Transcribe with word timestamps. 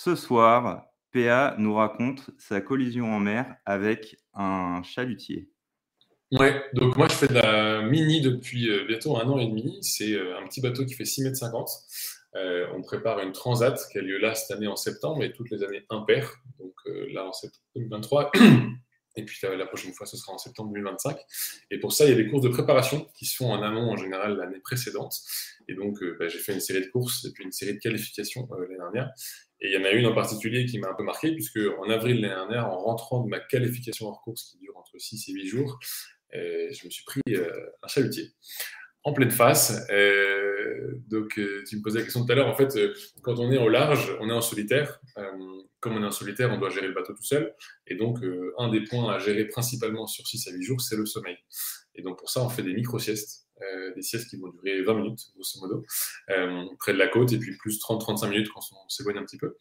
Ce 0.00 0.14
soir, 0.14 0.86
PA 1.12 1.56
nous 1.58 1.74
raconte 1.74 2.30
sa 2.38 2.60
collision 2.60 3.12
en 3.12 3.18
mer 3.18 3.56
avec 3.66 4.16
un 4.32 4.80
chalutier. 4.84 5.50
Ouais, 6.30 6.62
donc 6.74 6.96
moi 6.96 7.08
je 7.08 7.14
fais 7.14 7.26
de 7.26 7.34
la 7.34 7.82
mini 7.82 8.20
depuis 8.20 8.70
euh, 8.70 8.84
bientôt 8.86 9.16
un 9.16 9.28
an 9.28 9.40
et 9.40 9.48
demi. 9.48 9.76
C'est 9.82 10.12
euh, 10.12 10.38
un 10.38 10.46
petit 10.46 10.60
bateau 10.60 10.86
qui 10.86 10.94
fait 10.94 11.04
6 11.04 11.24
mètres 11.24 11.36
50. 11.38 11.68
Euh, 12.36 12.68
on 12.76 12.82
prépare 12.82 13.18
une 13.18 13.32
transat 13.32 13.76
qui 13.90 13.98
a 13.98 14.00
lieu 14.00 14.18
là 14.18 14.36
cette 14.36 14.56
année 14.56 14.68
en 14.68 14.76
septembre 14.76 15.24
et 15.24 15.32
toutes 15.32 15.50
les 15.50 15.64
années 15.64 15.84
impair. 15.90 16.32
Donc 16.60 16.76
là 17.12 17.26
en 17.26 17.32
septembre 17.32 17.64
2023. 17.74 18.30
Et 19.18 19.24
puis 19.24 19.38
la 19.42 19.66
prochaine 19.66 19.92
fois, 19.92 20.06
ce 20.06 20.16
sera 20.16 20.32
en 20.32 20.38
septembre 20.38 20.72
2025. 20.72 21.18
Et 21.70 21.78
pour 21.78 21.92
ça, 21.92 22.04
il 22.04 22.10
y 22.10 22.12
a 22.12 22.16
des 22.16 22.28
courses 22.28 22.44
de 22.44 22.48
préparation 22.48 23.08
qui 23.14 23.26
se 23.26 23.36
font 23.36 23.50
en 23.50 23.62
amont 23.62 23.90
en 23.90 23.96
général 23.96 24.36
l'année 24.36 24.60
précédente. 24.60 25.16
Et 25.68 25.74
donc, 25.74 25.98
bah, 26.18 26.28
j'ai 26.28 26.38
fait 26.38 26.54
une 26.54 26.60
série 26.60 26.80
de 26.80 26.90
courses 26.90 27.24
et 27.24 27.32
puis 27.32 27.44
une 27.44 27.52
série 27.52 27.74
de 27.74 27.78
qualifications 27.80 28.48
l'année 28.58 28.76
dernière. 28.76 29.10
Et 29.60 29.68
il 29.68 29.74
y 29.74 29.76
en 29.76 29.84
a 29.84 29.90
une 29.90 30.06
en 30.06 30.14
particulier 30.14 30.66
qui 30.66 30.78
m'a 30.78 30.88
un 30.88 30.94
peu 30.94 31.02
marqué, 31.02 31.32
puisque 31.32 31.58
en 31.78 31.90
avril 31.90 32.20
l'année 32.20 32.34
dernière, 32.34 32.66
en 32.66 32.78
rentrant 32.78 33.24
de 33.24 33.28
ma 33.28 33.40
qualification 33.40 34.06
hors 34.06 34.22
course 34.22 34.44
qui 34.44 34.58
dure 34.58 34.76
entre 34.76 34.96
6 34.98 35.28
et 35.28 35.32
8 35.32 35.46
jours, 35.46 35.78
euh, 36.34 36.68
je 36.70 36.84
me 36.84 36.90
suis 36.90 37.04
pris 37.04 37.22
euh, 37.30 37.50
un 37.82 37.88
chalutier 37.88 38.32
en 39.08 39.12
pleine 39.12 39.30
face. 39.30 39.86
Euh, 39.90 40.92
donc, 41.08 41.40
tu 41.66 41.76
me 41.76 41.82
posais 41.82 41.98
la 41.98 42.04
question 42.04 42.24
tout 42.24 42.32
à 42.32 42.34
l'heure. 42.34 42.48
En 42.48 42.54
fait, 42.54 42.78
quand 43.22 43.38
on 43.38 43.50
est 43.50 43.58
au 43.58 43.68
large, 43.68 44.16
on 44.20 44.28
est 44.28 44.32
en 44.32 44.40
solitaire. 44.40 45.00
comme 45.80 45.96
on 45.96 46.02
est 46.02 46.06
en 46.06 46.10
solitaire, 46.10 46.50
on 46.52 46.58
doit 46.58 46.70
gérer 46.70 46.88
le 46.88 46.94
bateau 46.94 47.14
tout 47.14 47.24
seul. 47.24 47.54
Et 47.86 47.94
donc, 47.94 48.18
un 48.58 48.68
des 48.68 48.82
points 48.82 49.14
à 49.14 49.18
gérer 49.18 49.46
principalement 49.46 50.06
sur 50.06 50.26
6 50.26 50.48
à 50.48 50.52
8 50.52 50.62
jours, 50.62 50.80
c'est 50.80 50.96
le 50.96 51.06
sommeil. 51.06 51.36
Et 51.94 52.02
donc, 52.02 52.18
pour 52.18 52.30
ça, 52.30 52.42
on 52.42 52.48
fait 52.48 52.62
des 52.62 52.74
micro-siestes. 52.74 53.48
Euh, 53.62 53.92
des 53.94 54.02
siestes 54.02 54.28
qui 54.30 54.36
vont 54.36 54.48
durer 54.48 54.82
20 54.82 54.94
minutes, 54.94 55.20
grosso 55.34 55.60
modo, 55.60 55.84
euh, 56.30 56.64
près 56.78 56.92
de 56.92 56.98
la 56.98 57.08
côte, 57.08 57.32
et 57.32 57.38
puis 57.38 57.56
plus 57.56 57.80
30-35 57.80 58.30
minutes 58.30 58.48
quand 58.54 58.60
on 58.72 58.88
s'éloigne 58.88 59.18
un 59.18 59.24
petit 59.24 59.38
peu. 59.38 59.56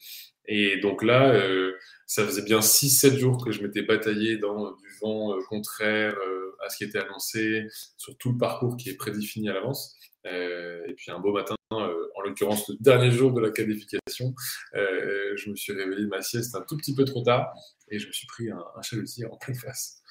Et 0.46 0.78
donc 0.78 1.02
là, 1.02 1.34
euh, 1.34 1.74
ça 2.06 2.24
faisait 2.26 2.44
bien 2.44 2.62
6-7 2.62 3.18
jours 3.18 3.44
que 3.44 3.52
je 3.52 3.64
m'étais 3.64 3.82
bataillé 3.82 4.38
dans 4.38 4.72
du 4.74 4.88
vent 5.02 5.36
contraire 5.50 6.16
à 6.64 6.70
ce 6.70 6.78
qui 6.78 6.84
était 6.84 7.00
annoncé, 7.00 7.68
sur 7.98 8.18
tout 8.18 8.32
le 8.32 8.38
parcours 8.38 8.78
qui 8.78 8.90
est 8.90 8.98
prédéfini 8.98 9.50
à 9.50 9.54
l'avance. 9.54 9.96
et 10.26 10.94
puis 10.96 11.12
un 11.12 11.20
beau 11.20 11.34
matin, 11.34 11.56
en 11.70 12.22
l'occurrence 12.24 12.70
le 12.70 12.76
dernier 12.80 13.12
jour 13.12 13.34
de 13.34 13.42
la 13.42 13.52
qualification, 13.52 14.34
je 14.74 15.50
me 15.50 15.56
suis 15.56 15.74
réveillé 15.74 16.04
de 16.04 16.08
ma 16.08 16.22
sieste 16.22 16.56
un 16.56 16.64
tout 16.68 16.78
petit 16.78 16.96
peu 16.96 17.06
trop 17.06 17.24
tard 17.24 17.54
et 17.90 18.00
je 18.00 18.08
me 18.08 18.12
suis 18.12 18.28
pris 18.28 18.50
un, 18.52 18.82
chalutier 18.82 19.26
en 19.26 19.38
pleine 19.38 19.56
face. 19.56 20.02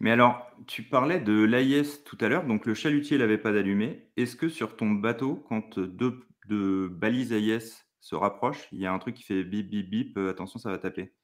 Mais 0.00 0.10
alors, 0.10 0.50
tu 0.66 0.82
parlais 0.82 1.20
de 1.20 1.44
l'AIS 1.44 2.04
tout 2.04 2.18
à 2.20 2.28
l'heure, 2.28 2.46
donc 2.46 2.66
le 2.66 2.74
chalutier 2.74 3.18
n'avait 3.18 3.38
pas 3.38 3.52
d'allumé. 3.52 4.10
Est-ce 4.16 4.36
que 4.36 4.48
sur 4.48 4.76
ton 4.76 4.90
bateau, 4.90 5.44
quand 5.48 5.78
deux, 5.78 6.88
balises 6.88 7.32
AIS 7.32 7.84
se 8.00 8.14
rapprochent, 8.14 8.68
il 8.72 8.80
y 8.80 8.86
a 8.86 8.92
un 8.92 8.98
truc 8.98 9.14
qui 9.14 9.22
fait 9.22 9.44
bip, 9.44 9.70
bip, 9.70 9.88
bip, 9.88 10.18
euh, 10.18 10.30
attention, 10.30 10.58
ça 10.58 10.70
va 10.70 10.78
taper 10.78 11.14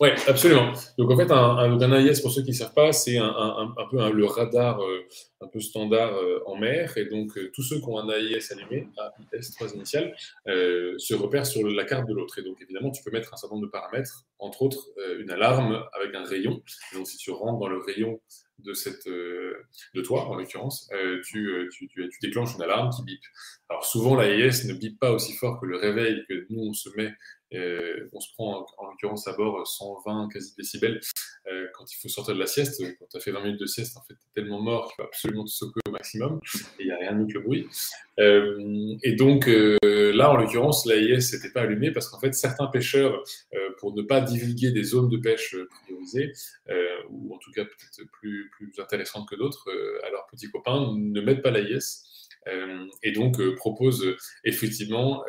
oui, 0.00 0.10
absolument. 0.28 0.72
Donc 0.96 1.10
en 1.10 1.16
fait, 1.16 1.28
un, 1.32 1.92
AIS, 1.92 2.20
pour 2.20 2.30
ceux 2.30 2.42
qui 2.42 2.50
ne 2.50 2.54
savent 2.54 2.74
pas, 2.74 2.92
c'est 2.92 3.18
un, 3.18 3.74
peu 3.90 4.12
le 4.12 4.26
radar 4.26 4.80
euh, 4.80 5.04
un 5.40 5.48
peu 5.48 5.58
standard 5.58 6.14
euh, 6.14 6.40
en 6.46 6.56
mer. 6.56 6.96
Et 6.96 7.06
donc 7.06 7.36
tous 7.52 7.62
ceux 7.62 7.80
qui 7.80 7.84
ont 7.88 7.98
un 7.98 8.08
AIS 8.08 8.52
allumé, 8.52 8.86
AIS 9.32 9.50
3 9.56 9.74
initial, 9.74 10.14
se 10.46 11.14
repèrent 11.14 11.46
sur 11.46 11.66
la 11.68 11.84
carte 11.84 12.08
de 12.08 12.14
l'autre. 12.14 12.38
Et 12.38 12.42
donc 12.42 12.62
évidemment, 12.62 12.92
tu 12.92 13.02
peux 13.02 13.10
mettre 13.10 13.34
un 13.34 13.36
certain 13.36 13.56
nombre 13.56 13.66
de 13.66 13.72
paramètres, 13.72 14.24
entre 14.38 14.62
autres 14.62 14.88
une 15.18 15.32
alarme 15.32 15.84
avec 15.98 16.14
un 16.14 16.24
rayon. 16.24 16.62
donc 16.94 17.08
si 17.08 17.16
tu 17.16 17.32
rentres 17.32 17.58
dans 17.58 17.68
le 17.68 17.78
rayon 17.78 18.20
de, 18.60 18.74
cette, 18.74 19.06
de 19.06 20.02
toi, 20.02 20.26
en 20.28 20.36
l'occurrence, 20.36 20.88
tu, 21.24 21.68
tu, 21.72 21.88
tu, 21.88 22.08
déclenches 22.22 22.54
une 22.54 22.62
alarme 22.62 22.90
qui 22.90 23.02
bip. 23.02 23.20
Alors 23.68 23.84
souvent, 23.84 24.14
l'AIS 24.14 24.64
ne 24.66 24.74
bip 24.74 24.98
pas 25.00 25.10
aussi 25.10 25.32
fort 25.34 25.60
que 25.60 25.66
le 25.66 25.76
réveil 25.76 26.24
que 26.28 26.46
nous, 26.50 26.68
on 26.68 26.72
se 26.72 26.88
met 26.96 27.12
on 27.52 28.20
se 28.20 28.32
prend 28.34 28.66
en, 28.78 28.86
l'occurrence 28.86 29.26
à 29.28 29.32
bord 29.32 29.66
120 29.66 30.28
quasi 30.32 30.54
décibels 30.56 31.00
euh, 31.50 31.66
quand 31.74 31.90
il 31.90 31.96
faut 31.96 32.08
sortir 32.08 32.34
de 32.34 32.40
la 32.40 32.46
sieste. 32.46 32.82
Quand 32.98 33.06
tu 33.10 33.16
as 33.16 33.20
fait 33.20 33.30
20 33.30 33.42
minutes 33.42 33.60
de 33.60 33.66
sieste, 33.66 33.96
en 33.96 34.02
fait, 34.02 34.14
tu 34.14 34.20
es 34.20 34.40
tellement 34.40 34.60
mort 34.60 34.88
qu'il 34.88 34.96
faut 34.96 35.02
absolument 35.02 35.44
te 35.44 35.50
secouer 35.50 35.80
au 35.88 35.90
maximum 35.90 36.40
et 36.78 36.82
il 36.82 36.86
n'y 36.86 36.92
a 36.92 36.98
rien 36.98 37.12
de 37.12 37.18
mieux 37.18 37.26
que 37.26 37.34
le 37.34 37.40
bruit. 37.40 37.66
Euh, 38.18 38.96
et 39.02 39.12
donc 39.12 39.48
euh, 39.48 39.78
là, 39.84 40.30
en 40.30 40.36
l'occurrence, 40.36 40.84
l'AIS 40.86 41.32
n'était 41.32 41.50
pas 41.50 41.62
allumé 41.62 41.90
parce 41.90 42.08
qu'en 42.08 42.20
fait, 42.20 42.34
certains 42.34 42.66
pêcheurs, 42.66 43.22
pour 43.78 43.94
ne 43.94 44.02
pas 44.02 44.20
divulguer 44.20 44.72
des 44.72 44.82
zones 44.82 45.08
de 45.08 45.16
pêche 45.16 45.56
priorisées, 45.82 46.32
ou 47.10 47.34
en 47.34 47.38
tout 47.38 47.52
cas 47.52 47.64
peut-être 47.64 48.10
plus, 48.10 48.50
plus 48.50 48.72
intéressantes 48.78 49.28
que 49.28 49.36
d'autres 49.36 49.70
à 50.04 50.10
leurs 50.10 50.26
petits 50.26 50.50
copains, 50.50 50.92
ne 50.96 51.20
mettent 51.20 51.42
pas 51.42 51.50
l'AIS. 51.50 52.04
et 53.02 53.12
donc 53.12 53.40
proposent 53.56 54.16
effectivement 54.44 55.24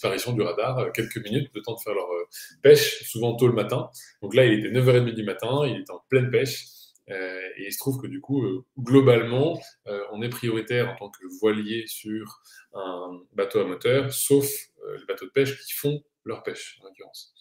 disparition 0.00 0.32
du 0.32 0.40
radar, 0.40 0.78
euh, 0.78 0.90
quelques 0.90 1.18
minutes, 1.18 1.54
de 1.54 1.60
temps 1.60 1.74
de 1.74 1.80
faire 1.80 1.94
leur 1.94 2.10
euh, 2.10 2.24
pêche, 2.62 3.02
souvent 3.04 3.36
tôt 3.36 3.46
le 3.48 3.52
matin. 3.52 3.90
Donc 4.22 4.34
là, 4.34 4.46
il 4.46 4.58
était 4.58 4.70
9h30 4.70 5.14
du 5.14 5.24
matin, 5.24 5.66
il 5.66 5.80
était 5.80 5.90
en 5.90 6.02
pleine 6.08 6.30
pêche. 6.30 6.66
Euh, 7.10 7.40
et 7.58 7.66
il 7.66 7.72
se 7.72 7.78
trouve 7.78 8.00
que 8.00 8.06
du 8.06 8.20
coup, 8.20 8.64
globalement, 8.78 9.60
on 10.12 10.22
est 10.22 10.28
prioritaire 10.28 10.90
en 10.90 10.96
tant 10.96 11.10
que 11.10 11.26
voilier 11.40 11.84
sur 11.88 12.40
un 12.72 13.20
bateau 13.32 13.60
à 13.60 13.64
moteur, 13.64 14.12
sauf 14.12 14.46
les 14.96 15.04
bateaux 15.06 15.26
de 15.26 15.30
pêche 15.32 15.58
qui 15.66 15.72
font 15.72 16.00
leur 16.24 16.44
pêche, 16.44 16.78
en 16.80 16.86
l'occurrence. 16.86 17.34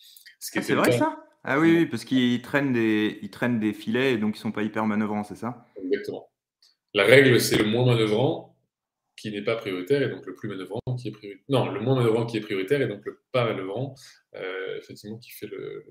Ah, 0.56 0.62
c'est 0.62 0.74
vrai 0.74 0.92
ça? 0.92 1.20
Ah 1.44 1.60
oui, 1.60 1.78
oui 1.78 1.86
parce 1.86 2.04
qu'ils 2.04 2.42
traînent, 2.42 2.74
des, 2.74 3.20
ils 3.22 3.30
traînent 3.30 3.60
des 3.60 3.74
filets 3.74 4.14
et 4.14 4.18
donc 4.18 4.36
ils 4.36 4.40
ne 4.40 4.42
sont 4.42 4.52
pas 4.52 4.64
hyper 4.64 4.86
manœuvrants, 4.88 5.24
c'est 5.24 5.36
ça? 5.36 5.68
Exactement. 5.82 6.30
La 6.96 7.04
règle, 7.04 7.40
c'est 7.40 7.58
le 7.58 7.66
moins 7.66 7.86
manœuvrant 7.86 8.49
qui 9.20 9.32
n'est 9.32 9.44
pas 9.44 9.56
prioritaire 9.56 10.02
et 10.02 10.10
donc 10.10 10.26
le 10.26 10.34
plus 10.34 10.50
manœuvrant 10.50 10.80
qui 10.98 11.10
est 11.10 11.12
prioritaire. 11.12 11.44
Non, 11.50 11.72
le 11.72 11.80
moins 11.82 11.96
manœuvrant 11.96 12.26
qui 12.26 12.38
est 12.38 12.42
prioritaire 12.42 12.82
et 12.82 12.88
donc 12.88 13.02
le 13.06 13.20
pas 13.32 13.46
manœuvrant, 13.46 13.96
euh, 14.36 14.78
effectivement, 14.78 15.18
qui 15.18 15.32
fait 15.32 15.48
le, 15.48 15.86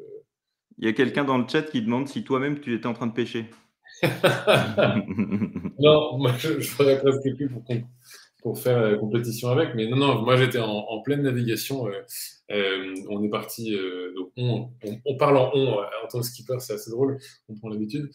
Il 0.78 0.86
y 0.86 0.88
a 0.88 0.92
quelqu'un 0.92 1.24
dans 1.24 1.38
le 1.38 1.46
chat 1.48 1.62
qui 1.62 1.82
demande 1.82 2.08
si 2.08 2.24
toi-même 2.24 2.60
tu 2.60 2.74
étais 2.74 2.86
en 2.86 2.94
train 2.94 3.06
de 3.06 3.14
pêcher. 3.14 3.46
non, 5.78 6.18
moi 6.18 6.32
je, 6.38 6.60
je 6.60 6.68
ferais 6.68 7.00
presque 7.00 7.34
plus 7.36 7.48
pour, 7.48 7.64
pour 8.42 8.58
faire 8.58 8.80
la 8.80 8.96
compétition 8.96 9.48
avec, 9.48 9.74
mais 9.74 9.86
non, 9.88 9.96
non, 9.96 10.22
moi 10.22 10.36
j'étais 10.36 10.58
en, 10.58 11.00
pleine 11.02 11.22
navigation. 11.22 11.86
Euh, 11.88 12.02
euh, 12.50 12.94
on 13.10 13.22
est 13.24 13.30
parti, 13.30 13.76
on, 14.38 14.70
on, 15.04 15.16
parle 15.16 15.36
en 15.36 15.50
on 15.54 15.78
en 15.78 16.08
tant 16.10 16.20
que 16.20 16.26
skipper, 16.26 16.58
c'est 16.60 16.74
assez 16.74 16.90
drôle, 16.90 17.18
on 17.48 17.54
prend 17.54 17.68
l'habitude. 17.68 18.10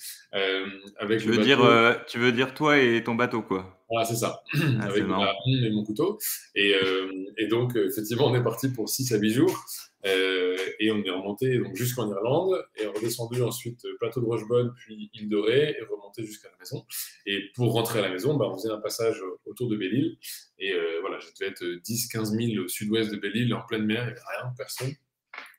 avec 0.97 1.21
tu, 1.21 1.29
veux 1.29 1.43
dire, 1.43 1.59
tu 2.07 2.19
veux 2.19 2.31
dire 2.31 2.53
toi 2.53 2.79
et 2.79 3.03
ton 3.03 3.15
bateau, 3.15 3.41
quoi 3.41 3.83
voilà, 3.93 4.07
c'est 4.07 4.15
ça. 4.15 4.41
Ah, 4.55 4.57
avec 4.89 5.05
ma 5.05 5.33
et 5.45 5.69
mon 5.69 5.83
couteau. 5.83 6.17
Et, 6.55 6.73
euh, 6.73 7.11
et, 7.37 7.45
donc, 7.45 7.75
effectivement, 7.75 8.25
on 8.25 8.33
est 8.33 8.43
parti 8.43 8.69
pour 8.69 8.89
6 8.89 9.13
à 9.13 9.17
8 9.17 9.29
jours. 9.29 9.65
Euh, 10.05 10.57
et 10.79 10.91
on 10.91 11.01
est 11.03 11.09
remonté 11.11 11.59
donc, 11.59 11.75
jusqu'en 11.75 12.09
Irlande 12.09 12.61
et 12.75 12.87
redescendu 12.87 13.41
ensuite 13.43 13.85
euh, 13.85 13.95
plateau 13.99 14.19
de 14.19 14.25
Rochebonne, 14.25 14.73
puis 14.75 15.11
île 15.13 15.29
de 15.29 15.37
Ré 15.37 15.75
et 15.79 15.83
remonté 15.83 16.25
jusqu'à 16.25 16.49
la 16.49 16.57
maison. 16.57 16.83
Et 17.27 17.39
pour 17.53 17.71
rentrer 17.71 17.99
à 17.99 18.01
la 18.01 18.09
maison, 18.09 18.35
bah, 18.35 18.47
on 18.49 18.57
faisait 18.57 18.71
un 18.71 18.81
passage 18.81 19.21
autour 19.45 19.69
de 19.69 19.77
Belle-Île. 19.77 20.17
Et 20.57 20.73
voilà, 21.01 21.19
je 21.19 21.27
devais 21.39 21.51
être 21.51 21.63
10-15 21.63 22.51
000 22.51 22.63
au 22.63 22.67
sud-ouest 22.67 23.11
de 23.11 23.17
Belle-Île, 23.17 23.53
en 23.53 23.61
pleine 23.61 23.85
mer, 23.85 24.01
il 24.01 24.05
n'y 24.05 24.11
avait 24.11 24.41
rien, 24.41 24.53
personne. 24.57 24.93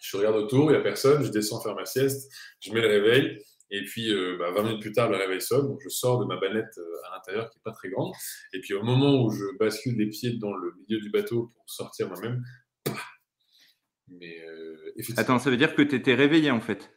Je 0.05 0.19
regarde 0.19 0.37
autour, 0.37 0.71
il 0.71 0.75
n'y 0.75 0.79
a 0.79 0.83
personne, 0.83 1.25
je 1.25 1.31
descends 1.31 1.63
faire 1.63 1.75
ma 1.75 1.87
sieste, 1.87 2.31
je 2.61 2.73
mets 2.73 2.83
le 2.83 2.89
réveil. 2.89 3.39
Et 3.71 3.83
puis, 3.85 4.13
20 4.13 4.15
euh, 4.15 4.37
bah, 4.39 4.63
minutes 4.63 4.83
plus 4.83 4.93
tard, 4.93 5.09
le 5.09 5.17
réveil 5.17 5.41
sonne. 5.41 5.67
Donc, 5.67 5.81
je 5.83 5.89
sors 5.89 6.19
de 6.21 6.27
ma 6.27 6.37
banette 6.37 6.77
euh, 6.77 7.09
à 7.09 7.17
l'intérieur, 7.17 7.49
qui 7.49 7.57
n'est 7.57 7.63
pas 7.63 7.73
très 7.73 7.89
grande. 7.89 8.13
Et 8.53 8.61
puis, 8.61 8.75
au 8.75 8.83
moment 8.83 9.25
où 9.25 9.31
je 9.31 9.45
bascule 9.59 9.97
les 9.97 10.09
pieds 10.09 10.35
dans 10.35 10.53
le 10.53 10.75
milieu 10.77 11.01
du 11.01 11.11
bateau 11.11 11.51
pour 11.55 11.65
sortir 11.67 12.09
moi-même, 12.09 12.45
mais 14.09 14.45
euh, 14.47 14.93
Attends, 15.17 15.39
ça 15.39 15.49
veut 15.49 15.57
dire 15.57 15.75
que 15.75 15.81
tu 15.81 15.97
étais 15.97 16.15
réveillé 16.15 16.51
en 16.51 16.61
fait? 16.61 16.93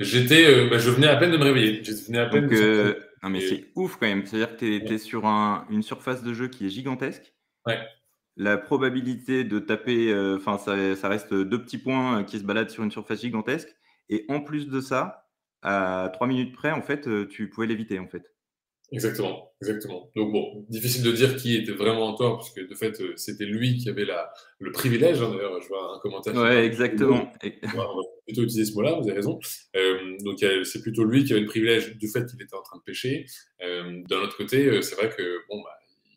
J'étais, 0.00 0.68
bah, 0.68 0.78
je 0.78 0.90
venais 0.90 1.06
à 1.06 1.16
peine 1.16 1.30
de 1.30 1.36
me 1.36 1.44
réveiller. 1.44 1.84
Je 1.84 1.92
venais 1.92 2.18
à 2.18 2.26
peine 2.26 2.46
Non, 3.22 3.30
mais 3.30 3.40
c'est 3.40 3.70
ouf 3.76 3.96
quand 3.96 4.08
même. 4.08 4.26
C'est-à-dire 4.26 4.56
que 4.56 4.58
tu 4.58 4.74
étais 4.74 4.98
sur 4.98 5.24
une 5.24 5.84
surface 5.84 6.24
de 6.24 6.34
jeu 6.34 6.48
qui 6.48 6.66
est 6.66 6.70
gigantesque. 6.70 7.32
Ouais. 7.64 7.78
La 8.36 8.58
probabilité 8.58 9.44
de 9.44 9.58
taper, 9.60 10.12
enfin, 10.36 10.58
ça, 10.58 10.96
ça, 10.96 11.08
reste 11.08 11.32
deux 11.32 11.62
petits 11.62 11.78
points 11.78 12.24
qui 12.24 12.38
se 12.38 12.44
baladent 12.44 12.70
sur 12.70 12.82
une 12.82 12.90
surface 12.90 13.20
gigantesque. 13.20 13.74
Et 14.08 14.24
en 14.28 14.40
plus 14.40 14.68
de 14.68 14.80
ça, 14.80 15.24
à 15.64 16.10
trois 16.12 16.26
minutes 16.26 16.54
près, 16.54 16.70
en 16.70 16.82
fait, 16.82 17.08
euh, 17.08 17.26
tu 17.26 17.48
pouvais 17.48 17.66
l'éviter, 17.66 17.98
en 17.98 18.06
fait. 18.06 18.22
Exactement, 18.92 19.50
exactement. 19.62 20.10
Donc 20.14 20.30
bon, 20.30 20.66
difficile 20.68 21.02
de 21.02 21.10
dire 21.10 21.36
qui 21.36 21.56
était 21.56 21.72
vraiment 21.72 22.06
en 22.06 22.14
tort, 22.14 22.38
puisque 22.38 22.68
de 22.68 22.74
fait, 22.74 23.00
euh, 23.00 23.14
c'était 23.16 23.46
lui 23.46 23.78
qui 23.78 23.88
avait 23.88 24.04
la, 24.04 24.30
le 24.58 24.70
privilège. 24.72 25.22
Hein, 25.22 25.30
d'ailleurs, 25.34 25.60
je 25.60 25.68
vois 25.68 25.96
un 25.96 25.98
commentaire. 26.00 26.34
Ouais, 26.34 26.66
exactement. 26.66 27.32
on 27.42 27.78
va 27.78 27.86
plutôt 28.26 28.42
utiliser 28.42 28.66
ce 28.66 28.74
mot-là, 28.74 28.92
vous 28.92 29.08
avez 29.08 29.16
raison. 29.16 29.40
Euh, 29.74 30.16
donc 30.20 30.44
c'est 30.64 30.82
plutôt 30.82 31.04
lui 31.04 31.24
qui 31.24 31.32
avait 31.32 31.40
le 31.40 31.48
privilège 31.48 31.96
du 31.96 32.08
fait 32.08 32.26
qu'il 32.26 32.40
était 32.40 32.54
en 32.54 32.62
train 32.62 32.76
de 32.76 32.82
pêcher. 32.82 33.24
D'un 33.60 34.18
autre 34.18 34.36
côté, 34.36 34.82
c'est 34.82 34.96
vrai 34.96 35.08
que 35.08 35.38
bon, 35.48 35.62
bah, 35.62 35.70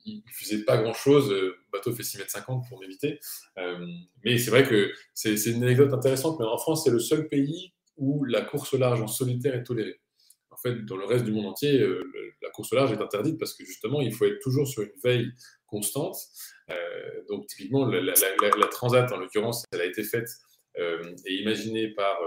il 0.07 0.23
ne 0.25 0.31
faisait 0.31 0.63
pas 0.63 0.77
grand-chose. 0.77 1.31
Le 1.31 1.55
bateau 1.71 1.91
fait 1.91 2.03
6 2.03 2.17
mètres 2.17 2.31
50 2.31 2.67
pour 2.67 2.79
m'éviter. 2.79 3.19
mais 4.23 4.37
c'est 4.37 4.49
vrai 4.49 4.63
que 4.63 4.91
c'est 5.13 5.35
une 5.45 5.63
anecdote 5.63 5.93
intéressante. 5.93 6.39
Mais 6.39 6.45
en 6.45 6.57
France, 6.57 6.85
c'est 6.85 6.91
le 6.91 6.99
seul 6.99 7.27
pays 7.27 7.73
où 7.97 8.23
la 8.23 8.41
course 8.41 8.73
au 8.73 8.77
large 8.77 9.01
en 9.01 9.07
solitaire 9.07 9.53
est 9.55 9.63
tolérée. 9.63 9.99
En 10.51 10.57
fait, 10.57 10.85
dans 10.85 10.97
le 10.97 11.05
reste 11.05 11.25
du 11.25 11.31
monde 11.31 11.45
entier, 11.45 11.85
la 12.41 12.49
course 12.49 12.71
au 12.73 12.75
large 12.77 12.91
est 12.91 13.01
interdite 13.01 13.37
parce 13.37 13.53
que 13.53 13.65
justement, 13.65 14.01
il 14.01 14.13
faut 14.13 14.25
être 14.25 14.39
toujours 14.39 14.67
sur 14.67 14.81
une 14.81 14.99
veille 15.03 15.31
constante. 15.67 16.17
donc, 17.29 17.47
typiquement, 17.47 17.85
la, 17.85 18.01
la, 18.01 18.67
Transat, 18.71 19.11
en 19.11 19.17
l'occurrence, 19.17 19.65
elle 19.71 19.81
a 19.81 19.85
été 19.85 20.03
faite 20.03 20.29
et 20.77 21.33
imaginée 21.41 21.89
par 21.89 22.17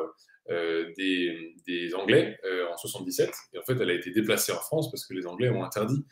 des, 0.49 1.55
des, 1.67 1.95
Anglais 1.95 2.39
en 2.71 2.77
77. 2.77 3.31
Et 3.55 3.59
en 3.59 3.63
fait, 3.63 3.81
elle 3.81 3.91
a 3.91 3.95
été 3.95 4.11
déplacée 4.11 4.53
en 4.53 4.61
France 4.61 4.91
parce 4.91 5.07
que 5.07 5.15
les 5.15 5.27
Anglais 5.27 5.49
ont 5.49 5.65
interdit 5.65 6.05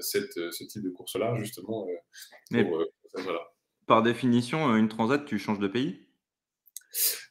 cette, 0.00 0.32
ce 0.52 0.64
type 0.64 0.82
de 0.82 0.90
course 0.90 1.16
au 1.16 1.18
large, 1.18 1.40
justement, 1.40 1.86
pour, 2.50 2.84
voilà. 3.14 3.40
Par 3.86 4.02
définition, 4.02 4.76
une 4.76 4.88
Transat, 4.88 5.24
tu 5.24 5.38
changes 5.38 5.58
de 5.58 5.68
pays? 5.68 6.08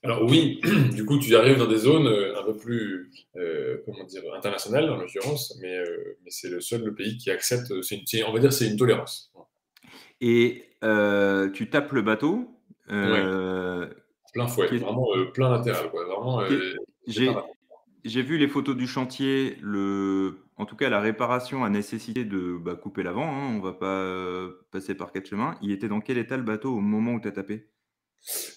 Alors 0.04 0.24
oui, 0.24 0.60
du 0.94 1.06
coup, 1.06 1.20
tu 1.20 1.36
arrives 1.36 1.58
dans 1.58 1.68
des 1.68 1.78
zones 1.78 2.08
euh, 2.08 2.40
un 2.40 2.44
peu 2.44 2.56
plus, 2.56 3.12
euh, 3.36 3.82
comment 3.86 4.04
dire, 4.06 4.22
internationales 4.36 4.90
en 4.90 4.98
l'occurrence, 4.98 5.58
mais, 5.62 5.76
euh, 5.78 6.18
mais 6.24 6.30
c'est 6.30 6.50
le 6.50 6.62
seul 6.62 6.84
le 6.84 6.94
pays 6.94 7.18
qui 7.18 7.32
accepte, 7.32 7.74
c'est 7.82 8.24
on 8.24 8.34
va 8.34 8.40
dire 8.40 8.54
c'est 8.54 8.68
une 8.68 8.78
tolérance. 8.78 9.34
Et 10.22 10.64
tu 10.82 11.70
tapes 11.70 11.92
le 11.92 12.02
bateau 12.02 12.48
Plein 14.34 14.48
fouet, 14.48 14.68
vraiment 14.78 15.08
plein 15.34 15.50
latéral. 15.50 15.90
Quoi. 15.90 16.06
Vraiment, 16.06 16.44
j'ai 17.08 17.30
vu 18.08 18.38
les 18.38 18.48
photos 18.48 18.76
du 18.76 18.88
chantier, 18.88 19.58
en 20.58 20.66
tout 20.66 20.76
cas 20.76 20.90
la 20.90 21.00
réparation 21.00 21.64
a 21.64 21.70
nécessité 21.70 22.26
de 22.26 22.58
bah, 22.58 22.76
couper 22.76 23.04
l'avant, 23.04 23.28
hein, 23.28 23.56
on 23.56 23.60
va 23.60 23.74
pas 23.74 24.50
passer 24.72 24.96
par 24.96 25.12
quatre 25.12 25.28
chemins. 25.28 25.58
Il 25.62 25.72
était 25.72 25.88
dans 25.88 26.02
quel 26.02 26.18
état 26.18 26.38
le 26.38 26.44
bateau 26.44 26.74
au 26.74 26.82
moment 26.82 27.14
où 27.14 27.20
tu 27.20 27.28
as 27.28 27.32
tapé? 27.32 27.70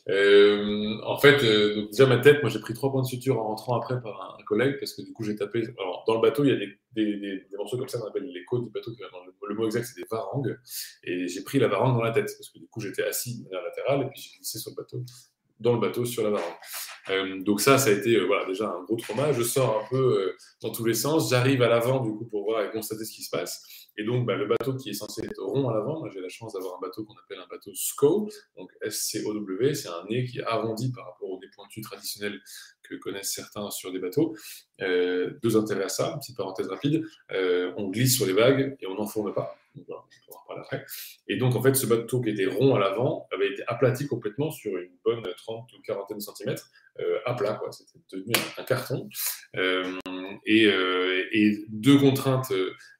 Euh, 0.08 0.98
en 1.04 1.18
fait, 1.18 1.44
euh, 1.44 1.86
déjà 1.90 2.06
ma 2.06 2.18
tête, 2.18 2.42
moi 2.42 2.50
j'ai 2.50 2.58
pris 2.60 2.74
trois 2.74 2.90
points 2.90 3.02
de 3.02 3.06
suture 3.06 3.38
en 3.38 3.44
rentrant 3.44 3.76
après 3.76 4.00
par 4.02 4.36
un, 4.38 4.42
collègue 4.44 4.76
parce 4.80 4.94
que 4.94 5.02
du 5.02 5.12
coup 5.12 5.22
j'ai 5.22 5.36
tapé. 5.36 5.62
Dans 6.06 6.14
le 6.14 6.20
bateau, 6.20 6.44
il 6.44 6.50
y 6.50 6.52
a 6.52 6.56
des, 6.56 7.46
morceaux 7.56 7.78
comme 7.78 7.88
ça 7.88 7.98
qu'on 8.00 8.08
appelle 8.08 8.24
les 8.24 8.44
côtes 8.44 8.64
du 8.64 8.70
bateau. 8.70 8.90
Le, 8.98 9.48
le 9.48 9.54
mot 9.54 9.66
exact 9.66 9.84
c'est 9.84 10.00
des 10.00 10.06
varangues. 10.10 10.58
Et 11.04 11.28
j'ai 11.28 11.44
pris 11.44 11.60
la 11.60 11.68
varangue 11.68 11.94
dans 11.94 12.02
la 12.02 12.10
tête 12.10 12.30
parce 12.36 12.50
que 12.50 12.58
du 12.58 12.66
coup 12.66 12.80
j'étais 12.80 13.04
assis 13.04 13.38
de 13.38 13.44
manière 13.44 13.62
latérale 13.62 14.02
et 14.02 14.10
puis 14.10 14.20
j'ai 14.20 14.36
glissé 14.38 14.58
sur 14.58 14.72
le 14.72 14.82
bateau, 14.82 15.04
dans 15.60 15.74
le 15.74 15.80
bateau 15.80 16.04
sur 16.04 16.22
la 16.22 16.30
varangue. 16.30 16.54
Euh, 17.08 17.42
donc 17.42 17.60
ça, 17.60 17.78
ça 17.78 17.90
a 17.90 17.92
été 17.92 18.18
voilà 18.20 18.44
déjà 18.46 18.68
un 18.68 18.82
gros 18.84 18.96
trauma. 18.96 19.32
Je 19.32 19.42
sors 19.42 19.82
un 19.84 19.88
peu 19.88 20.34
dans 20.62 20.72
tous 20.72 20.84
les 20.84 20.94
sens. 20.94 21.30
J'arrive 21.30 21.62
à 21.62 21.68
l'avant 21.68 22.00
du 22.00 22.10
coup 22.10 22.26
pour 22.26 22.44
voir 22.44 22.62
et 22.64 22.70
constater 22.70 23.04
ce 23.04 23.12
qui 23.12 23.22
se 23.22 23.30
passe. 23.30 23.62
Et 24.00 24.04
donc, 24.04 24.24
bah, 24.26 24.34
le 24.34 24.46
bateau 24.46 24.74
qui 24.76 24.90
est 24.90 24.94
censé 24.94 25.22
être 25.24 25.42
rond 25.42 25.68
à 25.68 25.74
l'avant, 25.74 26.08
j'ai 26.08 26.20
la 26.20 26.28
chance 26.28 26.54
d'avoir 26.54 26.76
un 26.76 26.80
bateau 26.80 27.04
qu'on 27.04 27.14
appelle 27.14 27.38
un 27.38 27.46
bateau 27.48 27.70
SCO, 27.74 28.30
donc 28.56 28.70
S-C-O-W, 28.80 29.74
c'est 29.74 29.88
un 29.88 30.04
nez 30.08 30.24
qui 30.24 30.38
est 30.38 30.44
arrondi 30.44 30.90
par 30.90 31.04
rapport 31.04 31.28
au 31.28 31.38
nez 31.38 31.48
pointu 31.54 31.82
traditionnel 31.82 32.40
que 32.82 32.94
connaissent 32.94 33.34
certains 33.34 33.70
sur 33.70 33.92
des 33.92 33.98
bateaux. 33.98 34.34
Euh, 34.80 35.38
deux 35.42 35.56
intérêts 35.56 35.84
à 35.84 35.88
ça, 35.90 36.16
petite 36.18 36.36
parenthèse 36.36 36.68
rapide, 36.68 37.04
euh, 37.32 37.72
on 37.76 37.88
glisse 37.88 38.16
sur 38.16 38.26
les 38.26 38.32
vagues 38.32 38.74
et 38.80 38.86
on 38.86 38.94
n'enfourne 38.94 39.34
pas. 39.34 39.59
En 39.76 40.46
parler 40.46 40.62
après. 40.62 40.84
Et 41.28 41.36
donc, 41.36 41.54
en 41.56 41.62
fait, 41.62 41.74
ce 41.74 41.86
bateau 41.86 42.20
qui 42.20 42.30
était 42.30 42.46
rond 42.46 42.74
à 42.74 42.78
l'avant 42.78 43.26
avait 43.32 43.50
été 43.50 43.62
aplati 43.66 44.06
complètement 44.06 44.50
sur 44.50 44.76
une 44.76 44.92
bonne 45.04 45.22
30 45.36 45.72
ou 45.72 45.76
40 45.82 46.14
de 46.14 46.20
centimètres, 46.20 46.70
euh, 47.00 47.18
à 47.24 47.34
plat, 47.34 47.54
quoi. 47.54 47.70
C'était 47.72 47.98
devenu 48.12 48.32
un, 48.58 48.64
carton. 48.64 49.08
Et, 50.46 50.64
et, 51.32 51.64
deux 51.68 51.98
contraintes, 51.98 52.52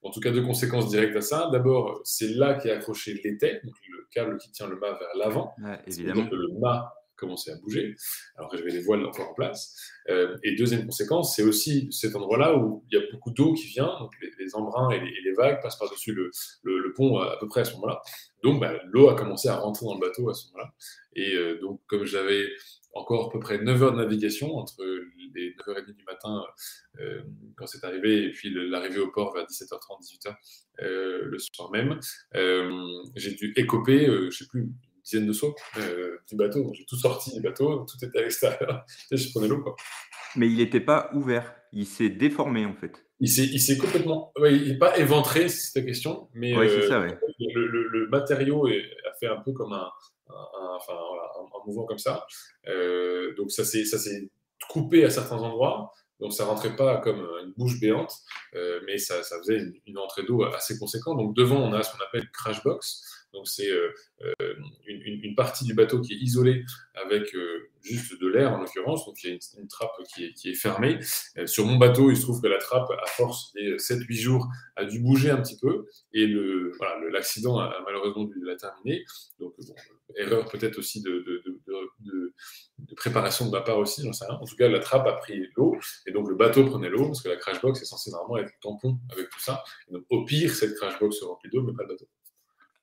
en 0.03 0.11
tout 0.11 0.21
cas 0.21 0.31
deux 0.31 0.43
conséquences 0.43 0.89
directes 0.89 1.17
à 1.17 1.23
ça. 1.23 1.49
D'abord, 1.53 2.01
c'est 2.05 2.29
là 2.29 2.55
qu'est 2.55 2.71
accroché 2.71 3.21
l'étai, 3.25 3.61
donc 3.65 3.75
le 3.89 4.07
câble 4.13 4.39
qui 4.39 4.51
tient 4.53 4.69
le 4.69 4.77
mât 4.77 4.99
vers 4.99 5.17
l'avant. 5.17 5.55
évidemment. 5.87 6.27
Que 6.27 6.37
le 6.37 6.61
mât 6.61 7.00
commencer 7.21 7.51
à 7.53 7.57
bouger, 7.57 7.95
alors 8.37 8.51
que 8.51 8.57
j'avais 8.57 8.71
les 8.71 8.81
voiles 8.81 9.05
encore 9.05 9.31
en 9.31 9.35
place. 9.35 9.77
Euh, 10.09 10.37
et 10.43 10.57
deuxième 10.57 10.87
conséquence, 10.87 11.37
c'est 11.37 11.43
aussi 11.43 11.89
cet 11.93 12.17
endroit-là 12.17 12.57
où 12.57 12.85
il 12.91 12.99
y 12.99 13.03
a 13.03 13.05
beaucoup 13.13 13.31
d'eau 13.31 13.53
qui 13.53 13.67
vient, 13.67 13.99
donc 14.01 14.13
les, 14.39 14.55
embruns 14.57 14.91
et 14.91 15.01
les, 15.01 15.33
vagues 15.33 15.63
passent 15.63 15.79
par-dessus 15.79 16.13
le, 16.13 16.93
pont 16.97 17.19
à, 17.19 17.37
peu 17.39 17.47
près 17.47 17.61
à 17.61 17.65
ce 17.65 17.75
moment-là. 17.75 18.01
Donc 18.43 18.61
bah, 18.61 18.73
l'eau 18.87 19.09
a 19.09 19.15
commencé 19.15 19.49
à 19.49 19.57
rentrer 19.57 19.87
dans 19.87 19.95
le 19.95 20.01
bateau 20.01 20.29
à 20.31 20.35
ce 20.35 20.49
moment-là. 20.49 20.73
Et 21.15 21.35
euh, 21.35 21.61
donc 21.61 21.81
comme 21.87 22.05
j'avais 22.05 22.49
encore 22.93 23.29
à 23.29 23.31
peu 23.31 23.39
près 23.39 23.59
9 23.59 23.83
heures 23.83 23.93
de 23.93 23.99
navigation 23.99 24.57
entre 24.57 24.83
les 25.35 25.55
9h30 25.55 25.95
du 25.95 26.05
matin 26.05 26.43
euh, 26.99 27.23
quand 27.57 27.67
c'est 27.69 27.85
arrivé 27.85 28.25
et 28.25 28.33
puis 28.33 28.53
l'arrivée 28.53 28.99
au 28.99 29.13
port 29.13 29.33
vers 29.33 29.45
17h30, 29.45 30.03
18h 30.03 30.35
le 30.83 31.39
soir 31.39 31.71
même, 31.71 32.01
j'ai 33.15 33.35
dû 33.35 33.53
écoper, 33.57 34.07
je 34.07 34.31
sais 34.31 34.47
plus, 34.47 34.73
dizaine 35.05 35.27
de 35.27 35.33
sauts 35.33 35.55
euh, 35.79 36.19
du 36.29 36.37
bateau. 36.37 36.73
J'ai 36.75 36.85
tout 36.85 36.97
sorti 36.97 37.33
du 37.35 37.41
bateau, 37.41 37.87
tout 37.87 38.05
était 38.05 38.19
à 38.19 38.23
l'extérieur. 38.23 38.85
je 39.11 39.31
prenais 39.31 39.49
l'eau. 39.49 39.65
Mais 40.37 40.49
il 40.49 40.59
n'était 40.59 40.81
pas 40.81 41.11
ouvert, 41.15 41.55
il 41.73 41.87
s'est 41.87 42.11
déformé 42.11 42.65
en 42.67 42.75
fait. 42.75 43.05
Il 43.21 43.29
s'est 43.29 43.77
complètement. 43.77 44.33
il 44.39 44.69
n'est 44.69 44.79
pas 44.79 44.97
éventré, 44.99 45.49
si 45.49 45.67
c'est 45.67 45.81
ta 45.81 45.87
question, 45.87 46.29
mais 46.33 46.57
euh, 46.57 46.89
ça, 46.89 47.05
le, 47.39 48.09
matériau 48.09 48.67
a 48.67 49.13
fait 49.19 49.27
un 49.27 49.37
peu 49.37 49.53
comme 49.53 49.75
un, 49.75 49.91
enfin, 50.77 50.95
un, 50.95 51.67
mouvement 51.67 51.85
comme 51.85 51.99
ça. 51.99 52.27
Euh, 52.69 53.35
donc 53.37 53.51
ça 53.51 53.65
s'est 53.65 54.31
coupé 54.71 55.05
à 55.05 55.11
certains 55.11 55.37
endroits. 55.37 55.93
Donc 56.19 56.33
ça 56.33 56.45
rentrait 56.45 56.77
pas 56.77 56.99
comme 56.99 57.27
une 57.45 57.53
bouche 57.57 57.79
béante, 57.79 58.15
mais 58.87 58.97
ça, 58.97 59.23
ça 59.23 59.37
faisait 59.39 59.59
une, 59.59 59.75
une 59.87 59.99
entrée 59.99 60.23
d'eau 60.23 60.43
assez 60.45 60.79
conséquente. 60.79 61.19
Donc 61.19 61.35
devant, 61.35 61.59
on 61.59 61.73
a 61.75 61.83
ce 61.83 61.93
qu'on 61.93 62.03
appelle 62.03 62.31
crash 62.31 62.63
box. 62.63 63.20
Donc 63.33 63.47
c'est 63.47 63.71
euh, 63.71 63.93
euh, 64.23 64.55
une, 64.87 65.35
partie 65.35 65.65
du 65.65 65.75
bateau 65.75 66.01
qui 66.01 66.15
est 66.15 66.17
isolée 66.17 66.65
avec 66.95 67.35
euh, 67.35 67.71
juste 67.83 68.21
de 68.21 68.27
l'air 68.27 68.53
en 68.53 68.59
l'occurrence, 68.59 69.07
donc 69.07 69.23
il 69.23 69.31
y 69.31 69.33
a 69.33 69.39
une, 69.59 69.69
trappe 69.69 69.93
qui 70.15 70.49
est, 70.49 70.55
fermée. 70.55 70.99
sur 71.47 71.65
mon 71.65 71.77
bateau, 71.77 72.11
il 72.11 72.17
se 72.17 72.23
trouve 72.23 72.43
que 72.43 72.49
la 72.49 72.59
trappe, 72.59 72.91
à 72.91 73.07
force 73.07 73.53
des 73.55 73.77
7-8 73.77 74.13
jours, 74.15 74.49
a 74.77 74.85
dû 74.85 75.01
bouger 75.01 75.31
un 75.31 75.41
petit 75.41 75.57
peu 75.57 75.87
et 76.13 76.27
l'accident 77.11 77.53
voilà, 77.53 77.71
a, 77.71 77.83
malheureusement 77.85 78.25
dû 78.25 78.43
la 78.45 78.57
terminer. 78.57 79.05
Donc 79.39 79.55
erreur 80.17 80.51
peut-être 80.51 80.79
aussi 80.79 81.01
de, 81.01 81.25
de, 81.25 82.35
préparation 82.97 83.47
de 83.47 83.51
ma 83.53 83.61
part 83.61 83.79
aussi, 83.79 84.03
j'en 84.03 84.13
sais 84.13 84.27
rien. 84.27 84.35
En 84.35 84.45
tout 84.45 84.57
cas, 84.57 84.69
la 84.69 84.81
trappe 84.81 85.07
a 85.07 85.13
pris 85.13 85.47
l'eau 85.57 85.79
et 86.07 86.13
donc 86.13 86.29
le 86.29 86.35
bateau 86.35 86.65
prenait 86.67 86.91
l'eau 86.91 87.07
parce 87.07 87.23
que 87.23 87.29
la 87.29 87.37
crash 87.37 87.61
box 87.63 87.81
est 87.81 87.85
censée 87.85 88.11
normalement 88.11 88.39
être 88.39 88.53
tampon 88.61 88.99
avec 89.11 89.31
tout 89.31 89.41
ça. 89.41 89.63
donc 89.91 90.03
au 90.11 90.25
pire, 90.25 90.53
cette 90.53 90.75
crash 90.75 90.99
box 90.99 91.21
se 91.21 91.25
remplit 91.25 91.51
d'eau, 91.51 91.63
mais 91.63 91.73
pas 91.73 91.85
le 91.85 91.91
bateau. 91.91 92.07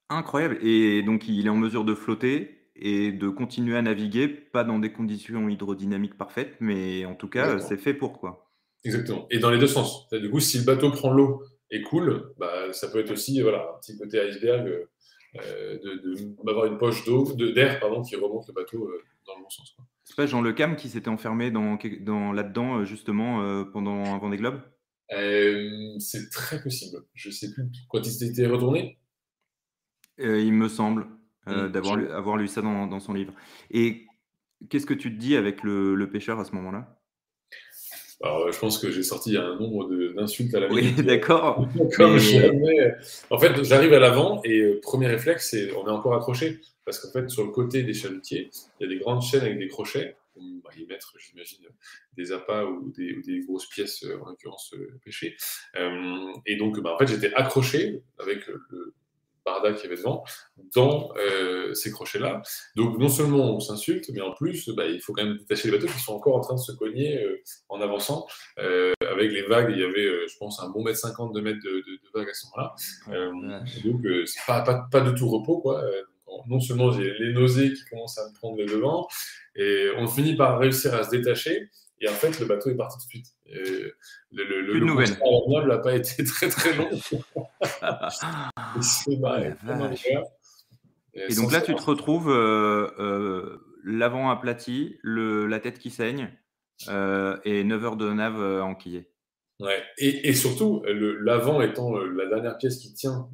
Incroyable 0.10 0.58
et 0.62 1.04
donc 1.04 1.28
il 1.28 1.46
est 1.46 1.50
en 1.50 1.56
mesure 1.56 1.84
de 1.84 1.94
flotter 1.94 2.58
et 2.76 3.12
de 3.12 3.30
continuer 3.30 3.76
à 3.76 3.82
naviguer, 3.82 4.28
pas 4.28 4.64
dans 4.64 4.80
des 4.80 4.92
conditions 4.92 5.50
hydrodynamiques 5.50 6.18
parfaites, 6.18 6.56
mais 6.60 7.06
en 7.06 7.16
tout 7.16 7.28
cas, 7.28 7.60
c'est 7.60 7.78
fait 7.78 7.94
pour, 7.94 8.20
quoi. 8.20 8.52
Exactement 8.84 9.28
et 9.32 9.40
dans 9.40 9.50
les 9.50 9.58
deux 9.58 9.68
sens. 9.68 10.08
Du 10.12 10.30
coup, 10.30 10.40
si 10.40 10.60
le 10.60 10.64
bateau 10.64 10.92
prend 10.92 11.12
l'eau 11.12 11.44
et 11.72 11.82
coule, 11.82 12.34
bah, 12.38 12.72
ça 12.72 12.88
peut 12.88 13.00
être 13.00 13.12
aussi, 13.12 13.42
voilà, 13.42 13.68
un 13.76 13.80
petit 13.80 13.98
côté 13.98 14.20
iceberg, 14.20 14.88
euh, 15.36 15.78
d'avoir 16.44 16.66
une 16.66 16.78
poche 16.78 17.04
d'eau 17.06 17.34
d'air, 17.34 17.80
pardon, 17.80 18.02
qui 18.02 18.16
remonte 18.16 18.48
le 18.48 18.54
bateau, 18.54 18.86
euh, 18.86 19.04
dans 19.26 19.36
le 19.36 19.44
bon 19.44 19.50
sens, 19.50 19.76
C'est 20.04 20.16
pas 20.16 20.26
Jean 20.26 20.42
Le 20.42 20.54
Cam 20.54 20.76
qui 20.76 20.88
s'était 20.90 21.10
enfermé 21.10 21.52
dans 21.52 21.78
dans 22.02 22.32
là-dedans, 22.32 22.80
euh, 22.80 22.86
justement, 22.86 23.66
pendant 23.66 24.06
un 24.06 24.18
Vendée 24.20 24.38
Globe? 24.38 24.62
c'est 25.10 26.30
très 26.32 26.62
possible. 26.62 27.04
Je 27.14 27.30
sais 27.30 27.52
plus 27.52 27.66
quand 27.90 28.06
il 28.06 28.12
s'était 28.12 28.48
retourné? 28.48 29.00
Euh, 30.20 30.40
il 30.42 30.54
me 30.54 30.68
semble, 30.68 31.08
euh, 31.48 31.68
mmh, 31.68 31.72
d'avoir 31.72 31.96
lu 31.96 32.10
avoir 32.10 32.38
lu 32.38 32.48
ça 32.48 32.62
dans 32.62 33.00
son 33.00 33.14
livre. 33.14 33.34
Et 33.72 34.06
qu'est-ce 34.70 34.86
que 34.86 34.94
tu 34.94 35.14
te 35.14 35.20
dis 35.20 35.36
avec 35.36 35.64
le 35.64 36.10
pêcheur 36.12 36.40
à 36.40 36.46
ce 36.46 36.54
moment-là? 36.56 36.98
Alors, 38.24 38.52
je 38.52 38.58
pense 38.58 38.80
que 38.80 38.90
j'ai 38.90 39.04
sorti 39.04 39.38
un 39.38 39.56
nombre 39.56 39.88
d'insultes 40.16 40.54
à 40.56 40.62
la 40.62 40.72
Oui, 40.72 40.92
d'accord, 41.06 41.68
comme 41.96 42.18
jamais. 42.18 42.96
En 43.30 43.38
fait, 43.38 43.64
j'arrive 43.64 43.94
à 43.94 44.00
l'avant 44.00 44.42
et 44.44 44.60
euh, 44.60 44.80
premier 44.82 45.08
réflexe, 45.08 45.52
c'est 45.52 45.72
on 45.74 45.86
est 45.86 45.92
encore 45.92 46.16
accroché. 46.16 46.60
Parce 46.84 47.00
qu'en 47.00 47.12
fait, 47.12 47.30
sur 47.30 47.44
le 47.44 47.52
côté 47.52 47.84
des 47.84 47.94
chalutiers, 47.94 48.50
il 48.80 48.84
y 48.84 48.86
a 48.86 48.90
des 48.90 49.00
grandes 49.00 49.22
chaînes 49.22 49.42
avec 49.42 49.60
des 49.60 49.68
crochets. 49.68 50.16
Pour 50.34 50.44
bah, 50.64 50.70
y 50.78 50.86
mettre, 50.86 51.14
j'imagine, 51.20 51.66
des 52.16 52.32
appâts 52.32 52.64
ou 52.64 52.92
des 52.96 53.22
des 53.26 53.40
grosses 53.40 53.68
pièces, 53.68 54.06
en 54.22 54.30
l'occurrence, 54.30 54.74
pêchées, 55.04 55.36
et 56.46 56.56
donc, 56.58 56.80
bah, 56.80 56.94
en 56.94 56.98
fait, 57.00 57.08
j'étais 57.08 57.34
accroché 57.34 58.04
avec, 58.20 58.46
le 58.48 58.94
barda 59.48 59.74
qui 59.74 59.86
avait 59.86 59.96
devant, 59.96 60.24
dans 60.76 61.12
euh, 61.18 61.74
ces 61.74 61.92
crochets-là. 61.92 62.42
Donc 62.76 62.98
non 63.00 63.10
seulement 63.10 63.56
on 63.56 63.60
s'insulte, 63.60 64.10
mais 64.14 64.22
en 64.22 64.34
plus, 64.34 64.70
bah, 64.70 64.86
il 64.86 65.02
faut 65.02 65.14
quand 65.14 65.24
même 65.24 65.38
détacher 65.38 65.72
les 65.72 65.78
bateaux 65.78 65.92
qui 65.92 66.00
sont 66.00 66.14
encore 66.14 66.36
en 66.36 66.42
train 66.42 66.56
de 66.56 66.60
se 66.60 66.74
cogner 66.74 67.24
euh, 67.24 67.42
en 67.70 67.82
avançant. 67.82 68.28
Euh, 68.60 68.94
avec 69.10 69.32
les 69.32 69.44
vagues, 69.44 69.72
il 69.72 69.80
y 69.80 69.84
avait, 69.84 70.28
je 70.28 70.38
pense, 70.38 70.62
un 70.62 70.70
bon 70.70 70.84
mètre 70.84 71.00
cinquante, 71.00 71.34
de 71.34 71.42
mètres 71.42 71.64
de, 71.64 71.84
vagues 72.14 72.30
à 72.30 72.34
ce 72.34 72.46
moment-là. 72.48 72.76
donc 73.86 74.02
c'est 74.26 74.46
pas, 74.46 74.62
pas, 74.62 74.88
pas, 74.92 75.02
de 75.02 75.12
tout 75.12 75.30
repos, 75.30 75.60
quoi. 75.60 75.84
non 76.48 76.60
seulement 76.60 76.92
j'ai 76.92 77.14
les 77.20 77.34
nausées 77.34 77.74
qui 77.74 77.84
commencent 77.90 78.18
à 78.18 78.28
me 78.28 78.34
prendre 78.36 78.58
les 78.58 78.66
devants, 78.66 79.08
et 79.56 79.90
on 79.98 80.08
finit 80.08 80.36
par 80.36 80.60
réussir 80.60 80.94
à 80.94 81.04
se 81.04 81.10
détacher. 81.12 81.70
Et 82.00 82.08
en 82.10 82.14
fait, 82.14 82.40
le 82.40 82.46
bateau 82.46 82.70
est 82.70 82.76
parti 82.76 82.98
tout 83.00 83.06
de 83.06 83.10
suite. 83.10 83.28
le, 84.32 84.44
le, 84.44 84.62
le 84.62 85.68
n'a 85.68 85.78
pas 85.80 85.96
été 85.96 86.24
très 86.26 86.48
très 86.50 86.76
long. 86.76 86.90
et, 91.14 91.36
donc 91.36 91.52
là, 91.52 91.62
tu 91.62 91.74
te 91.74 91.82
retrouves 91.82 92.30
euh, 92.30 92.90
euh, 93.00 93.58
l'avant 93.84 94.30
aplati, 94.30 95.00
le, 95.02 95.48
la 95.48 95.60
tête 95.60 95.80
qui 95.80 95.90
saigne 95.90 96.32
euh, 96.88 97.38
et 97.46 97.64
9 97.64 97.86
heures 97.86 97.98
de 97.98 98.12
nave 98.12 98.62
enquillée. 98.62 99.10
Ouais. 99.60 99.82
Et, 99.98 100.30
et 100.30 100.34
surtout, 100.34 100.84
l'avant 100.86 101.62
étant 101.62 101.98
la 101.98 102.28
dernière 102.28 102.60
pièce 102.60 102.78
qui 102.78 102.94
tient 102.94 103.32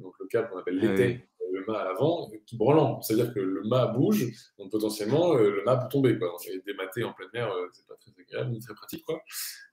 donc 0.00 0.14
le 0.18 0.26
câble 0.28 0.48
qu'on 0.50 0.58
appelle 0.58 0.80
Ah 0.82 0.86
l'été, 0.86 1.28
le 1.66 1.72
mât 1.72 1.80
à 1.80 1.84
l'avant, 1.84 2.30
qui 2.46 2.56
branlant. 2.56 3.00
C'est-à-dire 3.02 3.32
que 3.32 3.40
le 3.40 3.62
mât 3.64 3.86
bouge, 3.86 4.26
donc 4.58 4.70
potentiellement 4.70 5.36
euh, 5.36 5.50
le 5.50 5.64
mât 5.64 5.76
peut 5.76 5.88
tomber. 5.90 6.18
Quoi. 6.18 6.36
Et 6.50 6.60
démater 6.66 7.04
en 7.04 7.12
pleine 7.12 7.28
mer, 7.32 7.50
euh, 7.52 7.66
c'est 7.72 7.86
pas 7.86 7.94
très 7.94 8.10
agréable 8.20 8.50
ni 8.50 8.60
très 8.60 8.74
pratique. 8.74 9.04
Quoi. 9.04 9.20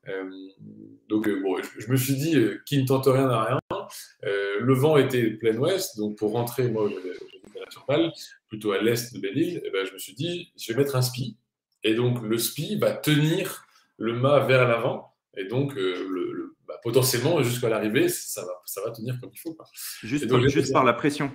Euh, 0.07 0.29
donc 1.07 1.29
bon, 1.41 1.57
je, 1.61 1.81
je 1.81 1.91
me 1.91 1.97
suis 1.97 2.15
dit, 2.15 2.37
qui 2.65 2.81
ne 2.81 2.87
tente 2.87 3.05
rien 3.07 3.29
à 3.29 3.43
rien. 3.43 3.59
Le 4.61 4.73
vent 4.73 4.97
était 4.97 5.31
plein 5.31 5.57
ouest, 5.57 5.97
donc 5.97 6.17
pour 6.17 6.31
rentrer, 6.33 6.69
moi 6.69 6.89
j'avais 6.89 7.13
j'habitais 7.13 7.59
à 7.59 7.61
la 7.61 7.67
Turballe, 7.67 8.11
plutôt 8.47 8.71
à 8.71 8.81
l'est 8.81 9.13
de 9.13 9.19
Belle-Île, 9.19 9.61
et 9.63 9.69
ben, 9.71 9.85
je 9.85 9.93
me 9.93 9.97
suis 9.97 10.13
dit, 10.13 10.51
je 10.57 10.71
vais 10.73 10.79
mettre 10.79 10.95
un 10.95 11.01
spi. 11.01 11.37
Et 11.83 11.95
donc 11.95 12.21
le 12.21 12.37
spi 12.37 12.77
va 12.77 12.91
tenir 12.93 13.65
le 13.97 14.13
mât 14.13 14.39
vers 14.45 14.67
l'avant. 14.67 15.15
Et 15.37 15.45
donc, 15.45 15.77
euh, 15.77 16.07
le, 16.09 16.31
le- 16.33 16.55
bah, 16.67 16.79
potentiellement, 16.83 17.41
jusqu'à 17.43 17.69
l'arrivée, 17.69 18.09
ça 18.09 18.43
va, 18.43 18.61
ça 18.65 18.81
va 18.83 18.91
tenir 18.91 19.17
comme 19.21 19.29
il 19.33 19.39
faut. 19.39 19.53
quoi. 19.53 19.65
Juste, 20.03 20.25
donc, 20.25 20.41
par, 20.41 20.49
juste 20.49 20.73
par 20.73 20.83
la 20.83 20.93
pression. 20.93 21.31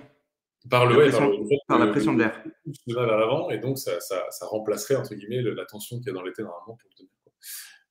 Par 0.69 0.85
le, 0.87 0.93
La 0.93 0.97
ouais, 0.97 1.11
par 1.11 1.19
pression- 1.21 1.43
le 1.43 1.57
par 1.67 1.79
la 1.79 1.87
pression 1.87 2.13
de 2.13 2.19
l'air. 2.19 2.43
le 2.87 2.95
mât 2.95 3.05
vers 3.05 3.17
l'avant, 3.17 3.49
et 3.51 3.59
donc 3.59 3.77
ça, 3.77 3.99
ça, 3.99 4.23
ça 4.31 4.45
remplacerait, 4.47 4.95
entre 4.95 5.13
guillemets, 5.13 5.41
le- 5.41 5.53
la 5.53 5.65
tension 5.65 5.97
qu'il 5.97 6.07
y 6.07 6.09
a 6.09 6.13
dans 6.13 6.23
l'été 6.23 6.41
normalement 6.41 6.75
pour 6.75 6.89
le 6.89 6.95
tenir. 6.97 7.11
quoi. 7.23 7.31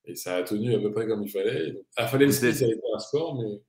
Et 0.05 0.15
ça 0.15 0.35
a 0.35 0.43
tenu 0.43 0.75
à 0.75 0.79
peu 0.79 0.91
près 0.91 1.07
comme 1.07 1.23
il 1.23 1.29
fallait. 1.29 1.71
Donc, 1.71 1.83
ah, 1.95 2.07
fallait 2.07 2.25
le 2.25 2.31
Vous 2.31 2.37
ski, 2.37 2.47
êtes- 2.47 2.55
ça 2.55 2.65
a 2.65 2.67
été 2.67 2.81
un 2.93 2.99
sport, 2.99 3.35
mais 3.41 3.61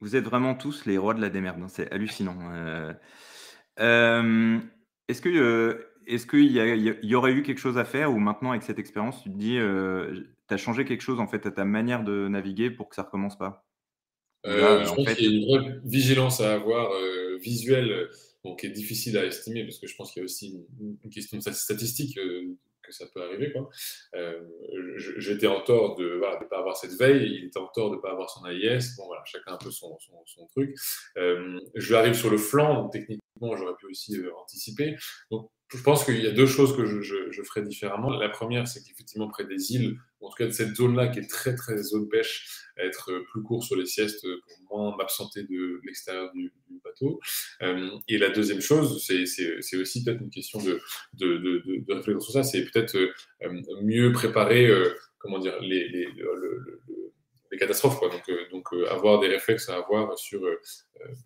Vous 0.00 0.14
êtes 0.14 0.24
vraiment 0.24 0.54
tous 0.54 0.86
les 0.86 0.96
rois 0.98 1.14
de 1.14 1.20
la 1.20 1.28
démerde, 1.30 1.60
hein, 1.60 1.66
c'est 1.68 1.92
hallucinant. 1.92 2.38
Euh, 2.52 2.92
euh, 3.80 4.58
est-ce 5.08 5.20
que, 5.20 5.28
euh, 5.28 5.92
est-ce 6.06 6.26
qu'il 6.26 6.52
y, 6.52 6.60
a- 6.60 6.74
il 6.74 6.86
y 6.86 6.94
il 7.02 7.16
aurait 7.16 7.32
eu 7.32 7.42
quelque 7.42 7.58
chose 7.58 7.78
à 7.78 7.84
faire 7.84 8.12
ou 8.12 8.18
maintenant 8.18 8.50
avec 8.50 8.62
cette 8.62 8.78
expérience, 8.78 9.22
tu 9.22 9.30
te 9.30 9.36
dis, 9.36 9.58
tu 9.58 10.54
as 10.54 10.56
changé 10.56 10.84
quelque 10.84 11.00
chose 11.02 11.18
en 11.20 11.26
fait 11.26 11.44
à 11.46 11.50
ta 11.50 11.64
manière 11.64 12.04
de 12.04 12.28
naviguer 12.28 12.70
pour 12.70 12.88
que 12.88 12.94
ça 12.94 13.02
recommence 13.02 13.36
pas? 13.36 13.66
Là, 14.44 14.84
je 14.84 14.90
en 14.90 14.94
pense 14.94 15.04
fait, 15.08 15.16
qu'il 15.16 15.24
y 15.32 15.34
a 15.34 15.38
une 15.38 15.46
vraie 15.66 15.80
vigilance 15.84 16.40
à 16.40 16.54
avoir 16.54 16.90
visuelle, 17.40 18.08
bon, 18.48 18.56
qui 18.56 18.66
est 18.66 18.70
difficile 18.70 19.18
à 19.18 19.24
estimer 19.24 19.64
parce 19.64 19.78
que 19.78 19.86
je 19.86 19.94
pense 19.96 20.12
qu'il 20.12 20.20
y 20.20 20.22
a 20.22 20.24
aussi 20.24 20.64
une, 20.80 21.10
question 21.10 21.38
de 21.38 21.42
statistique 21.50 22.16
euh, 22.18 22.54
que 22.82 22.92
ça 22.92 23.06
peut 23.12 23.22
arriver. 23.22 23.52
Euh, 24.14 24.40
J'étais 24.96 25.46
en 25.46 25.60
tort 25.60 25.96
de 25.96 26.04
ne 26.04 26.48
pas 26.48 26.58
avoir 26.58 26.76
cette 26.76 26.98
veille, 26.98 27.38
il 27.38 27.44
était 27.46 27.58
en 27.58 27.68
tort 27.68 27.90
de 27.90 27.96
ne 27.96 28.00
pas 28.00 28.10
avoir 28.10 28.30
son 28.30 28.46
AIS. 28.46 28.96
Bon, 28.96 29.06
voilà, 29.06 29.22
chacun 29.24 29.52
un 29.52 29.58
peu 29.58 29.70
son, 29.70 29.96
truc. 30.52 30.74
Euh, 31.16 31.60
je 31.74 31.88
lui 31.88 31.96
arrive 31.96 32.14
sur 32.14 32.30
le 32.30 32.38
flanc, 32.38 32.82
donc 32.82 32.92
techniquement, 32.92 33.56
j'aurais 33.56 33.76
pu 33.78 33.86
aussi 33.86 34.16
anticiper. 34.42 34.96
Donc, 35.30 35.50
je 35.70 35.82
pense 35.82 36.04
qu'il 36.04 36.22
y 36.22 36.26
a 36.26 36.30
deux 36.30 36.46
choses 36.46 36.74
que 36.74 36.86
je, 36.86 37.02
je, 37.02 37.30
je 37.30 37.42
ferais 37.42 37.62
différemment. 37.62 38.08
La 38.08 38.30
première, 38.30 38.66
c'est 38.66 38.82
qu'effectivement, 38.82 39.28
près 39.28 39.44
des 39.44 39.72
îles, 39.72 39.98
en 40.20 40.30
tout 40.30 40.36
cas 40.36 40.46
de 40.46 40.50
cette 40.50 40.74
zone-là 40.74 41.08
qui 41.08 41.18
est 41.20 41.28
très, 41.28 41.54
très 41.54 41.76
zone 41.76 42.08
pêche, 42.08 42.67
être 42.78 43.10
plus 43.32 43.42
court 43.42 43.64
sur 43.64 43.76
les 43.76 43.86
siestes 43.86 44.26
pour 44.68 44.78
moins 44.78 44.96
m'absenter 44.96 45.42
de 45.44 45.80
l'extérieur 45.84 46.32
du, 46.32 46.52
bateau. 46.84 47.20
Euh, 47.62 47.90
et 48.08 48.18
la 48.18 48.30
deuxième 48.30 48.60
chose, 48.60 49.04
c'est 49.04 49.76
aussi 49.76 50.04
peut-être 50.04 50.20
une 50.20 50.30
question 50.30 50.62
de, 50.62 50.80
de, 51.14 51.36
de, 51.38 51.92
réflexion 51.92 52.20
sur 52.20 52.32
ça, 52.32 52.42
c'est 52.42 52.64
peut-être 52.70 52.96
euh, 52.96 53.62
mieux 53.82 54.12
préparer, 54.12 54.66
euh, 54.66 54.94
comment 55.18 55.38
dire, 55.38 55.58
les, 55.60 55.88
les, 55.88 56.06
le- 56.06 56.34
le- 56.36 56.58
le- 56.88 57.12
les 57.50 57.56
catastrophes. 57.56 57.98
Donc, 58.50 58.66
avoir 58.90 59.20
des 59.20 59.28
réflexes 59.28 59.70
à 59.70 59.76
avoir 59.76 60.18
sur 60.18 60.42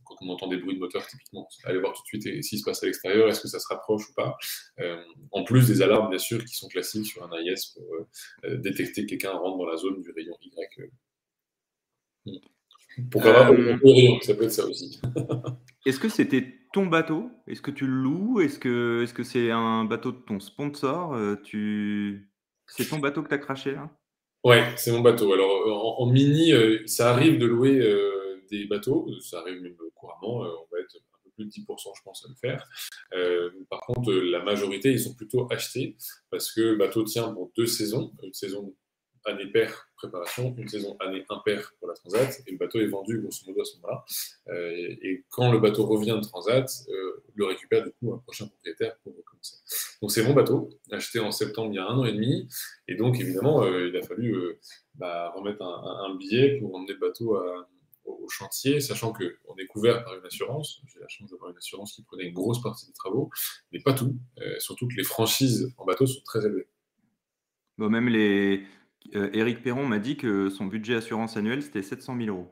quand 0.05 0.15
on 0.21 0.29
entend 0.29 0.47
des 0.47 0.57
bruits 0.57 0.77
de 0.77 0.79
moteur 0.79 1.05
typiquement. 1.05 1.49
Aller 1.65 1.81
voir 1.81 1.93
tout 1.95 2.03
de 2.03 2.23
suite 2.23 2.45
s'il 2.45 2.61
se 2.61 2.65
passe 2.65 2.81
à 2.85 2.87
l'extérieur, 2.87 3.29
est-ce 3.29 3.41
que 3.41 3.49
ça 3.49 3.59
se 3.59 3.67
rapproche 3.69 4.09
ou 4.09 4.15
pas? 4.15 4.37
En 5.33 5.43
plus 5.43 5.67
des 5.67 5.83
alarmes, 5.83 6.11
bien 6.11 6.21
sûr, 6.21 6.45
qui 6.45 6.55
sont 6.55 6.69
classiques 6.69 7.07
sur 7.07 7.25
un 7.25 7.31
AIS 7.41 7.75
pour 7.75 8.07
détecter 8.59 9.03
que 9.03 9.09
quelqu'un 9.11 9.33
rentre 9.33 9.59
dans 9.59 9.67
la 9.67 9.77
zone 9.77 10.01
du 10.01 10.13
rayon 10.13 10.37
Y. 10.41 10.93
Pourquoi 13.11 13.33
pas 13.33 13.53
Euh, 13.53 13.79
ça 14.21 14.35
peut 14.35 14.45
être 14.45 14.53
ça 14.53 14.67
aussi. 14.67 15.01
est-ce 15.87 15.99
que 15.99 16.09
c'était 16.09 16.47
ton 16.73 16.87
bateau? 16.87 17.31
Est-ce 17.47 17.63
que 17.63 17.71
tu 17.71 17.87
le 17.87 17.93
loues? 17.93 18.41
Est-ce 18.41 18.59
que 18.59 19.03
est-ce 19.03 19.15
que 19.15 19.23
c'est 19.23 19.51
un 19.51 19.85
bateau 19.85 20.13
de 20.13 20.19
ton 20.19 20.41
sponsor? 20.41 21.15
Euh, 21.15 21.37
tu... 21.43 22.31
C'est 22.67 22.89
ton 22.89 22.99
bateau 22.99 23.23
que 23.23 23.29
tu 23.29 23.35
as 23.35 23.39
craché 23.39 23.73
là? 23.73 23.91
Ouais, 24.45 24.65
c'est 24.77 24.93
mon 24.93 25.01
bateau. 25.01 25.33
Alors, 25.33 25.51
euh, 25.51 25.71
en, 25.73 26.03
en 26.03 26.07
mini, 26.11 26.53
euh, 26.53 26.83
ça 26.87 27.11
arrive 27.11 27.39
de 27.39 27.47
louer 27.47 27.81
des 28.51 28.67
bateaux, 28.67 29.09
ça 29.21 29.39
arrive 29.41 29.63
même 29.63 29.77
couramment, 29.95 30.41
on 30.41 30.67
va 30.71 30.81
être 30.81 30.97
un 30.97 31.19
peu 31.25 31.31
plus 31.37 31.45
de 31.47 31.51
10%, 31.51 31.93
je 31.97 32.03
pense, 32.03 32.27
à 32.27 32.29
le 32.29 32.35
faire. 32.35 32.69
Par 33.71 33.81
contre, 33.81 34.13
la 34.13 34.43
majorité, 34.43 34.91
ils 34.91 35.01
sont 35.01 35.15
plutôt 35.15 35.47
achetés 35.51 35.97
parce 36.31 36.53
que 36.53 36.61
le 36.61 36.77
bateau 36.77 37.03
tient 37.05 37.33
pour 37.33 37.51
deux 37.57 37.67
saisons, 37.67 38.13
une 38.23 38.35
saison 38.35 38.75
année 39.25 39.47
paire 39.47 39.89
préparation, 40.03 40.55
une 40.59 40.69
saison 40.69 40.97
année 41.01 41.25
impair 41.29 41.75
pour 41.79 41.89
la 41.89 41.95
transat, 41.95 42.43
et 42.47 42.51
le 42.51 42.59
bateau 42.59 42.81
est 42.81 42.87
vendu 42.87 43.21
grosso 43.21 43.45
modo 43.47 43.61
à 43.61 43.65
ce 43.65 43.77
moment-là. 43.77 44.05
Euh, 44.49 44.97
et, 45.03 45.25
quand 45.31 45.53
le 45.53 45.59
bateau 45.59 45.87
revient 45.87 46.19
de 46.21 46.27
transat, 46.27 46.69
euh, 46.89 47.23
le 47.35 47.45
récupère 47.47 47.85
du 47.85 47.93
coup 47.93 48.13
un 48.13 48.19
prochain 48.19 48.47
propriétaire 48.47 48.97
pour 49.03 49.17
recommencer. 49.17 49.57
Donc 50.01 50.11
c'est 50.11 50.25
mon 50.25 50.35
bateau, 50.35 50.71
acheté 50.91 51.21
en 51.21 51.31
septembre 51.31 51.71
il 51.73 51.77
y 51.77 51.79
a 51.79 51.87
un 51.87 51.99
an 51.99 52.05
et 52.05 52.13
demi, 52.13 52.49
et 52.89 52.97
donc 52.97 53.21
évidemment 53.21 53.63
euh, 53.63 53.89
il 53.89 53.97
a 53.97 54.03
fallu 54.03 54.59
bah, 54.97 55.33
remettre 55.37 55.63
un, 55.63 56.15
billet 56.17 56.59
pour 56.59 56.75
emmener 56.75 56.95
le 56.95 56.99
bateau 56.99 57.39
au 58.05 58.29
chantier, 58.29 58.81
sachant 58.81 59.13
qu'on 59.13 59.57
est 59.57 59.67
couvert 59.67 60.05
par 60.05 60.15
une 60.15 60.27
assurance. 60.27 60.83
J'ai 60.93 61.01
la 61.01 61.09
chance 61.09 61.31
d'avoir 61.31 61.51
une 61.51 61.57
assurance 61.57 61.95
qui 61.95 62.03
prenait 62.03 62.25
une 62.25 62.35
grosse 62.35 62.61
partie 62.61 62.87
des 62.87 62.93
travaux, 62.93 63.31
mais 63.73 63.81
pas 63.81 63.95
tout. 63.95 64.17
Surtout 64.59 64.89
que 64.89 64.95
les 64.95 65.05
franchises 65.05 65.73
en 65.79 65.85
bateau 65.85 66.07
sont 66.07 66.21
très 66.25 66.45
élevées. 66.45 66.67
Bon, 67.79 67.89
même 67.89 68.09
les. 68.09 68.65
Euh, 69.15 69.31
Éric 69.33 69.63
Perron 69.63 69.87
m'a 69.87 69.99
dit 69.99 70.17
que 70.17 70.49
son 70.51 70.67
budget 70.67 70.95
assurance 70.97 71.37
annuel 71.37 71.63
c'était 71.63 71.83
700 71.83 72.17
000 72.19 72.29
euros. 72.37 72.49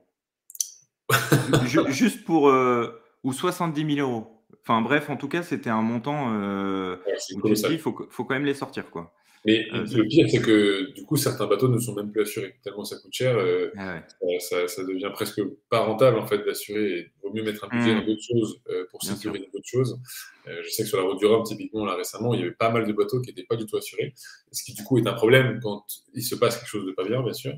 Ju- 1.67 1.69
ju- 1.87 1.93
juste 1.93 2.25
pour. 2.25 2.49
euh, 2.49 2.89
ou 3.23 3.33
70 3.33 3.97
000 3.97 4.09
euros. 4.09 4.27
Enfin 4.63 4.81
bref, 4.81 5.11
en 5.11 5.17
tout 5.17 5.29
cas, 5.29 5.43
c'était 5.43 5.71
un 5.71 5.83
montant 5.83 6.33
euh, 6.35 6.97
Ouais, 7.07 7.15
c'est 7.19 7.35
où 7.35 7.37
tu 7.37 7.37
te 7.37 7.41
colossal. 7.43 7.71
dis, 7.71 7.77
il 7.77 7.81
faut, 7.81 7.93
quand 7.93 8.31
même 8.31 8.45
les 8.45 8.55
sortir. 8.55 8.91
quoi. 8.91 9.13
Mais 9.47 9.67
Euh, 9.75 9.85
le 9.95 10.05
pire, 10.07 10.27
c'est 10.31 10.41
que 10.43 10.93
du 10.95 11.03
coup, 11.05 11.17
certains 11.17 11.47
bateaux 11.47 11.69
ne 11.69 11.79
sont 11.79 11.95
même 11.95 12.11
plus 12.13 12.23
assurés, 12.23 12.55
tellement 12.63 12.85
ça 12.85 12.97
coûte 12.97 13.13
cher. 13.13 13.37
Ah 13.77 14.01
ouais. 14.23 14.39
ça- 14.41 14.69
ça 14.69 14.85
devient 14.85 15.11
presque 15.13 15.41
pas 15.71 15.81
rentable 15.81 16.19
en 16.19 16.27
fait 16.27 16.45
d'assurer. 16.45 17.11
Vaut 17.31 17.37
mieux 17.37 17.43
mettre 17.45 17.65
un 17.65 17.69
budget 17.69 17.95
Mm. 17.95 18.01
dans 18.01 18.07
d'autres 18.07 18.23
choses 18.23 18.61
euh, 18.71 18.87
pour 18.91 19.03
sécuriser 19.03 19.49
d'autres 19.53 19.67
choses. 19.69 20.01
Euh, 20.49 20.61
je 20.65 20.69
sais 20.71 20.83
que 20.83 20.89
sur 20.89 20.99
la 20.99 21.05
route 21.05 21.19
du 21.19 21.27
Rhum, 21.27 21.43
typiquement, 21.45 21.85
là 21.85 21.95
récemment, 21.95 22.35
il 22.35 22.41
y 22.41 22.43
avait 22.43 22.53
pas 22.53 22.71
mal 22.71 22.87
de 22.87 22.93
bateaux 22.93 23.21
qui 23.21 23.29
n'étaient 23.31 23.45
pas 23.45 23.57
du 23.57 23.67
tout 23.67 23.77
assurés, 23.77 24.13
ce 24.51 24.65
qui 24.65 24.75
du 24.75 24.83
coup 24.83 24.99
est 24.99 25.07
un 25.07 25.13
problème 25.13 25.61
quand 25.63 25.85
il 26.15 26.23
se 26.23 26.35
passe 26.35 26.57
quelque 26.59 26.69
chose 26.69 26.87
de 26.87 26.93
pas 26.93 27.05
bien, 27.05 27.23
bien 27.23 27.33
sûr. 27.33 27.53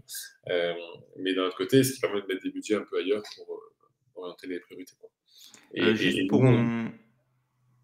Euh, 0.51 0.75
mais 1.19 1.35
d'un 1.35 1.45
autre 1.47 1.57
côté, 1.57 1.83
ce 1.85 1.95
qui 1.95 2.01
permet 2.01 2.21
de 2.23 2.27
mettre 2.27 2.43
des 2.43 2.51
budgets 2.51 2.75
un 2.75 2.85
peu 2.89 2.99
ailleurs 2.99 3.23
pour 3.37 3.61
orienter 4.17 4.47
les 4.47 4.61
priorités. 4.61 4.95
quoi. 5.01 5.09
Et, 5.75 5.83
et- 5.83 5.97
juste 5.97 6.19
et 6.19 6.27
pour 6.27 6.43
nous, 6.43 6.51
mon, 6.53 6.93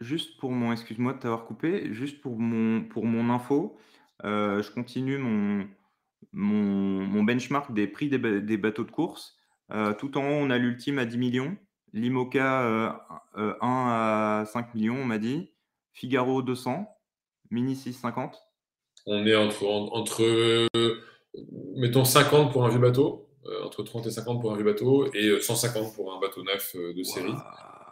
juste 0.01 0.39
pour 0.39 0.51
mon, 0.53 0.73
excuse-moi 0.73 1.15
de 1.15 1.19
t'avoir 1.21 1.47
coupé, 1.47 1.93
juste 1.93 2.21
pour 2.21 2.39
mon, 2.39 2.83
pour 2.85 3.05
mon 3.07 3.31
info, 3.33 3.77
je 4.23 4.71
continue 4.73 5.19
mon, 5.19 5.67
mon, 6.33 7.07
mon 7.07 7.23
benchmark 7.25 7.73
des 7.73 7.87
prix 7.87 8.09
des, 8.09 8.19
ba- 8.19 8.41
des 8.41 8.57
bateaux 8.57 8.85
de 8.85 8.91
course. 8.91 9.37
Euh, 9.71 9.93
tout 9.95 10.17
en 10.17 10.23
haut, 10.23 10.33
on 10.35 10.51
a 10.51 10.57
l'ultime 10.59 10.99
à 10.99 11.05
10 11.05 11.19
millions, 11.19 11.57
l'IMOCA 11.93 12.63
euh, 12.63 12.91
euh, 13.39 13.55
1 13.61 14.41
à 14.43 14.45
5 14.47 14.75
millions, 14.75 14.97
on 14.97 15.05
m'a 15.05 15.19
dit, 15.19 15.51
Figaro 15.93 16.43
200, 16.43 16.87
Mini 17.51 17.75
650. 17.77 18.37
on 19.07 19.27
est 19.27 19.35
entre, 19.37 19.65
en- 19.67 19.93
entre 19.95 20.23
euh, 20.23 20.67
mettons 21.77 22.05
50 22.05 22.53
pour 22.53 22.65
un 22.65 22.69
vieux 22.69 22.79
bateau, 22.79 23.29
euh, 23.47 23.65
entre 23.65 23.83
30 23.83 24.07
et 24.07 24.11
50 24.11 24.41
pour 24.41 24.53
un 24.53 24.57
vieux 24.57 24.65
bateau, 24.65 25.11
et 25.15 25.29
euh, 25.29 25.41
150 25.41 25.95
pour 25.95 26.13
un 26.15 26.21
bateau 26.21 26.43
neuf 26.43 26.75
euh, 26.77 26.93
de 26.95 27.03
série. 27.03 27.33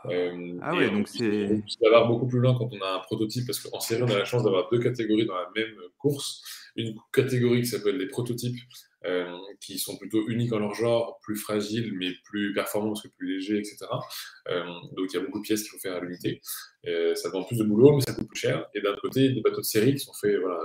Euh, 0.07 0.59
Ah 0.63 0.75
ouais, 0.75 0.89
on 0.89 0.99
donc 0.99 1.09
c'est. 1.09 1.47
on 1.51 1.57
peut 1.81 1.87
avoir 1.87 2.07
beaucoup 2.07 2.27
plus 2.29 2.39
loin 2.39 2.55
quand 2.57 2.69
on 2.71 2.81
a 2.81 2.97
un 2.97 3.01
prototype, 3.01 3.45
parce 3.47 3.59
qu'en 3.61 3.81
série, 3.81 4.03
on 4.03 4.09
a 4.09 4.19
la 4.19 4.25
chance 4.25 4.45
d'avoir 4.45 4.69
deux 4.71 4.79
catégories 4.79 5.27
dans 5.27 5.35
la 5.35 5.49
même 5.57 5.75
course. 5.99 6.43
Une 6.77 6.95
catégorie 7.13 7.63
qui 7.63 7.67
s'appelle 7.67 7.97
les 7.97 8.07
prototypes, 8.07 8.57
euh, 9.05 9.37
qui 9.61 9.79
sont 9.79 9.97
plutôt 9.99 10.27
uniques 10.29 10.53
en 10.53 10.59
leur 10.59 10.75
genre, 10.75 11.21
plus 11.23 11.37
fragiles, 11.37 11.93
mais 11.97 12.13
plus 12.25 12.53
performants 12.55 12.89
parce 12.89 13.03
que 13.03 13.09
plus 13.09 13.35
légers, 13.35 13.59
etc. 13.59 13.79
Euh, 14.49 14.65
donc 14.97 15.13
il 15.13 15.15
y 15.15 15.17
a 15.17 15.21
beaucoup 15.21 15.39
de 15.39 15.45
pièces 15.45 15.63
qu'il 15.63 15.71
faut 15.71 15.79
faire 15.79 15.97
à 15.97 16.01
l'unité. 16.01 16.41
Euh, 16.87 17.15
ça 17.15 17.29
demande 17.29 17.47
plus 17.47 17.59
de 17.59 17.65
boulot, 17.65 17.95
mais 17.95 18.01
ça 18.01 18.15
coûte 18.15 18.27
plus 18.27 18.39
cher. 18.39 18.67
Et 18.75 18.81
d'un 18.81 18.97
côté, 18.97 19.29
des 19.31 19.41
bateaux 19.43 19.61
de 19.61 19.67
série 19.67 19.93
qui 19.95 20.01
sont 20.01 20.15
faits 20.15 20.37
voilà, 20.41 20.59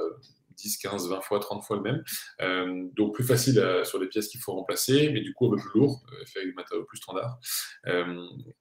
10, 0.56 0.78
15, 0.78 1.10
20 1.10 1.22
fois, 1.22 1.40
30 1.40 1.64
fois 1.64 1.78
le 1.78 1.84
même. 1.84 2.90
Donc 2.96 3.14
plus 3.14 3.26
facile 3.26 3.64
sur 3.84 4.00
les 4.00 4.08
pièces 4.08 4.30
qu'il 4.30 4.40
faut 4.40 4.54
remplacer, 4.54 5.10
mais 5.12 5.22
du 5.22 5.34
coup 5.34 5.48
un 5.48 5.52
peu 5.52 5.58
plus 5.58 5.80
lourd, 5.80 6.02
euh, 6.12 6.26
fait 6.26 6.40
avec 6.40 6.52
des 6.52 6.56
matériaux 6.56 6.86
plus 6.86 6.98
standards. 6.98 7.38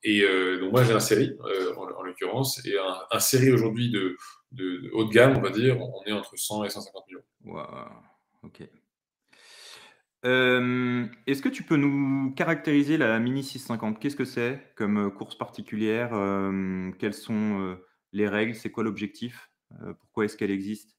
Et 0.03 0.23
donc 0.59 0.73
moi 0.73 0.85
j'ai 0.85 0.93
un 0.93 1.01
série 1.01 1.37
en, 1.77 1.81
en 1.81 2.03
l'occurrence, 2.03 2.65
et 2.67 2.75
un, 3.11 3.21
série 3.21 3.53
aujourd'hui 3.53 3.91
de, 3.91 4.17
de, 4.53 4.79
de 4.79 4.91
haut 4.93 5.05
de 5.05 5.11
gamme, 5.11 5.37
on 5.37 5.41
va 5.41 5.51
dire, 5.51 5.81
on 5.81 6.03
est 6.07 6.13
entre 6.13 6.37
100 6.37 6.65
et 6.65 6.71
150 6.71 7.07
millions. 7.07 7.23
Waouh, 7.45 7.67
ok. 8.43 8.69
Euh, 10.27 11.07
Est-ce 11.27 11.41
que 11.41 11.49
tu 11.49 11.63
peux 11.63 11.77
nous 11.77 12.33
caractériser 12.35 12.97
la 12.99 13.19
Mini 13.19 13.43
650? 13.43 13.99
Qu'est-ce 13.99 14.17
que 14.17 14.25
c'est 14.25 14.61
comme 14.77 15.07
euh, 15.07 15.11
course 15.11 15.37
particulière? 15.37 16.11
Euh, 16.13 16.91
quelles 16.99 17.15
sont 17.15 17.77
les 18.13 18.29
règles? 18.29 18.55
C'est 18.55 18.71
quoi 18.71 18.85
l'objectif? 18.85 19.51
Pourquoi 20.01 20.25
est-ce 20.25 20.37
qu'elle 20.37 20.51
existe? 20.51 20.97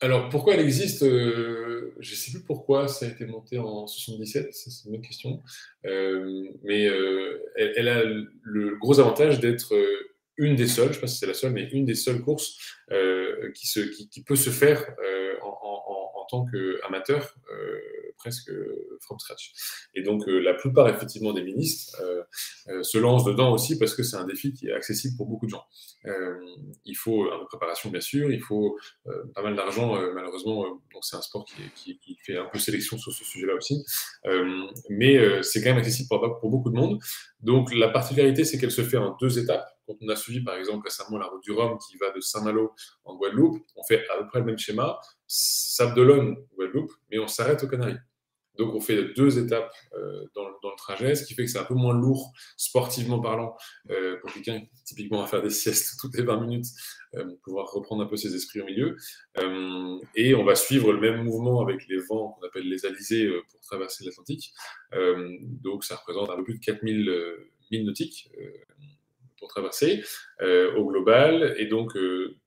Alors, 0.00 0.28
pourquoi 0.28 0.54
elle 0.54 0.60
existe 0.60 1.02
Je 1.04 1.90
ne 1.98 2.16
sais 2.16 2.30
plus 2.30 2.44
pourquoi 2.44 2.86
ça 2.86 3.06
a 3.06 3.08
été 3.08 3.26
monté 3.26 3.58
en 3.58 3.86
77, 3.86 4.54
c'est 4.54 4.84
une 4.84 4.92
bonne 4.92 5.02
question. 5.02 5.42
mais 5.84 6.84
elle, 7.56 7.88
a 7.88 8.04
le 8.04 8.76
gros 8.76 9.00
avantage 9.00 9.40
d'être 9.40 9.74
une 10.36 10.54
des 10.54 10.68
seules, 10.68 10.84
je 10.84 10.90
ne 10.90 10.94
sais 10.94 11.00
pas 11.00 11.06
si 11.08 11.18
c'est 11.18 11.26
la 11.26 11.34
seule, 11.34 11.52
mais 11.52 11.68
une 11.72 11.84
des 11.84 11.96
seules 11.96 12.20
courses 12.20 12.56
qui, 13.54 14.22
peut 14.22 14.36
se 14.36 14.50
faire 14.50 14.84
tant 16.28 16.44
qu'amateur 16.46 17.34
presque 18.18 18.50
from 19.00 19.18
scratch. 19.18 19.52
Et 19.94 20.02
donc, 20.02 20.28
euh, 20.28 20.38
la 20.40 20.54
plupart, 20.54 20.88
effectivement, 20.88 21.32
des 21.32 21.42
ministres 21.42 21.96
euh, 22.02 22.22
euh, 22.68 22.82
se 22.82 22.98
lancent 22.98 23.24
dedans 23.24 23.52
aussi 23.52 23.78
parce 23.78 23.94
que 23.94 24.02
c'est 24.02 24.16
un 24.16 24.26
défi 24.26 24.52
qui 24.52 24.68
est 24.68 24.72
accessible 24.72 25.16
pour 25.16 25.26
beaucoup 25.26 25.46
de 25.46 25.50
gens. 25.50 25.64
il 26.84 26.96
faut 26.96 27.24
un 27.24 27.38
peu 27.38 27.44
de 27.44 27.48
préparation, 27.48 27.90
bien 27.90 28.00
sûr, 28.00 28.30
il 28.30 28.40
faut 28.40 28.76
pas 29.34 29.42
mal 29.42 29.54
d'argent, 29.54 29.94
malheureusement. 30.14 30.64
donc, 30.92 31.02
c'est 31.02 31.16
un 31.16 31.22
sport 31.22 31.44
qui, 31.44 31.98
fait 32.24 32.36
un 32.36 32.46
peu 32.46 32.58
sélection 32.58 32.98
sur 32.98 33.12
ce 33.12 33.24
sujet-là 33.24 33.54
aussi. 33.54 33.84
mais 34.90 35.42
c'est 35.42 35.62
quand 35.62 35.70
même 35.70 35.78
accessible 35.78 36.08
pour 36.08 36.50
beaucoup 36.50 36.70
de 36.70 36.76
monde. 36.76 36.98
Donc, 37.40 37.72
la 37.74 37.88
particularité, 37.88 38.44
c'est 38.44 38.58
qu'elle 38.58 38.70
se 38.70 38.82
fait 38.82 38.96
en 38.96 39.16
deux 39.20 39.38
étapes. 39.38 39.77
Quand 39.88 39.96
on 40.02 40.08
a 40.10 40.16
suivi, 40.16 40.44
par 40.44 40.56
exemple, 40.56 40.84
récemment 40.84 41.16
la 41.16 41.26
route 41.26 41.42
du 41.42 41.52
Rhum 41.52 41.78
qui 41.78 41.96
va 41.96 42.10
de 42.10 42.20
Saint-Malo 42.20 42.74
en 43.04 43.16
Guadeloupe, 43.16 43.58
on 43.74 43.82
fait 43.84 44.06
à 44.10 44.18
peu 44.18 44.26
près 44.28 44.40
le 44.40 44.44
même 44.44 44.58
schéma. 44.58 45.00
Sable 45.26 45.94
d'Olonne, 45.94 46.36
Guadeloupe, 46.54 46.92
mais 47.10 47.18
on 47.18 47.26
s'arrête 47.26 47.64
aux 47.64 47.68
Canaries. 47.68 47.96
Donc, 48.58 48.74
on 48.74 48.80
fait 48.80 49.14
deux 49.14 49.38
étapes 49.38 49.72
euh, 49.94 50.24
dans, 50.34 50.48
le 50.48 50.76
trajet, 50.76 51.14
ce 51.14 51.24
qui 51.24 51.34
fait 51.34 51.44
que 51.44 51.50
c'est 51.50 51.58
un 51.58 51.64
peu 51.64 51.74
moins 51.74 51.94
lourd, 51.94 52.32
sportivement 52.56 53.20
parlant, 53.20 53.56
euh, 53.90 54.18
pour 54.20 54.32
quelqu'un 54.32 54.60
typiquement 54.84 55.22
va 55.22 55.26
faire 55.26 55.42
des 55.42 55.50
siestes 55.50 55.98
toutes 56.00 56.16
les 56.16 56.24
20 56.24 56.40
minutes, 56.40 56.66
euh, 57.14 57.24
pouvoir 57.42 57.70
reprendre 57.70 58.02
un 58.02 58.06
peu 58.06 58.16
ses 58.16 58.34
esprits 58.34 58.60
au 58.60 58.64
milieu. 58.64 58.96
et 60.14 60.34
on 60.34 60.44
va 60.44 60.54
suivre 60.56 60.92
le 60.92 61.00
même 61.00 61.22
mouvement 61.22 61.62
avec 61.62 61.86
les 61.88 61.98
vents 61.98 62.32
qu'on 62.32 62.46
appelle 62.46 62.68
les 62.68 62.84
alizés 62.84 63.30
pour 63.50 63.60
traverser 63.60 64.04
l'Atlantique. 64.04 64.52
donc, 64.92 65.84
ça 65.84 65.96
représente 65.96 66.28
un 66.28 66.36
peu 66.36 66.44
plus 66.44 66.58
de 66.58 66.64
4000 66.64 67.10
milles 67.70 67.86
nautiques 67.86 68.30
pour 69.38 69.48
traverser 69.48 70.02
au 70.40 70.86
global. 70.86 71.54
Et 71.58 71.66
donc, 71.66 71.96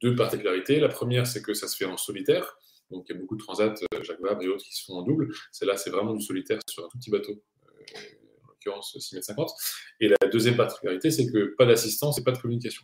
deux 0.02 0.16
particularités. 0.16 0.80
La 0.80 0.90
première, 0.90 1.28
c'est 1.28 1.42
que 1.42 1.54
ça 1.54 1.68
se 1.68 1.76
fait 1.78 1.86
en 1.86 1.98
solitaire. 1.98 2.58
Donc 2.92 3.06
il 3.08 3.14
y 3.14 3.18
a 3.18 3.20
beaucoup 3.20 3.36
de 3.36 3.42
transats, 3.42 3.74
euh, 3.94 4.04
Jacques 4.04 4.22
Vabre 4.22 4.44
et 4.44 4.48
autres, 4.48 4.64
qui 4.64 4.76
se 4.76 4.86
font 4.86 4.96
en 4.96 5.02
double. 5.02 5.30
Celle-là, 5.52 5.78
c'est 5.78 5.90
vraiment 5.90 6.14
du 6.14 6.24
solitaire 6.24 6.60
sur 6.68 6.86
un 6.86 6.90
tout 6.90 6.98
petit 6.98 7.10
bateau, 7.10 7.32
euh, 7.32 7.98
en 8.44 8.48
l'occurrence 8.50 8.98
6 9.00 9.16
mètres 9.16 9.26
50. 9.28 9.52
Et 10.02 10.10
la 10.10 10.28
deuxième 10.32 10.58
particularité, 10.58 11.10
c'est 11.10 11.32
que 11.32 11.56
pas 11.58 11.66
d'assistance 11.66 12.20
et 12.20 12.24
pas 12.24 12.32
de 12.32 12.38
communication. 12.38 12.84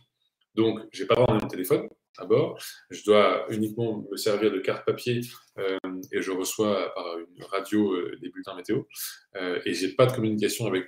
Donc, 0.54 0.80
je 0.92 1.02
n'ai 1.02 1.06
pas 1.06 1.14
vraiment 1.14 1.40
mon 1.40 1.48
téléphone 1.48 1.88
à 2.18 2.24
bord. 2.24 2.58
Je 2.90 3.02
dois 3.04 3.46
uniquement 3.50 4.04
me 4.10 4.16
servir 4.16 4.50
de 4.50 4.58
carte 4.58 4.84
papier 4.84 5.20
euh, 5.58 5.78
et 6.12 6.20
je 6.20 6.30
reçois 6.30 6.92
par 6.94 7.18
une 7.18 7.44
radio 7.44 7.92
euh, 7.92 8.18
des 8.20 8.28
bulletins 8.28 8.54
météo. 8.54 8.82
Euh, 9.36 9.60
et 9.64 9.74
j'ai 9.74 9.94
pas 9.94 10.06
de 10.06 10.12
communication 10.12 10.66
avec 10.66 10.86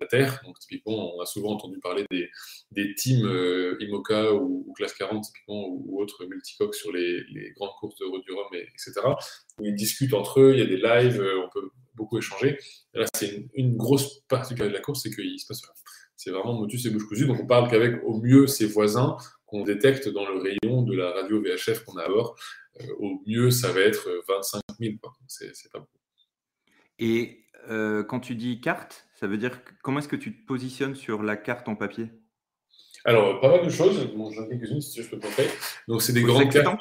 la 0.00 0.06
Terre. 0.06 0.40
Donc, 0.44 0.58
typiquement, 0.58 1.16
on 1.16 1.20
a 1.20 1.26
souvent 1.26 1.52
entendu 1.54 1.78
parler 1.80 2.04
des, 2.10 2.94
teams 2.94 3.76
IMOCA 3.80 4.34
ou, 4.34 4.72
Classe 4.76 4.94
40, 4.94 5.24
typiquement, 5.24 5.68
ou, 5.68 6.00
autres 6.00 6.24
multicoques 6.26 6.74
sur 6.74 6.92
les, 6.92 7.22
grandes 7.56 7.74
courses 7.80 7.96
de 7.96 8.04
route 8.04 8.24
du 8.24 8.32
Rhum, 8.32 8.46
etc., 8.52 9.00
où 9.58 9.64
ils 9.64 9.74
discutent 9.74 10.14
entre 10.14 10.40
eux, 10.40 10.52
il 10.52 10.58
y 10.58 10.62
a 10.62 10.66
des 10.66 10.76
lives, 10.76 11.24
on 11.44 11.48
peut 11.48 11.70
beaucoup 11.94 12.18
échanger. 12.18 12.58
là, 12.94 13.06
c'est 13.14 13.48
une, 13.54 13.76
grosse 13.76 14.20
particularité 14.28 14.72
de 14.72 14.78
la 14.78 14.82
course, 14.82 15.02
c'est 15.02 15.10
qu'il 15.10 15.38
se 15.40 15.46
passe. 15.46 15.62
C'est 16.18 16.30
vraiment 16.30 16.52
motus 16.54 16.84
et 16.84 16.90
bouche 16.90 17.06
cousue. 17.06 17.26
Donc, 17.26 17.38
on 17.40 17.46
parle 17.46 17.70
qu'avec 17.70 18.02
au 18.04 18.20
mieux 18.20 18.48
ses 18.48 18.66
voisins 18.66 19.16
qu'on 19.46 19.62
détecte 19.62 20.08
dans 20.08 20.28
le 20.28 20.40
rayon 20.40 20.82
de 20.82 20.94
la 20.96 21.12
radio 21.12 21.40
VHF 21.40 21.84
qu'on 21.84 21.96
a 21.96 22.02
à 22.02 22.08
bord. 22.08 22.36
Euh, 22.80 22.86
au 22.98 23.22
mieux, 23.24 23.52
ça 23.52 23.70
va 23.70 23.80
être 23.80 24.10
25 24.28 24.60
000. 24.80 24.94
C'est 25.28 25.72
pas 25.72 25.78
beaucoup. 25.78 25.92
Et 26.98 27.44
euh, 27.70 28.02
quand 28.02 28.18
tu 28.18 28.34
dis 28.34 28.60
carte, 28.60 29.06
ça 29.14 29.28
veut 29.28 29.38
dire 29.38 29.60
comment 29.82 30.00
est-ce 30.00 30.08
que 30.08 30.16
tu 30.16 30.36
te 30.36 30.44
positionnes 30.44 30.96
sur 30.96 31.22
la 31.22 31.36
carte 31.36 31.68
en 31.68 31.76
papier? 31.76 32.10
Alors, 33.04 33.40
pas 33.40 33.50
mal 33.50 33.64
de 33.64 33.70
choses. 33.70 34.12
Bon, 34.16 34.32
J'en 34.32 34.44
ai 34.46 34.48
quelques-unes 34.48 34.80
si 34.80 35.00
je 35.00 35.08
peux 35.08 35.16
montrer. 35.16 35.46
Donc, 35.86 36.02
c'est 36.02 36.12
des 36.12 36.22
grandes 36.22 36.50
cartes 36.50 36.80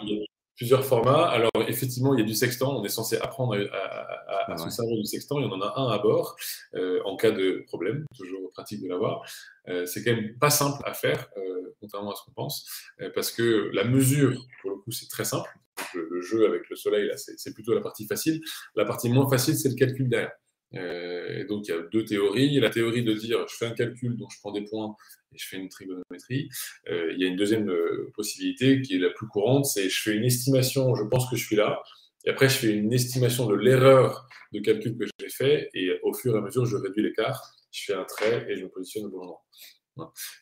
plusieurs 0.57 0.83
formats. 0.83 1.27
Alors, 1.27 1.51
effectivement, 1.67 2.13
il 2.13 2.19
y 2.19 2.23
a 2.23 2.25
du 2.25 2.33
sextant. 2.33 2.77
On 2.77 2.83
est 2.83 2.89
censé 2.89 3.17
apprendre 3.17 3.55
à, 3.71 4.43
ah 4.47 4.57
se 4.57 4.69
servir 4.69 4.97
du 4.97 5.05
sextant. 5.05 5.39
Il 5.39 5.45
y 5.45 5.47
en 5.47 5.61
a 5.61 5.73
un 5.77 5.89
à 5.89 5.99
bord 5.99 6.35
euh, 6.75 6.99
en 7.05 7.15
cas 7.15 7.31
de 7.31 7.63
problème. 7.67 8.05
Toujours 8.17 8.49
pratique 8.51 8.81
de 8.81 8.89
l'avoir. 8.89 9.21
Euh, 9.69 9.85
c'est 9.85 10.03
quand 10.03 10.13
même 10.13 10.37
pas 10.39 10.49
simple 10.49 10.81
à 10.85 10.93
faire, 10.93 11.29
euh, 11.37 11.75
contrairement 11.79 12.11
à 12.11 12.15
ce 12.15 12.23
qu'on 12.25 12.31
pense, 12.31 12.65
parce 13.13 13.31
que 13.31 13.69
la 13.73 13.83
mesure, 13.83 14.45
pour 14.61 14.71
le 14.71 14.77
coup, 14.77 14.91
c'est 14.91 15.07
très 15.07 15.25
simple. 15.25 15.49
le, 15.93 16.21
jeu 16.21 16.47
avec 16.47 16.67
le 16.69 16.75
soleil, 16.75 17.07
là, 17.07 17.15
c'est 17.17 17.53
plutôt 17.53 17.73
la 17.73 17.81
partie 17.81 18.07
facile. 18.07 18.41
La 18.75 18.85
partie 18.85 19.09
moins 19.09 19.29
facile, 19.29 19.55
c'est 19.55 19.69
le 19.69 19.75
calcul 19.75 20.09
derrière. 20.09 20.31
Et 20.73 21.45
donc, 21.47 21.67
il 21.67 21.71
y 21.71 21.73
a 21.73 21.81
deux 21.91 22.03
théories. 22.03 22.45
Il 22.45 22.53
y 22.53 22.57
a 22.57 22.61
la 22.61 22.69
théorie 22.69 23.03
de 23.03 23.13
dire 23.13 23.47
je 23.47 23.55
fais 23.55 23.65
un 23.65 23.73
calcul, 23.73 24.17
donc 24.17 24.29
je 24.33 24.39
prends 24.39 24.51
des 24.51 24.63
points 24.63 24.95
et 25.33 25.37
je 25.37 25.47
fais 25.47 25.57
une 25.57 25.69
trigonométrie. 25.69 26.49
Euh, 26.89 27.13
il 27.13 27.21
y 27.21 27.25
a 27.25 27.27
une 27.27 27.35
deuxième 27.35 27.69
euh, 27.69 28.11
possibilité 28.15 28.81
qui 28.81 28.95
est 28.95 28.99
la 28.99 29.09
plus 29.09 29.27
courante, 29.27 29.65
c'est 29.65 29.89
je 29.89 30.01
fais 30.01 30.13
une 30.13 30.25
estimation, 30.25 30.95
je 30.95 31.03
pense 31.03 31.29
que 31.29 31.35
je 31.35 31.45
suis 31.45 31.55
là, 31.55 31.81
et 32.25 32.29
après 32.29 32.49
je 32.49 32.57
fais 32.57 32.71
une 32.71 32.93
estimation 32.93 33.47
de 33.47 33.55
l'erreur 33.55 34.27
de 34.53 34.59
calcul 34.59 34.97
que 34.97 35.05
j'ai 35.19 35.29
fait, 35.29 35.69
et 35.73 35.91
au 36.03 36.13
fur 36.13 36.35
et 36.35 36.39
à 36.39 36.41
mesure 36.41 36.65
je 36.65 36.77
réduis 36.77 37.03
l'écart, 37.03 37.41
je 37.71 37.85
fais 37.85 37.93
un 37.93 38.05
trait 38.05 38.45
et 38.49 38.55
je 38.55 38.63
me 38.63 38.69
positionne 38.69 39.05
au 39.05 39.09
bon 39.09 39.21
endroit. 39.21 39.43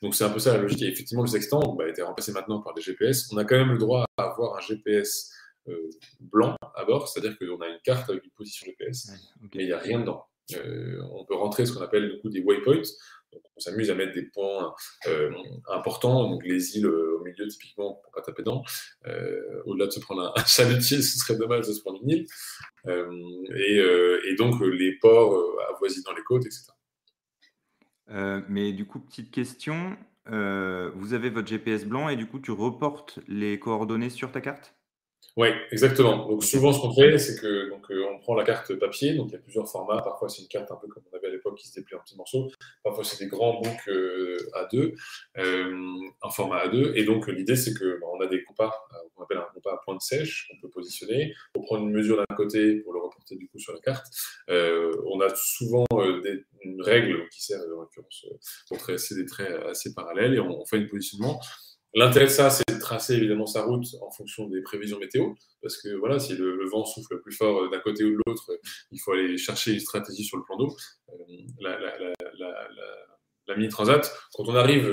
Donc 0.02 0.16
c'est 0.16 0.26
un 0.26 0.30
peu 0.30 0.40
ça 0.40 0.54
la 0.54 0.62
logique. 0.62 0.82
Effectivement, 0.82 1.24
le 1.24 1.30
sextant 1.30 1.78
a 1.78 1.88
été 1.88 2.02
remplacé 2.02 2.34
maintenant 2.34 2.62
par 2.62 2.74
des 2.74 2.82
GPS. 2.82 3.32
On 3.32 3.38
a 3.38 3.46
quand 3.46 3.56
même 3.56 3.72
le 3.72 3.78
droit 3.78 4.06
à 4.18 4.24
avoir 4.24 4.58
un 4.58 4.60
GPS 4.60 5.32
euh, 5.32 5.45
blanc 6.20 6.56
à 6.76 6.86
bord, 6.86 7.08
c'est-à-dire 7.08 7.38
qu'on 7.38 7.62
a 7.62 7.68
une 7.68 7.80
carte 7.84 8.10
avec 8.10 8.24
une 8.24 8.32
position 8.32 8.66
GPS, 8.66 9.12
mais 9.42 9.64
il 9.64 9.66
n'y 9.68 9.74
a 9.74 9.80
rien 9.80 10.00
dedans. 10.00 10.26
on 11.12 11.26
peut 11.26 11.36
rentrer 11.36 11.66
ce 11.66 11.74
qu'on 11.74 11.82
appelle 11.82 12.12
du 12.12 12.20
coup 12.22 12.30
des 12.30 12.42
waypoints 12.42 12.84
on 13.56 13.60
s'amuse 13.60 13.90
à 13.90 13.96
mettre 13.96 14.14
des 14.14 14.24
points 14.24 14.74
euh, 15.08 15.32
importants, 15.68 16.30
donc 16.30 16.46
les 16.46 16.78
îles 16.78 16.86
euh, 16.86 17.18
au 17.20 17.24
milieu 17.24 17.48
typiquement 17.48 18.00
pour 18.04 18.12
pas 18.12 18.22
taper 18.22 18.44
dedans. 18.44 18.64
Euh, 19.08 19.62
au-delà 19.66 19.88
de 19.88 19.92
se 19.92 20.00
prendre 20.00 20.34
un, 20.36 20.46
chalutier, 20.46 20.98
ce 21.02 21.18
serait 21.18 21.38
dommage 21.38 21.68
de 21.68 21.74
se 21.74 21.82
prendre 21.82 22.00
une 22.04 22.10
île. 22.10 22.26
Et, 22.88 24.36
donc 24.38 24.60
les 24.62 24.98
ports 25.00 25.42
avoisinant 25.74 26.14
les 26.14 26.24
côtes, 26.24 26.46
etc. 26.46 26.68
mais 28.50 28.74
du 28.74 28.86
coup, 28.86 29.00
petite 29.00 29.32
question, 29.32 29.98
vous 30.26 31.14
avez 31.14 31.30
votre 31.30 31.48
GPS 31.48 31.86
blanc 31.86 32.10
et 32.10 32.16
du 32.16 32.28
coup 32.28 32.40
tu 32.40 32.52
reportes 32.52 33.20
les 33.28 33.60
coordonnées 33.60 34.10
sur 34.10 34.32
ta 34.32 34.42
carte? 34.42 34.76
Oui, 35.38 35.50
exactement. 35.70 36.30
Donc 36.30 36.46
souvent, 36.46 36.72
ce 36.72 36.80
qu'on 36.80 36.94
fait, 36.94 37.18
c'est 37.18 37.38
que 37.38 37.70
donc 37.70 37.92
euh, 37.92 38.06
on 38.10 38.20
prend 38.20 38.36
la 38.36 38.46
carte 38.46 38.74
papier. 38.76 39.16
Donc 39.16 39.28
il 39.30 39.34
y 39.34 39.36
a 39.36 39.40
plusieurs 39.40 39.70
formats. 39.70 40.02
Parfois, 40.02 40.30
c'est 40.30 40.42
une 40.42 40.48
carte 40.48 40.72
un 40.72 40.78
peu 40.78 40.88
comme 40.88 41.04
on 41.12 41.18
avait 41.18 41.28
à 41.28 41.32
l'époque 41.32 41.58
qui 41.58 41.68
se 41.68 41.76
déplie 41.76 41.94
en 41.96 42.00
petits 42.00 42.16
morceaux. 42.16 42.50
Parfois, 42.86 43.04
c'est 43.04 43.22
des 43.22 43.30
grands 43.30 43.60
books 43.60 43.90
euh, 43.90 44.38
A2, 44.54 44.96
euh, 45.38 45.94
en 46.22 46.30
format 46.30 46.66
A2. 46.66 46.94
Et 46.96 47.04
donc 47.04 47.28
l'idée, 47.28 47.58
c'est 47.58 47.74
que 47.74 48.00
bah, 48.00 48.08
on 48.14 48.22
a 48.22 48.28
des 48.28 48.46
compas, 48.46 48.74
on 49.18 49.24
appelle 49.24 49.40
un 49.40 49.48
compas 49.54 49.74
à 49.74 49.82
point 49.84 49.96
de 49.96 50.02
sèche 50.02 50.48
qu'on 50.50 50.58
peut 50.62 50.70
positionner 50.70 51.34
pour 51.54 51.66
prendre 51.66 51.86
une 51.86 51.92
mesure 51.92 52.16
d'un 52.16 52.36
côté 52.36 52.76
pour 52.78 52.94
le 52.94 53.02
reporter 53.02 53.36
du 53.36 53.50
coup 53.50 53.60
sur 53.60 53.74
la 53.74 53.80
carte. 53.80 54.06
on 54.48 55.20
a 55.20 55.36
souvent 55.36 55.86
une 56.64 56.82
règle 56.82 57.28
qui 57.28 57.44
sert 57.44 57.60
en 57.60 57.82
l'occurrence 57.82 58.26
pour 58.70 58.78
tracer 58.78 59.16
des 59.16 59.26
traits 59.26 59.52
assez 59.66 59.94
parallèles 59.94 60.36
et 60.36 60.40
on, 60.40 60.62
on 60.62 60.66
fait 60.66 60.78
un 60.78 60.88
positionnement. 60.88 61.42
L'intérêt 61.98 62.26
de 62.26 62.32
ça, 62.32 62.50
c'est 62.50 62.70
de 62.70 62.78
tracer 62.78 63.14
évidemment 63.14 63.46
sa 63.46 63.64
route 63.64 63.86
en 64.02 64.12
fonction 64.12 64.50
des 64.50 64.62
prévisions 64.62 65.00
météo, 65.00 65.34
parce 65.62 65.82
que 65.82 65.96
voilà, 65.96 66.20
si 66.20 66.36
le, 66.36 66.68
vent 66.70 66.84
souffle 66.84 67.22
plus 67.22 67.32
fort 67.32 67.64
euh, 67.64 67.70
d'un 67.70 67.80
côté 67.80 68.04
ou 68.04 68.12
de 68.12 68.18
l'autre, 68.28 68.52
il 68.92 69.00
faut 69.00 69.14
aller 69.14 69.38
chercher 69.38 69.72
une 69.72 69.80
stratégie 69.80 70.26
sur 70.26 70.36
le 70.38 70.44
plan 70.44 70.58
d'eau. 70.58 70.76
Euh, 71.10 71.14
la, 73.48 73.56
mini-transat, 73.56 74.14
quand 74.34 74.44
on 74.50 74.56
arrive 74.56 74.88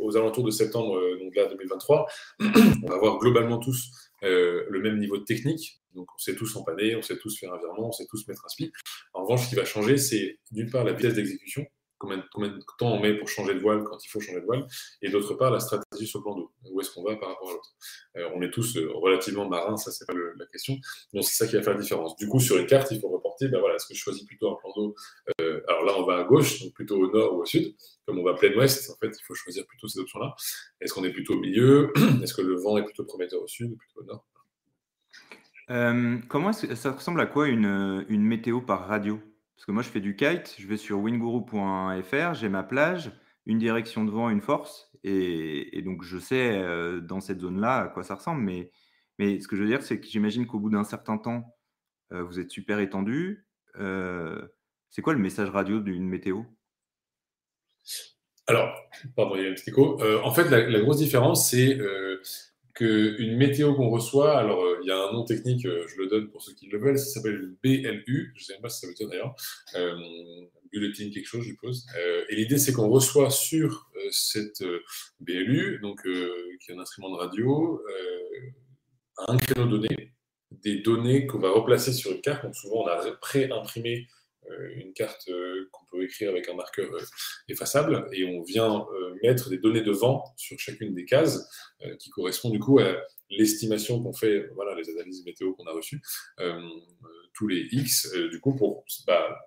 aux, 0.00 0.16
alentours 0.16 0.44
de 0.44 0.50
septembre, 0.50 0.96
euh, 0.96 1.18
donc 1.18 1.36
là 1.36 1.44
2023, 1.46 2.06
on 2.40 2.86
va 2.88 2.94
avoir 2.94 3.18
globalement 3.18 3.58
tous 3.58 3.90
le 4.22 4.80
même 4.80 4.98
niveau 4.98 5.18
de 5.18 5.24
technique. 5.24 5.82
Donc 5.94 6.08
on 6.14 6.18
sait 6.18 6.34
tous 6.34 6.56
empanner, 6.56 6.96
on 6.96 7.02
sait 7.02 7.18
tous 7.18 7.38
faire 7.38 7.52
un 7.52 7.58
virement, 7.58 7.88
on 7.88 7.92
sait 7.92 8.06
tous 8.08 8.26
mettre 8.26 8.46
un 8.46 8.48
spi. 8.48 8.72
En 9.12 9.24
revanche, 9.24 9.44
ce 9.44 9.48
qui 9.50 9.54
va 9.54 9.66
changer, 9.66 9.98
c'est 9.98 10.38
d'une 10.50 10.70
part 10.70 10.84
la 10.84 10.92
vitesse 10.94 11.14
d'exécution 11.14 11.66
combien, 11.98 12.18
de 12.18 12.62
temps 12.78 12.92
on 12.92 13.00
met 13.00 13.14
pour 13.14 13.28
changer 13.28 13.54
de 13.54 13.60
voile 13.60 13.84
quand 13.84 14.02
il 14.04 14.08
faut 14.08 14.20
changer 14.20 14.40
de 14.40 14.46
voile, 14.46 14.66
et 15.02 15.10
d'autre 15.10 15.34
part 15.34 15.50
la 15.50 15.60
stratégie 15.60 16.06
sur 16.06 16.20
le 16.20 16.24
plan 16.24 16.36
d'eau, 16.36 16.52
où 16.70 16.80
est-ce 16.80 16.92
qu'on 16.92 17.02
va 17.02 17.16
par 17.16 17.30
rapport 17.30 17.50
à 17.50 17.52
l'autre? 17.52 17.74
Euh, 18.16 18.28
on 18.34 18.42
est 18.42 18.50
tous 18.50 18.76
euh, 18.76 18.90
relativement 18.94 19.48
marins, 19.48 19.76
ça 19.76 19.90
c'est 19.90 20.06
pas 20.06 20.14
la 20.14 20.46
question, 20.46 20.74
donc 21.12 21.24
c'est 21.24 21.44
ça 21.44 21.46
qui 21.46 21.56
va 21.56 21.62
faire 21.62 21.74
la 21.74 21.80
différence. 21.80 22.16
Du 22.16 22.28
coup 22.28 22.40
sur 22.40 22.56
une 22.56 22.66
carte 22.66 22.90
il 22.90 23.00
faut 23.00 23.08
reporter, 23.08 23.48
ben 23.48 23.60
voilà, 23.60 23.76
est-ce 23.76 23.86
que 23.86 23.94
je 23.94 24.00
choisis 24.00 24.24
plutôt 24.24 24.50
un 24.50 24.56
plan 24.56 24.72
d'eau, 24.74 24.94
euh, 25.40 25.60
alors 25.68 25.84
là 25.84 25.94
on 25.98 26.04
va 26.04 26.18
à 26.18 26.24
gauche, 26.24 26.62
donc 26.62 26.72
plutôt 26.72 26.96
au 26.96 27.10
nord 27.10 27.34
ou 27.34 27.42
au 27.42 27.46
sud, 27.46 27.74
comme 28.06 28.18
on 28.18 28.24
va 28.24 28.34
plein 28.34 28.54
ouest, 28.56 28.90
en 28.90 28.96
fait 28.96 29.08
il 29.18 29.24
faut 29.26 29.34
choisir 29.34 29.66
plutôt 29.66 29.88
ces 29.88 29.98
options-là. 30.00 30.34
Est-ce 30.80 30.94
qu'on 30.94 31.04
est 31.04 31.12
plutôt 31.12 31.34
au 31.34 31.40
milieu, 31.40 31.92
est-ce 32.22 32.34
que 32.34 32.42
le 32.42 32.54
vent 32.54 32.78
est 32.78 32.84
plutôt 32.84 33.04
prometteur 33.04 33.42
au 33.42 33.48
sud 33.48 33.72
ou 33.72 33.76
plutôt 33.76 34.00
au 34.00 34.04
nord? 34.04 34.24
Comment 36.28 36.52
ça 36.54 36.92
ressemble 36.92 37.20
à 37.20 37.26
quoi 37.26 37.46
une 37.48 38.22
météo 38.22 38.62
par 38.62 38.86
radio? 38.86 39.20
Parce 39.58 39.66
que 39.66 39.72
moi, 39.72 39.82
je 39.82 39.88
fais 39.88 39.98
du 39.98 40.14
kite, 40.14 40.54
je 40.56 40.68
vais 40.68 40.76
sur 40.76 41.00
winguru.fr, 41.00 42.34
j'ai 42.34 42.48
ma 42.48 42.62
plage, 42.62 43.10
une 43.44 43.58
direction 43.58 44.04
de 44.04 44.10
vent, 44.12 44.30
une 44.30 44.40
force, 44.40 44.92
et, 45.02 45.82
donc 45.84 46.04
je 46.04 46.16
sais 46.16 46.56
euh, 46.58 47.00
dans 47.00 47.20
cette 47.20 47.40
zone-là 47.40 47.78
à 47.78 47.88
quoi 47.88 48.04
ça 48.04 48.14
ressemble. 48.14 48.40
Mais 49.18 49.40
ce 49.40 49.48
que 49.48 49.56
je 49.56 49.62
veux 49.62 49.68
dire, 49.68 49.82
c'est 49.82 49.98
que 49.98 50.06
j'imagine 50.06 50.46
qu'au 50.46 50.60
bout 50.60 50.70
d'un 50.70 50.84
certain 50.84 51.18
temps, 51.18 51.56
vous 52.12 52.38
êtes 52.38 52.52
super 52.52 52.78
étendu. 52.78 53.48
c'est 53.74 55.02
quoi 55.02 55.12
le 55.12 55.18
message 55.18 55.50
radio 55.50 55.80
d'une 55.80 56.08
météo? 56.08 56.44
Alors, 58.46 58.72
pardon, 59.16 59.34
il 59.34 59.42
y 59.42 59.46
a 59.46 59.50
un 59.50 59.54
petit 59.54 59.70
écho. 59.70 60.00
en 60.22 60.32
fait, 60.32 60.48
la, 60.50 60.80
grosse 60.80 60.98
différence, 60.98 61.50
c'est 61.50 61.80
qu'une 62.78 63.36
météo 63.36 63.74
qu'on 63.74 63.90
reçoit, 63.90 64.38
alors 64.38 64.64
il 64.82 64.88
y 64.88 64.90
a 64.90 65.08
un 65.08 65.12
nom 65.12 65.24
technique, 65.24 65.62
je 65.62 65.96
le 65.98 66.06
donne 66.06 66.28
pour 66.30 66.42
ceux 66.42 66.54
qui 66.54 66.66
le 66.68 66.78
veulent, 66.78 66.98
ça 66.98 67.06
s'appelle 67.06 67.54
BLU, 67.62 68.32
je 68.34 68.40
ne 68.40 68.44
sais 68.44 68.52
même 68.54 68.62
pas 68.62 68.68
si 68.68 68.80
ça 68.80 68.86
veut 68.86 68.94
dire 68.94 69.08
d'ailleurs, 69.08 69.34
bulletin 70.70 71.10
quelque 71.10 71.26
chose, 71.26 71.44
je 71.44 71.50
suppose. 71.50 71.86
Euh, 71.96 72.24
et 72.28 72.36
l'idée, 72.36 72.58
c'est 72.58 72.72
qu'on 72.72 72.88
reçoit 72.88 73.30
sur 73.30 73.90
euh, 73.96 74.08
cette 74.10 74.62
euh, 74.62 74.80
BLU, 75.20 75.78
donc, 75.80 76.02
qui 76.02 76.72
est 76.72 76.74
un 76.74 76.80
instrument 76.80 77.10
de 77.10 77.16
radio, 77.16 77.82
un 79.26 79.36
créneau 79.36 79.66
donné, 79.66 80.14
des 80.50 80.78
données 80.80 81.26
qu'on 81.26 81.38
va 81.38 81.50
replacer 81.50 81.92
sur 81.92 82.12
une 82.12 82.20
carte. 82.20 82.44
Donc 82.44 82.54
souvent, 82.54 82.84
on 82.84 82.86
a 82.86 83.10
pré-imprimé 83.20 84.06
une 84.76 84.92
carte 84.92 85.30
qu'on 85.72 85.86
peut 85.90 86.04
écrire 86.04 86.30
avec 86.30 86.48
un 86.48 86.54
marqueur 86.54 86.90
effaçable 87.48 88.08
et 88.12 88.24
on 88.24 88.42
vient 88.42 88.86
mettre 89.22 89.50
des 89.50 89.58
données 89.58 89.82
de 89.82 89.92
vent 89.92 90.24
sur 90.36 90.58
chacune 90.58 90.94
des 90.94 91.04
cases 91.04 91.48
qui 91.98 92.10
correspondent 92.10 92.52
du 92.52 92.58
coup 92.58 92.78
à 92.78 92.96
l'estimation 93.30 94.02
qu'on 94.02 94.12
fait, 94.12 94.48
voilà, 94.54 94.74
les 94.74 94.88
analyses 94.90 95.24
météo 95.24 95.52
qu'on 95.54 95.66
a 95.66 95.72
reçues, 95.72 96.00
tous 97.34 97.48
les 97.48 97.68
X, 97.72 98.14
du 98.30 98.40
coup, 98.40 98.54
pour 98.54 98.84
bah, 99.06 99.38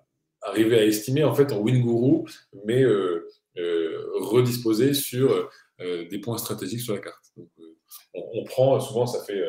arriver 0.42 0.78
à 0.78 0.84
estimer 0.84 1.24
en 1.24 1.34
fait 1.34 1.52
en 1.52 1.60
WinGuru, 1.60 2.24
mais 2.64 2.82
euh, 2.82 3.28
euh, 3.56 4.10
redisposé 4.20 4.94
sur 4.94 5.48
euh, 5.80 6.08
des 6.08 6.18
points 6.18 6.38
stratégiques 6.38 6.80
sur 6.80 6.94
la 6.94 7.00
carte. 7.00 7.32
On, 8.14 8.44
prend, 8.44 8.78
souvent 8.80 9.06
ça 9.06 9.24
fait, 9.24 9.40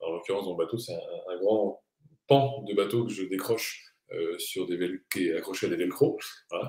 en 0.00 0.12
l'occurrence 0.12 0.44
dans 0.44 0.56
le 0.56 0.64
bateau, 0.64 0.78
c'est 0.78 0.94
un, 0.94 1.38
grand 1.40 1.82
pan 2.26 2.62
de 2.62 2.74
bateau 2.74 3.04
que 3.04 3.12
je 3.12 3.24
décroche 3.24 3.91
sur 4.38 4.66
des 4.66 5.00
qui 5.10 5.28
est 5.28 5.36
accroché 5.36 5.66
à 5.66 5.70
des 5.70 5.76
velcro. 5.76 6.18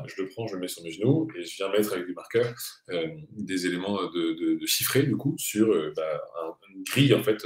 je 0.06 0.22
le 0.22 0.30
prends, 0.30 0.48
je 0.48 0.56
le 0.56 0.62
mets 0.62 0.68
sur 0.68 0.84
mes 0.84 0.92
genoux 0.92 1.28
et 1.36 1.44
je 1.44 1.56
viens 1.58 1.70
mettre 1.70 1.94
avec 1.94 2.08
des 2.08 2.14
marqueurs 2.14 2.54
des 3.32 3.68
éléments 3.68 4.04
de, 4.12 4.58
de, 4.60 4.66
chiffrés 4.66 5.04
du 5.04 5.18
coup 5.18 5.36
sur 5.38 5.68
bah, 5.96 6.22
une 6.70 6.84
grille 6.84 7.14
en 7.14 7.24
fait. 7.24 7.46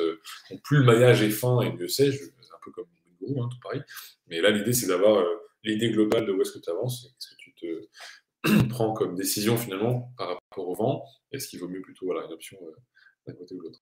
plus 0.63 0.77
le 0.79 0.83
maillage 0.83 1.21
est 1.21 1.29
fin 1.29 1.61
et 1.61 1.71
mieux 1.71 1.87
c'est, 1.87 2.09
un 2.09 2.59
peu 2.63 2.71
comme 2.71 2.85
WinGuru, 3.21 3.41
hein, 3.41 3.49
tout 3.51 3.59
pareil. 3.61 3.81
Mais 4.27 4.41
là 4.41 4.51
l'idée 4.51 4.73
c'est 4.73 4.87
d'avoir 4.87 5.23
l'idée 5.63 5.89
globale 5.89 6.25
de 6.25 6.31
où 6.31 6.41
est-ce 6.41 6.53
que 6.53 6.59
tu 6.59 6.69
avances, 6.69 7.13
qu'est-ce 7.19 7.29
que 7.29 7.35
tu 7.37 7.53
te 7.53 8.67
prends 8.69 8.93
comme 8.93 9.15
décision 9.15 9.57
finalement 9.57 10.13
par 10.17 10.29
rapport 10.29 10.67
au 10.67 10.75
vent, 10.75 11.05
est-ce 11.31 11.47
qu'il 11.47 11.59
vaut 11.59 11.67
mieux 11.67 11.81
plutôt 11.81 12.05
voilà, 12.05 12.25
une 12.25 12.33
option 12.33 12.57
euh, 12.61 12.75
d'un 13.25 13.33
côté 13.33 13.55
ou 13.55 13.59
de 13.59 13.63
l'autre? 13.63 13.81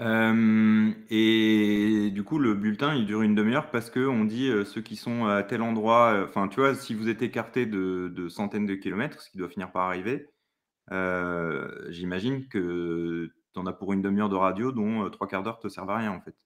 Euh, 0.00 0.92
et 1.10 2.10
du 2.12 2.22
coup, 2.24 2.38
le 2.38 2.54
bulletin, 2.54 2.94
il 2.94 3.06
dure 3.06 3.22
une 3.22 3.34
demi-heure 3.34 3.70
parce 3.70 3.90
qu'on 3.90 4.24
dit 4.24 4.48
euh, 4.48 4.64
ceux 4.64 4.80
qui 4.80 4.96
sont 4.96 5.26
à 5.26 5.42
tel 5.42 5.62
endroit, 5.62 6.22
enfin, 6.24 6.48
tu 6.48 6.60
vois, 6.60 6.74
si 6.74 6.94
vous 6.94 7.08
êtes 7.08 7.22
écarté 7.22 7.66
de, 7.66 8.28
centaines 8.28 8.66
de 8.66 8.74
kilomètres, 8.74 9.20
ce 9.22 9.30
qui 9.30 9.38
doit 9.38 9.48
finir 9.48 9.72
par 9.72 9.82
arriver, 9.86 10.28
j'imagine 11.90 12.48
que 12.48 13.30
tu 13.54 13.60
en 13.60 13.66
as 13.66 13.72
pour 13.72 13.92
une 13.92 14.02
demi-heure 14.02 14.28
de 14.28 14.36
radio 14.36 14.72
dont 14.72 15.10
trois 15.10 15.26
quarts 15.28 15.42
d'heure 15.42 15.58
te 15.58 15.68
servent 15.68 15.90
à 15.90 15.98
rien, 15.98 16.12
en 16.12 16.20
fait. 16.20 16.36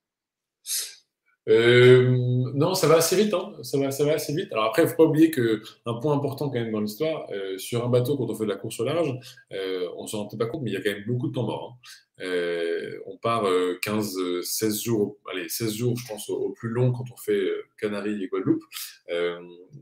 Euh, 1.49 2.51
non, 2.55 2.75
ça 2.75 2.87
va 2.87 2.97
assez 2.97 3.17
vite. 3.17 3.35
Hein. 3.35 3.53
Ça, 3.63 3.79
va, 3.79 3.91
ça 3.91 4.05
va 4.05 4.15
assez 4.15 4.35
vite. 4.35 4.53
Alors 4.53 4.67
après, 4.67 4.83
il 4.83 4.85
ne 4.87 4.91
faut 4.91 4.97
pas 4.97 5.05
oublier 5.05 5.31
qu'un 5.31 5.95
point 6.01 6.15
important 6.15 6.49
quand 6.49 6.61
même 6.61 6.73
dans 6.73 6.81
l'histoire, 6.81 7.27
euh, 7.33 7.59
sur 7.59 7.85
un 7.85 7.89
bateau, 7.89 8.17
quand 8.17 8.31
on 8.31 8.35
fait 8.35 8.45
de 8.45 8.51
la 8.51 8.57
course 8.57 8.79
au 8.81 8.85
large, 8.85 9.13
euh, 9.53 9.89
on 9.97 10.05
ne 10.05 10.09
s'en 10.09 10.25
rend 10.25 10.37
pas 10.37 10.47
compte, 10.47 10.63
mais 10.63 10.71
il 10.71 10.75
y 10.75 10.77
a 10.77 10.81
quand 10.81 10.93
même 10.93 11.05
beaucoup 11.07 11.29
de 11.29 11.33
temps 11.33 11.45
mort. 11.45 11.79
Hein. 11.81 12.25
on 13.07 13.17
part 13.17 13.47
15, 13.83 14.43
16 14.43 14.83
jours, 14.83 15.17
allez, 15.31 15.49
16 15.49 15.75
jours, 15.75 15.97
je 15.97 16.07
pense, 16.07 16.29
au, 16.31 16.51
plus 16.51 16.69
long 16.69 16.93
quand 16.93 17.05
on 17.13 17.17
fait 17.17 17.43
Canaries 17.81 18.23
et 18.23 18.29
Guadeloupe. 18.29 18.63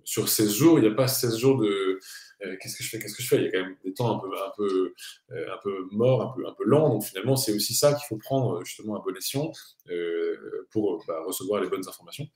sur 0.04 0.28
16 0.28 0.54
jours, 0.54 0.78
il 0.78 0.82
n'y 0.82 0.88
a 0.88 0.94
pas 0.94 1.08
16 1.08 1.36
jours 1.36 1.60
de 1.60 2.00
euh, 2.44 2.56
qu'est-ce 2.60 2.76
que 2.76 2.84
je 2.84 2.88
fais, 2.88 2.98
qu'est-ce 2.98 3.14
que 3.14 3.22
je 3.22 3.28
fais? 3.28 3.36
Il 3.36 3.44
y 3.44 3.48
a 3.48 3.50
quand 3.50 3.62
même 3.62 3.76
des 3.84 3.92
temps 3.92 4.16
un 4.16 4.18
peu, 4.18 4.28
un 4.28 4.52
peu, 4.56 4.94
euh, 5.32 5.52
un 5.52 5.58
peu 5.62 5.86
morts, 5.90 6.22
un 6.22 6.32
peu, 6.34 6.46
un 6.46 6.52
peu 6.52 6.64
lents. 6.64 6.88
Donc 6.88 7.04
finalement, 7.04 7.36
c'est 7.36 7.52
aussi 7.52 7.74
ça 7.74 7.92
qu'il 7.92 8.06
faut 8.08 8.16
prendre 8.16 8.64
justement 8.64 8.96
à 8.96 9.02
bon 9.04 9.14
escient 9.16 9.52
euh, 9.90 10.66
pour 10.70 11.04
bah, 11.06 11.22
recevoir 11.26 11.60
les 11.60 11.68
bonnes 11.68 11.86
informations. 11.86 12.26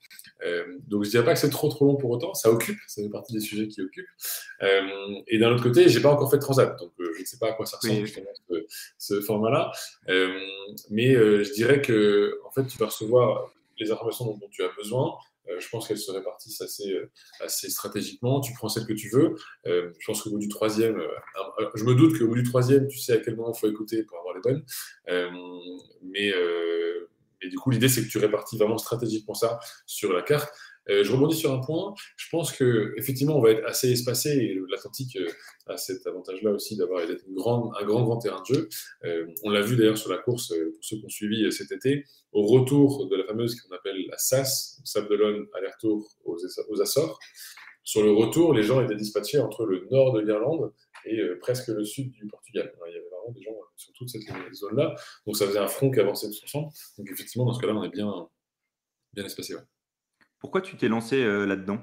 donc 0.87 1.05
je 1.05 1.09
dirais 1.09 1.25
pas 1.25 1.33
que 1.33 1.39
c'est 1.39 1.49
trop 1.49 1.69
trop 1.69 1.85
long 1.85 1.95
pour 1.95 2.11
autant. 2.11 2.33
Ça 2.33 2.51
occupe, 2.51 2.77
ça 2.87 3.01
fait 3.01 3.09
partie 3.09 3.33
des 3.33 3.39
sujets 3.39 3.67
qui 3.67 3.81
occupent. 3.81 4.05
et 5.27 5.37
d'un 5.39 5.51
autre 5.51 5.63
côté, 5.63 5.89
j'ai 5.89 6.01
pas 6.01 6.11
encore 6.11 6.29
fait 6.29 6.37
de 6.37 6.41
transat, 6.41 6.77
donc 6.79 6.91
je 6.99 7.21
ne 7.21 7.25
sais 7.25 7.37
pas 7.37 7.49
à 7.49 7.53
quoi 7.53 7.65
ça 7.65 7.77
ressemble 7.77 8.05
justement 8.05 8.29
ce, 8.49 8.65
ce 8.97 9.21
format-là. 9.21 9.71
mais 10.89 11.13
je 11.13 11.53
dirais 11.53 11.81
que 11.81 12.39
en 12.45 12.51
fait, 12.51 12.65
tu 12.67 12.77
vas 12.77 12.87
recevoir 12.87 13.51
les 13.77 13.91
informations 13.91 14.25
dont 14.25 14.49
tu 14.51 14.63
as 14.63 14.69
besoin 14.77 15.13
euh, 15.13 15.34
je 15.59 15.69
pense 15.69 15.87
qu'elles 15.87 15.97
se 15.97 16.11
répartissent 16.11 16.61
assez, 16.61 16.91
euh, 16.91 17.11
assez 17.39 17.69
stratégiquement. 17.69 18.39
Tu 18.41 18.53
prends 18.53 18.69
celle 18.69 18.85
que 18.85 18.93
tu 18.93 19.09
veux. 19.09 19.35
Euh, 19.67 19.91
je 19.99 20.05
pense 20.05 20.21
qu'au 20.21 20.31
bout 20.31 20.39
du 20.39 20.47
troisième, 20.47 21.01
je 21.75 21.83
me 21.83 21.95
doute 21.95 22.17
qu'au 22.17 22.27
bout 22.27 22.35
du 22.35 22.43
troisième, 22.43 22.87
tu 22.87 22.99
sais 22.99 23.13
à 23.13 23.17
quel 23.17 23.35
moment 23.35 23.51
il 23.55 23.59
faut 23.59 23.69
écouter 23.69 24.03
pour 24.03 24.19
avoir 24.19 24.35
les 24.35 24.41
bonnes. 24.41 24.65
mais, 26.03 26.33
mais 27.41 27.49
du 27.49 27.57
coup, 27.57 27.69
l'idée, 27.71 27.89
c'est 27.89 28.03
que 28.03 28.09
tu 28.09 28.17
répartis 28.17 28.57
vraiment 28.57 28.77
stratégiquement 28.77 29.33
ça 29.33 29.59
sur 29.85 30.13
la 30.13 30.21
carte. 30.21 30.53
Euh, 30.89 31.03
je 31.03 31.11
rebondis 31.11 31.35
sur 31.35 31.51
un 31.51 31.59
point. 31.59 31.93
Je 32.17 32.27
pense 32.29 32.51
que 32.51 32.93
effectivement, 32.97 33.37
on 33.37 33.41
va 33.41 33.51
être 33.51 33.65
assez 33.65 33.91
espacé 33.91 34.29
et 34.29 34.59
l'Atlantique 34.69 35.15
euh, 35.17 35.27
a 35.67 35.77
cet 35.77 36.05
avantage-là 36.05 36.51
aussi 36.51 36.77
d'avoir 36.77 37.01
un 37.01 37.15
grand, 37.33 38.03
grand, 38.03 38.17
terrain 38.17 38.41
de 38.47 38.55
jeu. 38.55 38.69
Euh, 39.03 39.25
on 39.43 39.49
l'a 39.49 39.61
vu 39.61 39.75
d'ailleurs 39.75 39.97
sur 39.97 40.11
la 40.11 40.17
course 40.17 40.49
pour 40.49 40.83
ceux 40.83 40.97
qui 40.97 41.05
ont 41.05 41.09
suivi 41.09 41.51
cet 41.51 41.71
été. 41.71 42.05
Au 42.31 42.45
retour 42.45 43.07
de 43.07 43.15
la 43.15 43.25
fameuse 43.25 43.59
qu'on 43.59 43.73
appelle 43.75 44.05
la 44.09 44.17
SAS, 44.17 44.81
Sable 44.83 45.09
d'Olonne, 45.09 45.47
aller-retour 45.53 46.07
aux, 46.25 46.81
Açores. 46.81 47.19
Sur 47.83 48.03
le 48.03 48.11
retour, 48.11 48.53
les 48.53 48.63
gens 48.63 48.83
étaient 48.83 48.95
dispatchés 48.95 49.39
entre 49.39 49.65
le 49.65 49.87
nord 49.91 50.13
de 50.13 50.21
l'Irlande 50.21 50.73
et 51.05 51.21
presque 51.39 51.67
le 51.67 51.83
sud 51.83 52.11
du 52.11 52.25
Portugal. 52.27 52.73
il 52.87 52.93
y 52.93 52.95
avait 52.95 53.05
vraiment 53.09 53.31
des 53.31 53.43
gens 53.43 53.55
sur 53.75 53.93
toute 53.93 54.09
cette 54.09 54.23
zone-là. 54.53 54.95
Donc 55.25 55.37
ça 55.37 55.47
faisait 55.47 55.59
un 55.59 55.67
front 55.67 55.91
qui 55.91 55.99
avançait 55.99 56.27
de 56.27 56.33
son 56.33 56.47
champ. 56.47 56.69
Donc 56.97 57.09
effectivement, 57.11 57.45
dans 57.45 57.53
ce 57.53 57.61
cas-là, 57.61 57.75
on 57.75 57.83
est 57.83 57.89
bien, 57.89 58.27
bien 59.13 59.25
espacé. 59.25 59.55
Pourquoi 60.45 60.61
tu 60.61 60.77
t'es 60.77 60.89
lancé 60.89 61.23
euh, 61.23 61.47
là-dedans? 61.47 61.79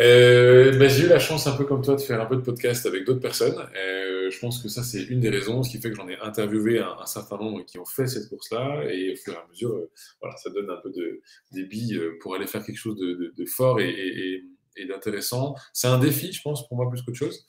Euh, 0.00 0.74
ben, 0.78 0.88
J'ai 0.88 1.04
eu 1.04 1.08
la 1.08 1.18
chance, 1.18 1.46
un 1.46 1.54
peu 1.54 1.66
comme 1.66 1.82
toi, 1.82 1.94
de 1.94 2.00
faire 2.00 2.22
un 2.22 2.24
peu 2.24 2.36
de 2.36 2.40
podcast 2.40 2.86
avec 2.86 3.04
d'autres 3.04 3.20
personnes. 3.20 3.58
Euh, 3.76 4.30
je 4.30 4.38
pense 4.38 4.62
que 4.62 4.70
ça, 4.70 4.82
c'est 4.82 5.02
une 5.02 5.20
des 5.20 5.28
raisons, 5.28 5.62
ce 5.62 5.68
qui 5.68 5.78
fait 5.78 5.90
que 5.90 5.96
j'en 5.96 6.08
ai 6.08 6.16
interviewé 6.20 6.78
un, 6.78 7.04
certain 7.04 7.36
nombre 7.36 7.66
qui 7.66 7.78
ont 7.78 7.84
fait 7.84 8.06
cette 8.06 8.30
course-là. 8.30 8.82
Et 8.90 9.12
au 9.12 9.16
fur 9.16 9.34
et 9.34 9.36
à 9.36 9.46
mesure, 9.50 9.78
voilà, 10.22 10.34
ça 10.38 10.48
donne 10.48 10.70
un 10.70 10.80
peu 10.82 10.90
de, 10.90 11.20
des 11.52 11.64
billes 11.64 12.00
pour 12.22 12.34
aller 12.34 12.46
faire 12.46 12.64
quelque 12.64 12.78
chose 12.78 12.96
de, 12.96 13.44
fort 13.44 13.78
et, 13.78 14.42
d'intéressant. 14.88 15.54
C'est 15.74 15.88
un 15.88 15.98
défi, 15.98 16.32
je 16.32 16.40
pense, 16.40 16.66
pour 16.66 16.78
moi, 16.78 16.88
plus 16.88 17.02
qu'autre 17.02 17.18
chose. 17.18 17.46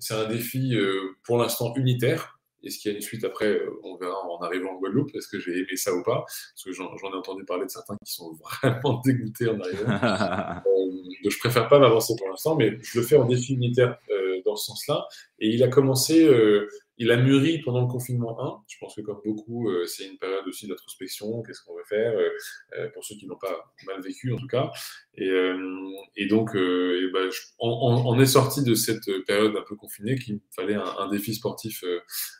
c'est 0.00 0.14
un 0.14 0.26
défi, 0.26 0.76
pour 1.22 1.38
l'instant, 1.38 1.72
unitaire. 1.76 2.37
Est-ce 2.64 2.78
qu'il 2.78 2.90
y 2.90 2.94
a 2.94 2.96
une 2.96 3.02
suite 3.02 3.24
après 3.24 3.46
euh, 3.46 3.80
On 3.84 3.96
verra 3.96 4.18
en 4.26 4.40
arrivant 4.42 4.72
en 4.72 4.78
Guadeloupe. 4.78 5.14
Est-ce 5.14 5.28
que 5.28 5.38
j'ai 5.38 5.58
aimé 5.58 5.76
ça 5.76 5.94
ou 5.94 6.02
pas? 6.02 6.24
Parce 6.24 6.64
que 6.64 6.72
j'en 6.72 7.12
ai 7.12 7.16
entendu 7.16 7.44
parler 7.44 7.64
de 7.64 7.70
certains 7.70 7.96
qui 8.04 8.12
sont 8.12 8.32
vraiment 8.62 9.00
dégoûtés 9.04 9.48
en 9.48 9.60
arrivant. 9.60 9.90
euh, 10.66 10.92
donc 11.22 11.32
je 11.32 11.38
préfère 11.38 11.68
pas 11.68 11.78
m'avancer 11.78 12.14
pour 12.16 12.28
l'instant, 12.28 12.56
mais 12.56 12.76
je 12.82 12.98
le 12.98 13.04
fais 13.04 13.16
en 13.16 13.24
défi 13.24 13.54
unitaire 13.54 13.98
euh, 14.10 14.17
dans 14.48 14.56
ce 14.56 14.66
sens-là. 14.66 15.06
Et 15.38 15.48
il 15.48 15.62
a 15.62 15.68
commencé 15.68 16.24
euh, 16.24 16.68
il 17.00 17.12
a 17.12 17.16
mûri 17.16 17.60
pendant 17.60 17.82
le 17.82 17.86
confinement 17.86 18.40
1. 18.42 18.64
Je 18.66 18.76
pense 18.80 18.96
que 18.96 19.02
comme 19.02 19.20
beaucoup, 19.24 19.70
euh, 19.70 19.86
c'est 19.86 20.04
une 20.04 20.18
période 20.18 20.44
aussi 20.48 20.66
d'introspection. 20.66 21.42
Qu'est-ce 21.42 21.62
qu'on 21.62 21.76
veut 21.76 21.84
faire 21.88 22.12
euh, 22.12 22.88
Pour 22.92 23.04
ceux 23.04 23.14
qui 23.14 23.26
n'ont 23.26 23.38
pas 23.38 23.72
mal 23.86 24.02
vécu, 24.02 24.32
en 24.32 24.36
tout 24.36 24.48
cas. 24.48 24.70
Et, 25.14 26.26
donc, 26.26 26.54
ben, 26.54 27.30
on, 27.60 28.20
est 28.20 28.26
sorti 28.26 28.62
de 28.62 28.74
cette 28.74 29.08
période 29.26 29.56
un 29.56 29.62
peu 29.62 29.76
confinée 29.76 30.16
qu'il 30.18 30.40
fallait 30.54 30.74
un, 30.74 31.08
défi 31.08 31.34
sportif 31.34 31.84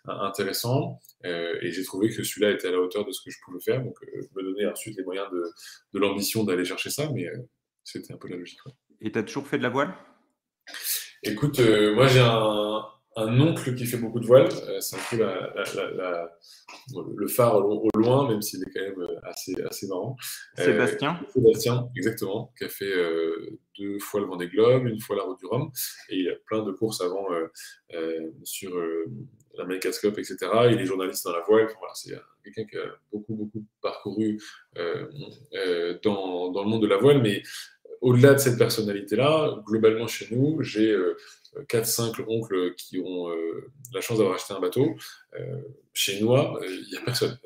intéressant. 0.05 0.99
et 1.25 1.71
j'ai 1.71 1.85
trouvé 1.85 2.09
que 2.09 2.23
celui-là 2.23 2.51
était 2.51 2.69
à 2.69 2.73
la 2.73 2.81
hauteur 2.81 3.05
de 3.05 3.13
ce 3.13 3.23
que 3.25 3.31
je 3.31 3.39
pouvais 3.45 3.61
faire. 3.61 3.83
Donc, 3.83 3.97
me 4.35 4.43
donner 4.43 4.67
ensuite 4.67 4.97
les 4.97 5.05
moyens 5.05 5.29
de, 5.93 5.99
l'ambition 5.99 6.43
d'aller 6.43 6.65
chercher 6.65 6.91
ça. 6.91 7.09
Mais 7.15 7.27
c'était 7.85 8.13
un 8.13 8.19
peu 8.19 8.29
la 8.29 8.37
logique. 8.37 8.59
Et 9.01 9.13
tu 9.13 9.19
as 9.19 9.23
toujours 9.23 9.47
fait 9.47 9.59
de 9.59 9.63
la 9.63 9.71
voile? 9.71 9.95
Écoute, 11.23 11.61
moi 11.95 12.07
j'ai 12.07 12.21
un, 12.21 12.83
un 13.19 13.41
oncle 13.41 13.75
qui 13.75 13.85
fait 13.85 13.97
beaucoup 13.97 14.21
de 14.21 14.27
voile. 14.27 14.49
Euh, 14.69 14.81
c'est 14.81 14.97
un 14.97 15.01
peu 15.11 15.19
la, 15.19 16.31
le 17.17 17.27
phare 17.27 17.57
au, 17.57 17.89
loin, 17.97 18.29
même 18.29 18.41
s'il 18.43 18.63
est 18.63 18.71
quand 18.73 18.81
même 18.81 19.01
euh, 19.01 19.21
assez, 19.25 19.55
assez 19.63 19.89
marrant. 19.89 20.17
Euh, 20.59 20.65
Sébastien 20.65 21.21
Sébastien, 21.29 21.89
exactement, 21.97 22.53
qui 22.57 22.65
a 22.65 22.69
fait 22.69 22.95
deux 23.79 23.99
fois 23.99 24.21
le 24.21 24.27
Vendée 24.27 24.49
Globe, 24.49 24.87
une 24.87 25.01
fois 25.01 25.17
la 25.17 25.23
Route 25.23 25.39
du 25.39 25.47
Rhum. 25.47 25.71
Et 26.11 26.19
il 26.19 26.29
a 26.29 26.35
plein 26.47 26.63
de 26.63 26.73
courses 26.73 27.01
avant 27.01 27.27
sur 28.45 28.73
l'America's 29.57 29.99
Cup, 29.99 30.17
etc. 30.19 30.37
Il 30.71 30.81
est 30.81 30.87
journaliste 30.87 31.25
dans 31.25 31.33
la 31.33 31.41
voile. 31.41 31.69
voilà, 31.79 31.95
c'est 31.95 32.15
quelqu'un 32.45 32.65
qui 32.65 32.77
a 32.77 32.87
beaucoup, 33.13 33.35
beaucoup 33.35 33.65
parcouru 33.83 34.39
dans, 34.77 36.53
dans, 36.53 36.63
le 36.63 36.69
monde 36.69 36.83
de 36.83 36.89
la 36.89 36.99
voile, 36.99 37.21
mais 37.21 37.43
au-delà 38.01 38.35
de 38.35 38.39
cette 38.39 38.59
personnalité-là, 38.59 39.63
globalement 39.67 40.07
chez 40.07 40.35
nous, 40.35 40.63
j'ai 40.63 40.97
4-5 41.69 42.25
oncles 42.27 42.75
qui 42.77 43.01
ont 43.01 43.29
la 43.93 44.01
chance 44.01 44.19
d'avoir 44.19 44.37
acheté 44.37 44.55
un 44.55 44.61
bateau. 44.61 44.97
chez 45.93 46.21
nous, 46.21 46.35
il 46.63 46.87
n'y 46.91 46.97
a 46.97 47.01
personne 47.05 47.39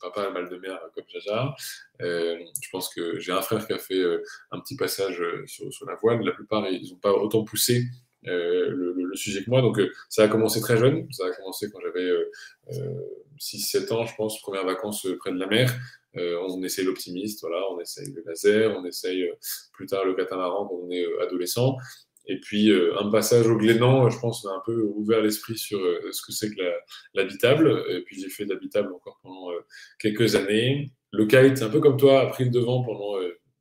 papa 0.00 0.30
mal 0.30 0.48
de 0.48 0.56
mer 0.56 0.78
comme 0.94 1.04
Jaja. 1.08 1.54
je 2.00 2.70
pense 2.70 2.92
que 2.94 3.18
j'ai 3.18 3.32
un 3.32 3.42
frère 3.42 3.66
qui 3.66 3.72
a 3.72 3.78
fait 3.78 4.04
un 4.50 4.60
petit 4.60 4.76
passage 4.76 5.22
sur, 5.46 5.86
la 5.86 5.94
voile. 5.96 6.22
La 6.22 6.32
plupart, 6.32 6.66
ils 6.68 6.90
n'ont 6.90 6.98
pas 6.98 7.12
autant 7.12 7.44
poussé 7.44 7.84
euh, 8.26 8.70
le, 8.70 9.14
sujet 9.14 9.42
que 9.42 9.50
moi. 9.50 9.62
Donc, 9.62 9.78
euh, 9.78 9.90
ça 10.08 10.24
a 10.24 10.28
commencé 10.28 10.60
très 10.60 10.76
jeune. 10.76 11.10
Ça 11.12 11.26
a 11.26 11.30
commencé 11.30 11.70
quand 11.70 11.80
j'avais 11.80 12.10
6-7 13.40 13.92
euh, 13.92 13.94
ans, 13.94 14.06
je 14.06 14.14
pense, 14.14 14.40
premières 14.40 14.66
vacances 14.66 15.06
près 15.18 15.32
de 15.32 15.38
la 15.38 15.46
mer. 15.46 15.74
On 16.16 16.62
essaye 16.62 16.84
l'optimiste, 16.84 17.40
voilà, 17.40 17.62
on 17.70 17.80
essaye 17.80 18.12
le 18.12 18.22
laser, 18.26 18.76
on 18.76 18.84
essaye 18.84 19.30
plus 19.72 19.86
tard 19.86 20.04
le 20.04 20.14
catamaran 20.14 20.66
quand 20.66 20.74
on 20.74 20.90
est 20.90 21.06
adolescent. 21.20 21.76
Et 22.26 22.40
puis, 22.40 22.70
un 22.72 23.10
passage 23.10 23.46
au 23.46 23.56
Glénan, 23.56 24.10
je 24.10 24.18
pense, 24.18 24.44
m'a 24.44 24.50
un 24.50 24.62
peu 24.66 24.82
ouvert 24.82 25.22
l'esprit 25.22 25.56
sur 25.56 25.78
ce 26.10 26.20
que 26.22 26.32
c'est 26.32 26.50
que 26.50 26.60
l'habitable. 27.14 27.84
Et 27.90 28.02
puis, 28.02 28.20
j'ai 28.20 28.28
fait 28.28 28.44
l'habitable 28.44 28.92
encore 28.92 29.18
pendant 29.22 29.48
quelques 29.98 30.34
années. 30.34 30.90
Le 31.10 31.24
kite, 31.24 31.62
un 31.62 31.70
peu 31.70 31.80
comme 31.80 31.96
toi, 31.96 32.20
a 32.20 32.26
pris 32.26 32.44
le 32.44 32.50
devant 32.50 32.84
pendant 32.84 33.16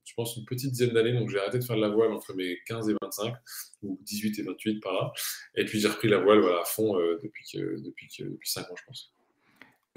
je 0.08 0.14
pense, 0.16 0.38
une 0.38 0.46
petite 0.46 0.72
dizaine 0.72 0.94
d'années. 0.94 1.14
Donc, 1.14 1.30
j'ai 1.30 1.38
arrêté 1.38 1.60
de 1.60 1.64
faire 1.66 1.76
de 1.76 1.82
la 1.82 1.90
voile 1.90 2.14
entre 2.14 2.34
mes 2.34 2.58
15 2.66 2.90
et 2.90 2.96
25, 3.02 3.34
ou 3.82 4.00
18 4.04 4.40
et 4.40 4.44
28 4.44 4.80
par 4.80 4.94
là. 4.94 5.12
Et 5.56 5.66
puis, 5.66 5.82
j'ai 5.82 5.90
repris 5.90 6.08
la 6.08 6.20
voile 6.20 6.44
à 6.60 6.64
fond 6.64 6.98
euh, 6.98 7.20
depuis, 7.22 7.44
que, 7.52 7.82
depuis, 7.82 8.08
que, 8.08 8.24
depuis 8.24 8.50
5 8.50 8.72
ans, 8.72 8.76
je 8.78 8.84
pense. 8.86 9.14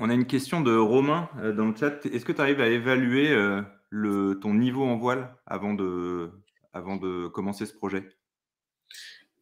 On 0.02 0.08
a 0.08 0.14
une 0.14 0.26
question 0.26 0.62
de 0.62 0.74
Romain 0.74 1.28
euh, 1.42 1.52
dans 1.52 1.66
le 1.66 1.76
chat. 1.76 2.06
Est-ce 2.06 2.24
que 2.24 2.32
tu 2.32 2.40
arrives 2.40 2.62
à 2.62 2.68
évaluer 2.68 3.30
euh, 3.30 3.60
le, 3.90 4.40
ton 4.40 4.54
niveau 4.54 4.82
en 4.82 4.96
voile 4.96 5.36
avant 5.46 5.74
de, 5.74 6.30
commencer 7.28 7.66
ce 7.66 7.74
projet? 7.74 8.08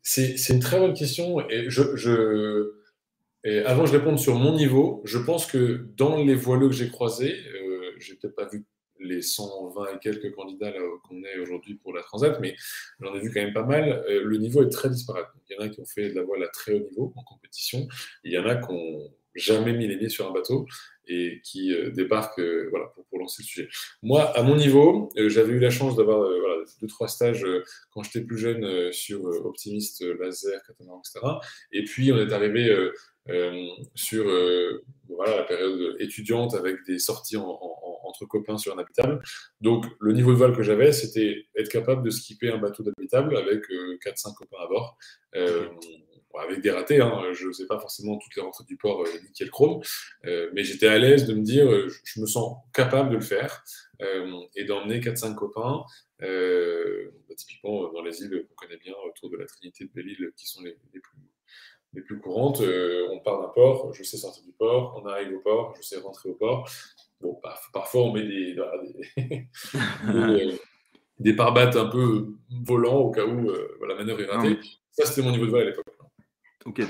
C'est 0.03 0.49
une 0.49 0.59
très 0.59 0.81
bonne 0.81 0.95
question. 0.95 1.49
Et 1.49 1.71
je, 1.71 1.95
je 1.95 2.75
avant 3.67 3.85
de 3.85 3.91
répondre 3.91 4.19
sur 4.19 4.35
mon 4.35 4.53
niveau, 4.53 5.01
je 5.05 5.19
pense 5.19 5.47
que 5.47 5.87
dans 5.97 6.17
les 6.17 6.35
voileux 6.35 6.69
que 6.69 6.75
j'ai 6.75 6.89
croisés, 6.89 7.37
euh, 7.55 7.93
j'ai 7.99 8.17
peut-être 8.17 8.35
pas 8.35 8.49
vu 8.49 8.67
les 8.99 9.23
120 9.23 9.95
et 9.95 9.99
quelques 10.01 10.35
candidats 10.35 10.73
qu'on 11.05 11.23
est 11.23 11.39
aujourd'hui 11.39 11.77
pour 11.77 11.95
la 11.95 12.03
Transat, 12.03 12.41
mais 12.41 12.57
j'en 12.99 13.15
ai 13.15 13.21
vu 13.21 13.31
quand 13.33 13.41
même 13.41 13.55
pas 13.55 13.65
mal. 13.65 14.05
Le 14.09 14.37
niveau 14.39 14.65
est 14.65 14.71
très 14.71 14.91
disparate. 14.91 15.29
il 15.49 15.55
y 15.55 15.59
en 15.61 15.63
a 15.63 15.69
qui 15.69 15.81
ont 15.81 15.87
fait 15.87 16.09
de 16.09 16.17
la 16.17 16.25
voile 16.25 16.43
à 16.43 16.49
très 16.49 16.75
haut 16.75 16.81
niveau 16.81 17.13
en 17.15 17.23
compétition. 17.23 17.87
Il 18.25 18.33
y 18.33 18.39
en 18.39 18.47
a 18.47 18.57
qui 18.57 18.73
n'ont 18.73 19.09
jamais 19.39 19.73
mis 19.73 19.87
les 19.87 19.97
pieds 19.97 20.09
sur 20.09 20.29
un 20.29 20.33
bateau 20.33 20.67
et 21.07 21.41
qui 21.43 21.73
euh, 21.73 21.91
débarquent 21.91 22.41
euh, 22.41 22.69
voilà, 22.71 22.87
pour, 22.95 23.19
lancer 23.19 23.43
le 23.43 23.47
sujet. 23.47 23.69
Moi, 24.03 24.23
à 24.23 24.43
mon 24.43 24.57
niveau, 24.57 25.11
j'avais 25.17 25.53
eu 25.53 25.59
la 25.59 25.71
chance 25.71 25.97
d'avoir 25.97 26.19
voilà, 26.21 26.65
deux, 26.81 26.87
trois 26.87 27.09
stages 27.09 27.45
quand 27.91 28.03
j'étais 28.03 28.21
plus 28.21 28.39
jeune 28.39 28.93
sur 28.93 29.25
Optimiste, 29.45 30.05
Laser, 30.21 30.61
Catamaran, 30.67 31.01
etc. 31.01 31.27
Et 31.73 31.85
puis, 31.85 32.13
on 32.13 32.19
est 32.19 32.33
arrivé 32.33 32.73
sur 33.97 34.25
voilà, 35.09 35.39
la 35.39 35.43
période 35.43 35.97
étudiante 35.99 36.55
avec 36.55 36.77
des 36.87 36.99
sorties 37.01 37.37
en 37.37 37.59
entre 38.09 38.27
copains 38.27 38.59
sur 38.59 38.75
un 38.75 38.79
habitable. 38.79 39.23
Donc, 39.61 39.85
le 40.01 40.13
niveau 40.13 40.33
de 40.33 40.37
voile 40.37 40.57
que 40.57 40.63
j'avais, 40.63 40.93
c'était 40.93 41.47
être 41.57 41.69
capable 41.69 42.03
de 42.03 42.11
skipper 42.11 42.51
un 42.51 42.59
bateau 42.59 42.83
d'habitable 42.83 43.37
avec 43.37 43.65
4-5 43.69 43.71
euh, 43.71 44.33
copains 44.37 44.63
à 44.63 44.67
bord. 44.67 44.99
Euh, 45.37 45.69
avec 46.39 46.61
des 46.61 46.71
ratés, 46.71 47.01
hein. 47.01 47.33
je 47.33 47.49
ne 47.49 47.53
sais 47.53 47.67
pas 47.67 47.79
forcément 47.79 48.17
toutes 48.19 48.35
les 48.37 48.43
rentrées 48.43 48.65
du 48.65 48.77
port 48.77 49.03
euh, 49.03 49.21
nickel 49.25 49.51
chrome, 49.51 49.81
mais 50.25 50.63
j'étais 50.65 50.87
à 50.87 50.99
l'aise 50.99 51.27
de 51.27 51.35
me 51.35 51.43
dire, 51.43 51.69
je 52.05 52.21
me 52.21 52.27
sens 52.27 52.59
capable 52.73 53.11
de 53.11 53.17
le 53.17 53.21
faire 53.21 53.65
et 54.55 54.65
d'emmener 54.65 55.01
4-5 55.01 55.35
copains, 55.35 55.85
bah, 56.21 57.35
typiquement 57.37 57.93
dans 57.93 58.03
les 58.03 58.23
îles 58.23 58.47
qu'on 58.49 58.67
connaît 58.67 58.79
bien, 58.79 58.95
autour 59.07 59.31
de 59.31 59.37
la 59.37 59.47
Trinité 59.47 59.85
de 59.85 59.91
Belle-Île, 59.95 60.33
qui 60.37 60.47
sont 60.47 60.63
les, 60.63 60.77
les, 60.93 61.01
plus, 61.01 61.19
les 61.95 62.03
plus 62.03 62.19
courantes. 62.21 62.61
on 62.61 63.21
part 63.21 63.41
d'un 63.41 63.49
port, 63.49 63.93
je 63.95 64.03
sais 64.03 64.17
sortir 64.17 64.45
du 64.45 64.53
port, 64.53 65.01
on 65.03 65.07
arrive 65.07 65.35
au 65.35 65.41
port, 65.41 65.75
je 65.77 65.83
sais 65.83 65.99
rentrer 65.99 66.29
au 66.29 66.35
port, 66.35 66.69
Bon, 67.21 67.41
parfois, 67.73 68.03
on 68.03 68.13
met 68.13 68.23
des, 68.23 68.57
des, 71.19 71.35
pare-battes 71.35 71.77
un 71.77 71.87
peu 71.87 72.29
volants 72.65 72.99
au 72.99 73.11
cas 73.11 73.25
où 73.25 73.51
euh, 73.51 73.77
la 73.89 73.97
manœuvre 73.97 74.21
est 74.21 74.27
ratée. 74.27 74.59
Ça, 74.93 75.05
c'était 75.05 75.23
mon 75.23 75.33
niveau 75.33 75.47
de 75.47 75.51
vol 75.51 75.63
à 75.63 75.65
l'époque. 75.65 75.98
Ok, 76.67 76.83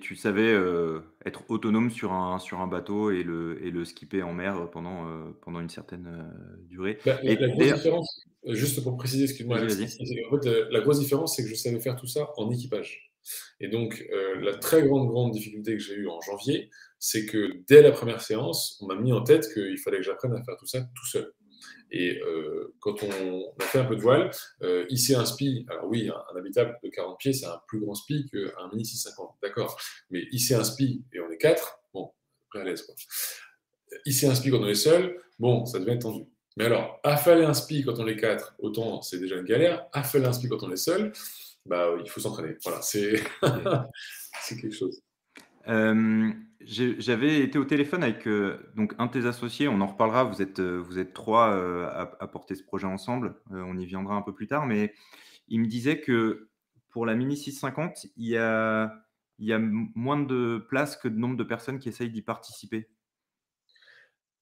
tu 0.00 0.16
savais 0.16 0.52
euh, 0.52 1.00
être 1.24 1.44
autonome 1.48 1.90
sur 1.90 2.12
un, 2.12 2.38
sur 2.38 2.60
un 2.60 2.66
bateau 2.66 3.10
et 3.10 3.22
le, 3.22 3.58
et 3.64 3.70
le 3.70 3.84
skipper 3.84 4.22
en 4.22 4.32
mer 4.32 4.70
pendant, 4.70 5.08
euh, 5.08 5.30
pendant 5.40 5.60
une 5.60 5.70
certaine 5.70 6.30
durée. 6.68 6.98
Bah, 7.06 7.18
la, 7.22 7.34
grosse 7.34 7.74
différence, 7.74 8.20
juste 8.48 8.82
pour 8.82 8.96
préciser, 8.96 9.24
excuse-moi, 9.24 9.60
la 9.60 10.80
grosse 10.80 11.00
différence, 11.00 11.36
c'est 11.36 11.42
que 11.42 11.48
je 11.48 11.54
savais 11.54 11.80
faire 11.80 11.96
tout 11.96 12.06
ça 12.06 12.28
en 12.36 12.50
équipage. 12.50 13.12
Et 13.60 13.68
donc, 13.68 14.04
la 14.40 14.54
très 14.54 14.86
grande, 14.86 15.08
grande 15.08 15.32
difficulté 15.32 15.72
que 15.72 15.82
j'ai 15.82 15.94
eue 15.94 16.08
en 16.08 16.20
janvier, 16.20 16.68
c'est 16.98 17.24
que 17.24 17.62
dès 17.66 17.80
la 17.80 17.92
première 17.92 18.20
séance, 18.20 18.78
on 18.82 18.86
m'a 18.86 18.94
mis 18.94 19.12
en 19.12 19.22
tête 19.22 19.52
qu'il 19.52 19.78
fallait 19.78 19.98
que 19.98 20.04
j'apprenne 20.04 20.34
à 20.34 20.42
faire 20.44 20.56
tout 20.58 20.66
ça 20.66 20.80
tout 20.94 21.06
seul. 21.06 21.32
Et 21.96 22.20
euh, 22.22 22.74
quand 22.80 23.04
on, 23.04 23.54
a 23.60 23.62
fait 23.62 23.78
un 23.78 23.84
peu 23.84 23.94
de 23.94 24.00
voile, 24.00 24.28
euh, 24.62 24.84
hisser 24.88 25.14
un 25.14 25.24
spi, 25.24 25.64
alors 25.70 25.86
oui, 25.86 26.10
un, 26.10 26.36
habitable 26.36 26.76
de 26.82 26.88
40 26.88 27.16
pieds, 27.18 27.32
c'est 27.32 27.46
un 27.46 27.60
plus 27.68 27.78
grand 27.78 27.94
spi 27.94 28.26
qu'un 28.28 28.68
mini 28.72 28.84
650, 28.84 29.36
d'accord. 29.40 29.80
Mais 30.10 30.26
hisser 30.32 30.56
un 30.56 30.64
spi 30.64 31.04
et 31.12 31.20
on 31.20 31.30
est 31.30 31.38
quatre, 31.38 31.78
bon, 31.94 32.10
après 32.48 32.62
à 32.62 32.64
l'aise 32.64 32.82
quoi. 32.82 32.96
Hisser 34.06 34.26
un 34.26 34.34
spi 34.34 34.50
quand 34.50 34.58
on 34.58 34.66
est 34.66 34.74
seul, 34.74 35.22
bon, 35.38 35.66
ça 35.66 35.78
devient 35.78 35.96
tendu. 35.96 36.24
Mais 36.56 36.64
alors, 36.64 36.98
affaler 37.04 37.44
un 37.44 37.54
spi 37.54 37.84
quand 37.84 38.00
on 38.00 38.08
est 38.08 38.16
quatre, 38.16 38.56
autant 38.58 39.00
c'est 39.00 39.20
déjà 39.20 39.36
une 39.36 39.44
galère. 39.44 39.86
Affaler 39.92 40.26
un 40.26 40.32
spi 40.32 40.48
quand 40.48 40.64
on 40.64 40.72
est 40.72 40.76
seul, 40.76 41.12
bah, 41.64 41.94
il 42.04 42.10
faut 42.10 42.18
s'entraîner. 42.18 42.56
Voilà, 42.64 42.82
c'est 42.82 43.22
quelque 44.48 44.74
chose. 44.74 45.00
Euh, 45.68 46.30
j'avais 46.60 47.40
été 47.40 47.58
au 47.58 47.64
téléphone 47.64 48.02
avec 48.02 48.26
euh, 48.26 48.58
donc 48.74 48.94
un 48.98 49.06
de 49.06 49.12
tes 49.12 49.26
associés, 49.26 49.68
on 49.68 49.80
en 49.80 49.86
reparlera, 49.86 50.24
vous 50.24 50.40
êtes, 50.40 50.60
euh, 50.60 50.78
vous 50.78 50.98
êtes 50.98 51.12
trois 51.12 51.48
à, 51.50 52.26
porter 52.26 52.54
ce 52.54 52.62
projet 52.62 52.86
ensemble, 52.86 53.36
on 53.50 53.76
y 53.76 53.84
viendra 53.86 54.14
un 54.14 54.22
peu 54.22 54.34
plus 54.34 54.46
tard, 54.46 54.66
mais 54.66 54.94
il 55.48 55.60
me 55.60 55.66
disait 55.66 56.00
que 56.00 56.48
pour 56.90 57.06
la 57.06 57.14
Mini 57.14 57.36
650, 57.36 58.06
il 58.16 58.28
y 58.28 58.38
a, 58.38 58.92
il 59.38 59.46
y 59.46 59.52
a 59.52 59.58
moins 59.58 60.22
de 60.22 60.64
places 60.68 60.96
que 60.96 61.08
de 61.08 61.16
nombre 61.16 61.36
de 61.36 61.44
personnes 61.44 61.78
qui 61.78 61.88
essayent 61.88 62.10
d'y 62.10 62.22
participer. 62.22 62.88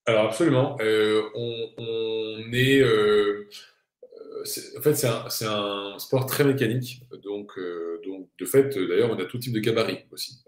Alors 0.07 0.27
absolument, 0.27 0.77
on, 0.81 2.53
est... 2.53 2.85
en 2.85 4.83
fait, 4.83 4.95
c'est 4.95 5.09
un, 5.09 5.27
un, 5.49 5.99
sport 5.99 6.27
très 6.27 6.45
mécanique, 6.45 7.03
donc, 7.23 7.59
donc 8.05 8.29
de 8.39 8.45
fait, 8.45 8.79
d'ailleurs, 8.79 9.11
on 9.11 9.19
a 9.19 9.25
tout 9.25 9.39
type 9.39 9.55
de 9.55 9.61
gabarit 9.61 10.05
aussi 10.13 10.45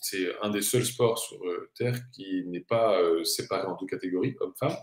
c'est 0.00 0.28
un 0.42 0.50
des 0.50 0.62
seuls 0.62 0.84
sports 0.84 1.18
sur 1.18 1.42
euh, 1.44 1.70
Terre 1.74 1.96
qui 2.12 2.44
n'est 2.46 2.60
pas 2.60 3.00
euh, 3.00 3.24
séparé 3.24 3.66
en 3.66 3.76
deux 3.76 3.86
catégories, 3.86 4.36
hommes-femmes. 4.40 4.76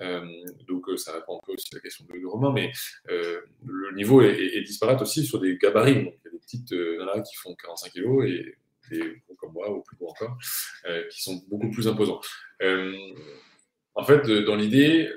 Euh, 0.00 0.24
donc 0.68 0.86
ça 0.96 1.12
répond 1.12 1.38
un 1.38 1.40
peu 1.44 1.52
aussi 1.52 1.68
à 1.72 1.76
la 1.76 1.80
question 1.80 2.04
de, 2.04 2.26
Romain, 2.26 2.52
mais 2.52 2.70
le 3.06 3.94
niveau 3.96 4.22
est, 4.22 4.62
disparate 4.62 5.02
aussi 5.02 5.24
sur 5.24 5.40
des 5.40 5.56
gabarits. 5.56 5.92
il 5.92 6.24
y 6.24 6.28
a 6.28 6.30
des 6.30 6.38
petites 6.38 6.72
nanas 6.72 7.22
qui 7.22 7.34
font 7.36 7.54
45 7.54 7.92
kg 7.92 8.24
et 8.24 8.56
des 8.90 9.22
gros 9.26 9.34
comme 9.34 9.52
moi, 9.52 9.70
ou 9.70 9.82
plus 9.82 9.96
gros 9.96 10.10
encore, 10.10 10.38
qui 11.10 11.20
sont 11.20 11.42
beaucoup 11.48 11.70
plus 11.70 11.88
imposants. 11.88 12.20
en 12.60 14.04
fait, 14.04 14.30
dans 14.44 14.54
l'idée, 14.54 15.10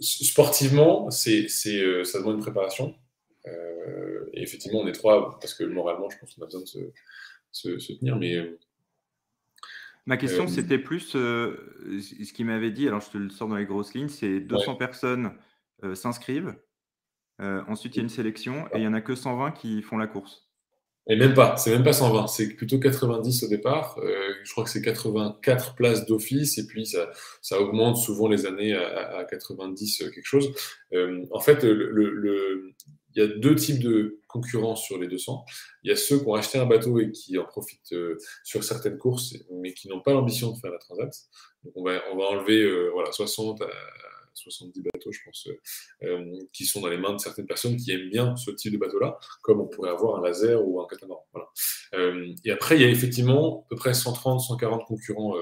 sportivement, 0.00 1.08
c'est, 1.10 1.48
ça 1.48 2.18
demande 2.18 2.36
une 2.36 2.42
préparation. 2.42 2.96
Euh, 4.34 4.40
et 4.40 4.42
effectivement, 4.42 4.80
on 4.80 4.86
est 4.86 4.92
trois 4.92 5.38
parce 5.40 5.54
que 5.54 5.64
moralement, 5.64 6.08
je 6.10 6.18
pense 6.18 6.34
qu'on 6.34 6.42
a 6.42 6.46
besoin 6.46 6.62
de 6.62 6.92
se, 7.52 7.92
tenir. 7.98 8.16
Mais 8.16 8.36
euh, 8.36 8.58
Ma 10.06 10.16
question, 10.16 10.44
euh, 10.44 10.48
c'était 10.48 10.78
plus 10.78 11.10
ce 11.10 12.32
qu'il 12.32 12.46
m'avait 12.46 12.70
dit. 12.70 12.88
Alors, 12.88 13.00
je 13.00 13.10
te 13.10 13.18
le 13.18 13.30
sors 13.30 13.48
dans 13.48 13.56
les 13.56 13.66
grosses 13.66 13.94
lignes 13.94 14.08
c'est 14.08 14.40
200 14.40 14.76
personnes 14.76 15.32
s'inscrivent. 15.94 16.54
ensuite, 17.38 17.94
il 17.94 17.98
y 17.98 18.00
a 18.00 18.04
une 18.04 18.08
sélection 18.08 18.66
et 18.68 18.76
il 18.76 18.80
n'y 18.80 18.86
en 18.86 18.94
a 18.94 19.00
que 19.00 19.14
120 19.14 19.52
qui 19.52 19.82
font 19.82 19.98
la 19.98 20.06
course. 20.06 20.48
Et 21.06 21.16
même 21.16 21.34
pas, 21.34 21.58
c'est 21.58 21.70
même 21.70 21.84
pas 21.84 21.92
120, 21.92 22.28
c'est 22.28 22.54
plutôt 22.54 22.78
90 22.78 23.42
au 23.42 23.48
départ. 23.48 24.00
je 24.42 24.50
crois 24.52 24.64
que 24.64 24.70
c'est 24.70 24.80
84 24.80 25.74
places 25.74 26.06
d'office 26.06 26.56
et 26.56 26.66
puis 26.66 26.86
ça, 26.86 27.10
ça, 27.42 27.60
augmente 27.60 27.98
souvent 27.98 28.28
les 28.28 28.46
années 28.46 28.74
à, 28.74 29.26
90 29.28 29.98
quelque 30.14 30.24
chose. 30.24 30.54
en 31.30 31.40
fait, 31.40 31.62
le, 31.62 32.74
il 33.14 33.22
y 33.22 33.24
a 33.24 33.28
deux 33.28 33.54
types 33.54 33.82
de 33.82 34.20
concurrence 34.34 34.82
sur 34.82 34.98
les 34.98 35.06
200. 35.06 35.44
Il 35.84 35.90
y 35.90 35.92
a 35.92 35.96
ceux 35.96 36.18
qui 36.18 36.26
ont 36.26 36.34
acheté 36.34 36.58
un 36.58 36.66
bateau 36.66 36.98
et 36.98 37.12
qui 37.12 37.38
en 37.38 37.44
profitent 37.44 37.92
euh, 37.92 38.18
sur 38.42 38.64
certaines 38.64 38.98
courses, 38.98 39.34
mais 39.62 39.72
qui 39.72 39.88
n'ont 39.88 40.00
pas 40.00 40.12
l'ambition 40.12 40.50
de 40.50 40.58
faire 40.58 40.72
la 40.72 40.78
transat. 40.78 41.14
Donc 41.62 41.72
on 41.76 41.84
va, 41.84 42.02
on 42.12 42.16
va 42.16 42.24
enlever 42.24 42.60
euh, 42.62 42.90
voilà, 42.92 43.12
60 43.12 43.62
à 43.62 43.68
70 44.34 44.82
bateaux, 44.82 45.12
je 45.12 45.20
pense, 45.24 45.48
qui 46.52 46.64
sont 46.64 46.80
dans 46.80 46.88
les 46.88 46.96
mains 46.96 47.14
de 47.14 47.20
certaines 47.20 47.46
personnes 47.46 47.76
qui 47.76 47.92
aiment 47.92 48.10
bien 48.10 48.36
ce 48.36 48.50
type 48.50 48.72
de 48.72 48.78
bateau-là, 48.78 49.18
comme 49.42 49.60
on 49.60 49.66
pourrait 49.66 49.90
avoir 49.90 50.18
un 50.18 50.22
laser 50.22 50.66
ou 50.66 50.80
un 50.80 50.86
catamaran. 50.86 51.26
Voilà. 51.32 51.50
et 52.44 52.50
après, 52.50 52.76
il 52.76 52.82
y 52.82 52.84
a 52.84 52.88
effectivement 52.88 53.64
à 53.64 53.68
peu 53.70 53.76
près 53.76 53.94
130, 53.94 54.40
140 54.40 54.84
concurrents 54.86 55.34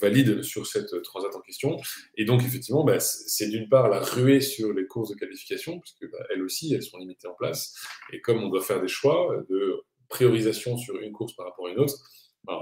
valides 0.00 0.42
sur 0.42 0.66
cette 0.66 1.02
transat 1.02 1.34
en 1.34 1.40
question. 1.40 1.76
Et 2.16 2.24
donc, 2.24 2.42
effectivement, 2.42 2.84
bah, 2.84 3.00
c'est 3.00 3.48
d'une 3.48 3.68
part 3.68 3.88
la 3.88 4.00
ruée 4.00 4.40
sur 4.40 4.72
les 4.72 4.86
courses 4.86 5.10
de 5.10 5.14
qualification, 5.14 5.80
puisque 5.80 6.10
bah, 6.10 6.18
elles 6.30 6.42
aussi, 6.42 6.74
elles 6.74 6.82
sont 6.82 6.98
limitées 6.98 7.28
en 7.28 7.34
place. 7.34 7.74
Et 8.12 8.20
comme 8.20 8.42
on 8.42 8.48
doit 8.48 8.62
faire 8.62 8.80
des 8.80 8.88
choix 8.88 9.44
de 9.48 9.84
priorisation 10.08 10.76
sur 10.76 10.96
une 10.98 11.12
course 11.12 11.34
par 11.34 11.46
rapport 11.46 11.66
à 11.66 11.70
une 11.70 11.78
autre, 11.78 11.94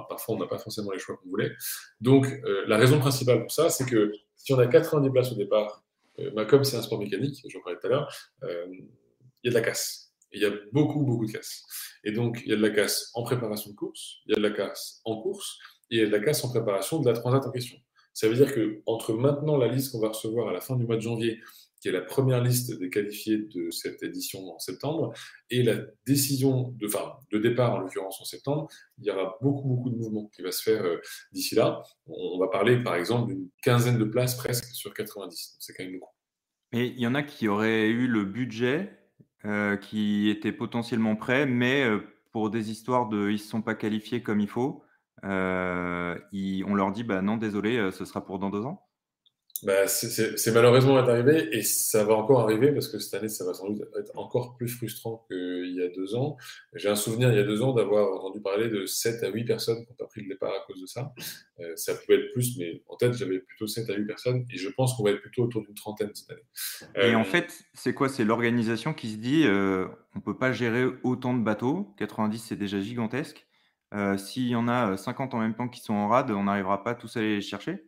parfois 0.08 0.34
on 0.34 0.38
n'a 0.38 0.46
pas 0.46 0.58
forcément 0.58 0.90
les 0.92 0.98
choix 0.98 1.16
qu'on 1.16 1.28
voulait. 1.28 1.52
Donc 2.00 2.26
euh, 2.26 2.64
la 2.66 2.76
raison 2.76 2.98
principale 2.98 3.40
pour 3.40 3.52
ça, 3.52 3.70
c'est 3.70 3.86
que 3.86 4.12
si 4.46 4.52
on 4.52 4.58
a 4.60 4.66
90 4.68 5.10
places 5.10 5.32
au 5.32 5.34
départ, 5.34 5.84
euh, 6.20 6.30
bah, 6.30 6.44
comme 6.44 6.62
c'est 6.62 6.76
un 6.76 6.82
sport 6.82 7.00
mécanique, 7.00 7.44
j'en 7.48 7.60
parlais 7.60 7.78
tout 7.80 7.88
à 7.88 7.90
l'heure, 7.90 8.14
euh, 8.44 8.66
il 9.42 9.44
y 9.44 9.48
a 9.48 9.50
de 9.50 9.54
la 9.54 9.60
casse. 9.60 10.12
il 10.30 10.40
y 10.40 10.44
a 10.44 10.52
beaucoup, 10.72 11.02
beaucoup 11.02 11.26
de 11.26 11.32
casse. 11.32 11.64
Et 12.04 12.12
donc 12.12 12.42
il 12.44 12.50
y 12.50 12.52
a 12.52 12.56
de 12.56 12.62
la 12.62 12.70
casse 12.70 13.10
en 13.14 13.24
préparation 13.24 13.70
de 13.70 13.74
course, 13.74 14.18
il 14.26 14.30
y 14.30 14.34
a 14.34 14.36
de 14.36 14.42
la 14.42 14.54
casse 14.54 15.00
en 15.04 15.20
course, 15.20 15.58
et 15.90 15.96
il 15.96 15.98
y 15.98 16.02
a 16.02 16.06
de 16.06 16.12
la 16.12 16.20
casse 16.20 16.44
en 16.44 16.50
préparation 16.50 17.00
de 17.00 17.10
la 17.10 17.16
transat 17.16 17.44
en 17.44 17.50
question. 17.50 17.76
Ça 18.14 18.28
veut 18.28 18.36
dire 18.36 18.54
que 18.54 18.82
entre 18.86 19.14
maintenant 19.14 19.56
la 19.56 19.66
liste 19.66 19.90
qu'on 19.90 20.00
va 20.00 20.08
recevoir 20.10 20.48
à 20.48 20.52
la 20.52 20.60
fin 20.60 20.76
du 20.76 20.86
mois 20.86 20.96
de 20.96 21.00
janvier 21.00 21.40
qui 21.80 21.88
est 21.88 21.92
la 21.92 22.00
première 22.00 22.42
liste 22.42 22.78
des 22.78 22.90
qualifiés 22.90 23.38
de 23.38 23.70
cette 23.70 24.02
édition 24.02 24.40
en 24.54 24.58
septembre, 24.58 25.12
et 25.50 25.62
la 25.62 25.76
décision 26.06 26.74
de, 26.76 26.86
enfin, 26.86 27.14
de 27.30 27.38
départ, 27.38 27.74
en 27.74 27.78
l'occurrence 27.78 28.20
en 28.20 28.24
septembre, 28.24 28.68
il 28.98 29.06
y 29.06 29.10
aura 29.10 29.36
beaucoup, 29.42 29.68
beaucoup 29.68 29.90
de 29.90 29.96
mouvements 29.96 30.30
qui 30.34 30.42
va 30.42 30.52
se 30.52 30.62
faire 30.62 30.84
euh, 30.84 31.00
d'ici 31.32 31.54
là. 31.54 31.82
On, 32.06 32.38
va 32.38 32.48
parler, 32.48 32.82
par 32.82 32.96
exemple, 32.96 33.32
d'une 33.32 33.48
quinzaine 33.62 33.98
de 33.98 34.04
places 34.04 34.36
presque 34.36 34.64
sur 34.74 34.94
90. 34.94 35.56
C'est 35.58 35.74
quand 35.74 35.84
même 35.84 35.94
beaucoup. 35.94 36.12
Et 36.72 36.86
il 36.86 37.00
y 37.00 37.06
en 37.06 37.14
a 37.14 37.22
qui 37.22 37.48
auraient 37.48 37.88
eu 37.88 38.06
le 38.06 38.24
budget, 38.24 38.90
euh, 39.44 39.76
qui 39.76 40.28
était 40.30 40.52
potentiellement 40.52 41.16
prêt, 41.16 41.46
mais 41.46 41.84
euh, 41.84 42.00
pour 42.32 42.50
des 42.50 42.70
histoires 42.70 43.08
de 43.08 43.28
ils 43.28 43.34
ne 43.34 43.38
se 43.38 43.48
sont 43.48 43.62
pas 43.62 43.74
qualifiés 43.74 44.22
comme 44.22 44.40
il 44.40 44.48
faut, 44.48 44.82
on 45.22 46.74
leur 46.74 46.92
dit 46.92 47.04
bah 47.04 47.22
non, 47.22 47.36
désolé, 47.36 47.90
ce 47.92 48.04
sera 48.04 48.24
pour 48.24 48.38
dans 48.38 48.50
deux 48.50 48.62
ans 48.62 48.85
bah, 49.62 49.86
c'est 49.86 50.50
malheureusement 50.52 50.96
arrivé 50.96 51.48
et 51.52 51.62
ça 51.62 52.04
va 52.04 52.14
encore 52.14 52.40
arriver 52.40 52.72
parce 52.72 52.88
que 52.88 52.98
cette 52.98 53.14
année, 53.14 53.28
ça 53.28 53.44
va 53.44 53.54
sans 53.54 53.68
doute 53.68 53.82
être 53.98 54.12
encore 54.18 54.56
plus 54.56 54.68
frustrant 54.68 55.24
qu'il 55.28 55.72
y 55.74 55.82
a 55.82 55.88
deux 55.88 56.14
ans. 56.14 56.36
J'ai 56.74 56.88
un 56.88 56.96
souvenir 56.96 57.30
il 57.30 57.36
y 57.36 57.38
a 57.38 57.44
deux 57.44 57.62
ans 57.62 57.72
d'avoir 57.72 58.12
entendu 58.12 58.40
parler 58.40 58.68
de 58.68 58.84
7 58.84 59.22
à 59.22 59.28
8 59.28 59.44
personnes 59.44 59.84
qui 59.84 59.90
n'ont 59.90 59.96
pas 59.96 60.06
pris 60.06 60.22
le 60.22 60.28
départ 60.28 60.52
à 60.52 60.66
cause 60.66 60.80
de 60.80 60.86
ça. 60.86 61.12
Euh, 61.60 61.72
ça 61.76 61.94
pouvait 61.94 62.18
être 62.18 62.32
plus, 62.32 62.58
mais 62.58 62.82
en 62.88 62.96
tête, 62.96 63.14
j'avais 63.14 63.38
plutôt 63.38 63.66
7 63.66 63.88
à 63.88 63.94
8 63.94 64.06
personnes 64.06 64.46
et 64.50 64.58
je 64.58 64.68
pense 64.68 64.94
qu'on 64.94 65.04
va 65.04 65.10
être 65.10 65.22
plutôt 65.22 65.44
autour 65.44 65.62
d'une 65.62 65.74
trentaine 65.74 66.10
cette 66.14 66.30
année. 66.30 67.08
Et 67.08 67.14
en 67.14 67.22
euh, 67.22 67.24
fait, 67.24 67.64
c'est 67.72 67.94
quoi? 67.94 68.08
C'est 68.08 68.24
l'organisation 68.24 68.92
qui 68.92 69.12
se 69.12 69.16
dit 69.16 69.44
euh, 69.46 69.86
on 70.14 70.18
ne 70.18 70.24
peut 70.24 70.36
pas 70.36 70.52
gérer 70.52 70.84
autant 71.02 71.34
de 71.34 71.42
bateaux. 71.42 71.94
90, 71.98 72.38
c'est 72.38 72.56
déjà 72.56 72.80
gigantesque. 72.80 73.46
S'il 74.18 74.48
y 74.48 74.54
en 74.54 74.68
a 74.68 74.98
50 74.98 75.32
en 75.32 75.38
même 75.38 75.54
temps 75.54 75.68
qui 75.68 75.80
sont 75.80 75.94
en 75.94 76.08
rade, 76.08 76.30
on 76.30 76.44
n'arrivera 76.44 76.84
pas 76.84 76.94
tous 76.94 77.16
à 77.16 77.22
les 77.22 77.40
chercher 77.40 77.86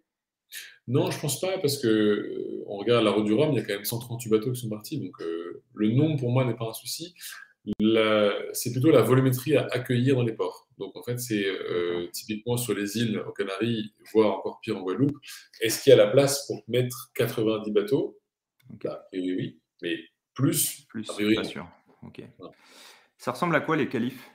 non, 0.86 1.10
je 1.10 1.20
pense 1.20 1.40
pas, 1.40 1.58
parce 1.58 1.78
que 1.78 1.86
euh, 1.86 2.64
on 2.66 2.78
regarde 2.78 3.04
la 3.04 3.10
route 3.10 3.24
du 3.24 3.34
Rhum, 3.34 3.52
il 3.52 3.56
y 3.56 3.58
a 3.58 3.62
quand 3.62 3.74
même 3.74 3.84
138 3.84 4.30
bateaux 4.30 4.52
qui 4.52 4.60
sont 4.60 4.68
partis, 4.68 4.98
donc 4.98 5.20
euh, 5.20 5.62
le 5.74 5.90
nombre 5.90 6.18
pour 6.18 6.30
moi 6.30 6.44
n'est 6.44 6.56
pas 6.56 6.68
un 6.68 6.72
souci. 6.72 7.14
C'est 8.52 8.72
plutôt 8.72 8.90
la 8.90 9.02
volumétrie 9.02 9.56
à 9.56 9.66
accueillir 9.70 10.16
dans 10.16 10.22
les 10.22 10.32
ports. 10.32 10.68
Donc 10.78 10.96
en 10.96 11.02
fait, 11.02 11.18
c'est 11.18 11.44
euh, 11.44 12.06
typiquement 12.12 12.56
sur 12.56 12.74
les 12.74 12.96
îles 12.96 13.18
aux 13.18 13.32
Canaries, 13.32 13.92
voire 14.12 14.38
encore 14.38 14.60
pire 14.60 14.78
en 14.78 14.82
Guadeloupe. 14.82 15.16
Est-ce 15.60 15.82
qu'il 15.82 15.90
y 15.90 15.94
a 15.94 15.96
la 15.96 16.06
place 16.06 16.46
pour 16.46 16.62
mettre 16.68 17.10
90 17.14 17.70
bateaux? 17.72 18.18
Là, 18.82 19.06
oui, 19.12 19.34
oui, 19.36 19.60
mais 19.82 19.98
plus, 20.34 20.86
plus, 20.88 21.06
pas 21.06 21.44
sûr. 21.44 21.68
Ça 23.18 23.32
ressemble 23.32 23.56
à 23.56 23.60
quoi 23.60 23.76
les 23.76 23.88
qualifs? 23.88 24.30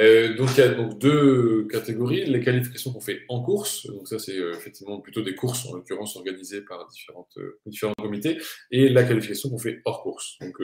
Euh, 0.00 0.34
donc 0.34 0.50
il 0.56 0.58
y 0.58 0.62
a 0.62 0.68
donc 0.68 0.98
deux 0.98 1.66
catégories. 1.70 2.24
Les 2.24 2.40
qualifications 2.40 2.92
qu'on 2.92 3.00
fait 3.00 3.22
en 3.28 3.42
course, 3.42 3.86
donc 3.86 4.08
ça 4.08 4.18
c'est 4.18 4.38
euh, 4.38 4.54
effectivement 4.54 5.00
plutôt 5.00 5.22
des 5.22 5.34
courses 5.34 5.66
en 5.66 5.74
l'occurrence 5.74 6.16
organisées 6.16 6.62
par 6.62 6.86
différentes, 6.88 7.36
euh, 7.36 7.60
différents 7.66 7.94
comités, 7.94 8.38
et 8.70 8.88
la 8.88 9.04
qualification 9.04 9.50
qu'on 9.50 9.58
fait 9.58 9.82
hors 9.84 10.02
course. 10.02 10.38
Donc 10.40 10.58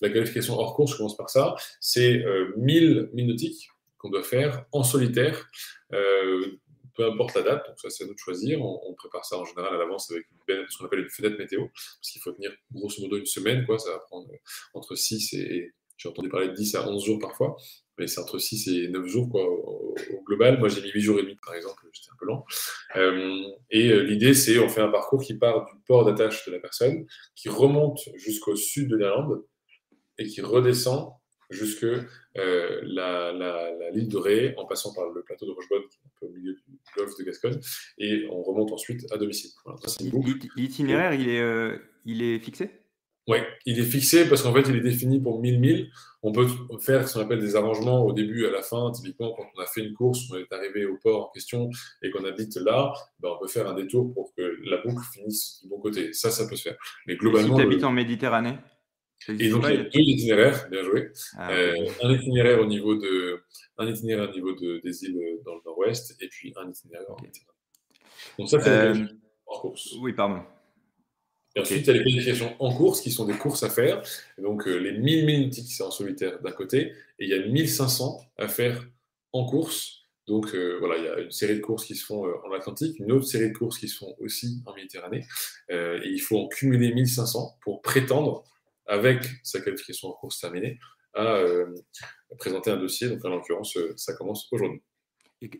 la 0.00 0.10
qualification 0.10 0.58
hors 0.58 0.74
course, 0.74 0.92
je 0.92 0.96
commence 0.96 1.16
par 1.16 1.30
ça, 1.30 1.54
c'est 1.80 2.24
1000 2.56 3.10
milles 3.12 3.26
nautiques 3.26 3.68
qu'on 3.98 4.10
doit 4.10 4.22
faire 4.24 4.64
en 4.72 4.82
solitaire, 4.82 5.48
peu 5.90 7.06
importe 7.06 7.34
la 7.36 7.42
date, 7.42 7.66
donc 7.66 7.78
ça 7.78 7.88
c'est 7.88 8.04
à 8.04 8.06
nous 8.06 8.14
de 8.14 8.18
choisir. 8.18 8.60
On, 8.62 8.94
prépare 8.94 9.24
ça 9.24 9.38
en 9.38 9.44
général 9.44 9.74
à 9.74 9.78
l'avance 9.78 10.10
avec 10.10 10.26
ce 10.68 10.78
qu'on 10.78 10.86
appelle 10.86 11.00
une 11.00 11.08
fenêtre 11.08 11.38
météo, 11.38 11.66
parce 11.66 12.10
qu'il 12.10 12.20
faut 12.20 12.32
tenir 12.32 12.52
grosso 12.72 13.00
modo 13.00 13.16
une 13.16 13.26
semaine, 13.26 13.64
quoi, 13.64 13.78
ça 13.78 13.90
va 13.90 13.98
prendre 13.98 14.28
entre 14.74 14.94
6 14.94 15.34
et 15.34 15.72
j'ai 15.96 16.08
entendu 16.08 16.28
parler 16.28 16.48
de 16.48 16.54
10 16.54 16.74
à 16.74 16.88
11 16.88 17.04
jours 17.04 17.18
parfois, 17.18 17.56
mais 17.98 18.06
c'est 18.06 18.20
entre 18.20 18.38
6 18.38 18.68
et 18.68 18.88
9 18.88 19.06
jours 19.06 19.28
quoi, 19.28 19.44
au, 19.44 19.94
global. 20.26 20.58
Moi, 20.58 20.68
j'ai 20.68 20.82
mis 20.82 20.90
8 20.90 21.00
jours 21.00 21.18
et 21.18 21.22
demi, 21.22 21.36
par 21.44 21.54
exemple, 21.54 21.82
j'étais 21.92 22.10
un 22.12 22.16
peu 22.18 22.26
lent. 22.26 22.44
Euh, 22.96 23.42
et 23.70 23.90
euh, 23.90 24.02
l'idée, 24.02 24.34
c'est 24.34 24.58
on 24.58 24.68
fait 24.68 24.80
un 24.80 24.90
parcours 24.90 25.22
qui 25.22 25.34
part 25.34 25.66
du 25.66 25.80
port 25.86 26.04
d'attache 26.04 26.46
de 26.46 26.52
la 26.52 26.58
personne, 26.58 27.06
qui 27.36 27.48
remonte 27.48 28.00
jusqu'au 28.16 28.56
sud 28.56 28.88
de 28.88 28.96
l'Irlande 28.96 29.44
et 30.18 30.26
qui 30.26 30.40
redescend 30.40 31.12
jusque 31.50 31.84
euh, 31.84 32.80
la, 32.82 33.32
l'île 33.92 34.08
de 34.08 34.16
Ré, 34.16 34.54
en 34.56 34.64
passant 34.64 34.94
par 34.94 35.10
le 35.10 35.22
plateau 35.22 35.46
de 35.46 35.50
Rochebonne, 35.50 35.82
qui 35.90 35.98
est 35.98 36.06
un 36.06 36.10
peu 36.18 36.26
au 36.26 36.30
milieu 36.30 36.54
du 36.54 36.78
golfe 36.96 37.16
de 37.18 37.24
Gascogne, 37.24 37.60
et 37.98 38.26
on 38.30 38.42
remonte 38.42 38.72
ensuite 38.72 39.04
à 39.12 39.18
domicile. 39.18 39.50
L'itinéraire, 40.56 41.12
il 41.12 41.28
il 42.04 42.22
est 42.22 42.40
fixé? 42.40 42.81
Oui, 43.28 43.38
il 43.66 43.78
est 43.78 43.84
fixé 43.84 44.28
parce 44.28 44.42
qu'en 44.42 44.52
fait, 44.52 44.68
il 44.68 44.76
est 44.76 44.80
défini 44.80 45.20
pour 45.20 45.40
1000 45.40 45.60
milles. 45.60 45.90
On 46.24 46.32
peut 46.32 46.46
faire 46.80 47.08
ce 47.08 47.14
qu'on 47.14 47.20
appelle 47.20 47.40
des 47.40 47.54
arrangements 47.54 48.04
au 48.04 48.12
début 48.12 48.44
et 48.44 48.48
à 48.48 48.50
la 48.50 48.62
fin. 48.62 48.90
Typiquement, 48.90 49.32
quand 49.32 49.44
on 49.56 49.60
a 49.60 49.66
fait 49.66 49.82
une 49.82 49.94
course, 49.94 50.20
on 50.32 50.36
est 50.36 50.52
arrivé 50.52 50.86
au 50.86 50.96
port 50.96 51.28
en 51.28 51.30
question 51.30 51.70
et 52.02 52.10
qu'on 52.10 52.24
habite 52.24 52.56
là, 52.56 52.92
ben, 53.20 53.30
on 53.30 53.38
peut 53.38 53.46
faire 53.46 53.68
un 53.68 53.74
détour 53.74 54.12
pour 54.12 54.34
que 54.34 54.42
la 54.64 54.78
boucle 54.78 55.04
finisse 55.12 55.60
du 55.62 55.68
bon 55.68 55.78
côté. 55.78 56.12
Ça, 56.12 56.30
ça 56.30 56.48
peut 56.48 56.56
se 56.56 56.62
faire. 56.62 56.76
Mais 57.06 57.14
globalement. 57.16 57.56
si 57.56 57.62
tu 57.62 57.66
habites 57.66 57.84
en 57.84 57.92
Méditerranée 57.92 58.58
Et 59.28 59.50
donc, 59.50 59.64
il 59.68 59.74
y 59.74 59.78
a 59.78 59.84
deux 59.84 60.00
itinéraires, 60.00 60.68
bien 60.68 60.82
joué. 60.82 61.12
Ah, 61.36 61.52
euh, 61.52 61.76
un 62.02 62.12
itinéraire 62.12 62.60
au 62.60 62.66
niveau, 62.66 62.96
de, 62.96 63.40
un 63.78 63.86
itinéraire 63.86 64.30
au 64.30 64.32
niveau 64.32 64.52
de, 64.52 64.80
des 64.82 65.04
îles 65.04 65.40
dans 65.44 65.54
le 65.54 65.60
nord-ouest 65.64 66.16
et 66.20 66.26
puis 66.26 66.52
un 66.56 66.68
itinéraire 66.68 67.06
en 67.08 67.22
Méditerranée. 67.22 67.58
Donc, 68.36 68.48
ça, 68.48 68.60
c'est 68.60 68.68
euh, 68.68 69.06
en 69.46 69.60
course. 69.60 69.94
Oui, 70.00 70.12
pardon. 70.12 70.42
Et 71.54 71.60
ensuite, 71.60 71.82
il 71.82 71.86
y 71.86 71.90
a 71.90 71.92
les 71.92 71.98
qualifications 72.04 72.56
en 72.60 72.74
course 72.74 73.00
qui 73.00 73.10
sont 73.10 73.26
des 73.26 73.36
courses 73.36 73.62
à 73.62 73.70
faire. 73.70 74.02
donc, 74.38 74.66
euh, 74.66 74.76
les 74.76 74.92
1000 74.92 75.26
minutes, 75.26 75.54
c'est 75.54 75.82
en 75.82 75.90
solitaire 75.90 76.40
d'un 76.40 76.52
côté, 76.52 76.92
et 77.18 77.24
il 77.24 77.28
y 77.28 77.34
a 77.34 77.46
1500 77.46 78.20
à 78.38 78.48
faire 78.48 78.86
en 79.32 79.44
course. 79.44 80.06
Donc, 80.26 80.54
euh, 80.54 80.78
voilà, 80.78 80.96
il 80.98 81.04
y 81.04 81.08
a 81.08 81.18
une 81.20 81.30
série 81.30 81.56
de 81.56 81.60
courses 81.60 81.84
qui 81.84 81.94
se 81.94 82.06
font 82.06 82.26
euh, 82.26 82.32
en 82.46 82.52
Atlantique, 82.52 82.98
une 83.00 83.12
autre 83.12 83.26
série 83.26 83.50
de 83.50 83.56
courses 83.56 83.78
qui 83.78 83.88
se 83.88 83.98
font 83.98 84.14
aussi 84.18 84.62
en 84.66 84.74
Méditerranée. 84.74 85.26
et 85.68 86.08
il 86.08 86.20
faut 86.20 86.38
en 86.38 86.48
cumuler 86.48 86.94
1500 86.94 87.58
pour 87.62 87.82
prétendre, 87.82 88.44
avec 88.86 89.24
sa 89.42 89.60
qualification 89.60 90.08
en 90.08 90.12
course 90.12 90.40
terminée, 90.40 90.78
à 91.14 91.44
présenter 92.38 92.70
un 92.70 92.76
dossier. 92.76 93.08
Donc, 93.08 93.24
en 93.24 93.28
l'occurrence, 93.28 93.76
ça 93.96 94.14
commence 94.14 94.48
aujourd'hui. 94.52 94.80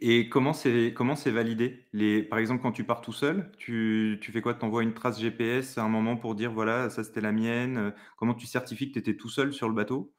Et, 0.01 0.29
comment 0.29 0.53
c'est 0.53 0.95
comment 0.95 1.17
c'est 1.17 1.33
validé? 1.33 1.87
Les, 1.93 2.23
Par 2.23 2.39
exemple, 2.39 2.63
quand 2.63 2.71
tu 2.71 2.85
pars 2.85 3.01
tout 3.01 3.13
seul, 3.13 3.51
tu, 3.59 4.19
tu 4.23 4.31
fais 4.31 4.41
quoi? 4.41 4.55
Tu 4.55 4.65
envoies 4.65 4.85
une 4.85 4.95
trace 4.95 5.21
GPS 5.21 5.77
à 5.77 5.83
un 5.83 5.89
moment 5.89 6.17
pour 6.17 6.37
dire 6.37 6.53
voilà, 6.53 6.89
ça 6.89 7.03
c'était 7.03 7.21
la 7.21 7.33
mienne. 7.33 7.93
Comment 8.17 8.35
tu 8.35 8.47
certifies 8.47 8.89
que 8.89 8.93
tu 8.93 8.99
étais 9.01 9.17
tout 9.17 9.29
seul 9.29 9.53
sur 9.53 9.69
le 9.69 9.75
bateau? 9.75 10.15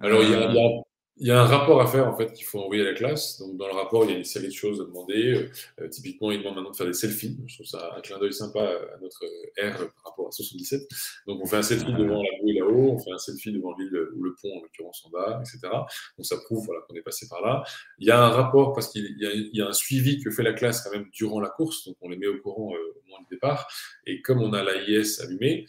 Alors, 0.00 0.22
il 0.24 0.30
y, 0.30 0.34
a, 0.34 0.50
euh, 0.50 0.80
il 1.18 1.28
y 1.28 1.30
a 1.30 1.40
un 1.40 1.46
rapport 1.46 1.80
à 1.80 1.86
faire 1.86 2.06
en 2.06 2.16
fait 2.16 2.32
qu'il 2.32 2.44
faut 2.44 2.60
envoyer 2.60 2.82
à 2.82 2.84
la 2.84 2.94
classe. 2.94 3.38
Donc 3.40 3.56
dans 3.56 3.66
le 3.66 3.72
rapport, 3.72 4.04
il 4.04 4.10
y 4.10 4.14
a 4.14 4.18
une 4.18 4.24
série 4.24 4.48
de 4.48 4.52
choses 4.52 4.80
à 4.80 4.84
demander. 4.84 5.34
Euh, 5.34 5.50
euh, 5.80 5.88
typiquement, 5.88 6.30
il 6.30 6.38
demande 6.40 6.56
maintenant 6.56 6.70
de 6.72 6.76
faire 6.76 6.86
des 6.86 6.92
selfies. 6.92 7.38
Je 7.46 7.54
trouve 7.54 7.66
ça 7.66 7.94
un 7.96 8.00
clin 8.02 8.18
d'œil 8.18 8.34
sympa 8.34 8.60
à 8.60 8.98
notre 9.00 9.24
R 9.58 9.78
par 9.78 10.10
rapport 10.10 10.28
à 10.28 10.32
77. 10.32 10.82
Donc 11.26 11.40
on 11.42 11.46
fait 11.46 11.56
un 11.56 11.62
selfie 11.62 11.86
ah. 11.88 11.98
devant 11.98 12.22
la 12.22 12.28
bouée 12.42 12.52
là-haut, 12.52 12.92
on 12.92 12.98
fait 12.98 13.12
un 13.12 13.18
selfie 13.18 13.52
devant 13.52 13.74
l'île 13.78 13.96
ou 14.14 14.24
le 14.24 14.34
pont 14.40 14.58
en 14.58 14.62
l'occurrence 14.62 15.04
en 15.06 15.10
bas, 15.10 15.40
etc. 15.40 15.72
Donc 15.72 16.26
ça 16.26 16.36
prouve 16.44 16.66
voilà, 16.66 16.82
qu'on 16.86 16.94
est 16.94 17.02
passé 17.02 17.26
par 17.28 17.40
là. 17.40 17.64
Il 17.98 18.06
y 18.06 18.10
a 18.10 18.22
un 18.22 18.30
rapport 18.30 18.74
parce 18.74 18.88
qu'il 18.88 19.04
y, 19.18 19.56
y, 19.56 19.62
a 19.62 19.68
un 19.68 19.72
suivi 19.72 20.22
que 20.22 20.30
fait 20.30 20.42
la 20.42 20.52
classe 20.52 20.82
quand 20.82 20.90
même 20.90 21.08
durant 21.12 21.40
la 21.40 21.48
course. 21.48 21.86
Donc 21.86 21.96
on 22.02 22.10
les 22.10 22.18
met 22.18 22.26
au 22.26 22.38
courant 22.38 22.74
euh, 22.74 22.78
au 22.78 23.08
moment 23.08 23.22
du 23.22 23.34
départ. 23.34 23.68
Et 24.06 24.20
comme 24.20 24.42
on 24.42 24.52
a 24.52 24.62
l'AIS 24.62 25.20
allumé, 25.22 25.66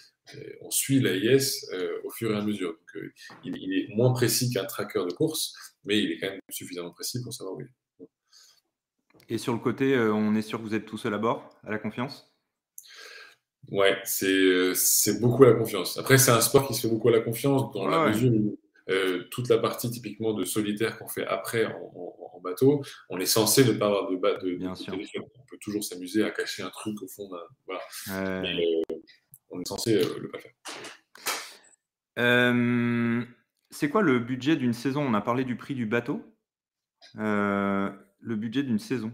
on 0.62 0.71
suit 0.71 0.99
l'AIS 0.99 1.69
euh, 1.73 1.96
au 2.07 2.09
fur 2.09 2.31
et 2.31 2.37
à 2.37 2.41
mesure. 2.41 2.71
Donc, 2.71 2.95
euh, 2.95 3.13
il, 3.43 3.73
est 3.73 3.95
moins 3.95 4.13
précis 4.13 4.49
qu'un 4.51 4.65
tracker 4.65 5.03
de 5.05 5.13
course, 5.13 5.53
mais 5.83 5.99
il 5.99 6.11
est 6.11 6.19
quand 6.19 6.29
même 6.29 6.39
suffisamment 6.49 6.91
précis 6.91 7.21
pour 7.21 7.33
savoir 7.33 7.55
où 7.55 7.61
il 7.61 7.67
est. 7.67 8.07
Et 9.29 9.37
sur 9.37 9.53
le 9.53 9.59
côté, 9.59 9.93
euh, 9.93 10.13
on 10.13 10.35
est 10.35 10.41
sûr 10.41 10.59
que 10.59 10.63
vous 10.63 10.73
êtes 10.73 10.85
tout 10.85 10.97
seul 10.97 11.13
à 11.13 11.17
bord, 11.17 11.49
à 11.65 11.71
la 11.71 11.79
confiance? 11.79 12.31
Ouais, 13.69 13.97
c'est 14.05 15.19
beaucoup 15.19 15.43
à 15.43 15.47
la 15.47 15.55
confiance. 15.55 15.97
Après, 15.97 16.17
c'est 16.17 16.31
un 16.31 16.39
sport 16.39 16.65
qui 16.65 16.73
se 16.73 16.81
fait 16.81 16.87
beaucoup 16.87 17.10
à 17.10 17.12
la 17.12 17.19
confiance 17.19 17.73
dans 17.73 17.87
la 17.87 18.08
mesure 18.08 18.31
où 18.31 18.58
toute 19.29 19.49
la 19.49 19.58
partie 19.58 19.91
typiquement 19.91 20.33
de 20.33 20.45
solitaire 20.45 20.97
qu'on 20.97 21.10
fait 21.10 21.25
après 21.27 21.65
en, 21.65 22.39
bateau, 22.41 22.81
on 23.10 23.19
est 23.19 23.25
censé 23.25 23.65
ne 23.65 23.73
pas 23.73 23.87
avoir 23.87 24.10
de, 24.10 24.15
de, 24.15 24.55
Bien 24.55 24.75
sûr. 24.75 24.93
On 24.93 25.45
peut 25.49 25.58
toujours 25.60 25.83
s'amuser 25.83 26.23
à 26.23 26.29
cacher 26.29 26.63
un 26.63 26.69
truc 26.69 27.01
au 27.01 27.08
fond 27.08 27.27
d'un 27.27 27.41
voilà. 27.65 27.81
Mais, 28.41 28.83
on 29.49 29.62
est 29.62 29.67
censé 29.67 29.95
le 29.95 30.29
pas 30.29 30.39
faire. 30.39 30.51
C'est 32.17 33.89
quoi 33.89 34.01
le 34.01 34.19
budget 34.19 34.55
d'une 34.55 34.73
saison? 34.73 35.01
On 35.01 35.13
a 35.13 35.21
parlé 35.21 35.43
du 35.43 35.55
prix 35.55 35.75
du 35.75 35.85
bateau. 35.85 36.21
le 37.15 38.35
budget 38.35 38.63
d'une 38.63 38.79
saison 38.79 39.13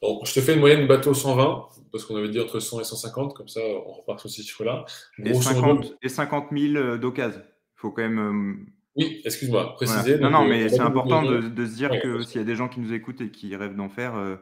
Bon, 0.00 0.20
je 0.24 0.32
te 0.32 0.40
fais 0.40 0.54
une 0.54 0.60
moyenne 0.60 0.86
bateau 0.86 1.12
120, 1.12 1.68
parce 1.90 2.04
qu'on 2.04 2.14
avait 2.16 2.28
dit 2.28 2.38
entre 2.38 2.60
100 2.60 2.80
et 2.80 2.84
150, 2.84 3.34
comme 3.34 3.48
ça 3.48 3.60
on 3.60 3.92
repart 3.92 4.20
sur 4.20 4.30
ces 4.30 4.42
chiffres-là. 4.42 4.84
Et 5.24 5.34
50, 5.34 5.96
et 6.02 6.08
50 6.08 6.46
000 6.56 6.98
d'occasion. 6.98 7.40
Il 7.44 7.80
faut 7.80 7.90
quand 7.90 8.02
même. 8.02 8.66
Oui, 8.94 9.20
excuse-moi, 9.24 9.74
préciser. 9.74 10.18
Non, 10.18 10.30
non, 10.30 10.44
mais 10.44 10.68
c'est 10.68 10.80
important 10.80 11.22
de, 11.22 11.66
se 11.66 11.74
dire 11.74 12.00
que 12.00 12.22
s'il 12.22 12.40
y 12.40 12.44
a 12.44 12.46
des 12.46 12.54
gens 12.54 12.68
qui 12.68 12.80
nous 12.80 12.92
écoutent 12.92 13.20
et 13.20 13.30
qui 13.30 13.54
rêvent 13.56 13.76
d'en 13.76 13.88
faire, 13.88 14.38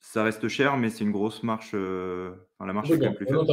ça 0.00 0.22
reste 0.22 0.48
cher, 0.48 0.76
mais 0.76 0.90
c'est 0.90 1.04
une 1.04 1.12
grosse 1.12 1.42
marche. 1.42 1.74
Enfin, 1.74 2.66
la 2.66 2.72
marche 2.72 2.90
est 2.90 2.98
quand 2.98 3.06
même 3.06 3.14
plus 3.14 3.26
faible. 3.26 3.46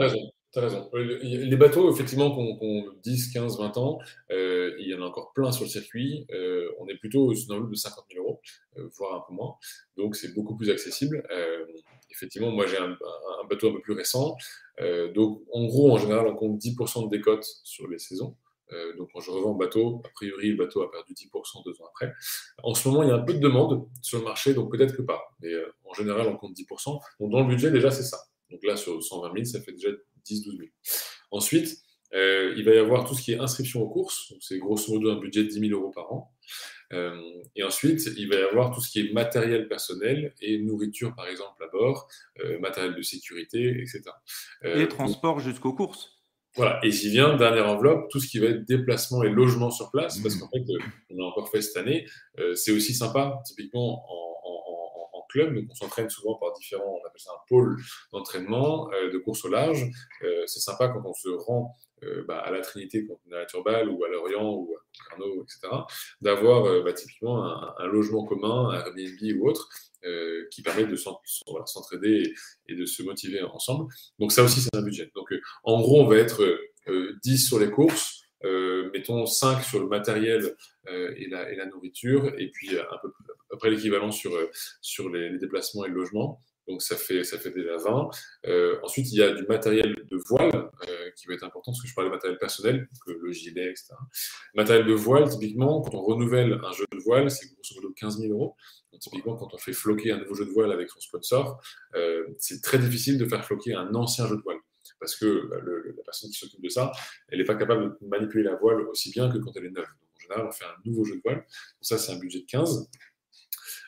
Tu 0.58 0.64
as 0.64 0.68
raison. 0.68 0.90
Raison. 0.92 1.20
Les 1.24 1.56
bateaux, 1.56 1.92
effectivement, 1.92 2.32
qui 2.32 2.40
ont, 2.40 2.86
10, 3.04 3.32
15, 3.32 3.60
20 3.60 3.78
ans, 3.78 4.00
euh, 4.32 4.76
il 4.80 4.88
y 4.88 4.96
en 4.96 5.04
a 5.04 5.06
encore 5.06 5.32
plein 5.34 5.52
sur 5.52 5.66
le 5.66 5.70
circuit. 5.70 6.26
Euh, 6.32 6.68
on 6.80 6.88
est 6.88 6.98
plutôt 6.98 7.32
dans 7.48 7.60
le 7.60 7.70
de 7.70 7.76
50 7.76 8.06
000 8.12 8.24
euros, 8.26 8.42
euh, 8.78 8.90
voire 8.98 9.16
un 9.16 9.24
peu 9.28 9.36
moins. 9.36 9.56
Donc, 9.98 10.16
c'est 10.16 10.34
beaucoup 10.34 10.56
plus 10.58 10.70
accessible. 10.72 11.24
effectivement, 12.10 12.50
moi, 12.52 12.66
j'ai 12.66 12.78
un, 12.78 12.98
bateau 13.50 13.70
un 13.70 13.74
peu 13.74 13.82
plus 13.82 13.94
récent. 13.94 14.36
donc, 15.14 15.44
en 15.54 15.66
gros, 15.66 15.92
en 15.92 15.98
général, 15.98 16.26
on 16.28 16.36
compte 16.36 16.60
10% 16.60 17.06
de 17.06 17.16
décote 17.16 17.46
sur 17.64 17.88
les 17.88 18.00
saisons. 18.00 18.36
donc, 18.98 19.10
quand 19.14 19.20
je 19.20 19.30
revends 19.30 19.52
le 19.52 19.60
bateau, 19.60 20.02
a 20.06 20.10
priori, 20.10 20.50
le 20.50 20.58
bateau 20.58 20.82
a 20.82 20.92
perdu 20.92 21.14
10% 21.14 21.64
deux 21.66 21.80
ans 21.82 21.88
après. 21.90 22.12
En 22.64 22.74
ce 22.74 22.88
moment, 22.88 23.04
il 23.04 23.10
y 23.10 23.12
a 23.12 23.16
un 23.16 23.24
peu 23.24 23.36
de 23.36 23.40
demande 23.40 23.88
sur 24.02 24.18
le 24.18 24.24
marché, 24.24 24.56
donc 24.56 24.72
peut-être 24.72 24.96
que 24.98 25.04
pas. 25.04 25.22
Mais 25.42 25.54
en 25.86 25.94
général, 25.94 26.28
on 26.28 26.36
compte 26.36 26.54
10%. 26.54 27.00
Donc, 27.20 27.32
dans 27.32 27.42
le 27.42 27.48
budget, 27.48 27.70
déjà, 27.70 27.92
c'est 27.92 28.04
ça. 28.04 28.18
Donc 28.50 28.64
là, 28.64 28.76
sur 28.76 29.02
120 29.04 29.34
000, 29.34 29.46
ça 29.46 29.62
fait 29.62 29.74
déjà 29.74 29.90
10-12 30.28 30.58
000. 30.58 30.70
Ensuite, 31.32 31.78
euh, 32.14 32.54
il 32.58 32.64
va 32.64 32.74
y 32.74 32.78
avoir 32.78 33.06
tout 33.06 33.16
ce 33.16 33.22
qui 33.22 33.34
est 33.34 33.40
inscription 33.40 33.82
aux 33.82 33.90
courses. 33.90 34.34
C'est 34.40 34.58
grosso 34.60 34.94
modo 34.94 35.12
un 35.12 35.20
budget 35.20 35.44
de 35.44 35.50
10 35.50 35.70
000 35.70 35.80
euros 35.80 35.92
par 35.92 36.12
an. 36.12 36.34
Euh, 36.94 37.20
et 37.56 37.64
ensuite, 37.64 38.10
il 38.18 38.30
va 38.30 38.36
y 38.36 38.44
avoir 38.44 38.74
tout 38.74 38.80
ce 38.80 38.90
qui 38.90 39.02
est 39.02 39.12
matériel 39.12 39.68
personnel 39.68 40.34
et 40.42 40.58
nourriture, 40.60 41.14
par 41.16 41.28
exemple, 41.28 41.62
à 41.64 41.68
bord, 41.68 42.08
euh, 42.40 42.60
matériel 42.60 42.96
de 42.96 43.02
sécurité, 43.02 43.82
etc. 43.82 44.04
et 44.64 44.88
transport 44.88 45.40
jusqu'aux 45.42 45.74
courses. 45.74 46.14
Voilà, 46.56 46.80
et 46.84 46.90
j'y 46.90 47.10
viens, 47.10 47.36
dernière 47.36 47.68
enveloppe, 47.68 48.10
tout 48.10 48.20
ce 48.20 48.28
qui 48.28 48.40
va 48.40 48.48
être 48.48 48.66
déplacement 48.66 49.22
et 49.24 49.30
logement 49.30 49.70
sur 49.70 49.92
place, 49.92 50.18
parce 50.20 50.36
mmh. 50.36 50.40
qu'en 50.40 50.50
fait, 50.50 50.64
on 51.12 51.24
a 51.24 51.28
encore 51.28 51.52
fait 51.52 51.62
cette 51.62 51.78
année, 51.78 52.08
c'est 52.56 52.72
aussi 52.72 52.96
sympa, 52.96 53.44
typiquement 53.46 54.06
en, 54.10 54.27
club. 55.28 55.56
Donc, 55.56 55.66
on 55.70 55.76
s'entraîne 55.76 56.10
souvent 56.10 56.36
par 56.36 56.54
différents, 56.54 57.00
on 57.04 57.08
appelle 57.08 57.22
ça 57.22 57.32
un 57.32 57.42
pôle 57.48 57.78
d'entraînement, 58.12 58.92
euh, 58.94 59.12
de 59.12 59.18
course 59.18 59.46
au 59.46 59.50
large. 59.50 59.86
Euh, 60.24 60.44
c'est 60.46 60.60
sympa 60.60 60.90
quand 60.90 61.02
on 61.06 61.14
se 61.14 61.30
rend 61.30 61.76
euh, 62.04 62.24
bah, 62.28 62.40
à 62.40 62.52
la 62.52 62.62
Trinité, 62.62 63.06
quand 63.08 63.20
à 63.32 63.40
la 63.40 63.46
Turbale 63.46 63.90
ou 63.90 64.04
à 64.04 64.10
Lorient 64.10 64.54
ou 64.54 64.76
à 64.76 65.10
Carnot, 65.10 65.44
etc., 65.44 65.74
d'avoir 66.22 66.84
bah, 66.84 66.94
typiquement 66.94 67.44
un, 67.80 67.88
logement 67.88 68.26
commun, 68.26 68.70
un 68.70 68.86
Airbnb 68.86 69.42
ou 69.42 69.50
autre, 69.50 69.70
qui 70.52 70.62
permet 70.62 70.86
de 70.86 70.96
s'entraider 70.96 72.34
et, 72.70 72.76
de 72.76 72.86
se 72.86 73.04
motiver 73.04 73.42
ensemble. 73.42 73.92
Donc 74.20 74.32
ça 74.32 74.42
aussi, 74.42 74.62
c'est 74.62 74.74
un 74.74 74.82
budget. 74.82 75.12
Donc 75.16 75.28
en 75.64 75.82
gros, 75.82 76.02
on 76.02 76.08
va 76.08 76.18
être 76.18 76.60
10 77.24 77.38
sur 77.46 77.60
les 77.60 77.70
courses, 77.70 78.22
mettons 78.98 79.26
5 79.26 79.64
sur 79.64 79.80
le 79.80 79.88
matériel 79.88 80.56
euh, 80.90 81.14
et, 81.18 81.28
la, 81.28 81.66
nourriture, 81.66 82.34
et 82.38 82.50
puis 82.52 82.76
euh, 82.76 82.84
peu 83.02 83.12
après 83.52 83.70
l'équivalent 83.70 84.12
sur, 84.12 84.32
sur 84.82 85.10
les, 85.10 85.38
déplacements 85.38 85.86
et 85.86 85.90
le 85.90 85.96
logement. 85.96 86.42
Donc 86.68 86.82
ça 86.82 86.98
fait, 86.98 87.24
ça 87.24 87.40
fait 87.40 87.52
déjà 87.52 87.78
20. 87.78 88.10
ensuite, 88.84 89.10
il 89.14 89.20
y 89.20 89.24
a 89.24 89.32
du 89.32 89.46
matériel 89.48 89.96
de 90.12 90.18
voile 90.28 90.70
qui 91.16 91.26
va 91.28 91.34
être 91.34 91.46
important, 91.46 91.72
parce 91.72 91.82
que 91.82 91.88
je 91.88 91.96
parlais 91.96 92.10
de 92.10 92.16
matériel 92.16 92.38
personnel, 92.38 92.90
le 93.08 93.32
gilet, 93.32 93.70
etc. 93.70 93.94
Matériel 94.54 94.86
de 94.86 94.94
voile, 94.94 95.30
typiquement, 95.30 95.82
quand 95.82 95.96
on 95.96 96.02
renouvelle 96.02 96.60
un 96.62 96.72
jeu 96.74 96.86
de 96.92 96.98
voile, 96.98 97.32
c'est 97.32 97.48
grosso 97.54 97.74
modo 97.76 97.94
15 97.94 98.20
000 98.20 98.34
euros. 98.34 98.58
Donc, 98.92 99.00
typiquement, 99.00 99.38
quand 99.38 99.54
on 99.54 99.58
fait 99.58 99.72
floquer 99.72 100.12
un 100.12 100.18
nouveau 100.18 100.36
jeu 100.36 100.44
de 100.44 100.52
voile 100.52 100.74
avec 100.74 100.90
son 100.90 101.00
sponsor, 101.00 101.62
c'est 102.38 102.62
très 102.62 102.80
difficile 102.80 103.18
de 103.18 103.26
faire 103.26 103.46
floquer 103.46 103.74
un 103.74 103.96
ancien 103.96 104.28
jeu 104.28 104.36
de 104.36 104.42
voile 104.42 104.60
parce 105.00 105.16
que 105.16 105.48
bah, 105.48 105.58
la 105.64 106.04
personne 106.04 106.30
qui 106.30 106.38
s'occupe 106.38 106.62
de 106.62 106.70
ça, 106.70 106.92
elle 107.30 107.40
n'est 107.40 107.46
pas 107.46 107.56
capable 107.56 107.98
de 108.02 108.08
manipuler 108.08 108.44
la 108.44 108.56
voile 108.56 108.82
aussi 108.88 109.12
bien 109.12 109.30
que 109.30 109.38
quand 109.38 109.52
elle 109.56 109.66
est 109.66 109.72
neuve. 109.72 109.86
Donc, 109.86 110.10
en 110.16 110.20
général, 110.20 110.48
on 110.48 110.52
fait 110.52 110.66
un 110.66 110.76
nouveau 110.86 111.04
jeu 111.04 111.16
de 111.16 111.22
voile. 111.24 111.46
ça, 111.82 111.98
c'est 111.98 112.12
un 112.12 112.20
budget 112.20 112.40
de 112.42 112.46
15. 112.46 112.90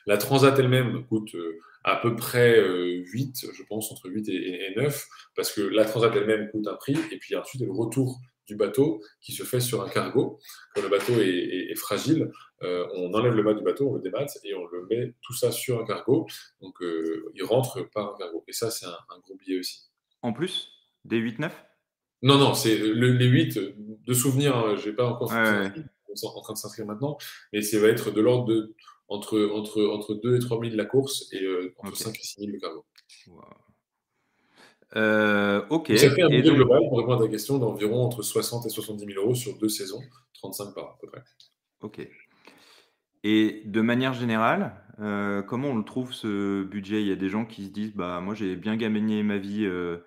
La 0.06 0.16
Transat 0.16 0.58
elle-même 0.58 1.06
coûte 1.06 1.34
euh, 1.34 1.58
à 1.84 1.96
peu 1.96 2.16
près 2.16 2.60
8, 2.60 3.44
euh, 3.44 3.52
je 3.52 3.62
pense, 3.64 3.92
entre 3.92 4.08
8 4.08 4.28
et, 4.28 4.74
9, 4.76 5.06
parce 5.34 5.52
que 5.52 5.60
la 5.60 5.84
Transat 5.84 6.14
elle-même 6.14 6.50
coûte 6.50 6.66
un 6.66 6.74
prix, 6.74 6.96
et 7.10 7.18
puis 7.18 7.36
ensuite, 7.36 7.62
le 7.62 7.72
retour 7.72 8.18
du 8.46 8.56
bateau 8.56 9.00
qui 9.20 9.32
se 9.32 9.44
fait 9.44 9.60
sur 9.60 9.82
un 9.82 9.88
cargo. 9.88 10.40
Quand 10.74 10.82
le 10.82 10.88
bateau 10.88 11.12
est, 11.20 11.74
fragile, 11.76 12.32
euh, 12.62 12.84
on 12.94 13.14
enlève 13.14 13.34
le 13.34 13.44
bas 13.44 13.54
du 13.54 13.62
bateau, 13.62 13.90
on 13.90 13.94
le 13.94 14.00
démate 14.00 14.36
et 14.42 14.54
on 14.54 14.66
le 14.66 14.86
met 14.90 15.14
tout 15.22 15.34
ça 15.34 15.52
sur 15.52 15.80
un 15.80 15.84
cargo. 15.84 16.26
Donc, 16.60 16.74
il 16.80 17.44
rentre 17.44 17.88
par 17.94 18.12
un 18.12 18.18
cargo. 18.18 18.42
Et 18.48 18.52
ça, 18.52 18.70
c'est 18.72 18.86
un, 18.86 18.98
un 19.10 19.20
gros 19.20 19.36
billet 19.36 19.60
aussi. 19.60 19.88
En 20.22 20.32
plus 20.32 20.79
des 21.04 21.20
8-9 21.20 21.50
Non, 22.22 22.38
non, 22.38 22.54
c'est 22.54 22.76
les 22.76 23.26
8 23.26 23.58
de 24.06 24.14
souvenirs, 24.14 24.56
hein, 24.56 24.76
je 24.76 24.88
n'ai 24.88 24.96
pas 24.96 25.06
encore 25.06 25.30
ouais, 25.30 25.72
en 26.22 26.40
train 26.40 26.52
de 26.52 26.58
s'inscrire 26.58 26.86
maintenant, 26.86 27.18
mais 27.52 27.62
ça 27.62 27.78
va 27.78 27.88
être 27.88 28.10
de 28.10 28.20
l'ordre 28.20 28.46
de 28.46 28.74
entre, 29.08 29.50
entre, 29.52 29.84
entre 29.86 30.14
2 30.14 30.36
et 30.36 30.38
3 30.38 30.60
000 30.62 30.76
la 30.76 30.84
course 30.84 31.28
et 31.32 31.42
euh, 31.42 31.74
entre 31.78 31.96
5 31.96 32.16
et 32.16 32.22
6 32.22 32.40
000 32.40 32.52
le 32.52 32.58
cargo. 32.60 32.84
Euh, 34.96 35.62
ok. 35.68 35.92
Ça 35.96 36.10
fait 36.10 36.22
un 36.22 36.28
budget 36.28 36.54
global, 36.54 36.80
pour 36.88 36.98
répondre 36.98 37.22
à 37.22 37.26
ta 37.26 37.30
question, 37.30 37.58
d'environ 37.58 38.04
entre 38.04 38.22
60 38.22 38.66
et 38.66 38.68
70 38.68 39.06
000 39.12 39.24
euros 39.24 39.34
sur 39.34 39.56
deux 39.58 39.68
saisons, 39.68 40.00
35 40.34 40.74
par 40.74 40.84
à 40.84 40.98
peu 41.00 41.08
près. 41.08 41.22
Ok. 41.82 42.06
Et 43.22 43.62
de 43.66 43.80
manière 43.80 44.14
générale, 44.14 44.74
euh, 45.00 45.42
comment 45.42 45.68
on 45.68 45.76
le 45.76 45.84
trouve 45.84 46.12
ce 46.12 46.62
budget? 46.64 47.02
Il 47.02 47.08
y 47.08 47.12
a 47.12 47.16
des 47.16 47.28
gens 47.28 47.44
qui 47.44 47.66
se 47.66 47.70
disent 47.70 47.94
bah 47.94 48.20
moi 48.20 48.34
j'ai 48.34 48.56
bien 48.56 48.76
gagné 48.76 49.22
ma 49.22 49.36
vie 49.36 49.64
euh, 49.64 49.98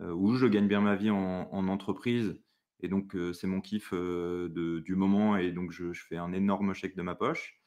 où 0.00 0.34
je 0.36 0.46
gagne 0.46 0.68
bien 0.68 0.80
ma 0.80 0.96
vie 0.96 1.10
en, 1.10 1.68
entreprise. 1.68 2.40
Et 2.80 2.88
donc, 2.88 3.16
euh, 3.16 3.32
c'est 3.32 3.48
mon 3.48 3.60
kiff 3.60 3.90
euh, 3.92 4.48
du 4.84 4.94
moment. 4.94 5.36
Et 5.36 5.50
donc, 5.50 5.72
je, 5.72 5.92
fais 5.92 6.16
un 6.16 6.32
énorme 6.32 6.74
chèque 6.74 6.96
de 6.96 7.02
ma 7.02 7.14
poche. 7.14 7.60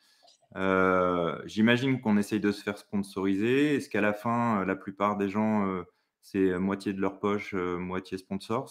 J'imagine 1.46 2.02
qu'on 2.02 2.18
essaye 2.18 2.40
de 2.40 2.52
se 2.52 2.64
faire 2.64 2.78
sponsoriser. 2.78 3.76
Est-ce 3.76 3.90
qu'à 3.90 4.02
la 4.02 4.14
fin, 4.14 4.66
la 4.66 4.76
plupart 4.76 5.18
des 5.18 5.30
gens, 5.30 5.84
c'est 6.22 6.58
moitié 6.60 6.94
de 6.94 7.02
leur 7.02 7.20
poche, 7.20 7.54
moitié 7.54 8.18
sponsor? 8.18 8.70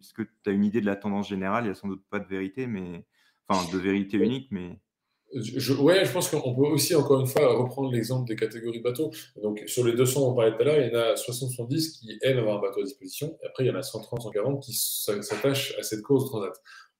Est-ce 0.00 0.12
que 0.12 0.22
tu 0.22 0.50
as 0.50 0.52
une 0.52 0.64
idée 0.64 0.80
de 0.80 0.86
la 0.86 0.96
tendance 0.96 1.28
générale? 1.28 1.64
Il 1.64 1.68
n'y 1.68 1.72
a 1.72 1.74
sans 1.74 1.88
doute 1.88 2.04
pas 2.10 2.18
de 2.18 2.28
vérité, 2.28 2.66
mais 2.66 3.06
enfin 3.48 3.70
de 3.72 3.78
vérité 3.78 4.18
unique, 4.18 4.48
mais 4.50 4.80
je, 5.34 5.72
ouais, 5.74 6.04
je 6.04 6.12
pense 6.12 6.28
qu'on 6.28 6.54
peut 6.54 6.66
aussi, 6.66 6.94
encore 6.94 7.20
une 7.20 7.26
fois, 7.26 7.56
reprendre 7.56 7.90
l'exemple 7.90 8.26
des 8.28 8.36
catégories 8.36 8.80
bateaux. 8.80 9.10
Donc, 9.42 9.62
sur 9.66 9.84
les 9.84 9.92
200 9.92 10.30
on 10.30 10.34
parlait 10.34 10.52
tout 10.52 10.62
à 10.62 10.64
l'heure, 10.64 10.80
il 10.80 10.92
y 10.92 10.96
en 10.96 11.00
a 11.00 11.16
70 11.16 11.98
qui 11.98 12.18
aiment 12.22 12.38
avoir 12.38 12.58
un 12.58 12.60
bateau 12.60 12.80
à 12.80 12.84
disposition. 12.84 13.36
Et 13.42 13.46
après, 13.46 13.64
il 13.64 13.68
y 13.68 13.70
en 13.70 13.76
a 13.76 13.82
130, 13.82 14.22
140 14.22 14.62
qui 14.62 14.72
s'attachent 14.74 15.74
à 15.78 15.82
cette 15.82 16.02
cause 16.02 16.26
transat. 16.26 16.52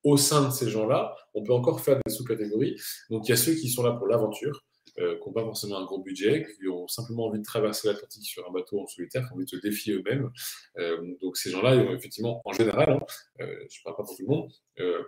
Au 0.03 0.17
sein 0.17 0.49
de 0.49 0.53
ces 0.53 0.69
gens-là, 0.69 1.15
on 1.35 1.43
peut 1.43 1.53
encore 1.53 1.81
faire 1.81 1.99
des 2.05 2.13
sous-catégories. 2.13 2.77
Donc, 3.11 3.27
il 3.27 3.31
y 3.31 3.33
a 3.33 3.37
ceux 3.37 3.55
qui 3.55 3.71
sont 3.71 3.83
là 3.83 3.93
pour 3.93 4.07
l'aventure, 4.07 4.65
euh, 5.01 5.17
qui 5.19 5.27
n'ont 5.27 5.33
pas 5.33 5.43
forcément 5.43 5.79
un 5.79 5.85
gros 5.85 6.01
budget, 6.01 6.47
qui 6.57 6.69
ont 6.69 6.87
simplement 6.87 7.27
envie 7.27 7.41
de 7.41 7.45
traverser 7.45 7.89
l'Atlantique 7.89 8.27
sur 8.27 8.49
un 8.49 8.53
bateau 8.53 8.81
en 8.81 8.87
solitaire, 8.87 9.27
qui 9.27 9.33
ont 9.33 9.37
envie 9.37 9.45
de 9.45 9.51
se 9.51 9.57
défier 9.57 9.95
eux-mêmes. 9.95 10.31
Euh, 10.79 11.15
donc 11.21 11.37
ces 11.37 11.51
gens-là, 11.51 11.75
ils 11.75 11.83
vont 11.83 11.95
effectivement, 11.95 12.41
en 12.45 12.53
général, 12.53 12.91
hein, 12.91 13.01
euh, 13.41 13.47
je 13.69 13.81
ne 13.81 13.85
parle 13.85 13.97
pas 13.97 14.05
pour 14.05 14.17
tout 14.17 14.23
le 14.23 14.29
monde, 14.29 14.51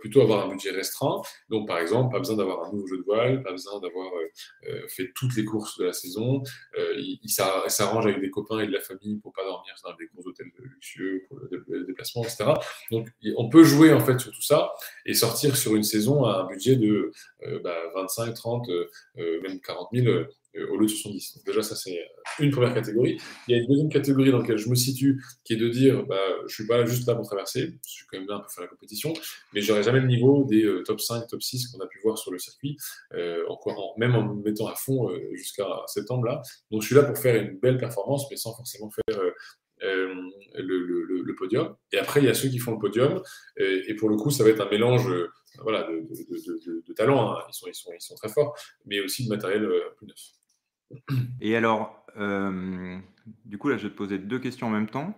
plutôt 0.00 0.22
avoir 0.22 0.46
un 0.46 0.50
budget 0.50 0.70
restreint. 0.70 1.22
Donc 1.50 1.68
par 1.68 1.78
exemple, 1.78 2.12
pas 2.12 2.18
besoin 2.18 2.36
d'avoir 2.36 2.64
un 2.64 2.72
nouveau 2.72 2.86
jeu 2.86 2.98
de 2.98 3.02
voile, 3.02 3.42
pas 3.42 3.50
besoin 3.52 3.80
d'avoir 3.80 4.12
fait 4.88 5.10
toutes 5.14 5.36
les 5.36 5.44
courses 5.44 5.76
de 5.78 5.84
la 5.84 5.92
saison. 5.92 6.42
il, 6.76 7.28
s'arrange 7.28 8.06
avec 8.06 8.20
des 8.20 8.30
copains 8.30 8.60
et 8.60 8.66
de 8.68 8.72
la 8.72 8.80
famille 8.80 9.18
pour 9.18 9.32
pas 9.32 9.42
dormir 9.42 9.74
dans 9.82 9.94
des 9.96 10.06
gros 10.06 10.26
hôtels 10.28 10.52
luxueux 10.56 11.24
pour 11.28 11.40
le, 11.40 11.84
déplacement, 11.84 12.22
etc. 12.22 12.44
Donc 12.92 13.08
on 13.36 13.48
peut 13.48 13.64
jouer 13.64 13.92
en 13.92 14.00
fait 14.00 14.18
sur 14.20 14.30
tout 14.30 14.42
ça 14.42 14.72
et 15.04 15.14
sortir 15.14 15.56
sur 15.56 15.74
une 15.74 15.82
saison 15.82 16.24
à 16.24 16.42
un 16.42 16.46
budget 16.46 16.76
de 16.76 17.10
25, 17.42 18.34
30, 18.34 18.68
même 19.16 19.60
40 19.60 19.75
40 19.76 19.88
000 19.92 20.06
euh, 20.56 20.66
au 20.70 20.76
lieu 20.76 20.86
de 20.86 20.90
70. 20.90 21.36
Donc 21.36 21.46
déjà, 21.46 21.62
ça, 21.62 21.74
c'est 21.76 21.98
une 22.38 22.50
première 22.50 22.74
catégorie. 22.74 23.18
Il 23.46 23.56
y 23.56 23.58
a 23.58 23.62
une 23.62 23.68
deuxième 23.68 23.88
catégorie 23.88 24.30
dans 24.30 24.38
laquelle 24.38 24.58
je 24.58 24.68
me 24.68 24.74
situe, 24.74 25.22
qui 25.44 25.54
est 25.54 25.56
de 25.56 25.68
dire, 25.68 26.04
bah, 26.06 26.16
je 26.48 26.54
suis 26.54 26.66
pas 26.66 26.84
juste 26.86 27.06
là 27.06 27.14
pour 27.14 27.26
traverser, 27.26 27.74
je 27.86 27.90
suis 27.90 28.06
quand 28.06 28.18
même 28.18 28.28
là 28.28 28.38
pour 28.38 28.50
faire 28.50 28.64
la 28.64 28.68
compétition, 28.68 29.12
mais 29.52 29.60
j'aurai 29.60 29.82
jamais 29.82 30.00
le 30.00 30.06
niveau 30.06 30.44
des 30.44 30.64
euh, 30.64 30.82
top 30.82 31.00
5, 31.00 31.26
top 31.26 31.42
6 31.42 31.68
qu'on 31.68 31.80
a 31.80 31.86
pu 31.86 31.98
voir 32.02 32.16
sur 32.18 32.32
le 32.32 32.38
circuit, 32.38 32.76
euh, 33.14 33.44
en, 33.48 33.94
même 33.98 34.14
en 34.14 34.34
me 34.34 34.42
mettant 34.42 34.66
à 34.66 34.74
fond 34.74 35.10
jusqu'à 35.34 35.66
septembre 35.86 36.26
là. 36.26 36.42
Donc 36.70 36.82
je 36.82 36.86
suis 36.86 36.94
là 36.94 37.02
pour 37.02 37.18
faire 37.18 37.36
une 37.36 37.58
belle 37.58 37.78
performance, 37.78 38.26
mais 38.30 38.36
sans 38.36 38.54
forcément 38.54 38.90
faire 38.90 39.20
le, 40.62 41.34
podium. 41.36 41.76
Et 41.92 41.98
après, 41.98 42.20
il 42.20 42.26
y 42.26 42.28
a 42.28 42.34
ceux 42.34 42.48
qui 42.48 42.58
font 42.58 42.72
le 42.72 42.78
podium. 42.78 43.22
Et, 43.56 43.94
pour 43.94 44.08
le 44.08 44.16
coup, 44.16 44.30
ça 44.30 44.44
va 44.44 44.50
être 44.50 44.60
un 44.60 44.70
mélange 44.70 45.08
voilà, 45.62 45.84
de, 45.84 46.00
de, 46.00 46.82
de, 46.86 46.92
talents. 46.92 47.32
Hein. 47.32 47.42
Ils, 47.48 47.54
sont, 47.54 47.66
ils, 47.68 47.74
sont, 47.74 47.90
ils 47.94 48.00
sont 48.00 48.14
très 48.14 48.28
forts, 48.28 48.56
mais 48.86 49.00
aussi 49.00 49.24
de 49.24 49.28
matériel 49.28 49.68
plus 49.96 50.06
neuf. 50.06 50.18
Et 51.40 51.56
alors, 51.56 52.06
du 53.44 53.58
coup, 53.58 53.68
là, 53.68 53.76
je 53.76 53.84
vais 53.84 53.90
te 53.90 53.96
poser 53.96 54.18
deux 54.18 54.38
questions 54.38 54.68
en 54.68 54.70
même 54.70 54.88
temps. 54.88 55.14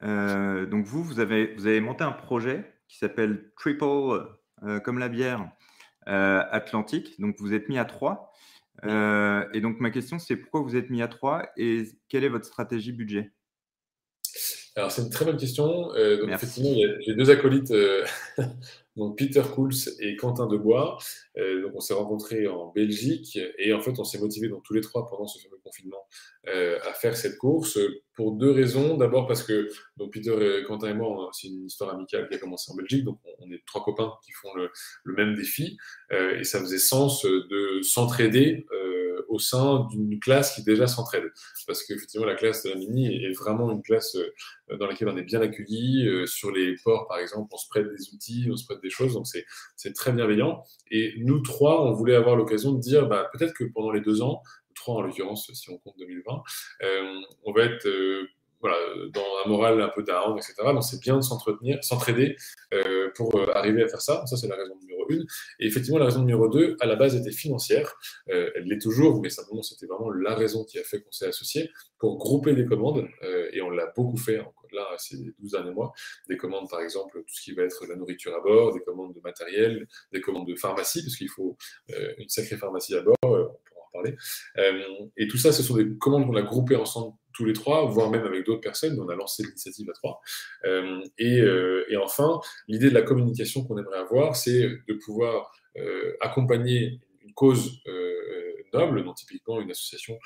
donc, 0.00 0.84
vous, 0.84 1.02
vous 1.02 1.20
avez, 1.20 1.54
vous 1.54 1.66
avez 1.66 1.80
monté 1.80 2.04
un 2.04 2.12
projet 2.12 2.64
qui 2.88 2.98
s'appelle 2.98 3.52
Triple, 3.56 4.26
comme 4.84 4.98
la 4.98 5.08
bière, 5.08 5.50
Atlantique. 6.06 7.20
Donc, 7.20 7.36
vous 7.38 7.54
êtes 7.54 7.68
mis 7.68 7.78
à 7.78 7.84
trois. 7.84 8.32
et 8.84 9.60
donc, 9.60 9.80
ma 9.80 9.90
question, 9.90 10.18
c'est 10.18 10.36
pourquoi 10.36 10.62
vous 10.62 10.76
êtes 10.76 10.90
mis 10.90 11.02
à 11.02 11.08
trois 11.08 11.48
et 11.56 11.84
quelle 12.08 12.24
est 12.24 12.28
votre 12.28 12.46
stratégie 12.46 12.92
budget? 12.92 13.32
Alors, 14.74 14.90
c'est 14.90 15.02
une 15.02 15.10
très 15.10 15.24
bonne 15.24 15.36
question. 15.36 15.94
Euh, 15.94 16.18
donc, 16.18 16.30
effectivement, 16.30 16.74
j'ai 17.00 17.14
deux 17.14 17.30
acolytes, 17.30 17.72
euh, 17.72 18.04
donc 18.96 19.18
Peter 19.18 19.42
Kools 19.54 19.74
et 20.00 20.16
Quentin 20.16 20.46
Debois. 20.46 20.96
Euh, 21.36 21.62
donc, 21.62 21.72
on 21.74 21.80
s'est 21.80 21.92
rencontrés 21.92 22.46
en 22.46 22.72
Belgique 22.72 23.38
et 23.58 23.74
en 23.74 23.80
fait, 23.80 23.98
on 23.98 24.04
s'est 24.04 24.18
motivés 24.18 24.48
donc, 24.48 24.62
tous 24.62 24.72
les 24.72 24.80
trois 24.80 25.06
pendant 25.06 25.26
ce 25.26 25.42
fameux 25.42 25.58
confinement 25.62 26.06
à 26.46 26.92
faire 26.94 27.16
cette 27.16 27.38
course 27.38 27.78
pour 28.14 28.32
deux 28.32 28.50
raisons. 28.50 28.96
D'abord, 28.96 29.26
parce 29.26 29.42
que 29.42 29.68
donc, 29.96 30.12
Peter, 30.12 30.60
et 30.60 30.64
Quentin 30.64 30.88
et 30.88 30.94
moi, 30.94 31.28
c'est 31.32 31.48
une 31.48 31.66
histoire 31.66 31.94
amicale 31.94 32.28
qui 32.28 32.34
a 32.34 32.38
commencé 32.38 32.72
en 32.72 32.74
Belgique. 32.74 33.04
Donc, 33.04 33.20
on, 33.38 33.50
est 33.50 33.62
trois 33.66 33.84
copains 33.84 34.12
qui 34.24 34.32
font 34.32 34.54
le, 34.54 34.70
le 35.04 35.14
même 35.14 35.34
défi 35.34 35.76
et 36.10 36.44
ça 36.44 36.60
faisait 36.60 36.78
sens 36.78 37.24
de 37.24 37.82
s'entraider 37.82 38.66
au 39.28 39.38
sein 39.38 39.86
d'une 39.90 40.18
classe 40.18 40.54
qui 40.54 40.62
déjà 40.62 40.86
s'entraide. 40.86 41.24
Parce 41.66 41.84
qu'effectivement, 41.84 42.26
la 42.26 42.34
classe 42.34 42.64
de 42.64 42.70
la 42.70 42.76
Mini 42.76 43.24
est 43.24 43.32
vraiment 43.32 43.70
une 43.70 43.82
classe 43.82 44.16
euh, 44.16 44.76
dans 44.76 44.86
laquelle 44.86 45.08
on 45.08 45.16
est 45.16 45.22
bien 45.22 45.40
accueilli. 45.40 46.06
Euh, 46.06 46.26
sur 46.26 46.50
les 46.50 46.74
ports, 46.82 47.06
par 47.08 47.18
exemple, 47.18 47.48
on 47.52 47.56
se 47.56 47.68
prête 47.68 47.86
des 47.86 48.14
outils, 48.14 48.48
on 48.50 48.56
se 48.56 48.64
prête 48.64 48.80
des 48.82 48.90
choses. 48.90 49.14
Donc, 49.14 49.26
c'est 49.26 49.92
très 49.92 50.12
bienveillant. 50.12 50.62
Et 50.90 51.14
nous 51.18 51.40
trois, 51.40 51.84
on 51.84 51.92
voulait 51.92 52.16
avoir 52.16 52.36
l'occasion 52.36 52.72
de 52.72 52.80
dire, 52.80 53.08
bah, 53.08 53.30
peut-être 53.32 53.54
que 53.54 53.64
pendant 53.64 53.90
les 53.90 54.00
deux 54.00 54.22
ans, 54.22 54.42
trois 54.74 54.96
en 54.96 55.02
l'occurrence, 55.02 55.50
si 55.52 55.70
on 55.70 55.78
compte 55.78 55.94
2020, 55.98 56.42
euh, 56.82 57.20
on 57.44 57.52
va 57.52 57.64
être 57.64 57.86
voilà, 58.62 58.76
dans 59.12 59.26
un 59.44 59.48
moral 59.48 59.82
un 59.82 59.88
peu 59.88 60.02
down, 60.02 60.38
etc. 60.38 60.54
Donc 60.64 60.84
c'est 60.84 61.00
bien 61.00 61.16
de 61.16 61.20
s'entretenir, 61.22 61.82
s'entraider 61.82 62.36
euh, 62.72 63.10
pour 63.14 63.34
euh, 63.36 63.50
arriver 63.54 63.82
à 63.82 63.88
faire 63.88 64.00
ça. 64.00 64.24
Ça, 64.26 64.36
c'est 64.36 64.48
la 64.48 64.56
raison 64.56 64.76
numéro 64.80 64.92
une. 65.08 65.26
Et 65.58 65.66
effectivement, 65.66 65.98
la 65.98 66.06
raison 66.06 66.20
numéro 66.20 66.48
deux, 66.48 66.76
à 66.80 66.86
la 66.86 66.96
base, 66.96 67.16
était 67.16 67.32
financière. 67.32 67.94
Euh, 68.30 68.50
elle 68.54 68.64
l'est 68.64 68.80
toujours, 68.80 69.20
mais 69.20 69.30
simplement, 69.30 69.62
c'était 69.62 69.86
vraiment 69.86 70.10
la 70.10 70.34
raison 70.34 70.64
qui 70.64 70.78
a 70.78 70.84
fait 70.84 71.00
qu'on 71.02 71.12
s'est 71.12 71.26
associé 71.26 71.70
pour 71.98 72.18
grouper 72.18 72.54
des 72.54 72.64
commandes. 72.64 73.08
Euh, 73.22 73.48
et 73.52 73.62
on 73.62 73.70
l'a 73.70 73.92
beaucoup 73.96 74.16
fait 74.16 74.40
là, 74.72 74.86
ces 74.98 75.16
12 75.38 75.52
derniers 75.52 75.72
mois. 75.72 75.92
Des 76.28 76.36
commandes, 76.36 76.68
par 76.68 76.80
exemple, 76.80 77.22
tout 77.26 77.34
ce 77.34 77.42
qui 77.42 77.52
va 77.52 77.62
être 77.62 77.86
la 77.86 77.96
nourriture 77.96 78.34
à 78.34 78.40
bord, 78.40 78.72
des 78.72 78.80
commandes 78.80 79.14
de 79.14 79.20
matériel, 79.20 79.86
des 80.12 80.20
commandes 80.20 80.46
de 80.46 80.54
pharmacie, 80.56 81.02
parce 81.02 81.16
qu'il 81.16 81.28
faut 81.28 81.56
euh, 81.90 82.14
une 82.18 82.28
sacrée 82.28 82.56
pharmacie 82.56 82.94
à 82.94 83.02
bord. 83.02 83.16
on 83.22 83.28
pourra 83.28 83.80
en 83.86 83.92
parler. 83.92 84.16
et 85.16 85.28
tout 85.28 85.38
ça, 85.38 85.52
ce 85.52 85.62
sont 85.62 85.76
des 85.76 85.96
commandes 85.98 86.26
qu'on 86.26 86.36
a 86.36 86.42
groupées 86.42 86.76
ensemble 86.76 87.16
tous 87.32 87.44
les 87.44 87.52
trois, 87.52 87.86
voire 87.86 88.10
même 88.10 88.24
avec 88.24 88.44
d'autres 88.46 88.60
personnes. 88.60 88.98
On 89.00 89.08
a 89.08 89.14
lancé 89.14 89.42
l'initiative 89.42 89.88
à 89.90 89.92
trois. 89.92 90.20
Euh, 90.64 91.00
et, 91.18 91.40
euh, 91.40 91.84
et, 91.88 91.96
enfin, 91.96 92.40
l'idée 92.68 92.88
de 92.88 92.94
la 92.94 93.02
communication 93.02 93.64
qu'on 93.64 93.78
aimerait 93.78 93.98
avoir, 93.98 94.36
c'est 94.36 94.68
de 94.88 94.94
pouvoir 95.04 95.52
euh, 95.76 96.16
accompagner 96.20 97.00
une 97.22 97.34
cause 97.34 97.82
noble, 98.74 99.04
donc 99.04 99.16
typiquement 99.16 99.60
une 99.60 99.70
association 99.70 100.18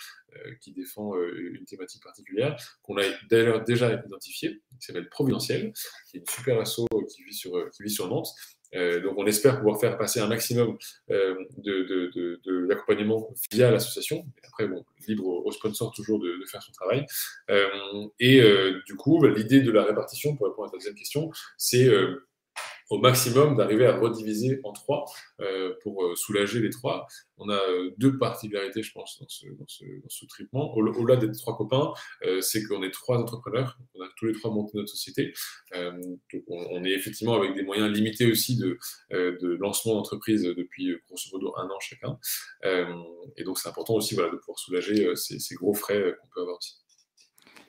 qui 0.61 0.73
défend 0.73 1.15
une 1.17 1.65
thématique 1.65 2.01
particulière, 2.01 2.57
qu'on 2.83 2.97
a 2.97 3.03
d'ailleurs 3.29 3.65
déjà 3.65 3.93
identifiée, 4.07 4.63
qui 4.79 4.87
s'appelle 4.87 5.09
Providentiel, 5.09 5.73
qui 6.09 6.17
est 6.17 6.21
une 6.21 6.27
super 6.27 6.61
asso 6.61 6.87
qui 7.13 7.25
vit 7.25 7.35
sur, 7.35 7.53
qui 7.71 7.83
vit 7.83 7.91
sur 7.91 8.09
Nantes 8.09 8.29
euh, 8.75 9.01
donc, 9.01 9.15
on 9.17 9.27
espère 9.27 9.59
pouvoir 9.59 9.81
faire 9.81 9.97
passer 9.97 10.21
un 10.21 10.27
maximum 10.27 10.77
euh, 11.11 11.35
de, 11.59 12.67
l'accompagnement 12.69 13.33
via 13.51 13.71
l'association. 13.71 14.27
Après, 14.47 14.67
bon, 14.67 14.85
libre 15.07 15.27
au, 15.27 15.53
sponsor 15.53 15.93
toujours 15.93 16.19
de, 16.19 16.45
faire 16.51 16.63
son 16.63 16.73
travail. 16.73 17.07
Euh, 17.51 17.67
et 18.19 18.43
du 18.87 18.97
coup, 18.97 19.19
bah, 19.21 19.29
l'idée 19.29 19.61
de 19.61 19.71
la 19.71 19.85
répartition, 19.85 20.37
pour 20.37 20.47
répondre 20.47 20.69
à 20.69 20.71
ta 20.71 20.77
deuxième 20.77 20.95
question, 20.95 21.31
c'est 21.57 21.89
au 22.89 22.99
maximum 22.99 23.57
d'arriver 23.57 23.87
à 23.87 23.99
rediviser 23.99 24.61
en 24.63 24.73
trois 24.73 25.05
euh, 25.41 25.75
pour 25.83 26.05
euh, 26.05 26.15
soulager 26.15 26.61
les 26.61 26.71
trois. 26.71 27.07
On 27.37 27.49
a 27.49 27.55
euh, 27.55 27.91
deux 27.99 28.17
particularités, 28.17 28.83
je 28.83 28.93
pense, 28.93 29.19
dans 29.21 29.29
ce, 29.29 29.47
dans 29.49 29.67
ce, 29.67 29.85
dans 29.85 30.09
ce 30.09 30.27
traitement. 30.27 30.75
Au-delà 30.75 31.17
des 31.17 31.31
trois 31.33 31.57
copains, 31.57 31.93
c'est 32.41 32.65
qu'on 32.65 32.83
est 32.83 32.91
trois 32.91 33.19
entrepreneurs. 33.19 33.79
On 33.95 34.03
a 34.03 34.09
tous 34.17 34.27
les 34.27 34.35
trois 34.35 34.51
monté 34.51 34.73
notre 34.79 34.89
société. 34.89 35.33
donc 35.75 36.45
on, 36.49 36.85
est 36.85 36.93
effectivement 36.93 37.35
avec 37.35 37.55
des 37.55 37.63
moyens 37.63 37.91
limités 37.91 38.31
aussi 38.31 38.57
de, 38.57 38.79
de 39.11 39.57
lancement 39.61 39.95
d'entreprise 39.95 40.43
depuis 40.43 40.97
grosso 41.09 41.29
modo 41.33 41.55
un 41.57 41.67
an 41.67 41.79
chacun. 41.81 42.19
et 43.37 43.45
donc 43.45 43.59
c'est 43.59 43.69
important 43.69 43.95
aussi 43.95 44.15
voilà, 44.15 44.31
de 44.31 44.37
pouvoir 44.37 44.59
soulager 44.59 45.15
ces, 45.17 45.39
ces 45.39 45.55
gros 45.55 45.75
frais 45.75 46.17
qu'on 46.21 46.29
peut 46.35 46.41
avoir 46.41 46.57
aussi. 46.57 46.77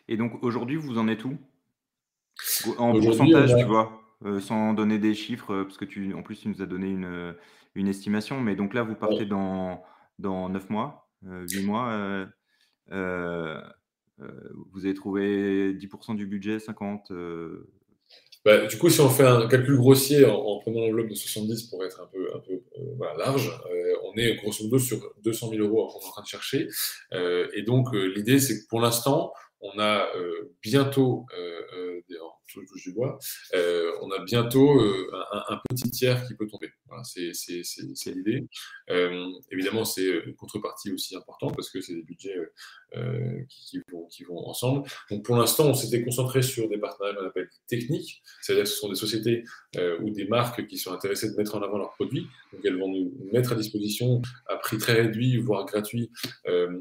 Et 0.07 0.17
donc 0.17 0.43
aujourd'hui, 0.43 0.77
vous 0.77 0.97
en 0.97 1.07
êtes 1.07 1.25
où? 1.25 1.37
En 2.77 2.97
pourcentage, 2.99 3.55
tu 3.57 3.65
vois? 3.65 4.06
Euh, 4.25 4.39
sans 4.39 4.73
donner 4.73 4.97
des 4.97 5.13
chiffres, 5.13 5.53
euh, 5.53 5.63
parce 5.63 5.77
que 5.77 5.85
tu, 5.85 6.13
en 6.15 6.23
plus, 6.23 6.37
tu 6.37 6.47
nous 6.47 6.63
as 6.63 6.65
donné 6.65 6.87
une, 6.87 7.05
euh, 7.05 7.33
une 7.75 7.87
estimation. 7.87 8.41
Mais 8.41 8.55
donc 8.55 8.73
là, 8.73 8.81
vous 8.81 8.95
partez 8.95 9.25
dans, 9.25 9.83
dans 10.17 10.49
9 10.49 10.69
mois, 10.71 11.07
8 11.23 11.63
mois. 11.63 12.25
vous 12.89 14.85
avez 14.85 14.93
trouvé 14.95 15.73
10% 15.73 16.15
du 16.15 16.25
budget, 16.25 16.59
50 16.59 17.11
bah, 18.45 18.65
du 18.65 18.77
coup, 18.77 18.89
si 18.89 19.01
on 19.01 19.09
fait 19.09 19.25
un 19.25 19.45
calcul 19.49 19.75
grossier 19.75 20.23
en, 20.23 20.59
prenant 20.59 20.79
l'enveloppe 20.79 21.09
de 21.09 21.15
70 21.15 21.63
pour 21.63 21.83
être 21.83 21.99
un 21.99 22.07
peu, 22.07 22.29
un 22.33 22.39
peu 22.39 22.61
large, 23.17 23.51
on 24.05 24.17
est 24.17 24.35
grosso 24.35 24.63
modo 24.63 24.79
sur 24.79 24.99
200 25.21 25.49
000 25.49 25.63
euros 25.65 25.87
qu'on 25.87 25.99
est 25.99 26.05
en 26.05 26.11
train 26.11 26.21
de 26.21 26.27
chercher. 26.27 26.69
et 27.11 27.61
donc, 27.63 27.93
l'idée, 27.93 28.39
c'est 28.39 28.61
que 28.61 28.67
pour 28.69 28.79
l'instant, 28.79 29.33
on 29.59 29.77
a 29.79 30.07
bientôt, 30.61 31.25
touche 32.47 32.83
du 32.83 32.93
bois, 32.93 33.17
euh, 33.53 33.91
on 34.01 34.11
a 34.11 34.23
bientôt 34.23 34.79
euh, 34.79 35.09
un, 35.31 35.59
petit 35.69 35.89
tiers 35.91 36.25
qui 36.27 36.35
peut 36.35 36.47
tomber. 36.47 36.71
Voilà, 36.87 37.03
c'est 37.03 38.11
l'idée. 38.11 38.47
Euh, 38.89 39.27
évidemment, 39.51 39.85
c'est 39.85 40.07
une 40.25 40.35
contrepartie 40.35 40.91
aussi 40.91 41.15
importante 41.15 41.55
parce 41.55 41.69
que 41.69 41.81
c'est 41.81 41.95
des 41.95 42.03
budgets 42.03 42.35
qui, 43.49 43.81
vont, 44.27 44.47
ensemble. 44.47 44.87
Donc 45.11 45.23
pour 45.23 45.35
l'instant, 45.35 45.65
on 45.65 45.73
s'était 45.73 46.03
concentré 46.03 46.41
sur 46.41 46.69
des 46.69 46.77
partenariats 46.77 47.15
qu'on 47.15 47.27
appelle 47.27 47.49
techniques, 47.67 48.21
c'est-à-dire 48.41 48.63
que 48.63 48.69
ce 48.69 48.77
sont 48.77 48.89
des 48.89 48.95
sociétés 48.95 49.43
ou 50.01 50.09
des 50.09 50.25
marques 50.27 50.65
qui 50.67 50.77
sont 50.77 50.91
intéressées 50.91 51.31
de 51.31 51.35
mettre 51.35 51.55
en 51.55 51.61
avant 51.61 51.77
leurs 51.77 51.93
produits. 51.93 52.27
Donc 52.53 52.61
elles 52.63 52.77
vont 52.77 52.89
nous 52.89 53.13
mettre 53.31 53.53
à 53.53 53.55
disposition 53.55 54.21
à 54.47 54.55
prix 54.55 54.77
très 54.77 54.93
réduit, 54.93 55.37
voire 55.37 55.65
gratuit, 55.65 56.11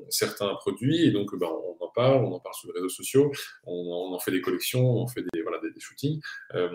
certains 0.09 0.55
produits. 0.55 1.05
Et 1.05 1.11
donc 1.11 1.37
ben, 1.37 1.49
on 1.49 1.85
en 1.85 1.89
parle, 1.89 2.25
on 2.25 2.33
en 2.33 2.41
parle 2.41 2.55
sur 2.55 2.69
les 2.69 2.75
réseaux 2.75 2.89
sociaux, 2.89 3.33
on, 3.65 4.15
en 4.15 4.19
fait 4.19 4.31
des 4.31 4.41
collections, 4.41 4.85
on 4.85 5.07
fait 5.09 5.23
des, 5.33 5.43
voilà, 5.43 5.56
des, 5.77 5.81
shootings. 5.81 6.21
Euh, 6.55 6.69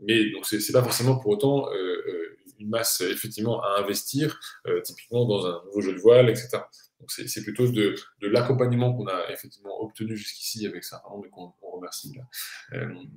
mais 0.00 0.30
donc, 0.30 0.46
c'est 0.46 0.72
pas 0.72 0.82
forcément 0.82 1.18
pour 1.18 1.32
autant 1.32 1.68
euh, 1.70 1.74
euh, 1.74 2.38
une 2.58 2.68
masse 2.68 3.00
effectivement 3.02 3.62
à 3.62 3.80
investir, 3.80 4.40
typiquement 4.82 5.24
dans 5.26 5.46
un 5.46 5.62
nouveau 5.66 5.80
jeu 5.80 5.92
de 5.92 5.98
voile, 5.98 6.28
etc. 6.28 6.58
Donc 6.98 7.12
c'est 7.12 7.42
plutôt 7.44 7.68
de, 7.68 7.94
l'accompagnement 8.20 8.92
qu'on 8.92 9.06
a 9.06 9.30
effectivement 9.30 9.80
obtenu 9.80 10.16
jusqu'ici 10.16 10.66
avec 10.66 10.82
ça, 10.82 11.00
mais 11.22 11.28
qu'on 11.28 11.52
remercie 11.62 12.18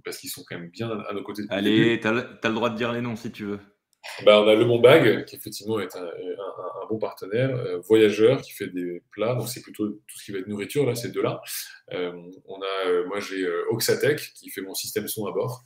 parce 0.05 0.17
qu'ils 0.17 0.29
sont 0.29 0.43
quand 0.47 0.59
même 0.59 0.69
bien 0.69 0.91
à 0.91 1.13
nos 1.13 1.23
côtés. 1.23 1.41
Allez, 1.49 1.99
tu 1.99 2.07
as, 2.07 2.13
le 2.13 2.53
droit 2.53 2.69
de 2.69 2.77
dire 2.77 2.91
les 2.91 3.01
noms 3.01 3.15
si 3.15 3.31
tu 3.31 3.45
veux. 3.45 3.59
Bah, 4.25 4.41
on 4.41 4.47
a 4.47 4.55
Le 4.55 4.65
Bon 4.65 4.79
Bag, 4.79 5.25
qui 5.25 5.35
effectivement 5.35 5.79
est 5.79 5.95
un, 5.95 6.09
bon 6.89 6.97
partenaire. 6.97 7.55
Euh, 7.55 7.79
Voyageur, 7.79 8.41
qui 8.41 8.51
fait 8.51 8.67
des 8.67 9.01
plats, 9.11 9.35
donc 9.35 9.47
c'est 9.47 9.61
plutôt 9.61 9.87
tout 9.89 10.17
ce 10.17 10.25
qui 10.25 10.31
va 10.31 10.39
être 10.39 10.47
nourriture, 10.47 10.85
là, 10.85 10.95
c'est 10.95 11.11
de 11.11 11.21
là. 11.21 11.41
Euh, 11.93 12.11
on 12.45 12.61
a, 12.61 12.87
euh, 12.87 13.07
moi, 13.07 13.19
j'ai 13.19 13.47
Oxatec, 13.69 14.19
qui 14.35 14.49
fait 14.49 14.61
mon 14.61 14.73
système 14.73 15.07
son 15.07 15.25
à 15.27 15.31
bord, 15.31 15.63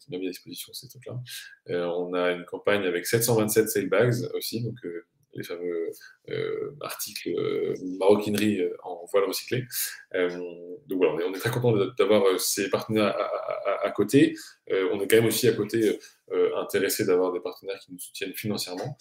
qui 0.00 0.10
m'a 0.10 0.18
mis 0.18 0.26
à 0.26 0.30
disposition 0.30 0.72
ces 0.72 0.88
trucs-là. 0.88 1.20
on 1.68 2.14
a 2.14 2.32
une 2.32 2.44
campagne 2.44 2.86
avec 2.86 3.06
727 3.06 3.68
sailbags 3.68 4.14
aussi, 4.34 4.62
donc 4.62 4.76
les 5.34 5.44
fameux 5.44 5.90
euh, 6.30 6.76
articles 6.80 7.30
euh, 7.30 7.74
maroquinerie 7.98 8.60
euh, 8.60 8.76
en 8.82 9.04
voile 9.10 9.24
recyclé. 9.24 9.64
donc 10.12 10.98
voilà, 10.98 11.26
on 11.26 11.34
est, 11.34 11.38
très 11.38 11.50
content 11.50 11.74
d'avoir 11.98 12.38
ces 12.38 12.70
partenaires 12.70 13.14
à, 13.82 13.90
côté. 13.90 14.34
on 14.70 15.00
est 15.00 15.08
quand 15.08 15.16
même 15.16 15.26
aussi 15.26 15.48
à 15.48 15.52
côté 15.52 15.98
intéressé 16.56 17.04
d'avoir 17.04 17.32
des 17.32 17.40
partenaires 17.40 17.78
qui 17.78 17.92
nous 17.92 17.98
soutiennent 17.98 18.34
financièrement. 18.34 18.96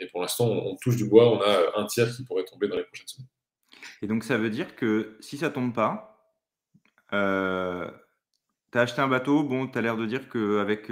et 0.00 0.06
pour 0.06 0.20
l'instant, 0.20 0.48
on, 0.48 0.76
touche 0.76 0.96
du 0.96 1.08
bois, 1.08 1.30
on 1.30 1.40
a 1.40 1.80
un 1.80 1.86
tiers 1.86 2.10
qui 2.14 2.24
pourrait 2.24 2.44
tomber 2.44 2.68
dans 2.68 2.76
les 2.76 2.84
prochaines 2.84 3.08
semaines. 3.08 3.28
Et 4.02 4.06
donc 4.06 4.24
ça 4.24 4.38
veut 4.38 4.50
dire 4.50 4.76
que 4.76 5.16
si 5.20 5.38
ça 5.38 5.50
tombe 5.50 5.74
pas, 5.74 6.34
euh, 7.12 7.90
tu 8.72 8.78
as 8.78 8.82
acheté 8.82 9.00
un 9.00 9.08
bateau, 9.08 9.42
bon, 9.42 9.66
tu 9.66 9.78
as 9.78 9.82
l'air 9.82 9.96
de 9.96 10.06
dire 10.06 10.28
qu'avec 10.28 10.90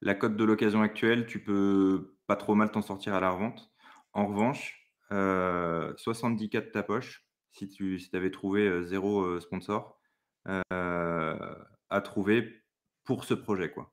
la 0.00 0.14
cote 0.14 0.36
de 0.36 0.44
l'occasion 0.44 0.82
actuelle, 0.82 1.26
tu 1.26 1.40
peux 1.40 2.16
pas 2.26 2.36
trop 2.36 2.54
mal 2.54 2.70
t'en 2.70 2.82
sortir 2.82 3.14
à 3.14 3.20
la 3.20 3.30
revente. 3.30 3.70
En 4.16 4.28
revanche, 4.28 4.88
74 5.10 6.64
de 6.64 6.70
ta 6.70 6.82
poche, 6.82 7.22
si 7.52 7.68
tu 7.68 8.00
avais 8.14 8.30
trouvé 8.30 8.82
zéro 8.86 9.38
sponsor 9.40 10.00
à 10.46 12.00
trouver 12.02 12.62
pour 13.04 13.24
ce 13.24 13.34
projet. 13.34 13.70
quoi. 13.70 13.92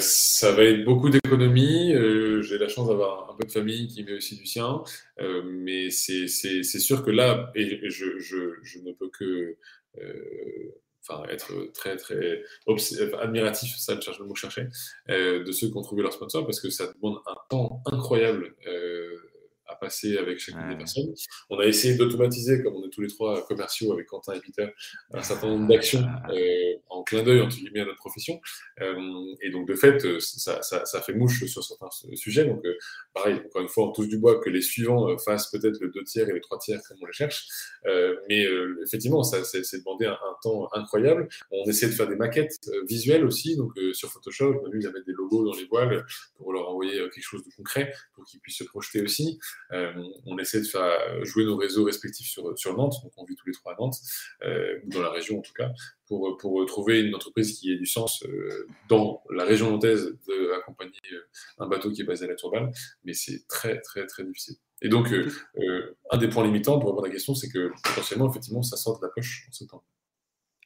ça 0.00 0.52
va 0.52 0.64
être 0.64 0.86
beaucoup 0.86 1.10
d'économies. 1.10 1.92
J'ai 2.40 2.56
la 2.56 2.68
chance 2.68 2.88
d'avoir 2.88 3.30
un 3.30 3.36
peu 3.36 3.46
de 3.46 3.52
famille 3.52 3.86
qui 3.86 4.02
met 4.02 4.14
aussi 4.14 4.34
du 4.34 4.46
sien. 4.46 4.82
mais 5.44 5.90
c'est 5.90 6.26
sûr 6.26 7.04
que 7.04 7.10
là, 7.10 7.52
je 7.54 8.78
ne 8.78 8.92
peux 8.92 9.10
que 9.10 9.58
enfin, 11.08 11.24
être 11.28 11.52
très, 11.72 11.96
très 11.96 12.42
admiratif, 13.20 13.76
ça, 13.76 13.94
je 13.96 14.00
cherche 14.00 14.18
le 14.18 14.26
mot 14.26 14.34
chercher, 14.34 14.68
de 15.08 15.52
ceux 15.52 15.68
qui 15.68 15.76
ont 15.76 15.82
trouvé 15.82 16.02
leur 16.02 16.12
sponsor 16.12 16.44
parce 16.44 16.60
que 16.60 16.70
ça 16.70 16.92
demande 16.92 17.20
un 17.26 17.36
temps 17.48 17.82
incroyable 17.86 18.54
à 19.76 19.84
passer 19.84 20.16
avec 20.18 20.38
chacune 20.38 20.68
des 20.68 20.76
personnes. 20.76 21.14
On 21.50 21.58
a 21.58 21.66
essayé 21.66 21.94
d'automatiser, 21.94 22.62
comme 22.62 22.74
on 22.74 22.86
est 22.86 22.90
tous 22.90 23.02
les 23.02 23.08
trois 23.08 23.46
commerciaux 23.46 23.92
avec 23.92 24.06
Quentin 24.06 24.34
et 24.34 24.40
Peter, 24.40 24.68
un 25.12 25.22
certain 25.22 25.48
nombre 25.48 25.68
d'actions 25.68 26.04
euh, 26.30 26.74
en 26.88 27.02
clin 27.02 27.22
d'œil, 27.22 27.40
entre 27.40 27.56
guillemets, 27.56 27.80
à 27.80 27.84
notre 27.84 27.98
profession. 27.98 28.40
Euh, 28.80 29.34
et 29.42 29.50
donc, 29.50 29.68
de 29.68 29.74
fait, 29.74 30.04
euh, 30.04 30.18
ça, 30.20 30.62
ça, 30.62 30.84
ça, 30.84 31.00
fait 31.02 31.14
mouche 31.14 31.44
sur 31.46 31.62
certains 31.62 31.88
sujets. 32.14 32.44
Donc, 32.44 32.62
pareil, 33.14 33.40
encore 33.46 33.62
une 33.62 33.68
fois, 33.68 33.88
on 33.88 33.92
touche 33.92 34.08
du 34.08 34.18
bois 34.18 34.40
que 34.40 34.50
les 34.50 34.62
suivants 34.62 35.16
fassent 35.18 35.50
peut-être 35.50 35.78
le 35.80 35.88
deux 35.90 36.04
tiers 36.04 36.28
et 36.28 36.32
les 36.32 36.40
trois 36.40 36.58
tiers 36.58 36.80
comme 36.88 36.98
on 37.02 37.06
les 37.06 37.12
cherche. 37.12 37.46
mais 38.28 38.46
effectivement, 38.82 39.22
ça 39.22 39.44
c'est 39.44 39.78
demandé 39.78 40.06
un, 40.06 40.12
un, 40.12 40.36
temps 40.42 40.68
incroyable. 40.72 41.28
On 41.50 41.68
essaie 41.68 41.86
de 41.86 41.92
faire 41.92 42.08
des 42.08 42.16
maquettes 42.16 42.70
visuelles 42.88 43.24
aussi. 43.24 43.56
Donc, 43.56 43.72
sur 43.92 44.10
Photoshop, 44.10 44.60
on 44.62 44.66
a 44.66 44.70
vu, 44.70 44.80
ils 44.80 44.86
avaient 44.86 45.02
des 45.06 45.12
logos 45.12 45.44
dans 45.44 45.54
les 45.54 45.66
voiles 45.66 46.04
pour 46.36 46.52
leur 46.52 46.68
envoyer 46.68 46.98
quelque 47.10 47.22
chose 47.22 47.44
de 47.44 47.50
concret 47.56 47.92
pour 48.14 48.24
qu'ils 48.24 48.40
puissent 48.40 48.58
se 48.58 48.64
projeter 48.64 49.02
aussi. 49.02 49.38
Euh, 49.72 49.92
on 50.26 50.38
essaie 50.38 50.60
de 50.60 50.66
faire 50.66 50.96
jouer 51.24 51.44
nos 51.44 51.56
réseaux 51.56 51.84
respectifs 51.84 52.28
sur, 52.28 52.76
Nantes, 52.76 52.96
donc 53.02 53.12
on 53.16 53.24
vit 53.24 53.36
tous 53.36 53.46
les 53.46 53.52
trois 53.52 53.72
à 53.72 53.76
Nantes, 53.78 53.96
euh, 54.42 54.78
ou 54.84 54.90
dans 54.90 55.02
la 55.02 55.10
région 55.10 55.38
en 55.38 55.42
tout 55.42 55.52
cas, 55.52 55.70
pour, 56.06 56.36
trouver 56.66 57.00
une 57.00 57.14
entreprise 57.14 57.58
qui 57.58 57.72
ait 57.72 57.76
du 57.76 57.86
sens 57.86 58.22
euh, 58.24 58.66
dans 58.88 59.22
la 59.30 59.44
région 59.44 59.70
nantaise 59.70 60.16
d'accompagner 60.26 60.98
un 61.58 61.66
bateau 61.66 61.90
qui 61.90 62.02
est 62.02 62.04
basé 62.04 62.24
à 62.24 62.28
la 62.28 62.34
Tourballe, 62.34 62.70
mais 63.04 63.12
c'est 63.12 63.46
très 63.48 63.80
très 63.80 64.06
très 64.06 64.24
difficile. 64.24 64.56
Et 64.82 64.88
donc, 64.88 65.08
un 66.10 66.18
des 66.18 66.28
points 66.28 66.44
limitants 66.44 66.78
pour 66.78 66.90
répondre 66.90 67.04
à 67.04 67.08
la 67.08 67.14
question, 67.14 67.34
c'est 67.34 67.48
que 67.48 67.72
potentiellement, 67.82 68.28
effectivement, 68.28 68.62
ça 68.62 68.76
sort 68.76 68.98
de 68.98 69.06
la 69.06 69.10
poche 69.14 69.46
en 69.48 69.52
ce 69.52 69.64
temps. 69.64 69.84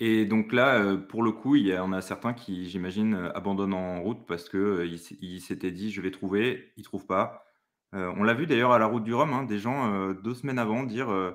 Et 0.00 0.24
donc 0.24 0.52
là, 0.52 0.96
pour 0.96 1.22
le 1.22 1.30
coup, 1.30 1.56
il 1.56 1.68
y 1.68 1.78
en 1.78 1.92
a 1.92 2.00
certains 2.00 2.32
qui, 2.32 2.68
j'imagine, 2.68 3.30
abandonnent 3.34 3.74
en 3.74 4.02
route 4.02 4.26
parce 4.26 4.48
qu'ils 4.48 5.00
il 5.20 5.40
s'étaient 5.40 5.70
dit 5.70 5.92
je 5.92 6.00
vais 6.00 6.10
trouver, 6.10 6.72
ils 6.76 6.80
ne 6.80 6.84
trouvent 6.84 7.06
pas. 7.06 7.49
Euh, 7.94 8.12
on 8.16 8.22
l'a 8.22 8.34
vu 8.34 8.46
d'ailleurs 8.46 8.72
à 8.72 8.78
la 8.78 8.86
route 8.86 9.02
du 9.02 9.14
Rhum, 9.14 9.32
hein, 9.32 9.44
des 9.44 9.58
gens 9.58 9.92
euh, 9.92 10.14
deux 10.14 10.34
semaines 10.34 10.58
avant 10.58 10.84
dire 10.84 11.10
euh, 11.10 11.32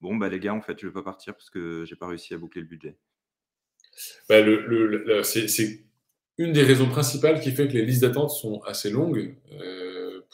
bon 0.00 0.14
bah 0.14 0.28
les 0.28 0.38
gars 0.38 0.54
en 0.54 0.62
fait 0.62 0.78
je 0.80 0.86
vais 0.86 0.92
pas 0.92 1.02
partir 1.02 1.34
parce 1.34 1.50
que 1.50 1.84
j'ai 1.84 1.96
pas 1.96 2.06
réussi 2.06 2.32
à 2.32 2.38
boucler 2.38 2.60
le 2.60 2.68
budget. 2.68 2.96
Bah, 4.28 4.36
c'est 5.24 5.80
une 6.38 6.52
des 6.52 6.62
raisons 6.62 6.88
principales 6.88 7.40
qui 7.40 7.50
fait 7.50 7.66
que 7.66 7.72
les 7.72 7.84
listes 7.84 8.02
d'attente 8.02 8.30
sont 8.30 8.60
assez 8.62 8.90
longues 8.90 9.34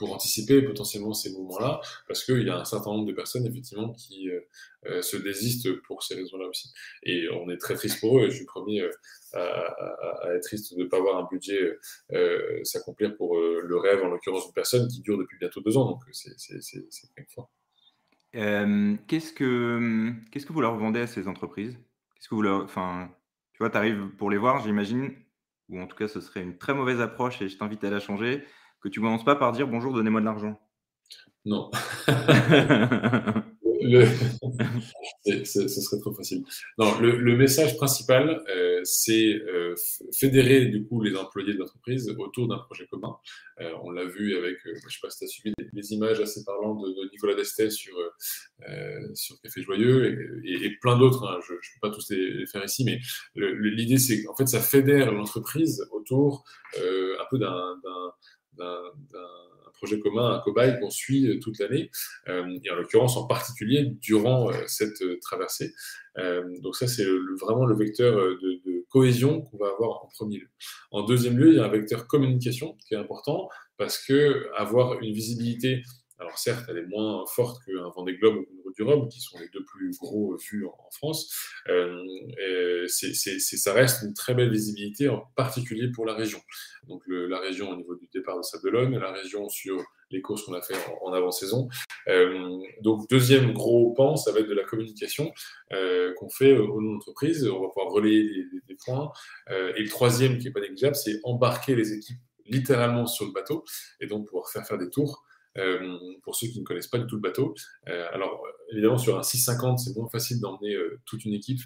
pour 0.02 0.12
anticiper 0.12 0.62
potentiellement 0.62 1.14
ces 1.14 1.30
moments-là, 1.32 1.80
parce 2.08 2.24
qu'il 2.24 2.42
y 2.42 2.50
a 2.50 2.58
un 2.58 2.64
certain 2.64 2.90
nombre 2.90 3.06
de 3.06 3.12
personnes 3.12 3.46
effectivement 3.46 3.92
qui 3.92 4.28
se 5.00 5.16
désistent 5.16 5.80
pour 5.82 6.02
ces 6.02 6.16
raisons-là 6.16 6.48
aussi. 6.48 6.72
Et 7.04 7.28
on 7.30 7.48
est 7.50 7.56
très 7.56 7.74
triste 7.74 8.00
pour 8.00 8.18
eux. 8.18 8.30
Je 8.30 8.36
suis 8.36 8.44
premier 8.44 8.82
à, 9.34 10.34
être 10.34 10.42
triste 10.42 10.76
de 10.76 10.82
ne 10.82 10.88
pas 10.88 10.98
avoir 10.98 11.18
un 11.18 11.28
budget 11.30 11.78
euh, 12.12 12.64
s'accomplir 12.64 13.16
pour 13.16 13.36
euh, 13.36 13.60
le 13.64 13.76
rêve, 13.78 14.02
en 14.02 14.08
l'occurrence 14.08 14.44
d'une 14.44 14.54
personne 14.54 14.88
qui 14.88 15.00
dure 15.00 15.18
depuis 15.18 15.38
bientôt 15.38 15.60
deux 15.60 15.76
ans. 15.76 15.86
Donc 15.86 16.02
c'est 16.12 16.34
très 16.34 17.26
fort. 17.28 17.50
Euh, 18.34 18.96
qu'est-ce 19.06 19.32
que 19.32 20.12
que 20.32 20.52
vous 20.52 20.60
leur 20.60 20.76
vendez 20.76 21.00
à 21.00 21.06
ces 21.06 21.28
entreprises? 21.28 21.76
Qu'est-ce 22.14 22.28
que 22.28 22.34
vous 22.34 22.42
leur, 22.42 22.66
tu 22.66 23.58
vois, 23.58 23.70
tu 23.70 23.76
arrives 23.76 24.08
pour 24.18 24.30
les 24.30 24.38
voir, 24.38 24.62
j'imagine, 24.62 25.14
ou 25.68 25.80
en 25.80 25.86
tout 25.86 25.96
cas, 25.96 26.08
ce 26.08 26.20
serait 26.20 26.42
une 26.42 26.56
très 26.56 26.74
mauvaise 26.74 27.00
approche 27.00 27.40
et 27.42 27.48
je 27.48 27.56
t'invite 27.56 27.84
à 27.84 27.90
la 27.90 28.00
changer, 28.00 28.44
que 28.82 28.88
tu 28.88 29.00
commences 29.00 29.24
pas 29.24 29.36
par 29.36 29.52
dire 29.52 29.68
bonjour, 29.68 29.92
donnez-moi 29.92 30.20
de 30.20 30.26
l'argent. 30.26 30.60
Non. 31.44 31.70
le... 33.82 34.06
ce 35.44 35.68
serait 35.68 35.98
trop 36.00 36.12
facile. 36.12 36.44
Non, 36.78 36.98
le, 37.00 37.36
message 37.36 37.76
principal, 37.76 38.42
euh, 38.48 38.80
c'est 38.84 39.34
euh, 39.34 39.74
fédérer 40.12 40.66
du 40.66 40.84
coup 40.86 41.00
les 41.00 41.16
employés 41.16 41.54
de 41.54 41.58
l'entreprise 41.58 42.08
autour 42.18 42.48
d'un 42.48 42.58
projet 42.58 42.86
commun. 42.86 43.16
Euh, 43.60 43.70
on 43.82 43.90
l'a 43.90 44.04
vu 44.04 44.36
avec, 44.36 44.56
je 44.64 44.70
ne 44.70 44.90
sais 44.90 44.98
pas 45.00 45.10
si 45.10 45.18
tu 45.18 45.24
as 45.24 45.28
suivi 45.28 45.52
des, 45.72 45.92
images 45.92 46.20
assez 46.20 46.44
parlantes 46.44 46.82
de, 46.82 47.10
Nicolas 47.12 47.34
Destet 47.34 47.70
sur, 47.70 47.94
sur 49.14 49.40
Café 49.42 49.62
Joyeux 49.62 50.42
et, 50.44 50.76
plein 50.80 50.98
d'autres. 50.98 51.24
Hein. 51.24 51.40
je 51.46 51.54
ne 51.54 51.58
peux 51.58 51.88
pas 51.88 51.90
tous 51.90 52.10
les, 52.10 52.46
faire 52.46 52.64
ici, 52.64 52.84
mais 52.84 53.00
l'idée 53.34 53.98
c'est 53.98 54.22
qu'en 54.22 54.34
fait 54.34 54.46
ça 54.46 54.60
fédère 54.60 55.12
l'entreprise 55.12 55.86
autour 55.92 56.44
un 56.76 57.26
peu 57.30 57.38
d'un 57.38 57.80
projet 59.82 59.98
commun, 59.98 60.34
un 60.34 60.38
cobaye 60.38 60.78
qu'on 60.78 60.90
suit 60.90 61.26
euh, 61.26 61.40
toute 61.40 61.58
l'année, 61.58 61.90
euh, 62.28 62.56
et 62.64 62.70
en 62.70 62.76
l'occurrence 62.76 63.16
en 63.16 63.26
particulier 63.26 63.84
durant 64.00 64.50
euh, 64.50 64.54
cette 64.66 65.02
traversée. 65.20 65.74
donc 66.62 66.76
ça, 66.76 66.86
c'est 66.86 67.06
vraiment 67.40 67.64
le 67.64 67.74
vecteur 67.74 68.14
de, 68.14 68.60
de 68.64 68.86
cohésion 68.90 69.40
qu'on 69.42 69.56
va 69.56 69.68
avoir 69.68 70.04
en 70.04 70.08
premier 70.08 70.38
lieu. 70.38 70.48
En 70.90 71.02
deuxième 71.02 71.36
lieu, 71.36 71.48
il 71.48 71.56
y 71.56 71.58
a 71.58 71.64
un 71.64 71.68
vecteur 71.68 72.06
communication 72.06 72.76
qui 72.86 72.94
est 72.94 72.98
important 72.98 73.48
parce 73.76 73.98
que 73.98 74.46
avoir 74.56 75.00
une 75.00 75.12
visibilité 75.12 75.82
alors 76.18 76.38
certes, 76.38 76.66
elle 76.68 76.78
est 76.78 76.86
moins 76.86 77.24
forte 77.26 77.64
qu'un 77.64 77.88
Vendée 77.96 78.16
Globe 78.16 78.36
ou 78.36 78.61
qui 79.10 79.20
sont 79.20 79.38
les 79.38 79.48
deux 79.48 79.64
plus 79.64 79.96
gros 79.98 80.36
vus 80.36 80.66
en, 80.66 80.90
France. 80.92 81.34
Euh, 81.68 82.86
ça 82.86 83.72
reste 83.72 84.02
une 84.02 84.14
très 84.14 84.34
belle 84.34 84.50
visibilité, 84.50 85.08
en 85.08 85.24
particulier 85.36 85.90
pour 85.90 86.04
la 86.04 86.14
région. 86.14 86.40
Donc 86.88 87.02
la 87.06 87.40
région 87.40 87.70
au 87.70 87.76
niveau 87.76 87.94
du 87.94 88.08
départ 88.12 88.36
de 88.36 88.42
Sablonne, 88.42 88.96
la 88.98 89.12
région 89.12 89.48
sur 89.48 89.82
les 90.10 90.20
courses 90.20 90.44
qu'on 90.44 90.54
a 90.54 90.60
fait 90.60 90.76
en, 91.02 91.12
avant-saison. 91.12 91.68
Euh, 92.08 92.58
donc 92.82 93.08
deuxième 93.08 93.52
gros 93.52 93.92
pan, 93.94 94.16
ça 94.16 94.32
va 94.32 94.40
être 94.40 94.48
de 94.48 94.54
la 94.54 94.64
communication 94.64 95.32
euh, 95.72 96.12
qu'on 96.18 96.28
fait 96.28 96.56
au 96.56 96.80
nom 96.80 96.96
de. 96.96 97.50
On 97.50 97.60
va 97.62 97.68
pouvoir 97.68 97.92
relayer 97.92 98.46
des, 98.68 98.76
points. 98.84 99.10
et 99.48 99.82
le 99.82 99.88
troisième, 99.88 100.38
qui 100.38 100.46
n'est 100.46 100.52
pas 100.52 100.60
négligeable, 100.60 100.96
c'est 100.96 101.20
embarquer 101.24 101.74
les 101.74 101.92
équipes 101.92 102.18
littéralement 102.46 103.06
sur 103.06 103.24
le 103.24 103.32
bateau 103.32 103.64
et 104.00 104.06
donc 104.06 104.26
pouvoir 104.26 104.50
faire 104.50 104.66
faire 104.66 104.78
des 104.78 104.90
tours 104.90 105.24
euh, 105.58 105.98
pour 106.22 106.34
ceux 106.34 106.48
qui 106.48 106.60
ne 106.60 106.64
connaissent 106.64 106.88
pas 106.88 106.98
du 106.98 107.06
tout 107.06 107.16
le 107.16 107.20
bateau. 107.20 107.54
Euh, 107.88 108.06
alors, 108.12 108.42
évidemment, 108.70 108.98
sur 108.98 109.18
un 109.18 109.22
650, 109.22 109.78
c'est 109.78 109.96
moins 109.96 110.08
facile 110.08 110.40
d'emmener 110.40 110.74
euh, 110.74 111.00
toute 111.04 111.24
une 111.24 111.34
équipe 111.34 111.60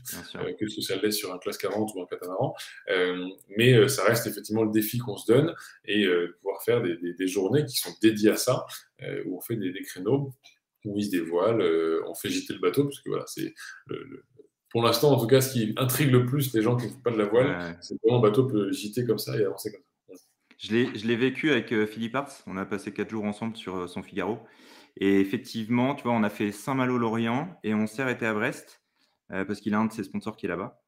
que 0.58 0.68
ce 0.68 0.80
ça 0.80 0.96
l'est 0.96 1.10
sur 1.10 1.32
un 1.32 1.38
classe 1.38 1.58
40 1.58 1.92
ou 1.94 2.02
un 2.02 2.06
catamaran. 2.06 2.54
mais 3.56 3.88
ça 3.88 4.04
reste 4.04 4.26
effectivement 4.26 4.62
le 4.62 4.70
défi 4.70 4.98
qu'on 4.98 5.16
se 5.16 5.30
donne 5.30 5.54
et 5.84 6.06
pouvoir 6.40 6.62
faire 6.62 6.82
des, 6.82 6.96
des, 6.96 7.28
journées 7.28 7.64
qui 7.64 7.76
sont 7.76 7.90
dédiées 8.02 8.30
à 8.30 8.36
ça, 8.36 8.66
où 9.26 9.36
on 9.36 9.40
fait 9.40 9.56
des, 9.56 9.72
des 9.72 9.82
créneaux, 9.82 10.32
où 10.84 10.98
ils 10.98 11.06
se 11.06 11.10
dévoilent, 11.10 11.62
on 12.06 12.14
fait 12.14 12.30
jeter 12.30 12.54
le 12.54 12.60
bateau, 12.60 12.84
parce 12.84 13.00
que 13.00 13.10
voilà, 13.10 13.24
c'est 13.26 13.54
le, 13.86 14.24
pour 14.70 14.82
l'instant, 14.82 15.12
en 15.12 15.18
tout 15.18 15.26
cas, 15.26 15.40
ce 15.40 15.52
qui 15.52 15.74
intrigue 15.76 16.10
le 16.10 16.26
plus 16.26 16.52
les 16.54 16.62
gens 16.62 16.76
qui 16.76 16.86
ne 16.86 16.90
font 16.90 17.00
pas 17.00 17.10
de 17.10 17.18
la 17.18 17.26
voile, 17.26 17.78
c'est 17.80 17.96
comment 18.02 18.18
un 18.18 18.22
bateau 18.22 18.46
peut 18.46 18.72
gîter 18.72 19.04
comme 19.04 19.18
ça 19.18 19.36
et 19.38 19.44
avancer 19.44 19.72
comme 19.72 19.82
ça. 19.82 19.95
Je 20.58 21.06
l'ai 21.06 21.16
vécu 21.16 21.50
avec 21.50 21.72
euh, 21.72 21.86
Philippe 21.86 22.14
Arts. 22.14 22.32
On 22.46 22.56
a 22.56 22.64
passé 22.64 22.92
quatre 22.92 23.10
jours 23.10 23.24
ensemble 23.24 23.56
sur 23.56 23.76
euh, 23.76 23.86
son 23.86 24.02
Figaro. 24.02 24.38
Et 24.98 25.20
effectivement, 25.20 25.94
tu 25.94 26.04
vois, 26.04 26.12
on 26.12 26.22
a 26.22 26.30
fait 26.30 26.50
Saint-Malo-Lorient 26.50 27.58
et 27.62 27.74
on 27.74 27.86
s'est 27.86 28.02
arrêté 28.02 28.24
à 28.24 28.32
Brest 28.32 28.82
euh, 29.30 29.44
parce 29.44 29.60
qu'il 29.60 29.74
a 29.74 29.78
un 29.78 29.84
de 29.84 29.92
ses 29.92 30.04
sponsors 30.04 30.36
qui 30.36 30.46
est 30.46 30.48
là-bas. 30.48 30.80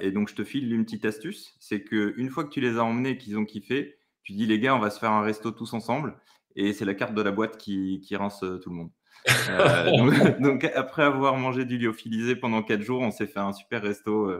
et 0.00 0.10
donc, 0.10 0.30
je 0.30 0.34
te 0.34 0.44
file 0.44 0.72
une 0.72 0.84
petite 0.84 1.04
astuce 1.04 1.54
c'est 1.60 1.84
qu'une 1.84 2.30
fois 2.30 2.44
que 2.44 2.48
tu 2.48 2.60
les 2.60 2.78
as 2.78 2.84
emmenés 2.84 3.10
et 3.10 3.18
qu'ils 3.18 3.36
ont 3.36 3.44
kiffé, 3.44 3.98
tu 4.22 4.32
dis 4.32 4.46
les 4.46 4.58
gars, 4.58 4.74
on 4.74 4.78
va 4.78 4.88
se 4.88 4.98
faire 4.98 5.10
un 5.10 5.22
resto 5.22 5.50
tous 5.50 5.74
ensemble. 5.74 6.16
Et 6.56 6.72
c'est 6.72 6.86
la 6.86 6.94
carte 6.94 7.14
de 7.14 7.22
la 7.22 7.32
boîte 7.32 7.58
qui, 7.58 8.00
qui 8.00 8.16
rince 8.16 8.40
tout 8.40 8.70
le 8.70 8.76
monde. 8.76 8.90
donc, 10.40 10.64
après 10.74 11.02
avoir 11.02 11.36
mangé 11.36 11.66
du 11.66 11.76
lyophilisé 11.76 12.36
pendant 12.36 12.62
quatre 12.62 12.82
jours, 12.82 13.02
on 13.02 13.10
s'est 13.10 13.26
fait 13.26 13.40
un 13.40 13.52
super 13.52 13.82
resto 13.82 14.32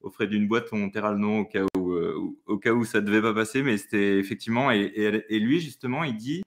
au 0.00 0.10
frais 0.10 0.26
d'une 0.26 0.46
boîte. 0.46 0.68
On 0.72 0.90
taira 0.90 1.12
le 1.12 1.18
nom 1.18 1.40
au 1.40 1.44
cas 1.46 1.64
où, 1.76 1.79
euh, 1.92 2.36
au 2.46 2.58
cas 2.58 2.72
où 2.72 2.84
ça 2.84 3.00
ne 3.00 3.06
devait 3.06 3.22
pas 3.22 3.34
passer, 3.34 3.62
mais 3.62 3.78
c'était 3.78 4.18
effectivement. 4.18 4.70
Et, 4.70 5.38
lui, 5.38 5.60
justement, 5.60 6.04
il 6.04 6.16
dit 6.16 6.42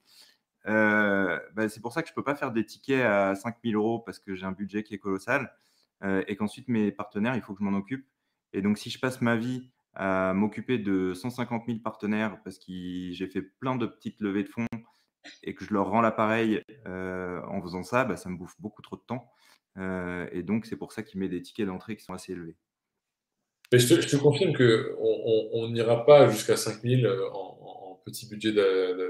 euh, 0.67 1.39
bah, 1.55 1.69
c'est 1.69 1.81
pour 1.81 1.93
ça 1.93 2.01
que 2.01 2.07
je 2.07 2.13
ne 2.13 2.15
peux 2.15 2.23
pas 2.23 2.35
faire 2.35 2.51
des 2.51 2.65
tickets 2.65 3.03
à 3.03 3.35
5000 3.35 3.75
euros 3.75 3.99
parce 3.99 4.19
que 4.19 4.35
j'ai 4.35 4.45
un 4.45 4.53
budget 4.53 4.83
qui 4.83 4.93
est 4.93 4.99
colossal 4.99 5.53
euh, 6.03 6.23
et 6.27 6.35
qu'ensuite 6.35 6.67
mes 6.69 6.91
partenaires, 6.91 7.35
il 7.35 7.41
faut 7.41 7.53
que 7.53 7.59
je 7.59 7.65
m'en 7.65 7.77
occupe. 7.77 8.07
Et 8.53 8.61
donc, 8.61 8.77
si 8.77 8.89
je 8.89 8.99
passe 8.99 9.21
ma 9.21 9.35
vie 9.35 9.71
à 9.95 10.33
m'occuper 10.33 10.77
de 10.79 11.13
150 11.13 11.63
000 11.67 11.79
partenaires 11.79 12.41
parce 12.43 12.57
que 12.57 13.11
j'ai 13.11 13.27
fait 13.27 13.41
plein 13.41 13.75
de 13.75 13.85
petites 13.85 14.21
levées 14.21 14.43
de 14.43 14.49
fonds 14.49 14.67
et 15.43 15.55
que 15.55 15.65
je 15.65 15.73
leur 15.73 15.89
rends 15.89 16.01
l'appareil 16.01 16.61
en 16.85 17.61
faisant 17.61 17.83
ça, 17.83 18.05
bah, 18.05 18.17
ça 18.17 18.29
me 18.29 18.37
bouffe 18.37 18.55
beaucoup 18.59 18.81
trop 18.81 18.97
de 18.97 19.01
temps. 19.01 19.31
et 20.31 20.43
donc, 20.43 20.65
c'est 20.65 20.77
pour 20.77 20.93
ça 20.93 21.03
qu'il 21.03 21.19
met 21.19 21.29
des 21.29 21.41
tickets 21.41 21.67
d'entrée 21.67 21.95
qui 21.95 22.03
sont 22.03 22.13
assez 22.13 22.33
élevés. 22.33 22.57
Mais 23.73 23.79
je 23.79 23.95
te, 23.95 24.15
confirme 24.17 24.53
qu'on 24.55 25.67
n'ira 25.69 26.05
pas 26.05 26.29
jusqu'à 26.29 26.55
5000 26.55 27.07
euh, 27.07 27.27
en, 27.31 27.99
petit 28.05 28.27
budget 28.27 28.51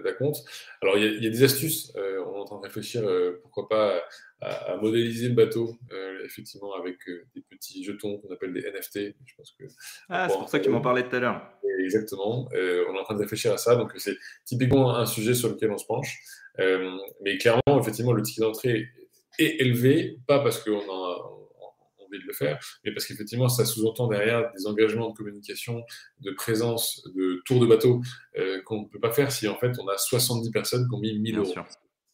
d'acompte. 0.04 0.38
Alors, 0.82 1.00
il 1.00 1.22
y, 1.22 1.28
a 1.28 1.30
des 1.30 1.44
astuces. 1.44 1.92
Euh, 1.98 2.24
on 2.28 2.36
est 2.36 2.40
en 2.42 2.46
train 2.46 2.58
de 2.60 2.62
réfléchir, 2.62 3.02
euh, 3.04 3.40
pourquoi 3.42 3.68
pas, 3.68 4.02
à, 4.40 4.78
modéliser 4.78 5.30
le 5.30 5.34
bateau, 5.34 5.76
effectivement, 6.24 6.76
avec 6.76 7.00
des 7.36 7.42
petits 7.42 7.84
jetons 7.84 8.20
qu'on 8.20 8.32
appelle 8.32 8.54
des 8.54 8.62
NFT. 8.62 9.16
Je 9.26 9.36
pense 9.36 9.56
que, 9.60 9.66
ah, 10.10 10.30
c'est 10.30 10.38
pour 10.38 10.48
ça 10.48 10.60
que 10.60 10.66
tu 10.66 10.70
m'en 10.70 10.80
parlais 10.80 11.10
tout 11.10 11.16
à 11.16 11.20
l'heure. 11.20 11.42
Exactement. 11.80 12.48
on 12.54 12.96
est 12.96 13.00
en 13.00 13.04
train 13.04 13.16
de 13.16 13.22
réfléchir 13.22 13.52
à 13.52 13.58
ça. 13.58 13.76
Donc, 13.76 13.92
c'est 13.98 14.16
typiquement 14.46 14.96
un 14.96 15.08
sujet 15.08 15.34
sur 15.34 15.50
lequel 15.50 15.72
on 15.72 15.78
se 15.78 15.88
penche. 15.88 16.20
mais 16.60 17.38
clairement, 17.40 17.82
effectivement, 17.82 18.14
le 18.14 18.22
ticket 18.22 18.42
d'entrée 18.42 18.90
est 19.40 19.60
élevé, 19.60 20.20
pas 20.28 20.40
parce 20.40 20.60
qu'on 20.64 20.80
a 20.80 21.43
envie 22.16 22.24
de 22.24 22.28
le 22.28 22.34
faire, 22.34 22.60
mais 22.84 22.94
parce 22.94 23.06
qu'effectivement, 23.06 23.50
ça 23.50 23.66
sous-entend 23.66 24.08
derrière 24.08 24.52
des 24.52 24.68
engagements 24.68 25.10
de 25.10 25.16
communication, 25.16 25.84
de 26.20 26.32
présence, 26.32 27.04
de 27.16 27.42
tour 27.46 27.60
de 27.60 27.66
bateau 27.68 28.02
euh, 28.38 28.62
qu'on 28.64 28.84
ne 28.84 28.88
peut 28.88 29.00
pas 29.00 29.12
faire 29.12 29.32
si 29.32 29.48
en 29.48 29.58
fait 29.58 29.72
on 29.80 29.88
a 29.88 29.98
70 29.98 30.52
personnes 30.52 30.88
qui 30.88 30.96
ont 30.96 31.00
mis 31.00 31.18
1000 31.20 31.34
Bien 31.34 31.42
euros. 31.42 31.52
sûr. 31.52 31.68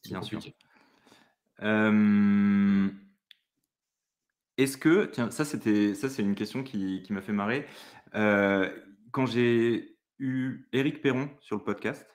Bien 0.06 0.22
sûr. 0.22 0.40
Euh, 1.62 2.88
Est-ce 4.58 4.78
que, 4.78 5.06
tiens, 5.06 5.32
ça 5.32 5.46
c'était, 5.46 5.94
ça 5.94 6.10
c'est 6.10 6.22
une 6.22 6.36
question 6.36 6.64
qui, 6.64 7.02
qui 7.04 7.14
m'a 7.14 7.22
fait 7.22 7.34
marrer. 7.34 7.66
Euh, 8.16 8.70
quand 9.12 9.26
j'ai 9.26 9.98
eu 10.20 10.68
Éric 10.74 11.02
Perron 11.02 11.30
sur 11.42 11.56
le 11.58 11.64
podcast, 11.64 12.06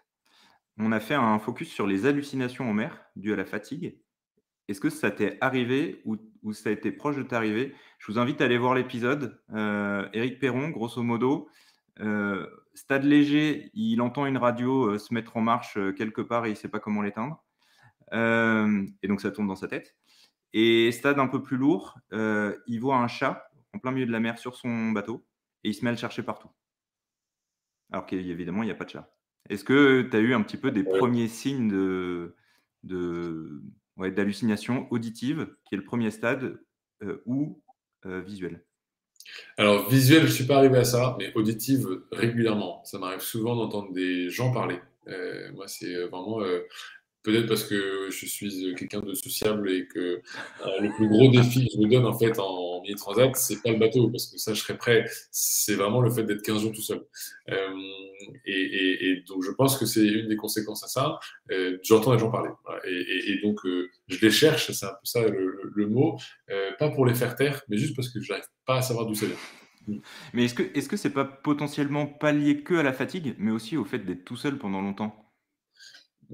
on 0.79 0.93
a 0.93 1.01
fait 1.01 1.15
un 1.15 1.39
focus 1.39 1.69
sur 1.71 1.87
les 1.87 2.05
hallucinations 2.07 2.69
en 2.69 2.75
mer 2.75 3.05
dues 3.17 3.33
à 3.33 3.37
la 3.37 3.45
fatigue. 3.45 3.99
Est-ce 4.69 4.81
que 4.81 4.91
ça 4.91 5.11
t'est 5.11 5.37
arrivé 5.41 6.01
ou, 6.05 6.17
ou 6.43 6.53
ça 6.53 6.71
a 6.71 6.73
été 6.73 6.91
proche 6.93 7.17
de 7.17 7.23
t'arriver? 7.23 7.75
Je 7.99 8.11
vous 8.11 8.19
invite 8.19 8.41
à 8.41 8.45
aller 8.45 8.59
voir 8.59 8.75
l'épisode. 8.75 9.41
Euh, 9.53 10.09
Éric 10.13 10.39
Perron, 10.39 10.71
grosso 10.71 11.03
modo, 11.03 11.49
euh, 12.01 12.47
stade 12.75 13.05
léger, 13.05 13.71
il 13.75 14.01
entend 14.01 14.27
une 14.27 14.39
radio 14.39 14.91
euh, 14.91 14.99
se 14.99 15.13
mettre 15.15 15.37
en 15.37 15.41
marche 15.43 15.77
euh, 15.77 15.93
quelque 15.93 16.21
part 16.23 16.47
et 16.47 16.49
il 16.49 16.53
ne 16.53 16.57
sait 16.59 16.69
pas 16.69 16.81
comment 16.81 17.03
l'éteindre. 17.03 17.43
Et 18.13 19.09
donc 19.09 19.21
ça 19.21 19.31
tourne 19.33 19.49
dans 19.49 19.57
sa 19.57 19.67
tête. 19.69 19.97
Et 20.53 20.93
stade 20.93 21.19
un 21.19 21.27
peu 21.27 21.43
plus 21.43 21.57
lourd, 21.57 21.99
il 22.13 22.79
voit 22.81 22.97
un 22.97 23.09
chat 23.09 23.49
en 23.73 23.79
plein 23.81 23.91
milieu 23.91 24.07
de 24.07 24.13
la 24.13 24.21
mer 24.21 24.39
sur 24.39 24.55
son 24.55 24.93
bateau 24.93 25.27
et 25.65 25.71
il 25.71 25.75
se 25.75 25.83
met 25.85 25.89
à 25.89 25.93
le 25.93 25.99
chercher 25.99 26.23
partout. 26.23 26.49
Alors 27.91 28.07
qu'évidemment, 28.07 28.63
il 28.63 28.67
n'y 28.67 28.73
a 28.73 28.77
pas 28.77 28.85
de 28.85 28.91
chat. 28.91 29.13
Est-ce 29.49 29.65
que 29.65 30.03
tu 30.03 30.17
as 30.17 30.21
eu 30.21 30.33
un 30.33 30.43
petit 30.43 30.57
peu 30.57 30.71
des 30.71 30.83
Ouais. 30.83 30.99
premiers 30.99 31.27
signes 31.27 31.69
de, 31.69 32.37
de, 32.85 33.63
ouais, 33.97 34.11
d'hallucination 34.11 34.87
auditive, 34.91 35.49
qui 35.65 35.75
est 35.75 35.79
le 35.79 35.85
premier 35.85 36.11
stade, 36.11 36.59
euh, 37.03 37.23
ou 37.27 37.63
euh, 38.07 38.21
visuel 38.21 38.65
Alors, 39.57 39.89
visuel, 39.89 40.23
je 40.23 40.27
ne 40.27 40.33
suis 40.33 40.47
pas 40.47 40.57
arrivé 40.57 40.79
à 40.79 40.85
ça, 40.85 41.17
mais 41.19 41.33
auditive, 41.35 41.87
régulièrement. 42.13 42.85
Ça 42.85 42.99
m'arrive 42.99 43.21
souvent 43.21 43.57
d'entendre 43.57 43.93
des 43.93 44.31
gens 44.31 44.53
parler. 44.53 44.79
Euh, 45.09 45.53
moi, 45.53 45.69
c'est 45.69 45.95
vraiment. 46.07 46.41
Euh, 47.27 47.33
Peut-être 47.33 47.49
parce 47.49 47.65
que 47.65 48.09
je 48.11 48.27
suis 48.27 48.75
quelqu'un 48.77 49.01
de 49.01 49.15
sociable 49.15 49.71
et 49.71 49.87
que 49.87 49.99
euh, 49.99 50.81
le 50.81 50.91
plus 50.95 51.09
gros 51.09 51.31
défi 51.31 51.67
que 51.67 51.73
je 51.75 51.79
me 51.79 51.91
donne 51.91 52.07
en 52.07 52.17
fait 52.19 52.39
en 52.39 52.75
mini 52.85 52.95
transat, 52.95 53.35
c'est 53.37 53.63
pas 53.63 53.71
le 53.71 53.79
bateau, 53.79 54.09
parce 54.11 54.27
que 54.27 54.39
ça, 54.39 54.55
je 54.55 54.61
serais 54.61 54.77
prêt. 54.77 55.05
C'est 55.31 55.75
vraiment 55.75 56.01
le 56.01 56.11
fait 56.11 56.25
d'être 56.25 56.43
15 56.43 56.61
jours 56.61 56.73
tout 56.73 56.83
seul. 56.83 57.05
Euh, 57.51 57.55
et, 58.47 59.23
donc, 59.27 59.43
je 59.43 59.51
pense 59.51 59.79
que 59.79 59.87
c'est 59.87 60.07
une 60.07 60.29
des 60.29 60.37
conséquences 60.37 60.85
à 60.85 60.89
ça. 60.89 61.19
Euh, 61.51 61.79
J'entends 61.83 62.13
les 62.13 62.19
gens 62.19 62.31
parler. 62.31 62.51
Et, 62.87 63.41
donc, 63.43 63.65
euh, 63.65 63.91
je 64.09 64.21
les 64.21 64.31
cherche, 64.31 64.71
c'est 64.73 64.87
un 64.87 64.91
peu 64.91 65.05
ça 65.05 65.21
le, 65.27 65.87
mot, 65.87 66.19
euh, 66.51 66.71
pas 66.79 66.91
pour 66.91 67.07
les 67.07 67.15
faire 67.15 67.37
taire, 67.37 67.63
mais 67.69 67.77
juste 67.77 67.97
parce 67.97 68.09
que 68.09 68.21
je 68.21 68.33
n'arrive 68.33 68.49
pas 68.67 68.77
à 68.77 68.83
savoir 68.83 69.07
d'où 69.07 69.15
ça 69.15 69.27
vient. 69.27 70.01
Mais 70.33 70.45
est-ce 70.47 70.55
que 70.55 70.63
est-ce 70.75 70.89
que 70.89 70.97
c'est 70.97 71.11
pas 71.11 71.27
potentiellement 71.27 72.07
pas 72.07 72.33
lié 72.33 72.63
que 72.63 72.75
à 72.75 72.83
la 72.83 72.95
fatigue, 72.95 73.35
mais 73.39 73.51
aussi 73.51 73.77
au 73.77 73.85
fait 73.85 73.99
d'être 73.99 74.25
tout 74.25 74.37
seul 74.37 74.57
pendant 74.57 74.81
longtemps? 74.81 75.24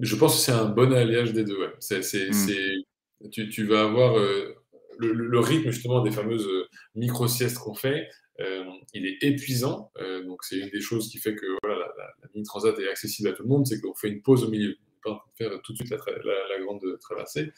Je 0.01 0.16
pense 0.16 0.36
que 0.36 0.41
c'est 0.43 0.53
un 0.53 0.66
bon 0.66 0.93
alliage 0.93 1.32
des 1.32 1.45
deux. 1.45 1.59
ouais. 1.59 1.72
C'est, 1.80 2.03
c'est- 2.03 2.28
Mm. 2.30 2.32
c'est- 2.32 3.28
tu, 3.30 3.49
tu 3.51 3.64
vas 3.66 3.82
avoir 3.82 4.18
euh, 4.18 4.55
le, 4.99 5.38
rythme 5.41 5.70
justement 5.70 6.03
des 6.03 6.11
fameuses 6.11 6.47
euh, 6.47 6.66
micro-siestes 6.95 7.59
qu'on 7.59 7.74
fait. 7.74 8.09
euh, 8.41 8.64
il 8.95 9.07
est 9.07 9.18
épuisant. 9.22 9.91
euh, 10.01 10.24
donc, 10.24 10.43
c'est 10.45 10.57
une 10.59 10.70
des 10.70 10.80
choses 10.80 11.11
qui 11.11 11.18
fait 11.18 11.34
que 11.34 11.45
voilà, 11.62 11.78
la, 11.80 11.86
la- 11.99 12.14
la 12.22 12.28
mini 12.34 12.45
transat 12.47 12.78
est 12.78 12.88
accessible 12.88 13.28
à 13.28 13.32
tout 13.32 13.43
le 13.43 13.49
monde. 13.51 13.66
C'est 13.66 13.80
qu'on 13.80 13.95
fait 13.95 14.09
une 14.09 14.22
pause 14.22 14.45
au 14.45 14.49
milieu. 14.49 14.76
On 15.05 15.11
n'est 15.11 15.16
pas 15.16 15.24
faire 15.36 15.61
tout 15.62 15.72
de 15.72 15.78
suite 15.78 15.91
la, 15.91 16.61
grande 16.64 16.82
traversée. 17.01 17.53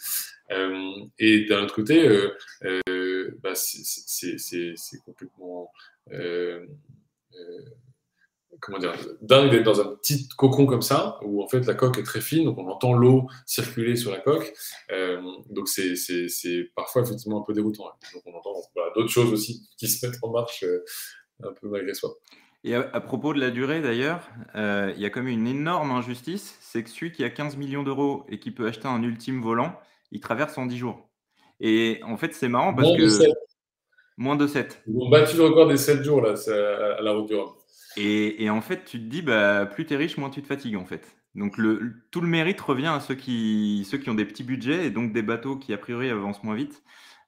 Et 1.18 1.44
d'un 1.46 1.62
autre 1.64 1.74
côté, 1.74 2.08
bah, 3.42 3.54
c'est 3.54 4.98
complètement. 5.04 5.70
Comment 8.62 8.78
dire, 8.78 8.94
dingue 9.20 9.50
d'être 9.50 9.64
dans 9.64 9.80
un 9.80 9.96
petit 9.96 10.28
cocon 10.28 10.66
comme 10.66 10.82
ça, 10.82 11.18
où 11.24 11.42
en 11.42 11.48
fait 11.48 11.66
la 11.66 11.74
coque 11.74 11.98
est 11.98 12.04
très 12.04 12.20
fine, 12.20 12.44
donc 12.44 12.56
on 12.58 12.68
entend 12.68 12.92
l'eau 12.94 13.26
circuler 13.44 13.96
sur 13.96 14.12
la 14.12 14.18
coque. 14.20 14.54
Euh, 14.92 15.20
donc 15.50 15.68
c'est, 15.68 15.96
c'est, 15.96 16.28
c'est 16.28 16.70
parfois 16.76 17.02
effectivement 17.02 17.40
un 17.40 17.44
peu 17.44 17.52
déroutant. 17.52 17.88
hein. 17.88 17.94
Donc 18.14 18.22
on 18.24 18.34
entend 18.38 18.54
voilà, 18.74 18.92
d'autres 18.94 19.10
choses 19.10 19.32
aussi 19.32 19.68
qui 19.76 19.88
se 19.88 20.06
mettent 20.06 20.18
en 20.22 20.30
marche 20.30 20.62
euh, 20.62 20.84
un 21.42 21.52
peu 21.52 21.68
malgré 21.68 21.92
soi. 21.92 22.14
Et 22.64 22.76
à, 22.76 22.88
à 22.92 23.00
propos 23.00 23.34
de 23.34 23.40
la 23.40 23.50
durée 23.50 23.80
d'ailleurs, 23.80 24.30
euh, 24.54 24.92
il 24.94 25.02
y 25.02 25.04
a 25.04 25.10
comme 25.10 25.26
une 25.26 25.48
énorme 25.48 25.90
injustice, 25.90 26.56
c'est 26.60 26.84
que 26.84 26.90
celui 26.90 27.10
qui 27.10 27.24
a 27.24 27.30
15 27.30 27.56
millions 27.56 27.82
d'euros 27.82 28.24
et 28.28 28.38
qui 28.38 28.52
peut 28.52 28.68
acheter 28.68 28.86
un 28.86 29.02
ultime 29.02 29.42
volant, 29.42 29.76
il 30.12 30.20
traverse 30.20 30.56
en 30.56 30.66
10 30.66 30.78
jours. 30.78 31.10
Et 31.58 32.00
en 32.04 32.16
fait, 32.16 32.32
c'est 32.34 32.48
marrant 32.48 32.72
parce 32.74 32.88
Moins 32.88 32.96
de 32.96 33.02
que 33.04 33.32
moins 34.16 34.36
de 34.36 34.46
7. 34.46 34.82
Ils 34.86 34.96
ont 34.96 35.08
battu 35.08 35.36
le 35.36 35.44
record 35.44 35.66
des 35.66 35.76
7 35.76 36.04
jours 36.04 36.20
là, 36.22 36.34
à 36.98 37.02
la 37.02 37.12
route 37.12 37.26
du 37.26 37.34
Rhum. 37.34 37.50
Et, 37.96 38.48
en 38.50 38.60
fait, 38.60 38.84
tu 38.84 38.98
te 38.98 39.04
dis, 39.04 39.22
bah, 39.22 39.66
plus 39.66 39.86
tu 39.86 39.94
es 39.94 39.96
riche, 39.96 40.16
moins 40.16 40.30
tu 40.30 40.42
te 40.42 40.46
fatigues 40.46 40.76
en 40.76 40.84
fait. 40.84 41.16
Donc 41.34 41.56
le, 41.58 42.04
tout 42.10 42.20
le 42.20 42.28
mérite 42.28 42.60
revient 42.60 42.88
à 42.88 43.00
ceux 43.00 43.14
qui, 43.14 43.86
ont 44.06 44.14
des 44.14 44.26
petits 44.26 44.44
budgets 44.44 44.86
et 44.86 44.90
donc 44.90 45.12
des 45.12 45.22
bateaux 45.22 45.56
qui 45.56 45.72
a 45.72 45.78
priori 45.78 46.10
avancent 46.10 46.42
moins 46.42 46.54
vite. 46.54 46.82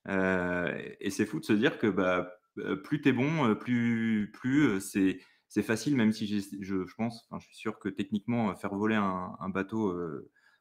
Euh, 0.08 0.76
et 1.00 1.10
c'est 1.10 1.26
fou 1.26 1.40
de 1.40 1.44
se 1.44 1.52
dire 1.54 1.78
que 1.78 1.86
bah, 1.86 2.28
euh, 2.58 2.76
plus 2.76 3.00
tu 3.00 3.08
es 3.08 3.12
bon, 3.12 3.48
euh, 3.48 3.54
plus, 3.54 4.30
plus 4.32 4.68
euh, 4.68 4.80
c'est, 4.80 5.62
facile, 5.62 5.96
même 5.96 6.12
si 6.12 6.26
je, 6.26 6.94
pense, 6.96 7.28
je 7.38 7.46
suis 7.46 7.56
sûr 7.56 7.78
que 7.78 7.88
techniquement, 7.88 8.54
faire 8.56 8.74
voler 8.74 8.96
un, 8.96 9.48
bateau 9.48 9.96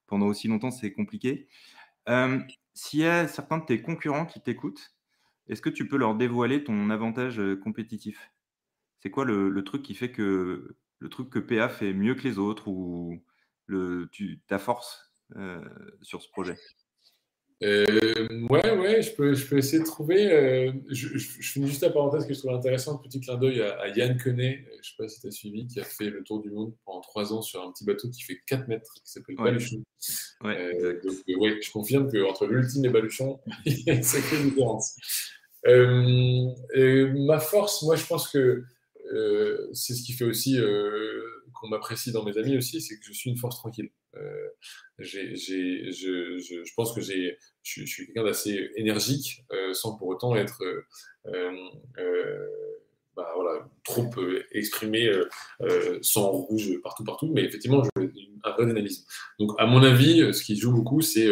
pendant 0.05 0.27
aussi 0.27 0.47
longtemps, 0.47 0.69
c'est 0.69 0.93
compliqué. 0.93 1.47
S'il 2.75 2.99
y 2.99 3.05
a 3.07 3.27
certains 3.27 3.57
de 3.57 3.65
tes 3.65 3.81
concurrents 3.81 4.27
qui 4.27 4.39
t'écoutent, 4.39 4.95
est-ce 5.47 5.63
que 5.63 5.71
tu 5.71 5.87
peux 5.87 5.97
leur 5.97 6.13
dévoiler 6.13 6.63
ton 6.63 6.91
avantage 6.91 7.41
compétitif? 7.63 8.32
C'est 9.03 9.09
quoi 9.09 9.25
le, 9.25 9.49
le 9.49 9.63
truc 9.65 9.83
qui 9.83 9.95
fait 9.95 10.11
que 10.11 10.77
le 10.99 11.09
truc 11.09 11.29
que 11.29 11.39
PA 11.39 11.67
fait 11.67 11.93
mieux 11.93 12.15
que 12.15 12.23
les 12.23 12.37
autres 12.37 12.69
ou 12.69 13.21
le, 13.65 14.07
tu, 14.13 14.39
ta 14.47 14.59
force 14.59 15.13
euh, 15.35 15.59
sur 16.01 16.21
ce 16.21 16.29
projet? 16.29 16.57
Euh, 17.61 18.45
ouais, 18.49 18.77
ouais, 18.77 19.01
je 19.01 19.13
peux, 19.13 19.33
je 19.33 19.45
peux 19.45 19.57
essayer 19.57 19.79
de 19.79 19.85
trouver. 19.85 20.31
euh, 20.31 20.71
je, 20.89 21.17
je, 21.17 21.41
je 21.41 21.51
finis 21.51 21.67
juste 21.67 21.81
la 21.81 21.89
parenthèse 21.89 22.25
que 22.25 22.33
je 22.33 22.39
trouve 22.39 22.53
intéressante, 22.53 23.03
petit 23.03 23.19
clin 23.19 23.35
d'œil 23.37 23.61
à, 23.61 23.77
à 23.81 23.87
Yann 23.89 24.17
Quenet, 24.17 24.65
euh, 24.69 24.77
je 24.81 24.89
sais 24.89 24.95
pas 24.97 25.07
si 25.09 25.19
tu 25.19 25.27
as 25.27 25.31
suivi, 25.31 25.67
qui 25.67 25.81
a 25.81 25.83
fait 25.83 26.09
le 26.09 26.23
tour 26.23 26.41
du 26.41 26.49
monde 26.49 26.73
pendant 26.85 27.01
trois 27.01 27.33
ans 27.33 27.41
sur 27.41 27.61
un 27.61 27.71
petit 27.73 27.83
bateau 27.83 28.09
qui 28.09 28.23
fait 28.23 28.39
4 28.47 28.69
mètres, 28.69 28.93
qui 29.03 29.11
s'appelle 29.11 29.35
Ouais. 29.37 29.51
Baluchon. 29.51 29.83
Ouais, 30.43 30.57
Euh, 30.57 30.71
exact. 30.93 31.03
donc, 31.05 31.41
ouais, 31.41 31.59
je 31.61 31.71
confirme 31.71 32.09
qu'entre 32.09 32.47
l'ultime 32.47 32.85
et 32.85 32.89
Baluchon, 32.89 33.41
il 33.65 33.79
y 33.83 33.89
a 33.89 33.95
une 33.95 34.03
sacrée 34.03 34.41
différence. 34.43 34.95
Ma 35.65 37.39
force, 37.39 37.83
moi, 37.83 37.95
je 37.97 38.05
pense 38.05 38.29
que 38.29 38.63
euh, 39.13 39.69
c'est 39.73 39.93
ce 39.93 40.03
qui 40.03 40.13
fait 40.13 40.25
aussi 40.25 40.59
euh, 40.59 41.21
qu'on 41.53 41.67
m'apprécie 41.67 42.11
dans 42.11 42.23
mes 42.23 42.37
amis 42.37 42.57
aussi, 42.57 42.81
c'est 42.81 42.97
que 42.97 43.05
je 43.05 43.13
suis 43.13 43.29
une 43.29 43.37
force 43.37 43.57
tranquille. 43.57 43.89
Euh, 44.15 44.47
je, 44.99 45.35
je, 45.35 46.39
je 46.39 46.73
pense 46.75 46.93
que 46.93 47.01
je, 47.01 47.33
suis- 47.63 47.87
je 47.87 48.05
quelqu'un 48.05 48.23
d'assez 48.23 48.69
énergique, 48.75 49.45
sans 49.73 49.95
pour 49.95 50.07
autant 50.07 50.35
être 50.35 50.63
bah, 53.15 53.27
trop 53.83 54.09
exprimé, 54.51 55.11
sans 56.01 56.31
rouge 56.31 56.79
partout, 56.83 57.03
partout, 57.03 57.31
mais 57.33 57.43
effectivement, 57.43 57.83
j'ai 57.83 58.09
un 58.43 58.51
vrai 58.51 58.65
dynamisme. 58.67 59.05
Donc, 59.39 59.51
à 59.57 59.65
mon 59.65 59.83
avis, 59.83 60.33
ce 60.33 60.43
qui 60.43 60.55
joue 60.55 60.73
beaucoup, 60.73 61.01
c'est 61.01 61.29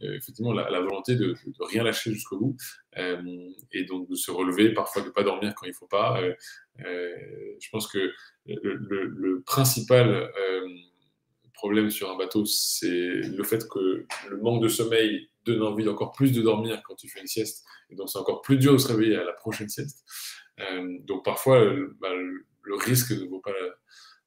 effectivement 0.00 0.52
la, 0.52 0.80
volonté 0.80 1.16
de, 1.16 1.34
rien 1.60 1.82
lâcher 1.82 2.12
jusqu'au 2.12 2.38
bout, 2.38 2.56
et 3.72 3.84
donc 3.84 4.08
de 4.08 4.14
se 4.14 4.30
relever, 4.30 4.74
parfois 4.74 5.02
de 5.02 5.08
ne 5.08 5.12
pas 5.12 5.22
dormir 5.22 5.54
quand 5.54 5.66
il 5.66 5.70
ne 5.70 5.74
faut 5.74 5.86
pas. 5.86 6.20
Euh, 6.20 6.34
euh, 6.84 7.16
je 7.60 7.68
pense 7.70 7.86
que 7.86 8.12
le, 8.46 9.42
principal 9.44 10.08
euh, 10.10 10.68
problème 11.58 11.90
sur 11.90 12.10
un 12.10 12.16
bateau, 12.16 12.44
c'est 12.46 12.88
le 12.88 13.42
fait 13.42 13.68
que 13.68 14.06
le 14.28 14.36
manque 14.38 14.62
de 14.62 14.68
sommeil 14.68 15.28
donne 15.44 15.62
envie 15.62 15.88
encore 15.88 16.12
plus 16.12 16.32
de 16.32 16.40
dormir 16.40 16.80
quand 16.84 16.94
tu 16.94 17.08
fais 17.08 17.20
une 17.20 17.26
sieste, 17.26 17.64
et 17.90 17.96
donc 17.96 18.08
c'est 18.08 18.18
encore 18.18 18.42
plus 18.42 18.58
dur 18.58 18.72
de 18.72 18.78
se 18.78 18.88
réveiller 18.88 19.16
à 19.16 19.24
la 19.24 19.32
prochaine 19.32 19.68
sieste. 19.68 20.04
Euh, 20.60 20.98
donc 21.04 21.24
parfois, 21.24 21.60
euh, 21.60 21.96
bah, 22.00 22.14
le, 22.14 22.74
risque 22.76 23.10
ne 23.12 23.24
vaut 23.26 23.40
pas 23.40 23.52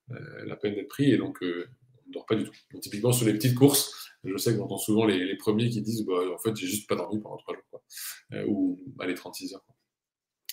la, 0.06 0.18
euh, 0.18 0.56
peine 0.56 0.76
d'être 0.76 0.90
pris, 0.90 1.12
et 1.12 1.18
donc 1.18 1.42
euh, 1.44 1.68
on 1.81 1.81
ne 2.12 2.16
dort 2.16 2.26
pas 2.26 2.36
du 2.36 2.44
tout. 2.44 2.52
Donc, 2.72 2.82
typiquement 2.82 3.12
sur 3.12 3.26
les 3.26 3.34
petites 3.34 3.56
courses, 3.56 4.10
je 4.24 4.38
sais 4.38 4.52
que 4.52 4.58
j'entends 4.58 4.78
souvent 4.78 5.06
les, 5.06 5.26
les 5.26 5.36
premiers 5.38 5.70
qui 5.70 5.82
disent 5.82 6.06
bah, 6.06 6.14
en 6.34 6.38
fait, 6.38 6.56
j'ai 6.56 6.68
juste 6.68 6.88
pas 6.88 6.96
dormi 6.96 7.20
pendant 7.20 7.38
trois 7.38 7.56
jours, 7.56 7.64
quoi. 7.72 7.82
Euh, 8.34 8.46
ou 8.48 8.80
bah, 8.96 9.08
les 9.08 9.16
36 9.16 9.54
heures. 9.54 9.64
quoi. 9.66 9.76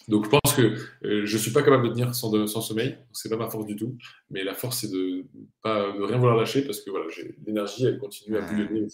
Donc 0.08 0.24
je 0.24 0.30
pense 0.30 0.54
que 0.54 0.74
euh, 1.06 1.26
je 1.26 1.36
suis 1.36 1.50
pas 1.52 1.62
capable 1.62 1.84
de 1.86 1.90
tenir 1.92 2.14
sans, 2.14 2.30
de- 2.30 2.46
sans 2.46 2.62
sommeil, 2.62 2.96
c'est 3.12 3.28
pas 3.28 3.36
ma 3.36 3.50
force 3.50 3.66
du 3.66 3.76
tout, 3.76 3.94
mais 4.30 4.42
la 4.42 4.54
force 4.54 4.80
c'est 4.80 4.90
de 4.90 5.26
pas 5.62 5.92
de 5.92 6.02
rien 6.02 6.16
vouloir 6.16 6.34
lâcher 6.36 6.62
parce 6.64 6.80
que 6.80 6.88
voilà, 6.90 7.06
j'ai 7.14 7.34
l'énergie, 7.46 7.84
elle 7.84 7.98
continue 7.98 8.38
à 8.38 8.40
bouillonner. 8.40 8.86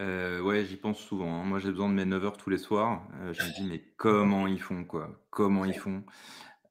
Euh, 0.00 0.40
ouais, 0.40 0.64
j'y 0.66 0.76
pense 0.76 1.00
souvent. 1.00 1.40
hein. 1.40 1.44
Moi, 1.44 1.58
j'ai 1.58 1.70
besoin 1.70 1.88
de 1.88 1.94
mes 1.94 2.04
9 2.04 2.24
heures 2.24 2.36
tous 2.36 2.50
les 2.50 2.58
soirs. 2.58 3.02
Euh, 3.20 3.32
je 3.32 3.42
me 3.42 3.54
dis, 3.54 3.64
mais 3.68 3.82
comment 3.96 4.46
ils 4.46 4.60
font, 4.60 4.84
quoi? 4.84 5.18
Comment 5.30 5.64
ils 5.64 5.74
font? 5.74 6.04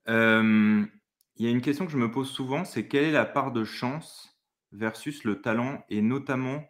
Euh, 0.07 0.86
Il 1.39 1.45
y 1.45 1.49
a 1.49 1.51
une 1.51 1.61
question 1.61 1.85
que 1.85 1.91
je 1.91 1.97
me 1.99 2.09
pose 2.09 2.31
souvent, 2.31 2.65
c'est 2.65 2.88
quelle 2.88 3.03
est 3.03 3.11
la 3.11 3.25
part 3.25 3.51
de 3.51 3.63
chance 3.63 4.41
versus 4.71 5.23
le 5.23 5.39
talent, 5.39 5.83
et 5.88 6.01
notamment 6.01 6.65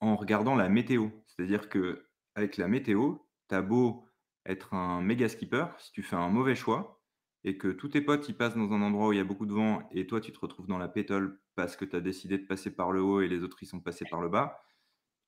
en 0.00 0.16
regardant 0.16 0.54
la 0.54 0.68
météo? 0.68 1.08
C'est-à-dire 1.26 1.70
que 1.70 2.04
avec 2.34 2.58
la 2.58 2.68
météo, 2.68 3.16
tu 3.48 3.54
as 3.54 3.62
beau 3.62 4.06
être 4.44 4.74
un 4.74 5.00
méga 5.00 5.30
skipper, 5.30 5.64
si 5.78 5.92
tu 5.92 6.02
fais 6.02 6.16
un 6.16 6.28
mauvais 6.28 6.54
choix 6.54 7.00
et 7.44 7.56
que 7.56 7.68
tous 7.68 7.88
tes 7.88 8.02
potes 8.02 8.28
ils 8.28 8.36
passent 8.36 8.56
dans 8.56 8.70
un 8.72 8.82
endroit 8.82 9.08
où 9.08 9.12
il 9.12 9.16
y 9.16 9.20
a 9.20 9.24
beaucoup 9.24 9.46
de 9.46 9.52
vent 9.52 9.88
et 9.92 10.06
toi 10.06 10.20
tu 10.20 10.30
te 10.30 10.38
retrouves 10.38 10.66
dans 10.66 10.78
la 10.78 10.88
pétole 10.88 11.40
parce 11.54 11.74
que 11.74 11.84
tu 11.84 11.96
as 11.96 12.00
décidé 12.00 12.38
de 12.38 12.46
passer 12.46 12.74
par 12.74 12.92
le 12.92 13.02
haut 13.02 13.20
et 13.20 13.28
les 13.28 13.42
autres 13.42 13.62
ils 13.62 13.66
sont 13.66 13.80
passés 13.80 14.04
par 14.10 14.20
le 14.20 14.28
bas, 14.28 14.62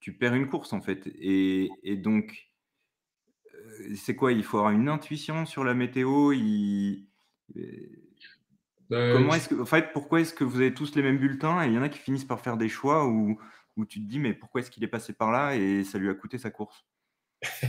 tu 0.01 0.17
perds 0.17 0.35
une 0.35 0.49
course 0.49 0.73
en 0.75 0.81
fait. 0.83 1.07
Et, 1.07 1.71
et 1.83 1.97
donc, 1.97 2.51
euh, 3.55 3.95
c'est 3.97 4.15
quoi? 4.15 4.33
Il 4.33 4.45
faut 4.45 4.59
avoir 4.59 4.73
une 4.73 4.89
intuition 4.91 5.47
sur 5.47 5.65
la 5.65 5.75
météo 5.75 6.33
il... 6.33 7.09
Ben, 8.91 9.15
Comment 9.15 9.35
est-ce 9.35 9.49
que, 9.49 9.61
en 9.61 9.67
fait, 9.67 9.93
pourquoi 9.93 10.21
est-ce 10.21 10.35
que 10.35 10.45
vous 10.45 10.57
avez 10.57 10.75
tous 10.75 10.95
les 10.95 11.03
mêmes 11.03 11.19
bulletins 11.19 11.63
et 11.65 11.69
il 11.69 11.75
y 11.75 11.79
en 11.79 11.83
a 11.83 11.89
qui 11.89 11.99
finissent 11.99 12.25
par 12.25 12.41
faire 12.41 12.57
des 12.57 12.69
choix 12.69 13.07
où, 13.07 13.39
où 13.77 13.87
tu 13.87 14.01
te 14.01 14.09
dis 14.09 14.19
mais 14.19 14.35
pourquoi 14.35 14.61
est-ce 14.61 14.71
qu'il 14.71 14.85
est 14.85 14.89
passé 14.89 15.13
par 15.13 15.31
là 15.31 15.57
et 15.57 15.85
ça 15.85 15.99
lui 15.99 16.11
a 16.11 16.15
coûté 16.15 16.39
sa 16.39 16.51
course? 16.51 16.85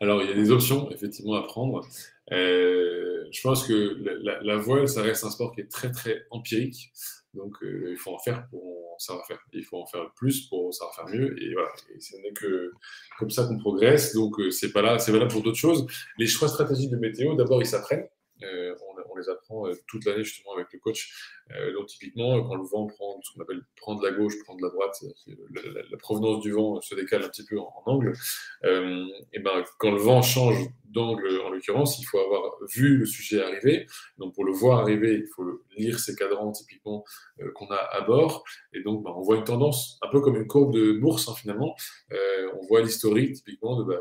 Alors, 0.00 0.22
il 0.22 0.28
y 0.28 0.32
a 0.32 0.34
des 0.34 0.50
options 0.50 0.90
effectivement 0.90 1.34
à 1.34 1.42
prendre. 1.42 1.86
Euh, 2.32 3.24
je 3.30 3.40
pense 3.42 3.66
que 3.66 3.96
la, 4.22 4.40
la, 4.42 4.56
voile, 4.56 4.88
ça 4.88 5.02
reste 5.02 5.24
un 5.24 5.30
sport 5.30 5.52
qui 5.54 5.60
est 5.60 5.70
très 5.70 5.90
très 5.90 6.24
empirique. 6.30 6.92
Donc, 7.34 7.56
euh, 7.62 7.90
il 7.90 7.96
faut 7.96 8.14
en 8.14 8.18
faire 8.18 8.46
pour 8.48 8.94
en 8.94 8.98
savoir 8.98 9.26
faire. 9.26 9.38
Il 9.52 9.64
faut 9.64 9.80
en 9.80 9.86
faire 9.86 10.10
plus 10.16 10.48
pour 10.48 10.72
savoir 10.72 10.94
faire 10.94 11.08
mieux. 11.08 11.40
Et 11.42 11.52
voilà. 11.52 11.68
Et 11.94 12.00
ce 12.00 12.16
n'est 12.16 12.32
que 12.32 12.72
comme 13.18 13.30
ça 13.30 13.44
qu'on 13.44 13.58
progresse. 13.58 14.14
Donc, 14.14 14.38
euh, 14.40 14.50
c'est 14.50 14.72
pas 14.72 14.82
là, 14.82 14.98
c'est 14.98 15.12
valable 15.12 15.30
pour 15.30 15.42
d'autres 15.42 15.58
choses. 15.58 15.86
Les 16.18 16.26
choix 16.26 16.48
stratégiques 16.48 16.90
de 16.90 16.96
météo, 16.96 17.34
d'abord, 17.34 17.60
ils 17.60 17.66
s'apprennent. 17.66 18.08
Euh, 18.42 18.74
les 19.18 19.28
apprend 19.28 19.66
euh, 19.66 19.74
toute 19.86 20.04
l'année 20.04 20.24
justement 20.24 20.54
avec 20.54 20.72
le 20.72 20.78
coach. 20.78 21.12
Euh, 21.52 21.72
donc 21.72 21.86
typiquement, 21.86 22.42
quand 22.42 22.56
le 22.56 22.64
vent 22.64 22.86
prend 22.86 23.20
ce 23.22 23.32
qu'on 23.32 23.42
appelle 23.42 23.62
prendre 23.76 24.02
la 24.02 24.12
gauche, 24.12 24.34
prendre 24.44 24.62
la 24.62 24.70
droite, 24.70 24.96
la, 25.26 25.96
provenance 25.98 26.40
du 26.40 26.52
vent 26.52 26.80
se 26.80 26.94
décale 26.94 27.24
un 27.24 27.28
petit 27.28 27.44
peu 27.44 27.58
en, 27.58 27.82
angle. 27.86 28.12
et 28.64 29.38
ben 29.40 29.64
quand 29.78 29.90
le 29.90 29.98
vent 29.98 30.22
change 30.22 30.68
d'angle 30.90 31.40
en 31.44 31.50
l'occurrence, 31.50 31.98
il 31.98 32.04
faut 32.04 32.18
avoir 32.18 32.56
vu 32.74 32.98
le 32.98 33.06
sujet 33.06 33.42
arriver. 33.42 33.86
Donc 34.18 34.34
pour 34.34 34.44
le 34.44 34.52
voir 34.52 34.80
arriver, 34.80 35.14
il 35.14 35.26
faut 35.26 35.44
lire 35.76 35.98
ses 35.98 36.14
cadrans 36.14 36.52
typiquement 36.52 37.04
euh, 37.40 37.50
qu'on 37.52 37.66
a 37.66 37.76
à 37.76 38.00
bord. 38.02 38.44
Et 38.72 38.82
donc 38.82 39.04
bah, 39.04 39.12
on 39.14 39.22
voit 39.22 39.36
une 39.36 39.44
tendance, 39.44 39.98
un 40.02 40.08
peu 40.08 40.20
comme 40.20 40.36
une 40.36 40.46
courbe 40.46 40.74
de 40.74 40.92
bourse 40.92 41.28
hein, 41.28 41.34
finalement. 41.36 41.74
Euh, 42.12 42.50
on 42.60 42.66
voit 42.66 42.80
l'historique 42.82 43.34
typiquement 43.34 43.78
de 43.78 43.84
bah, 43.84 44.00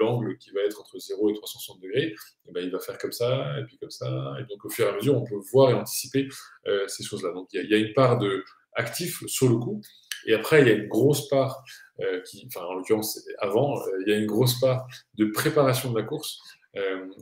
l'angle 0.00 0.36
qui 0.38 0.50
va 0.50 0.60
être 0.62 0.80
entre 0.80 0.98
0 0.98 1.30
et 1.30 1.34
360 1.34 1.80
degrés. 1.80 2.14
Et 2.46 2.52
bah, 2.52 2.60
il 2.60 2.70
va 2.70 2.78
faire 2.78 2.98
comme 2.98 3.12
ça, 3.12 3.58
et 3.58 3.64
puis 3.64 3.78
comme 3.78 3.90
ça. 3.90 4.34
Et 4.40 4.45
donc 4.48 4.64
au 4.64 4.70
fur 4.70 4.86
et 4.86 4.90
à 4.90 4.94
mesure, 4.94 5.16
on 5.16 5.24
peut 5.24 5.40
voir 5.52 5.70
et 5.70 5.74
anticiper 5.74 6.28
euh, 6.66 6.86
ces 6.88 7.02
choses-là. 7.04 7.32
Donc 7.32 7.48
il 7.52 7.70
y, 7.70 7.74
a 7.74 7.78
une 7.78 7.92
part 7.92 8.18
de 8.18 8.44
actif 8.74 9.24
sur 9.26 9.48
le 9.48 9.56
coup. 9.56 9.80
Et 10.26 10.34
après, 10.34 10.62
il 10.62 10.68
y 10.68 10.70
a 10.70 10.74
une 10.74 10.88
grosse 10.88 11.28
part 11.28 11.62
euh, 12.00 12.20
qui, 12.22 12.46
enfin, 12.46 12.66
en 12.66 12.74
l'occurrence, 12.74 13.24
avant, 13.38 13.78
euh, 13.78 14.02
il 14.04 14.10
y 14.10 14.14
a 14.14 14.18
une 14.18 14.26
grosse 14.26 14.58
part 14.60 14.86
de 15.14 15.26
préparation 15.26 15.92
de 15.92 15.98
la 15.98 16.04
course 16.04 16.40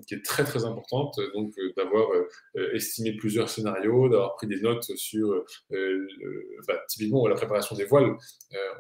qui 0.08 0.14
est 0.14 0.24
très 0.24 0.42
très 0.42 0.64
importante, 0.64 1.14
donc 1.32 1.52
d'avoir 1.76 2.08
estimé 2.72 3.12
plusieurs 3.12 3.48
scénarios, 3.48 4.08
d'avoir 4.08 4.34
pris 4.34 4.48
des 4.48 4.60
notes 4.60 4.82
sur 4.96 5.44
bah, 6.66 6.74
typiquement 6.88 7.24
la 7.28 7.36
préparation 7.36 7.76
des 7.76 7.84
voiles. 7.84 8.16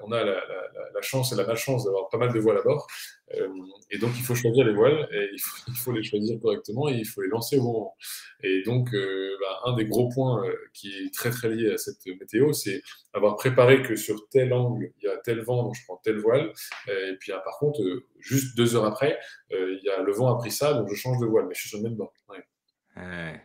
on 0.02 0.10
a 0.10 0.24
la, 0.24 1.00
chance 1.00 1.30
et 1.30 1.36
la 1.36 1.46
malchance 1.46 1.84
d'avoir 1.84 2.08
pas 2.08 2.18
mal 2.18 2.32
de 2.32 2.40
voiles 2.40 2.58
à 2.58 2.62
bord, 2.62 2.88
et 3.90 3.98
donc 3.98 4.12
il 4.16 4.22
faut 4.22 4.34
choisir 4.34 4.64
les 4.64 4.72
voiles, 4.72 5.08
et 5.12 5.30
il 5.32 5.38
faut, 5.40 5.56
il 5.68 5.76
faut, 5.76 5.92
les 5.92 6.02
choisir 6.02 6.38
correctement 6.40 6.88
et 6.88 6.94
il 6.94 7.06
faut 7.06 7.22
les 7.22 7.28
lancer 7.28 7.58
au 7.58 7.62
bon 7.62 7.72
moment. 7.72 7.96
Et 8.42 8.62
donc 8.64 8.90
bah, 8.92 9.60
un 9.64 9.74
des 9.74 9.86
gros 9.86 10.08
points 10.08 10.44
qui 10.72 10.88
est 10.88 11.12
très 11.12 11.30
très 11.30 11.48
lié 11.48 11.72
à 11.72 11.78
cette 11.78 12.04
météo, 12.06 12.52
c'est 12.52 12.82
avoir 13.12 13.36
préparé 13.36 13.82
que 13.82 13.96
sur 13.96 14.28
tel 14.28 14.52
angle 14.52 14.90
il 15.00 15.06
y 15.06 15.08
a 15.08 15.16
tel 15.18 15.40
vent, 15.40 15.64
donc 15.64 15.74
je 15.74 15.84
prends 15.86 16.00
telle 16.04 16.18
voile, 16.18 16.52
et 16.88 17.16
puis 17.18 17.32
ah, 17.32 17.40
par 17.40 17.58
contre 17.58 17.80
juste 18.18 18.56
deux 18.56 18.76
heures 18.76 18.84
après, 18.84 19.18
il 19.50 19.80
y 19.82 19.88
a 19.88 20.02
le 20.02 20.12
vent 20.12 20.34
a 20.34 20.38
pris 20.38 20.50
ça 20.50 20.74
donc 20.74 20.88
je 20.90 20.94
change 20.94 21.18
de 21.20 21.26
voile, 21.26 21.46
mais 21.48 21.54
je 21.54 21.60
suis 21.60 21.68
sur 21.70 21.78
le 21.78 21.84
même 21.84 21.96
bord. 21.96 22.12
Ouais. 22.28 22.44
Ouais. 22.96 23.40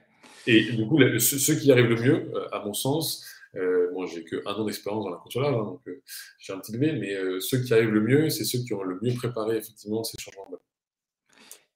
Et 0.47 0.71
du 0.71 0.87
coup, 0.87 0.99
ceux 1.19 1.55
qui 1.55 1.71
arrivent 1.71 1.89
le 1.89 2.01
mieux, 2.01 2.31
euh, 2.33 2.47
à 2.51 2.63
mon 2.63 2.73
sens, 2.73 3.25
euh, 3.55 3.91
moi 3.93 4.05
j'ai 4.05 4.23
que 4.23 4.35
un 4.45 4.53
an 4.53 4.65
d'expérience 4.65 5.03
dans 5.03 5.09
la 5.09 5.17
course 5.17 5.37
hein, 5.37 5.51
donc 5.51 5.81
euh, 5.87 6.01
j'ai 6.37 6.53
un 6.53 6.59
petit 6.59 6.71
bébé, 6.71 6.93
mais 6.93 7.15
euh, 7.15 7.39
ceux 7.39 7.61
qui 7.61 7.73
arrivent 7.73 7.89
le 7.89 8.01
mieux, 8.01 8.29
c'est 8.29 8.43
ceux 8.43 8.59
qui 8.59 8.73
ont 8.73 8.83
le 8.83 8.99
mieux 9.01 9.13
préparé 9.15 9.57
effectivement 9.57 10.03
ces 10.03 10.17
changements. 10.19 10.49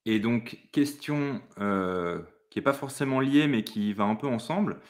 Et 0.05 0.19
donc, 0.19 0.59
question 0.71 1.41
euh, 1.59 2.21
qui 2.49 2.59
n'est 2.59 2.63
pas 2.63 2.73
forcément 2.73 3.19
liée, 3.19 3.47
mais 3.47 3.63
qui 3.63 3.93
va 3.93 4.03
un 4.03 4.15
peu 4.15 4.27
ensemble, 4.27 4.81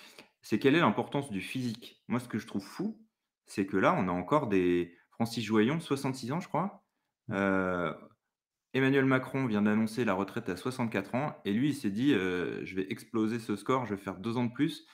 c'est 0.42 0.60
quelle 0.60 0.76
est 0.76 0.80
l'importance 0.80 1.32
du 1.32 1.40
physique? 1.40 2.04
Moi, 2.08 2.20
ce 2.20 2.28
que 2.28 2.40
je 2.40 2.48
trouve 2.48 2.66
fou, 2.66 3.00
c'est 3.46 3.66
que 3.66 3.78
là, 3.78 3.96
on 3.98 4.08
a 4.08 4.12
encore 4.12 4.48
des 4.48 4.96
Francis 5.12 5.44
Joyon, 5.44 5.80
66 5.80 6.32
ans, 6.32 6.40
je 6.40 6.48
crois. 6.48 6.84
Emmanuel 8.74 9.06
Macron 9.06 9.46
vient 9.46 9.62
d'annoncer 9.62 10.04
la 10.04 10.16
retraite 10.16 10.50
à 10.50 10.58
64 10.58 11.14
ans 11.14 11.38
et 11.46 11.54
lui, 11.54 11.70
il 11.70 11.76
s'est 11.76 11.92
dit 11.92 12.12
je 12.14 12.76
vais 12.76 12.88
exploser 12.92 13.38
ce 13.40 13.56
score, 13.56 13.86
je 13.86 13.94
vais 13.94 14.02
faire 14.02 14.18
deux 14.18 14.36
ans 14.36 14.46
de 14.46 14.52
plus. 14.52 14.88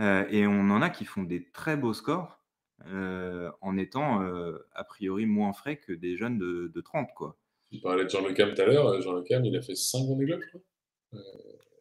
Euh, 0.00 0.24
et 0.30 0.46
on 0.46 0.70
en 0.70 0.82
a 0.82 0.90
qui 0.90 1.04
font 1.04 1.22
des 1.22 1.50
très 1.50 1.76
beaux 1.76 1.92
scores 1.92 2.38
euh, 2.86 3.50
en 3.60 3.76
étant 3.76 4.20
a 4.74 4.84
priori 4.84 5.26
moins 5.26 5.52
frais 5.52 5.76
que 5.76 5.92
des 5.92 6.16
jeunes 6.16 6.38
de, 6.38 6.70
de 6.74 6.80
30. 6.80 7.08
Quoi. 7.14 7.38
Tu 7.70 7.80
parlais 7.80 8.04
de 8.04 8.10
Jean 8.10 8.26
Le 8.26 8.32
Cam 8.32 8.54
tout 8.54 8.62
à 8.62 8.66
l'heure. 8.66 9.00
Jean 9.02 9.12
Le 9.12 9.22
Cam, 9.22 9.44
il 9.44 9.56
a 9.56 9.62
fait 9.62 9.74
5 9.74 9.98
ans 9.98 10.16
globes, 10.16 10.40
je 10.42 10.48
crois. 10.48 10.60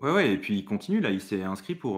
Ouais, 0.01 0.13
ouais, 0.13 0.33
et 0.33 0.37
puis 0.37 0.57
il 0.57 0.63
continue 0.63 1.01
là, 1.01 1.09
il 1.09 1.19
s'est 1.19 1.43
inscrit 1.43 1.75
pour 1.75 1.97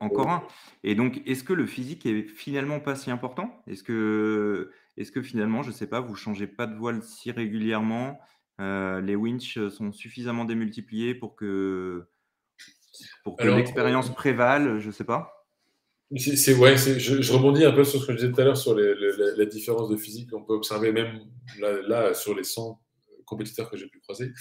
encore, 0.00 0.30
un. 0.30 0.42
Et 0.84 0.94
donc, 0.94 1.20
est-ce 1.26 1.44
que 1.44 1.52
le 1.52 1.66
physique 1.66 2.06
est 2.06 2.22
finalement 2.22 2.80
pas 2.80 2.94
si 2.94 3.10
important? 3.10 3.62
Est-ce 3.66 3.82
que, 3.82 4.72
est 4.96 5.10
que 5.12 5.20
finalement, 5.20 5.62
je 5.62 5.70
sais 5.70 5.86
pas, 5.86 6.00
vous 6.00 6.14
changez 6.14 6.46
pas 6.46 6.66
de 6.66 6.74
voile 6.74 7.02
si 7.02 7.30
régulièrement 7.30 8.18
euh, 8.60 9.00
les 9.00 9.16
winch 9.16 9.58
sont 9.68 9.92
suffisamment 9.92 10.44
démultipliés 10.44 11.14
pour 11.14 11.34
que, 11.34 12.06
pour 13.24 13.36
que 13.36 13.48
l'expérience 13.48 14.10
euh, 14.10 14.14
prévale, 14.14 14.78
je 14.78 14.86
ne 14.88 14.92
sais 14.92 15.04
pas? 15.04 15.41
C'est 16.16 16.54
ouais, 16.54 16.76
je, 16.76 17.32
rebondis 17.32 17.64
un 17.64 17.72
peu 17.72 17.84
sur 17.84 18.00
ce 18.00 18.06
que 18.06 18.12
je 18.12 18.18
disais 18.18 18.32
tout 18.32 18.40
à 18.40 18.44
l'heure 18.44 18.56
sur 18.56 18.74
la 18.74 19.44
différence 19.46 19.88
de 19.88 19.96
physique 19.96 20.30
qu'on 20.30 20.44
peut 20.44 20.54
observer 20.54 20.92
même 20.92 21.20
là, 21.58 22.12
sur 22.12 22.34
les 22.34 22.44
100 22.44 22.78
compétiteurs 23.24 23.70
que 23.70 23.76
j'ai 23.78 23.86
pu 23.86 23.98
croiser. 24.00 24.32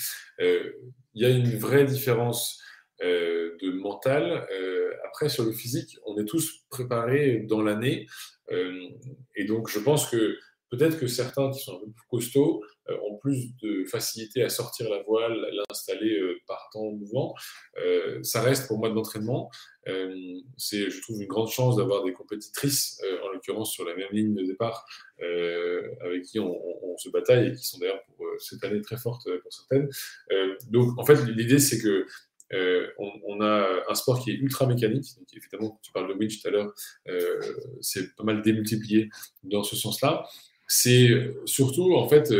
Euh, 0.42 0.72
il 1.14 1.22
y 1.22 1.26
a 1.26 1.30
une 1.30 1.58
vraie 1.58 1.86
différence 1.86 2.62
euh, 3.04 3.56
de 3.62 3.72
mental. 3.72 4.48
Euh, 4.52 4.92
après, 5.06 5.30
sur 5.30 5.46
le 5.46 5.54
physique, 5.54 5.98
on 6.06 6.18
est 6.18 6.26
tous 6.26 6.66
préparés 6.70 7.40
dans 7.48 7.62
l'année. 7.62 8.08
Et 9.36 9.46
donc, 9.46 9.70
je 9.70 9.80
pense 9.80 10.10
que 10.10 10.36
peut-être 10.70 11.00
que 11.00 11.08
certains 11.08 11.52
qui 11.52 11.60
sont 11.62 11.78
un 11.78 11.80
peu 11.80 11.92
plus 11.92 12.08
costauds 12.10 12.62
euh, 12.90 12.98
ont 13.08 13.18
plus 13.18 13.56
de 13.62 13.86
facilité 13.86 14.44
à 14.44 14.50
sortir 14.50 14.90
la 14.90 15.04
voile, 15.04 15.48
l'installer 15.54 16.20
euh, 16.20 16.40
par 16.48 16.68
temps 16.74 16.82
en 16.82 16.92
mouvement. 16.92 17.36
Euh, 17.78 18.20
ça 18.24 18.42
reste 18.42 18.68
pour 18.68 18.80
moi 18.80 18.90
de 18.90 18.96
l'entraînement. 18.96 19.52
c'est, 20.58 20.90
je 20.90 21.02
trouve, 21.02 21.22
une 21.22 21.28
grande 21.28 21.50
chance 21.50 21.78
d'avoir 21.78 22.04
des 22.04 22.14
compétitrices, 22.14 23.02
en 23.24 23.30
l'occurrence 23.30 23.72
sur 23.72 23.86
la 23.86 23.96
même 23.96 24.12
ligne 24.12 24.34
de 24.34 24.44
départ, 24.44 24.86
avec 26.02 26.24
qui 26.24 26.40
on, 26.40 26.56
se 26.98 27.10
bataille 27.10 27.48
et 27.48 27.52
qui 27.54 27.66
sont 27.66 27.80
d'ailleurs 27.80 28.04
pour 28.06 28.28
cette 28.38 28.64
année 28.64 28.82
très 28.82 28.98
fortes 28.98 29.28
pour 29.42 29.52
certaines. 29.52 29.90
donc, 30.70 31.00
en 31.00 31.06
fait, 31.06 31.16
l'idée, 31.26 31.58
c'est 31.58 31.80
que 31.80 32.06
on, 33.00 33.42
a 33.42 33.84
un 33.90 33.96
sport 33.96 34.24
qui 34.24 34.32
est 34.32 34.36
ultra 34.36 34.68
mécanique. 34.68 35.08
Donc, 35.18 35.28
évidemment, 35.34 35.80
tu 35.82 35.92
parles 35.92 36.10
de 36.10 36.14
winch 36.14 36.42
tout 36.42 36.48
à 36.48 36.52
l'heure, 36.52 36.74
c'est 37.82 38.16
pas 38.16 38.24
mal 38.24 38.42
démultiplié 38.44 39.10
dans 39.44 39.64
ce 39.64 39.76
sens-là. 39.76 40.28
C'est 40.68 41.10
surtout, 41.46 41.96
en 41.96 42.08
fait, 42.08 42.32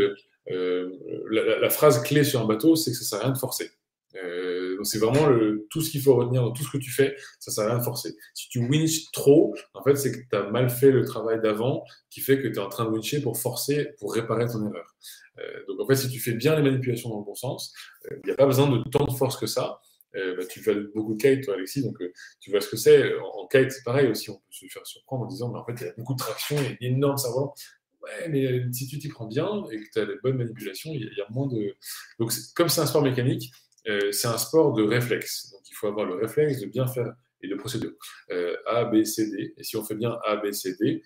la, 0.48 1.58
la, 1.60 1.70
phrase 1.70 2.02
clé 2.02 2.24
sur 2.24 2.40
un 2.40 2.46
bateau, 2.46 2.76
c'est 2.76 2.90
que 2.90 2.96
ça 2.96 3.04
sert 3.04 3.18
à 3.20 3.22
rien 3.24 3.32
de 3.32 3.38
forcer. 3.38 3.70
Euh, 4.16 4.76
donc 4.76 4.86
c'est 4.86 4.98
vraiment 4.98 5.26
tout 5.70 5.80
ce 5.80 5.90
qu'il 5.90 6.02
faut 6.02 6.14
retenir 6.14 6.42
dans 6.42 6.52
tout 6.52 6.62
ce 6.62 6.70
que 6.70 6.78
tu 6.78 6.90
fais, 6.90 7.16
ça 7.38 7.50
sert 7.50 7.64
à 7.64 7.68
rien 7.68 7.78
de 7.78 7.84
forcer. 7.84 8.14
Si 8.34 8.48
tu 8.48 8.58
winches 8.60 9.10
trop, 9.12 9.54
en 9.74 9.82
fait, 9.82 9.96
c'est 9.96 10.12
que 10.12 10.18
tu 10.28 10.36
as 10.36 10.50
mal 10.50 10.68
fait 10.68 10.90
le 10.90 11.04
travail 11.04 11.40
d'avant 11.40 11.84
qui 12.10 12.20
fait 12.20 12.40
que 12.40 12.48
tu 12.48 12.54
es 12.54 12.58
en 12.58 12.68
train 12.68 12.84
de 12.84 12.90
wincher 12.90 13.22
pour 13.22 13.38
forcer, 13.38 13.90
pour 13.98 14.14
réparer 14.14 14.46
ton 14.46 14.66
erreur. 14.66 14.96
Euh, 15.38 15.64
donc 15.66 15.80
en 15.80 15.86
fait, 15.86 15.96
si 15.96 16.08
tu 16.10 16.20
fais 16.20 16.32
bien 16.32 16.56
les 16.56 16.62
manipulations 16.62 17.10
dans 17.10 17.18
le 17.18 17.24
bon 17.24 17.34
sens, 17.34 17.72
il 18.10 18.20
n'y 18.26 18.32
a 18.32 18.36
pas 18.36 18.46
besoin 18.46 18.68
de 18.68 18.82
tant 18.90 19.04
de 19.04 19.12
force 19.12 19.36
que 19.36 19.46
ça. 19.46 19.80
Euh, 20.14 20.36
bah, 20.36 20.44
tu 20.44 20.60
fais 20.60 20.74
beaucoup 20.94 21.14
de 21.14 21.22
kite, 21.22 21.44
toi, 21.44 21.54
Alexis, 21.54 21.82
donc 21.82 22.00
euh, 22.02 22.12
tu 22.38 22.50
vois 22.50 22.60
ce 22.60 22.68
que 22.68 22.76
c'est. 22.76 23.18
En, 23.18 23.44
en 23.44 23.46
kite, 23.46 23.72
c'est 23.72 23.82
pareil 23.82 24.08
aussi, 24.08 24.28
on 24.28 24.34
peut 24.34 24.42
se 24.50 24.66
faire 24.66 24.86
surprendre 24.86 25.24
en 25.24 25.26
disant, 25.26 25.50
mais 25.50 25.58
en 25.58 25.64
fait, 25.64 25.72
il 25.80 25.86
y 25.86 25.88
a 25.88 25.94
beaucoup 25.96 26.12
de 26.12 26.18
traction, 26.18 26.56
il 26.58 26.64
y 26.64 26.66
a 26.66 26.88
une 26.88 26.96
énorme 26.96 27.16
savoir. 27.16 27.54
Ouais, 28.02 28.28
mais 28.28 28.46
euh, 28.46 28.72
si 28.72 28.88
tu 28.88 28.98
t'y 28.98 29.08
prends 29.08 29.26
bien 29.26 29.64
et 29.70 29.78
que 29.78 29.90
tu 29.92 29.98
as 30.00 30.04
les 30.04 30.16
bonnes 30.22 30.36
manipulations, 30.36 30.90
il 30.92 31.02
y, 31.02 31.20
a 31.20 31.26
moins 31.30 31.46
de. 31.46 31.76
Donc, 32.18 32.32
comme 32.56 32.68
c'est 32.68 32.80
un 32.80 32.86
sport 32.86 33.02
mécanique, 33.02 33.52
euh, 33.86 34.10
c'est 34.10 34.28
un 34.28 34.38
sport 34.38 34.72
de 34.72 34.82
réflexe. 34.82 35.50
Donc, 35.52 35.60
il 35.70 35.74
faut 35.74 35.86
avoir 35.86 36.06
le 36.06 36.14
réflexe 36.14 36.60
de 36.60 36.66
bien 36.66 36.86
faire 36.86 37.12
et 37.42 37.48
de 37.48 37.54
procéder. 37.54 37.90
Euh, 38.30 38.56
a, 38.66 38.84
B, 38.84 39.04
C, 39.04 39.30
D. 39.30 39.54
Et 39.56 39.62
si 39.62 39.76
on 39.76 39.84
fait 39.84 39.94
bien 39.94 40.18
A, 40.24 40.36
B, 40.36 40.50
C, 40.50 40.76
D, 40.80 41.02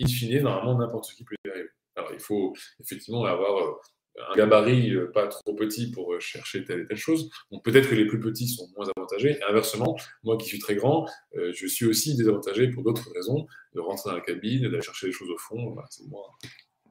in 0.00 0.06
fine, 0.06 0.42
normalement, 0.42 0.78
n'importe 0.78 1.12
qui 1.12 1.24
peut 1.24 1.36
y 1.44 1.48
arriver. 1.48 1.68
Alors, 1.94 2.12
il 2.12 2.20
faut 2.20 2.54
effectivement 2.80 3.24
avoir 3.24 3.78
un 4.18 4.36
gabarit 4.36 4.94
euh, 4.94 5.10
pas 5.12 5.26
trop 5.28 5.54
petit 5.54 5.90
pour 5.90 6.12
euh, 6.12 6.20
chercher 6.20 6.64
telle 6.64 6.80
et 6.80 6.86
telle 6.86 6.96
chose. 6.96 7.30
Donc 7.50 7.64
peut-être 7.64 7.88
que 7.88 7.94
les 7.94 8.06
plus 8.06 8.20
petits 8.20 8.48
sont 8.48 8.68
moins 8.76 8.86
avantagés. 8.96 9.38
Et 9.38 9.42
inversement, 9.44 9.96
moi 10.22 10.36
qui 10.36 10.46
suis 10.46 10.58
très 10.58 10.74
grand, 10.74 11.06
euh, 11.36 11.52
je 11.54 11.66
suis 11.66 11.86
aussi 11.86 12.16
désavantagé 12.16 12.68
pour 12.68 12.82
d'autres 12.82 13.10
raisons, 13.14 13.46
de 13.74 13.80
rentrer 13.80 14.10
dans 14.10 14.16
la 14.16 14.22
cabine, 14.22 14.62
d'aller 14.62 14.82
chercher 14.82 15.06
les 15.06 15.12
choses 15.12 15.30
au 15.30 15.38
fond. 15.38 15.76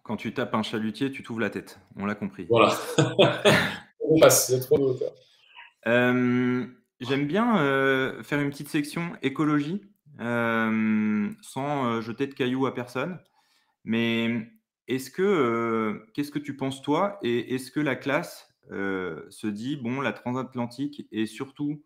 Quand 0.03 0.17
tu 0.17 0.34
tapes 0.34 0.53
un 0.55 0.63
chalutier, 0.63 1.11
tu 1.11 1.24
t'ouvres 1.24 1.41
la 1.41 1.49
tête. 1.49 1.80
On 1.95 2.05
l'a 2.05 2.15
compris. 2.15 2.45
Voilà. 2.49 2.76
On 4.01 4.20
passe, 4.20 4.49
il 4.49 4.55
y 4.55 4.57
a 4.57 4.61
trop. 4.61 4.97
J'aime 5.86 7.28
bien 7.28 8.24
faire 8.24 8.39
une 8.39 8.49
petite 8.49 8.70
section 8.70 9.11
écologie 9.22 9.82
sans 10.17 12.01
jeter 12.01 12.28
de 12.28 12.34
cailloux 12.34 12.65
à 12.65 12.74
personne. 12.74 13.20
Mais 13.86 14.49
est-ce 14.89 15.11
que, 15.11 15.21
euh, 15.21 16.11
qu'est-ce 16.13 16.31
que 16.31 16.39
tu 16.39 16.57
penses 16.57 16.81
toi 16.81 17.19
et 17.21 17.55
est-ce 17.55 17.71
que 17.71 17.79
la 17.79 17.95
classe 17.95 18.49
euh, 18.71 19.25
se 19.29 19.47
dit, 19.47 19.77
bon, 19.77 20.01
la 20.01 20.13
transatlantique 20.13 21.07
et 21.11 21.27
surtout 21.27 21.83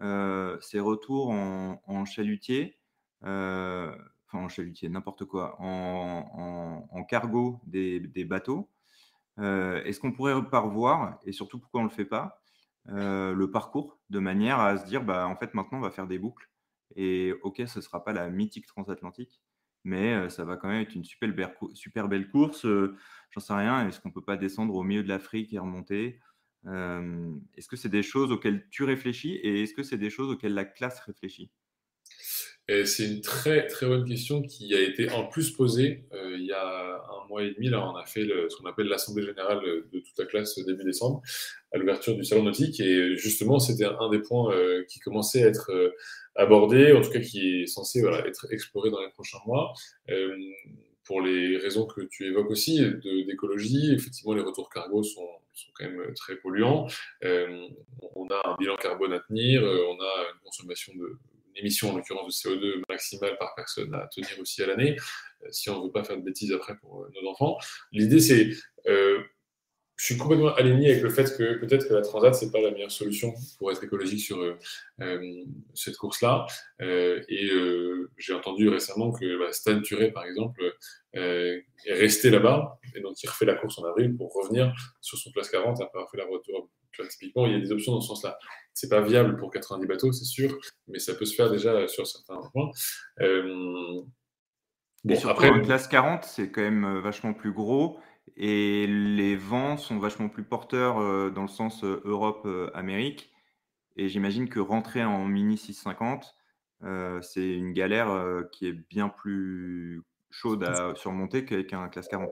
euh, 0.00 0.58
ses 0.60 0.80
retours 0.80 1.30
en, 1.30 2.04
chalutier, 2.06 2.78
enfin 3.22 3.98
en 4.32 4.48
chalutier, 4.48 4.88
n'importe 4.88 5.26
quoi, 5.26 5.56
en, 5.60 7.04
cargo 7.08 7.60
des, 7.66 8.00
bateaux, 8.24 8.70
est-ce 9.38 10.00
qu'on 10.00 10.12
pourrait 10.12 10.32
revoir, 10.32 11.20
et 11.24 11.32
surtout 11.32 11.58
pourquoi 11.58 11.80
on 11.80 11.84
ne 11.84 11.88
le 11.90 11.94
fait 11.94 12.04
pas, 12.06 12.42
le 12.86 13.46
parcours 13.46 13.98
de 14.10 14.18
manière 14.18 14.60
à 14.60 14.78
se 14.78 14.86
dire, 14.86 15.04
bah, 15.04 15.28
en 15.28 15.36
fait, 15.36 15.54
maintenant, 15.54 15.78
on 15.78 15.82
va 15.82 15.90
faire 15.90 16.06
des 16.06 16.18
boucles. 16.18 16.50
Et 16.94 17.34
ok, 17.42 17.62
ce 17.66 17.78
ne 17.78 17.82
sera 17.82 18.04
pas 18.04 18.12
la 18.12 18.30
mythique 18.30 18.66
transatlantique, 18.66 19.40
mais 19.86 20.28
ça 20.30 20.44
va 20.44 20.56
quand 20.56 20.68
même 20.68 20.82
être 20.82 20.94
une 20.94 21.04
super 21.04 22.08
belle, 22.08 22.28
course. 22.30 22.66
J'en 23.30 23.40
sais 23.40 23.54
rien. 23.54 23.88
Est-ce 23.88 24.00
qu'on 24.00 24.08
ne 24.10 24.14
peut 24.14 24.24
pas 24.24 24.36
descendre 24.36 24.74
au 24.74 24.82
milieu 24.82 25.02
de 25.02 25.08
l'Afrique 25.08 25.52
et 25.54 25.58
remonter? 25.58 26.20
Est-ce 26.64 27.68
que 27.68 27.76
c'est 27.76 27.88
des 27.88 28.02
choses 28.02 28.32
auxquelles 28.32 28.68
tu 28.70 28.84
réfléchis 28.84 29.34
et 29.36 29.62
est-ce 29.62 29.74
que 29.74 29.82
c'est 29.82 29.98
des 29.98 30.10
choses 30.10 30.30
auxquelles 30.30 30.54
la 30.54 30.64
classe 30.64 31.00
réfléchit? 31.00 31.50
C'est 32.68 33.04
une 33.04 33.20
très 33.20 33.66
très 33.68 33.86
bonne 33.86 34.04
question 34.08 34.42
qui 34.42 34.74
a 34.74 34.80
été 34.80 35.10
en 35.10 35.26
plus 35.26 35.50
posée 35.50 36.04
il 36.12 36.44
y 36.44 36.52
a 36.52 36.96
un 36.96 37.28
mois 37.28 37.44
et 37.44 37.52
demi. 37.52 37.68
Là, 37.68 37.88
on 37.88 37.96
a 37.96 38.04
fait 38.04 38.22
ce 38.22 38.56
qu'on 38.56 38.68
appelle 38.68 38.86
l'assemblée 38.86 39.24
générale 39.24 39.60
de 39.64 40.00
toute 40.00 40.18
la 40.18 40.26
classe 40.26 40.58
début 40.58 40.84
décembre 40.84 41.22
à 41.72 41.78
l'ouverture 41.78 42.14
du 42.16 42.24
salon 42.24 42.42
nautique. 42.42 42.80
Et 42.80 43.16
justement, 43.16 43.60
c'était 43.60 43.84
un 43.84 44.10
des 44.10 44.18
points 44.18 44.52
qui 44.88 44.98
commençait 44.98 45.44
à 45.44 45.46
être 45.46 45.70
abordé, 46.36 46.92
en 46.92 47.00
tout 47.00 47.10
cas 47.10 47.20
qui 47.20 47.62
est 47.62 47.66
censé 47.66 48.00
voilà, 48.00 48.26
être 48.26 48.46
exploré 48.52 48.90
dans 48.90 49.00
les 49.00 49.10
prochains 49.10 49.38
mois. 49.46 49.72
Euh, 50.10 50.36
pour 51.04 51.20
les 51.20 51.56
raisons 51.58 51.86
que 51.86 52.00
tu 52.02 52.26
évoques 52.26 52.50
aussi 52.50 52.80
d'écologie, 53.26 53.92
effectivement, 53.94 54.34
les 54.34 54.42
retours 54.42 54.68
cargo 54.68 55.04
sont, 55.04 55.28
sont 55.54 55.70
quand 55.78 55.88
même 55.88 56.12
très 56.14 56.34
polluants. 56.36 56.88
Euh, 57.24 57.68
on 58.16 58.26
a 58.26 58.48
un 58.48 58.56
bilan 58.56 58.76
carbone 58.76 59.12
à 59.12 59.20
tenir, 59.20 59.62
euh, 59.62 59.86
on 59.88 60.00
a 60.00 60.32
une 60.32 60.40
consommation 60.42 60.92
de 60.96 61.16
émission, 61.58 61.90
en 61.90 61.96
l'occurrence 61.96 62.42
de 62.42 62.50
CO2 62.50 62.82
maximale 62.88 63.36
par 63.38 63.54
personne 63.54 63.94
à 63.94 64.08
tenir 64.08 64.38
aussi 64.40 64.62
à 64.62 64.66
l'année, 64.66 64.96
si 65.50 65.70
on 65.70 65.80
ne 65.80 65.86
veut 65.86 65.92
pas 65.92 66.04
faire 66.04 66.16
de 66.16 66.22
bêtises 66.22 66.52
après 66.52 66.76
pour 66.78 67.06
nos 67.14 67.28
enfants. 67.28 67.58
L'idée, 67.92 68.20
c'est 68.20 68.50
je 69.96 70.04
suis 70.04 70.16
complètement 70.18 70.54
aligné 70.54 70.90
avec 70.90 71.02
le 71.02 71.08
fait 71.08 71.24
que 71.36 71.54
peut-être 71.54 71.88
que 71.88 71.94
la 71.94 72.02
Transat, 72.02 72.34
c'est 72.34 72.52
pas 72.52 72.60
la 72.60 72.70
meilleure 72.70 72.90
solution 72.90 73.32
pour 73.58 73.72
être 73.72 73.82
écologique 73.82 74.20
sur 74.20 74.38
euh, 74.40 74.58
euh, 75.00 75.44
cette 75.74 75.96
course-là. 75.96 76.46
Euh, 76.82 77.22
et 77.28 77.48
j'ai 78.18 78.34
entendu 78.34 78.68
récemment 78.68 79.10
que 79.10 79.38
bah, 79.38 79.52
Stan 79.52 79.80
Turé, 79.80 80.12
par 80.12 80.24
exemple, 80.24 80.62
est 81.14 81.64
resté 81.88 82.28
là-bas 82.28 82.78
et 82.94 83.00
donc 83.00 83.22
il 83.22 83.26
refait 83.26 83.46
la 83.46 83.54
course 83.54 83.78
en 83.78 83.84
avril 83.84 84.14
pour 84.14 84.34
revenir 84.34 84.74
sur 85.00 85.16
son 85.16 85.30
place 85.30 85.48
40 85.48 85.80
après 85.80 85.98
avoir 85.98 86.10
fait 86.10 86.18
la 86.18 86.26
retour. 86.26 86.68
typiquement, 87.08 87.46
il 87.46 87.52
y 87.52 87.56
a 87.56 87.60
des 87.60 87.72
options 87.72 87.92
dans 87.92 88.02
ce 88.02 88.08
sens-là. 88.08 88.38
C'est 88.74 88.90
pas 88.90 89.00
viable 89.00 89.38
pour 89.38 89.50
90 89.50 89.86
bateaux, 89.86 90.12
c'est 90.12 90.26
sûr, 90.26 90.58
mais 90.88 90.98
ça 90.98 91.14
peut 91.14 91.24
se 91.24 91.34
faire 91.34 91.50
déjà 91.50 91.88
sur 91.88 92.06
certains 92.06 92.38
points. 92.52 92.70
Bon, 95.04 95.28
après, 95.28 95.48
une 95.48 95.62
classe 95.62 95.88
40, 95.88 96.24
c'est 96.24 96.50
quand 96.50 96.62
même 96.62 97.00
vachement 97.00 97.32
plus 97.32 97.52
gros. 97.52 97.98
Et 98.36 98.86
les 98.86 99.34
vents 99.34 99.76
sont 99.76 99.98
vachement 99.98 100.28
plus 100.28 100.44
porteurs 100.44 100.98
euh, 100.98 101.30
dans 101.30 101.42
le 101.42 101.48
sens 101.48 101.82
euh, 101.84 102.02
Europe-Amérique. 102.04 103.30
et 103.96 104.08
j'imagine 104.08 104.48
que 104.48 104.60
rentrer 104.60 105.02
en 105.04 105.24
Mini 105.24 105.56
650, 105.56 106.34
euh, 106.84 107.22
c'est 107.22 107.48
une 107.48 107.72
galère 107.72 108.08
qui 108.52 108.66
est 108.66 108.74
bien 108.90 109.08
plus 109.08 110.02
chaude 110.30 110.64
à 110.64 110.94
surmonter 110.96 111.46
qu'avec 111.46 111.72
un 111.72 111.88
classe 111.88 112.08
40. 112.08 112.30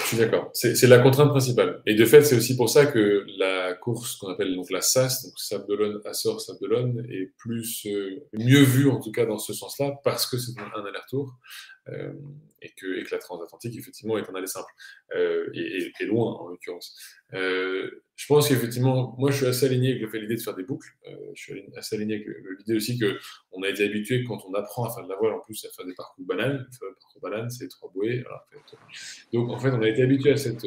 Je 0.00 0.04
suis 0.04 0.16
d'accord. 0.18 0.50
C'est 0.52 0.86
la 0.86 0.98
contrainte 0.98 1.30
principale. 1.30 1.80
Et 1.86 1.94
de 1.94 2.04
fait, 2.04 2.22
c'est 2.22 2.36
aussi 2.36 2.56
pour 2.56 2.68
ça 2.68 2.84
que 2.84 3.24
la 3.38 3.72
course 3.74 4.16
qu'on 4.16 4.28
appelle 4.28 4.54
donc 4.54 4.70
la 4.70 4.82
SAS, 4.82 5.24
donc 5.24 5.32
Sable 5.38 6.02
Assor, 6.04 6.42
Sable 6.42 7.06
est 7.10 7.32
plus 7.38 7.86
mieux 8.34 8.62
vue 8.62 8.90
en 8.90 9.00
tout 9.00 9.12
cas 9.12 9.24
dans 9.24 9.38
ce 9.38 9.54
sens-là 9.54 9.98
parce 10.04 10.26
que 10.26 10.36
c'est 10.36 10.52
un 10.60 10.84
aller-retour. 10.84 11.38
Euh, 11.90 12.12
et, 12.60 12.70
que, 12.70 13.04
que, 13.04 13.14
la 13.14 13.18
transatlantique, 13.18 13.78
effectivement, 13.78 14.18
est 14.18 14.28
un 14.28 14.34
aller 14.34 14.48
simple, 14.48 14.72
euh, 15.14 15.48
et, 15.54 15.92
et, 16.00 16.06
loin, 16.06 16.32
en 16.32 16.48
l'occurrence. 16.48 16.98
Euh, 17.32 18.02
je 18.16 18.26
pense 18.26 18.48
qu'effectivement, 18.48 19.14
moi, 19.16 19.30
je 19.30 19.36
suis 19.36 19.46
assez 19.46 19.66
aligné 19.66 19.92
avec 19.92 20.12
l'idée 20.12 20.34
de 20.34 20.40
faire 20.40 20.56
des 20.56 20.64
boucles. 20.64 20.88
je 21.34 21.40
suis 21.40 21.64
assez 21.76 21.94
aligné 21.94 22.16
avec 22.16 22.26
l'idée 22.58 22.74
aussi 22.74 22.98
qu'on 22.98 23.62
a 23.62 23.68
été 23.68 23.84
habitué, 23.84 24.24
quand 24.24 24.44
on 24.44 24.54
apprend 24.54 24.86
à 24.86 24.92
faire 24.92 25.04
de 25.04 25.08
la 25.08 25.16
voile, 25.16 25.34
en 25.34 25.38
plus, 25.38 25.64
à 25.66 25.68
faire 25.70 25.86
des 25.86 25.94
parcours 25.94 26.24
banals. 26.24 26.66
Le 26.82 26.94
parcours 27.00 27.22
banal, 27.22 27.48
c'est 27.48 27.68
trois 27.68 27.92
bouées. 27.92 28.24
Donc, 29.32 29.50
en 29.50 29.58
fait, 29.60 29.70
on 29.70 29.82
a 29.82 29.88
été 29.88 30.02
habitué 30.02 30.32
à 30.32 30.36
cette 30.36 30.66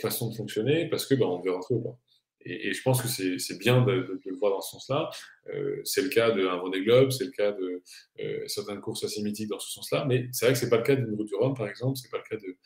façon 0.00 0.30
de 0.30 0.34
fonctionner 0.34 0.88
parce 0.88 1.06
que 1.06 1.14
ben, 1.14 1.26
on 1.26 1.38
devait 1.38 1.54
rentrer 1.54 1.76
au 1.76 1.80
port. 1.80 1.98
Et, 2.44 2.72
je 2.72 2.82
pense 2.82 3.02
que 3.02 3.08
c'est 3.08 3.58
bien 3.58 3.82
de, 3.82 4.20
le 4.24 4.36
voir 4.36 4.52
dans 4.52 4.60
ce 4.60 4.72
sens-là. 4.72 5.10
Euh, 5.52 5.80
c'est 5.84 6.02
le 6.02 6.08
cas 6.08 6.30
d'un 6.30 6.56
Vendée 6.56 6.82
Globe, 6.82 7.10
c'est 7.10 7.24
le 7.24 7.30
cas 7.30 7.52
de 7.52 7.82
euh, 8.20 8.44
certaines 8.46 8.80
courses 8.80 9.04
assez 9.04 9.22
mythiques 9.22 9.48
dans 9.48 9.58
ce 9.58 9.70
sens-là, 9.72 10.04
mais 10.06 10.28
c'est 10.32 10.46
vrai 10.46 10.54
que 10.54 10.58
c'est 10.58 10.70
pas 10.70 10.78
le 10.78 10.82
cas 10.82 10.94
d'une 10.94 11.14
route 11.14 11.26
du 11.26 11.34
Rhum, 11.34 11.54
par 11.54 11.68
exemple. 11.68 11.96
C'est 11.96 12.10
pas 12.10 12.18
le 12.18 12.36
cas 12.36 12.42
de. 12.42 12.56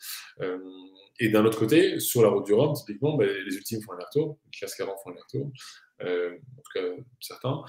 Euh, 0.41 0.59
et 1.19 1.29
d'un 1.29 1.45
autre 1.45 1.59
côté, 1.59 1.99
sur 1.99 2.21
la 2.21 2.29
route 2.29 2.45
du 2.45 2.53
Rhum, 2.53 2.73
typiquement, 2.73 3.17
ben, 3.17 3.27
les 3.27 3.55
ultimes 3.55 3.81
font 3.81 3.93
un 3.93 4.05
retour, 4.05 4.37
les 4.45 4.57
classes 4.57 4.75
40 4.75 4.97
font 5.03 5.11
un 5.11 5.13
retour. 5.13 5.51
en 6.01 6.61
tout 6.61 6.71
cas 6.73 7.03
certains, 7.19 7.63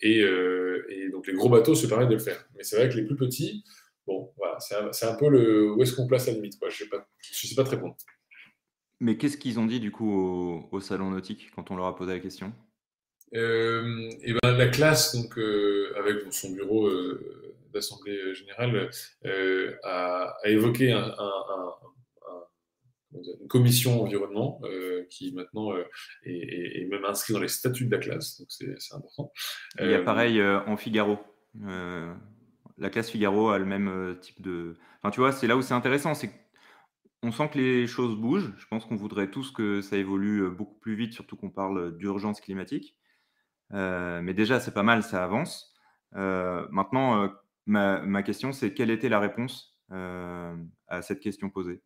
et, 0.00 1.08
donc 1.10 1.26
les 1.26 1.34
gros 1.34 1.48
bateaux 1.48 1.74
se 1.74 1.86
permettent 1.86 2.08
de 2.08 2.14
le 2.14 2.20
faire. 2.20 2.46
Mais 2.56 2.62
c'est 2.62 2.76
vrai 2.76 2.88
que 2.88 2.94
les 2.94 3.04
plus 3.04 3.16
petits, 3.16 3.64
bon, 4.06 4.32
voilà, 4.36 4.58
c'est 4.60 5.06
un, 5.06 5.14
peu 5.14 5.28
le 5.28 5.72
où 5.72 5.82
est-ce 5.82 5.94
qu'on 5.94 6.06
place 6.06 6.26
la 6.26 6.34
limite. 6.34 6.58
Quoi? 6.58 6.68
Je 6.70 6.84
ne 6.84 6.90
sais, 7.20 7.48
sais, 7.48 7.54
pas 7.54 7.64
très 7.64 7.76
bon. 7.76 7.94
Mais 9.00 9.16
qu'est-ce 9.16 9.36
qu'ils 9.36 9.58
ont 9.58 9.66
dit 9.66 9.80
du 9.80 9.90
coup 9.90 10.66
au, 10.70 10.80
salon 10.80 11.10
nautique 11.10 11.50
quand 11.54 11.70
on 11.70 11.76
leur 11.76 11.86
a 11.86 11.96
posé 11.96 12.12
la 12.12 12.20
question? 12.20 12.52
Euh, 13.34 14.10
et 14.22 14.32
ben, 14.32 14.56
La 14.56 14.68
classe, 14.68 15.14
donc, 15.14 15.36
euh, 15.38 15.92
avec 15.98 16.32
son 16.32 16.52
bureau 16.52 16.86
euh, 16.86 17.54
d'Assemblée 17.72 18.34
générale, 18.34 18.90
a, 19.82 20.34
évoqué 20.44 20.92
une 23.12 23.48
commission 23.48 24.02
environnement 24.02 24.60
qui 25.10 25.32
maintenant 25.34 25.72
est, 26.24 26.86
même 26.88 27.04
inscrite 27.04 27.34
dans 27.34 27.42
les 27.42 27.48
statuts 27.48 27.86
de 27.86 27.92
la 27.92 27.98
classe, 27.98 28.38
donc 28.38 28.48
c'est 28.50 28.94
important. 28.94 29.32
Il 29.80 29.90
y 29.90 29.94
a 29.94 30.02
pareil 30.02 30.40
en 30.42 30.76
Figaro. 30.76 31.18
la 31.60 32.90
classe 32.90 33.10
Figaro 33.10 33.50
a 33.50 33.58
le 33.58 33.64
même 33.64 34.16
type 34.20 34.40
de. 34.40 34.76
Enfin, 35.02 35.10
tu 35.10 35.18
vois, 35.18 35.32
c'est 35.32 35.48
là 35.48 35.56
où 35.56 35.62
c'est 35.62 35.74
intéressant, 35.74 36.14
c'est 36.14 36.30
on 37.24 37.32
sent 37.32 37.48
que 37.52 37.58
les 37.58 37.86
choses 37.86 38.16
bougent. 38.16 38.52
Je 38.58 38.66
pense 38.66 38.84
qu'on 38.84 38.96
voudrait 38.96 39.30
tous 39.30 39.50
que 39.50 39.80
ça 39.80 39.96
évolue 39.96 40.42
euh, 40.42 40.50
beaucoup 40.50 40.78
plus 40.78 40.94
vite, 40.94 41.14
surtout 41.14 41.36
qu'on 41.36 41.50
parle 41.50 41.78
euh, 41.78 41.90
d'urgence 41.90 42.40
climatique. 42.40 42.96
Euh, 43.72 44.20
mais 44.22 44.34
déjà, 44.34 44.60
c'est 44.60 44.74
pas 44.74 44.82
mal, 44.82 45.02
ça 45.02 45.24
avance. 45.24 45.74
maintenant, 46.12 47.32
ma, 47.66 48.22
question, 48.22 48.52
c'est 48.52 48.74
quelle 48.74 48.90
était 48.90 49.08
la 49.08 49.20
réponse 49.20 49.74
à 49.90 51.02
cette 51.02 51.20
question 51.20 51.50
posée? 51.50 51.80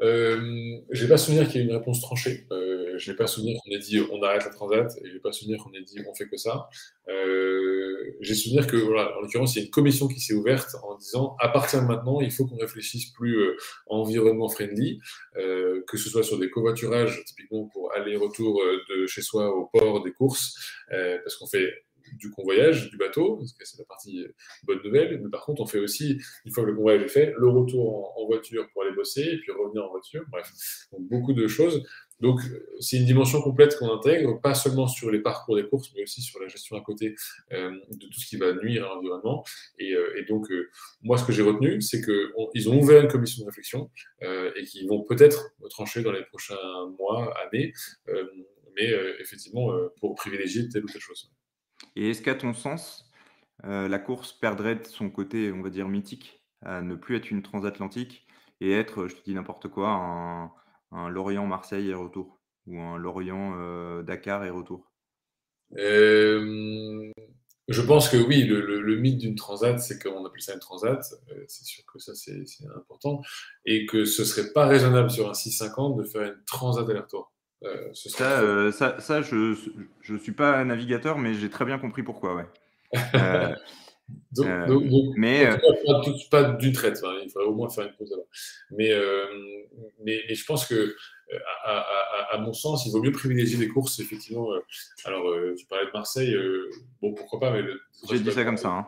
Je 0.00 1.02
n'ai 1.02 1.08
pas 1.08 1.16
souvenir 1.16 1.48
qu'il 1.48 1.60
y 1.60 1.64
ait 1.64 1.68
une 1.68 1.76
réponse 1.76 2.02
tranchée. 2.02 2.46
Euh, 2.92 2.98
je 2.98 3.10
n'ai 3.10 3.16
pas 3.16 3.26
souvenir 3.26 3.58
qu'on 3.62 3.70
ait 3.70 3.78
dit 3.78 4.00
on 4.10 4.22
arrête 4.22 4.44
la 4.44 4.50
transat 4.50 4.92
et 5.02 5.08
je 5.08 5.14
n'ai 5.14 5.20
pas 5.20 5.32
souvenir 5.32 5.62
qu'on 5.62 5.72
ait 5.72 5.82
dit 5.82 5.98
on 6.08 6.14
fait 6.14 6.28
que 6.28 6.36
ça. 6.36 6.68
Euh, 7.08 8.14
j'ai 8.20 8.34
souvenir 8.34 8.66
que, 8.66 8.76
voilà, 8.76 9.16
en 9.16 9.20
l'occurrence, 9.20 9.54
il 9.54 9.58
y 9.58 9.62
a 9.62 9.64
une 9.64 9.70
commission 9.70 10.08
qui 10.08 10.20
s'est 10.20 10.34
ouverte 10.34 10.76
en 10.82 10.96
disant 10.96 11.36
à 11.40 11.48
partir 11.48 11.82
de 11.82 11.86
maintenant, 11.86 12.20
il 12.20 12.30
faut 12.30 12.46
qu'on 12.46 12.56
réfléchisse 12.56 13.06
plus 13.10 13.38
euh, 13.38 13.56
environnement 13.86 14.48
friendly, 14.48 15.00
euh, 15.36 15.82
que 15.86 15.96
ce 15.96 16.08
soit 16.08 16.22
sur 16.22 16.38
des 16.38 16.50
covoiturages, 16.50 17.24
typiquement 17.24 17.68
pour 17.72 17.92
aller-retour 17.94 18.62
de 18.90 19.06
chez 19.06 19.22
soi 19.22 19.54
au 19.54 19.66
port 19.66 20.02
des 20.02 20.12
courses, 20.12 20.54
parce 20.88 21.36
qu'on 21.36 21.46
fait 21.46 21.72
du 22.16 22.30
convoyage 22.30 22.90
du 22.90 22.96
bateau, 22.96 23.36
parce 23.36 23.52
que 23.52 23.64
c'est 23.64 23.78
la 23.78 23.84
partie 23.84 24.22
euh, 24.22 24.34
bonne 24.64 24.80
nouvelle. 24.84 25.20
Mais 25.22 25.30
par 25.30 25.44
contre, 25.44 25.62
on 25.62 25.66
fait 25.66 25.78
aussi, 25.78 26.18
une 26.44 26.52
fois 26.52 26.64
que 26.64 26.70
le 26.70 26.76
convoyage 26.76 27.02
est 27.02 27.08
fait, 27.08 27.34
le 27.36 27.48
retour 27.48 28.18
en, 28.18 28.26
voiture 28.26 28.66
pour 28.72 28.82
aller 28.82 28.94
bosser 28.94 29.22
et 29.22 29.38
puis 29.38 29.52
revenir 29.52 29.84
en 29.84 29.90
voiture. 29.90 30.24
Bref, 30.30 30.50
donc 30.92 31.02
beaucoup 31.08 31.32
de 31.32 31.46
choses. 31.48 31.84
Donc, 32.22 32.40
c'est 32.78 32.98
une 32.98 33.04
dimension 33.04 33.42
complète 33.42 33.76
qu'on 33.76 33.92
intègre, 33.92 34.40
pas 34.40 34.54
seulement 34.54 34.86
sur 34.86 35.10
les 35.10 35.18
parcours 35.18 35.56
des 35.56 35.66
courses, 35.68 35.90
mais 35.94 36.04
aussi 36.04 36.22
sur 36.22 36.40
la 36.40 36.46
gestion 36.46 36.76
à 36.76 36.80
côté 36.80 37.16
de 37.50 38.06
tout 38.06 38.20
ce 38.20 38.26
qui 38.26 38.36
va 38.36 38.52
nuire 38.54 38.84
à 38.84 38.94
l'environnement. 38.94 39.44
Et, 39.78 39.92
donc, 40.28 40.46
moi, 41.02 41.18
ce 41.18 41.24
que 41.24 41.32
j'ai 41.32 41.42
retenu, 41.42 41.80
c'est 41.80 42.00
qu'ils 42.00 42.70
ont 42.70 42.80
ouvert 42.80 43.02
une 43.02 43.08
commission 43.08 43.42
de 43.42 43.46
réflexion 43.48 43.90
et 44.22 44.62
qu'ils 44.64 44.88
vont 44.88 45.02
peut-être 45.02 45.50
trancher 45.68 46.02
dans 46.02 46.12
les 46.12 46.24
prochains 46.24 46.54
mois, 46.98 47.34
années, 47.44 47.72
mais 48.76 48.88
effectivement, 49.18 49.72
pour 49.98 50.14
privilégier 50.14 50.68
telle 50.68 50.84
ou 50.84 50.88
telle 50.88 51.00
chose. 51.00 51.28
Et 51.96 52.10
est-ce 52.10 52.22
qu'à 52.22 52.36
ton 52.36 52.54
sens, 52.54 53.10
la 53.64 53.98
course 53.98 54.32
perdrait 54.32 54.76
de 54.76 54.84
son 54.84 55.10
côté, 55.10 55.50
on 55.50 55.60
va 55.60 55.70
dire, 55.70 55.88
mythique, 55.88 56.40
à 56.64 56.82
ne 56.82 56.94
plus 56.94 57.16
être 57.16 57.32
une 57.32 57.42
transatlantique 57.42 58.24
et 58.60 58.70
être, 58.70 59.08
je 59.08 59.16
te 59.16 59.24
dis 59.24 59.34
n'importe 59.34 59.66
quoi, 59.66 59.90
un, 59.90 60.52
un 60.92 61.08
Lorient-Marseille 61.08 61.90
et 61.90 61.94
retour 61.94 62.38
ou 62.66 62.80
un 62.80 62.96
Lorient-Dakar 62.96 64.44
et 64.44 64.50
retour? 64.50 64.92
Je 67.68 67.80
pense 67.80 68.08
que 68.08 68.16
oui, 68.16 68.44
le, 68.44 68.96
mythe 68.96 69.18
d'une 69.18 69.34
transat, 69.34 69.78
c'est 69.80 70.02
qu'on 70.02 70.24
appelle 70.24 70.42
ça 70.42 70.54
une 70.54 70.60
transat, 70.60 71.02
c'est 71.48 71.64
sûr 71.64 71.84
que 71.90 71.98
ça 71.98 72.14
c'est 72.14 72.44
important, 72.76 73.22
et 73.64 73.86
que 73.86 74.04
ce 74.04 74.24
serait 74.24 74.52
pas 74.52 74.66
raisonnable 74.66 75.10
sur 75.10 75.30
un 75.30 75.34
650 75.34 75.96
de 75.96 76.04
faire 76.04 76.22
une 76.22 76.44
transat 76.44 76.88
aller-retour. 76.88 77.32
ça, 77.94 78.72
ça, 78.72 79.00
ça, 79.00 79.22
je 79.22 79.56
ne 80.12 80.18
suis 80.18 80.32
pas 80.32 80.64
navigateur, 80.64 81.18
mais 81.18 81.34
j'ai 81.34 81.50
très 81.50 81.64
bien 81.64 81.78
compris 81.78 82.02
pourquoi. 82.02 82.34
Ouais. 82.34 82.46
Donc, 84.32 84.46
euh, 84.46 85.12
mais 85.16 85.46
euh, 85.46 85.56
pas, 86.30 86.52
d'une 86.52 86.72
traite, 86.72 87.00
il 87.22 87.30
faudrait 87.30 87.48
au 87.48 87.54
moins 87.54 87.68
faire 87.68 87.86
une 87.86 87.92
pause 87.92 88.14
Mais, 88.70 88.90
euh, 88.90 89.26
mais, 90.04 90.22
mais, 90.26 90.34
je 90.34 90.44
pense 90.44 90.66
que, 90.66 90.96
à, 91.64 92.38
mon 92.38 92.52
sens, 92.52 92.86
il 92.86 92.92
vaut 92.92 93.02
mieux 93.02 93.12
privilégier 93.12 93.58
des 93.58 93.68
courses, 93.68 93.98
effectivement. 94.00 94.48
alors, 95.04 95.24
tu 95.56 95.66
parlais 95.66 95.86
de 95.86 95.92
Marseille, 95.92 96.34
bon, 97.00 97.12
pourquoi 97.14 97.40
pas, 97.40 97.50
mais 97.50 97.62
j'ai 98.10 98.20
dit 98.20 98.32
ça 98.32 98.44
comme 98.44 98.56
ça. 98.56 98.68
Hein. 98.68 98.86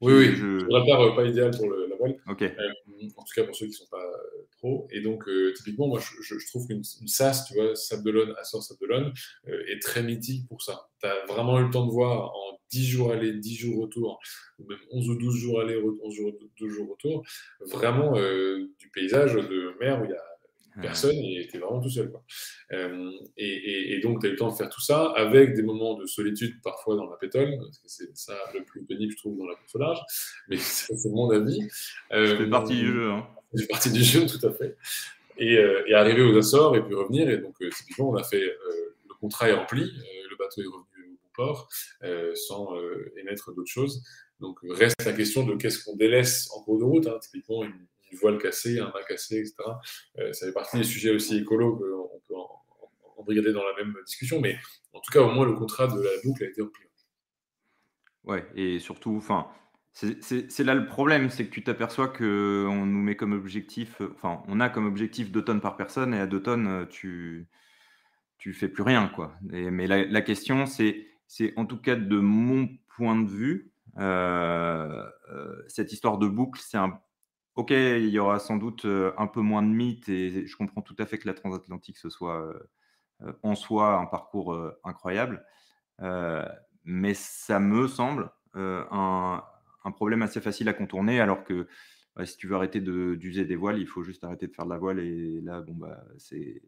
Oui, 0.00 0.12
oui, 0.12 0.36
je... 0.36 0.64
la 0.70 0.84
part, 0.86 1.16
pas 1.16 1.24
idéal 1.24 1.50
pour 1.50 1.68
le, 1.68 1.88
la 1.88 1.96
voile. 1.96 2.16
En 2.26 2.34
tout 2.34 3.34
cas, 3.34 3.44
pour 3.44 3.56
ceux 3.56 3.66
qui 3.66 3.72
ne 3.72 3.76
sont 3.76 3.88
pas 3.90 4.04
trop. 4.58 4.86
Et 4.90 5.00
donc, 5.00 5.24
typiquement, 5.56 5.88
moi, 5.88 6.00
je, 6.00 6.38
je 6.38 6.46
trouve 6.46 6.66
qu'une 6.66 6.82
SAS, 6.82 7.46
tu 7.46 7.54
vois, 7.54 7.74
Sable 7.74 8.04
d'Olonne, 8.04 8.34
Açor 8.38 8.62
Sable 8.62 8.80
d'Olonne, 8.80 9.12
est 9.46 9.82
très 9.82 10.02
mythique 10.02 10.48
pour 10.48 10.62
ça. 10.62 10.88
Tu 11.02 11.08
as 11.08 11.26
vraiment 11.26 11.58
eu 11.58 11.64
le 11.64 11.70
temps 11.70 11.84
de 11.84 11.92
voir 11.92 12.32
en 12.34 12.47
10 12.70 12.86
jours 12.86 13.12
aller, 13.12 13.32
10 13.32 13.54
jours 13.54 13.82
retour, 13.82 14.20
ou 14.58 14.66
même 14.66 14.78
11 14.90 15.08
ou 15.10 15.14
12 15.16 15.36
jours 15.36 15.60
aller, 15.60 15.76
11 15.76 16.14
jours, 16.14 16.32
12 16.58 16.72
jours 16.72 16.90
retour, 16.90 17.22
vraiment 17.60 18.16
euh, 18.16 18.66
du 18.78 18.90
paysage 18.90 19.34
de 19.34 19.74
mer 19.80 20.00
où 20.00 20.04
il 20.04 20.10
y 20.10 20.14
a 20.14 20.22
personne 20.80 21.16
et 21.16 21.42
était 21.42 21.58
vraiment 21.58 21.80
tout 21.80 21.90
seul. 21.90 22.10
Quoi. 22.10 22.22
Euh, 22.72 23.10
et, 23.36 23.98
donc, 24.02 24.20
tu 24.20 24.26
as 24.26 24.28
eu 24.28 24.32
le 24.32 24.38
temps 24.38 24.50
de 24.50 24.56
faire 24.56 24.68
tout 24.68 24.80
ça 24.80 25.12
avec 25.16 25.54
des 25.54 25.62
moments 25.62 25.94
de 25.94 26.06
solitude 26.06 26.60
parfois 26.62 26.96
dans 26.96 27.08
la 27.08 27.16
pétole, 27.16 27.56
parce 27.58 27.78
que 27.78 27.88
c'est 27.88 28.16
ça 28.16 28.36
le 28.54 28.64
plus 28.64 28.84
pénible, 28.84 29.12
je 29.12 29.16
trouve, 29.16 29.38
dans 29.38 29.46
la 29.46 29.54
course 29.54 29.74
au 29.74 29.78
large, 29.78 30.00
mais 30.48 30.56
c'est 30.58 31.10
mon 31.10 31.30
avis. 31.30 31.68
Euh, 32.12 32.36
c'est 32.38 32.50
partie 32.50 32.76
du 32.76 32.86
jeu. 32.86 33.10
Hein. 33.10 33.26
C'est 33.54 33.68
partie 33.68 33.90
du 33.90 34.02
jeu, 34.02 34.26
tout 34.26 34.46
à 34.46 34.52
fait. 34.52 34.76
Et, 35.38 35.54
et, 35.54 35.94
arriver 35.94 36.22
aux 36.22 36.36
Açores 36.36 36.76
et 36.76 36.82
puis 36.82 36.94
revenir. 36.94 37.30
Et 37.30 37.38
donc, 37.38 37.56
typiquement, 37.76 38.10
on 38.10 38.16
a 38.16 38.24
fait 38.24 38.42
le 38.42 39.14
contrat 39.20 39.48
est 39.48 39.54
rempli, 39.54 39.82
le 39.82 40.36
bateau 40.36 40.62
est 40.62 40.66
revenu 40.66 40.87
euh, 42.02 42.34
sans 42.34 42.76
euh, 42.76 43.12
émettre 43.16 43.54
d'autres 43.54 43.70
choses. 43.70 44.04
Donc 44.40 44.58
reste 44.70 45.04
la 45.04 45.12
question 45.12 45.44
de 45.44 45.56
qu'est-ce 45.56 45.84
qu'on 45.84 45.96
délaisse 45.96 46.48
en 46.54 46.62
cours 46.62 46.78
de 46.78 46.84
route, 46.84 47.06
hein. 47.06 47.18
typiquement 47.20 47.64
une, 47.64 47.86
voile 48.20 48.38
cassée, 48.38 48.78
un 48.78 48.86
mât 48.86 49.02
cassé, 49.06 49.38
etc. 49.38 49.54
Euh, 50.18 50.32
ça 50.32 50.46
fait 50.46 50.52
partie 50.52 50.78
des 50.78 50.84
sujets 50.84 51.10
aussi 51.10 51.36
écolos 51.36 51.76
qu'on 51.76 52.20
peut 52.26 52.34
en, 52.34 53.22
brigader 53.22 53.52
dans 53.52 53.64
la 53.64 53.74
même 53.76 53.94
discussion, 54.06 54.40
mais 54.40 54.56
en 54.94 55.00
tout 55.00 55.12
cas, 55.12 55.20
au 55.20 55.30
moins, 55.30 55.44
le 55.44 55.52
contrat 55.52 55.86
de 55.88 56.00
la 56.00 56.10
boucle 56.24 56.42
a 56.44 56.46
été 56.46 56.62
rempli. 56.62 56.84
Ouais, 58.24 58.46
et 58.54 58.78
surtout, 58.78 59.14
enfin, 59.18 59.48
c'est 59.92 60.60
là 60.60 60.74
le 60.74 60.86
problème, 60.86 61.28
c'est 61.28 61.44
que 61.44 61.50
tu 61.50 61.62
t'aperçois 61.62 62.08
qu'on 62.08 62.86
nous 62.86 63.02
met 63.02 63.16
comme 63.16 63.32
objectif, 63.34 64.00
enfin, 64.14 64.42
on 64.48 64.60
a 64.60 64.70
comme 64.70 64.86
objectif 64.86 65.30
2 65.30 65.44
tonnes 65.44 65.60
par 65.60 65.76
personne, 65.76 66.14
et 66.14 66.20
à 66.20 66.26
2 66.26 66.42
tonnes, 66.42 66.86
tu 66.88 67.48
tu 68.38 68.54
fais 68.54 68.68
plus 68.68 68.84
rien, 68.84 69.08
quoi. 69.08 69.36
mais 69.42 69.86
la 69.86 70.22
question, 70.22 70.64
c'est 70.64 71.08
c'est 71.28 71.52
en 71.56 71.66
tout 71.66 71.76
cas 71.80 71.94
de 71.94 72.18
mon 72.18 72.68
point 72.96 73.20
de 73.20 73.28
vue, 73.28 73.70
euh, 73.98 75.08
euh, 75.30 75.62
cette 75.68 75.92
histoire 75.92 76.18
de 76.18 76.26
boucle, 76.26 76.60
c'est 76.60 76.78
un. 76.78 77.00
Ok, 77.54 77.70
il 77.70 78.08
y 78.08 78.18
aura 78.18 78.38
sans 78.38 78.56
doute 78.56 78.84
euh, 78.84 79.12
un 79.18 79.26
peu 79.26 79.40
moins 79.40 79.62
de 79.62 79.68
mythes 79.68 80.08
et 80.08 80.46
je 80.46 80.56
comprends 80.56 80.80
tout 80.80 80.96
à 80.98 81.06
fait 81.06 81.18
que 81.18 81.26
la 81.26 81.34
transatlantique 81.34 81.98
ce 81.98 82.08
soit 82.08 82.52
en 83.42 83.56
soi 83.56 83.98
un 83.98 84.06
parcours 84.06 84.56
incroyable, 84.84 85.44
mais 86.84 87.14
ça 87.14 87.58
me 87.58 87.88
semble 87.88 88.30
un, 88.54 89.42
un, 89.84 89.90
problème 89.90 90.22
assez 90.22 90.40
facile 90.40 90.68
à 90.68 90.72
contourner 90.72 91.20
alors 91.20 91.42
que 91.42 91.66
si 92.26 92.36
tu 92.36 92.48
veux 92.48 92.56
arrêter 92.56 92.80
d'user 92.80 93.44
des 93.44 93.56
voiles, 93.56 93.78
il 93.78 93.86
faut 93.86 94.02
juste 94.02 94.24
arrêter 94.24 94.46
de 94.46 94.52
faire 94.52 94.64
de 94.64 94.70
la 94.70 94.78
voile. 94.78 94.98
Et 94.98 95.40
là, 95.40 95.60
bon, 95.60 95.74
bah, 95.74 96.04
c'est. 96.16 96.60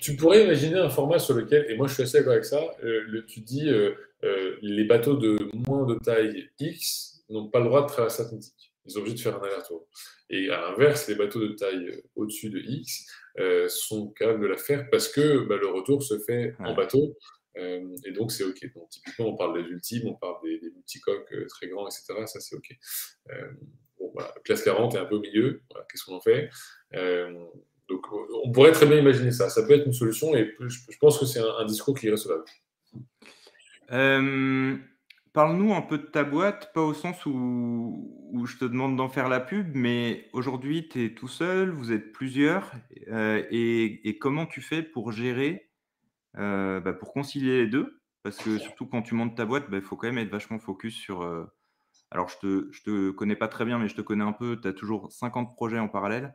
Tu, 0.00 0.16
pourrais 0.16 0.44
imaginer 0.44 0.78
un 0.78 0.88
format 0.88 1.18
sur 1.18 1.34
lequel, 1.34 1.70
et 1.70 1.76
moi 1.76 1.86
je 1.86 1.94
suis 1.94 2.02
assez 2.02 2.18
d'accord 2.18 2.32
avec 2.32 2.44
ça, 2.44 2.60
euh, 2.82 3.02
le, 3.06 3.24
tu 3.24 3.40
dis 3.40 3.68
euh, 3.68 3.94
euh, 4.24 4.56
les 4.62 4.84
bateaux 4.84 5.16
de 5.16 5.38
moins 5.66 5.86
de 5.86 5.94
taille 5.98 6.50
X 6.58 7.24
n'ont 7.30 7.48
pas 7.48 7.60
le 7.60 7.66
droit 7.66 7.82
de 7.82 7.88
traverser 7.88 8.22
l'Atlantique. 8.22 8.72
Ils 8.84 8.92
sont 8.92 9.00
obligés 9.00 9.16
de 9.16 9.20
faire 9.20 9.36
un 9.36 9.46
aller-retour. 9.46 9.86
Et 10.28 10.50
à 10.50 10.60
l'inverse, 10.60 11.08
les 11.08 11.14
bateaux 11.14 11.40
de 11.40 11.52
taille 11.52 12.02
au-dessus 12.16 12.50
de 12.50 12.58
X 12.58 13.06
sont 13.68 14.10
capables 14.10 14.40
de 14.40 14.46
la 14.46 14.56
faire 14.56 14.88
parce 14.90 15.08
que 15.08 15.46
bah, 15.46 15.56
le 15.56 15.68
retour 15.68 16.02
se 16.02 16.18
fait 16.18 16.54
en 16.58 16.74
bateau. 16.74 17.16
et 17.56 18.12
donc, 18.12 18.32
c'est 18.32 18.44
OK. 18.44 18.58
Donc, 18.74 18.88
typiquement, 18.90 19.26
on 19.28 19.36
parle 19.36 19.62
des 19.62 19.68
ultimes, 19.68 20.08
on 20.08 20.14
parle 20.14 20.36
des, 20.42 20.58
des 20.58 20.70
multicoques 20.70 21.34
très 21.48 21.68
grands, 21.68 21.86
etc. 21.86 22.14
Ça, 22.26 22.40
c'est 22.40 22.56
OK 22.56 22.68
classe 24.44 24.62
40 24.62 24.94
est 24.94 24.98
un 24.98 25.04
peu 25.04 25.16
au 25.16 25.20
milieu. 25.20 25.62
Qu'est-ce 25.88 26.04
qu'on 26.04 26.16
en 26.16 26.20
fait 26.20 26.50
euh, 26.94 27.32
Donc, 27.88 28.06
on 28.44 28.50
pourrait 28.52 28.72
très 28.72 28.86
bien 28.86 28.98
imaginer 28.98 29.32
ça. 29.32 29.48
Ça 29.48 29.62
peut 29.66 29.74
être 29.74 29.86
une 29.86 29.92
solution 29.92 30.34
et 30.34 30.54
je, 30.60 30.98
pense 31.00 31.18
que 31.18 31.26
c'est 31.26 31.40
un, 31.40 31.64
discours 31.64 31.98
qui 31.98 32.08
est 32.08 32.10
recevable. 32.10 32.44
Euh, 33.92 34.76
parle-nous 35.32 35.74
un 35.74 35.82
peu 35.82 35.98
de 35.98 36.06
ta 36.06 36.24
boîte, 36.24 36.72
pas 36.72 36.82
au 36.82 36.94
sens 36.94 37.24
où, 37.26 38.46
je 38.46 38.56
te 38.56 38.64
demande 38.64 38.96
d'en 38.96 39.08
faire 39.08 39.28
la 39.28 39.40
pub, 39.40 39.74
mais 39.74 40.28
aujourd'hui, 40.32 40.88
tu 40.88 41.04
es 41.04 41.14
tout 41.14 41.28
seul, 41.28 41.70
vous 41.70 41.92
êtes 41.92 42.12
plusieurs, 42.12 42.72
euh, 43.08 43.42
et, 43.50 44.18
comment 44.20 44.46
tu 44.46 44.60
fais 44.60 44.82
pour 44.82 45.12
gérer, 45.12 45.70
bah, 46.34 46.92
pour 46.98 47.12
concilier 47.12 47.64
les 47.64 47.66
deux? 47.66 47.96
Parce 48.22 48.36
que 48.36 48.58
surtout 48.58 48.86
quand 48.86 49.02
tu 49.02 49.14
montes 49.14 49.34
ta 49.36 49.46
boîte, 49.46 49.70
bah, 49.70 49.78
il 49.78 49.82
faut 49.82 49.96
quand 49.96 50.06
même 50.06 50.18
être 50.18 50.30
vachement 50.30 50.58
focus 50.58 50.94
sur, 50.94 51.22
alors, 52.10 52.28
je 52.28 52.46
ne 52.46 52.60
te, 52.62 52.82
te 52.82 53.10
connais 53.10 53.36
pas 53.36 53.48
très 53.48 53.64
bien, 53.64 53.78
mais 53.78 53.88
je 53.88 53.94
te 53.94 54.00
connais 54.00 54.24
un 54.24 54.32
peu. 54.32 54.58
Tu 54.60 54.66
as 54.66 54.72
toujours 54.72 55.12
50 55.12 55.54
projets 55.54 55.78
en 55.78 55.88
parallèle. 55.88 56.34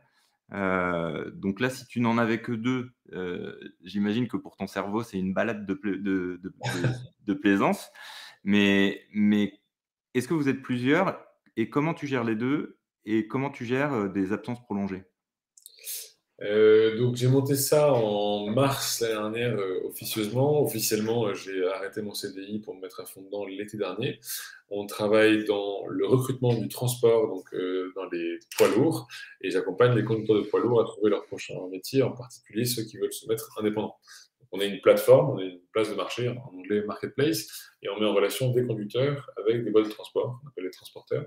Euh, 0.52 1.30
donc 1.32 1.60
là, 1.60 1.70
si 1.70 1.86
tu 1.86 2.00
n'en 2.00 2.18
avais 2.18 2.40
que 2.40 2.52
deux, 2.52 2.92
euh, 3.12 3.54
j'imagine 3.82 4.28
que 4.28 4.36
pour 4.36 4.56
ton 4.56 4.66
cerveau, 4.66 5.02
c'est 5.02 5.18
une 5.18 5.34
balade 5.34 5.66
de, 5.66 5.74
de, 5.74 6.40
de, 7.26 7.34
plaisance. 7.34 7.90
Mais, 8.44 9.02
mais 9.12 9.60
est-ce 10.14 10.28
que 10.28 10.34
vous 10.34 10.48
êtes 10.48 10.62
plusieurs? 10.62 11.20
Et 11.56 11.68
comment 11.68 11.94
tu 11.94 12.06
gères 12.06 12.24
les 12.24 12.36
deux? 12.36 12.78
Et 13.04 13.26
comment 13.26 13.50
tu 13.50 13.64
gères 13.64 13.92
euh, 13.92 14.08
des 14.08 14.32
absences 14.32 14.62
prolongées? 14.62 15.04
Donc 16.40 17.16
j'ai 17.16 17.28
monté 17.28 17.56
ça 17.56 17.92
en 17.92 18.46
mars 18.46 19.00
l'année 19.00 19.14
dernière 19.14 19.58
officieusement. 19.84 20.62
Officiellement, 20.62 21.32
j'ai 21.32 21.66
arrêté 21.66 22.02
mon 22.02 22.12
CDI 22.12 22.58
pour 22.58 22.74
me 22.74 22.80
mettre 22.82 23.00
à 23.00 23.06
fond 23.06 23.22
dedans 23.22 23.46
l'été 23.46 23.76
dernier. 23.76 24.20
On 24.68 24.86
travaille 24.86 25.44
dans 25.44 25.86
le 25.86 26.06
recrutement 26.06 26.52
du 26.52 26.68
transport, 26.68 27.28
donc 27.28 27.54
euh, 27.54 27.92
dans 27.94 28.08
les 28.10 28.38
poids 28.56 28.68
lourds, 28.68 29.06
et 29.40 29.50
j'accompagne 29.50 29.94
les 29.94 30.04
conducteurs 30.04 30.36
de 30.36 30.42
poids 30.42 30.60
lourds 30.60 30.80
à 30.80 30.84
trouver 30.84 31.10
leur 31.10 31.24
prochain 31.26 31.54
métier, 31.70 32.02
en 32.02 32.10
particulier 32.10 32.64
ceux 32.64 32.82
qui 32.82 32.98
veulent 32.98 33.12
se 33.12 33.28
mettre 33.28 33.56
indépendants. 33.58 33.96
on 34.50 34.60
est 34.60 34.68
une 34.68 34.80
plateforme, 34.80 35.30
on 35.30 35.38
est 35.38 35.48
une 35.48 35.60
place 35.72 35.90
de 35.90 35.94
marché, 35.94 36.28
en 36.28 36.52
anglais 36.52 36.82
marketplace, 36.84 37.70
et 37.82 37.88
on 37.88 38.00
met 38.00 38.06
en 38.06 38.14
relation 38.14 38.50
des 38.50 38.66
conducteurs 38.66 39.30
avec 39.36 39.64
des 39.64 39.70
boîtes 39.70 39.86
de 39.86 39.92
transport, 39.92 40.40
on 40.44 40.48
appelle 40.48 40.64
les 40.64 40.70
transporteurs. 40.70 41.26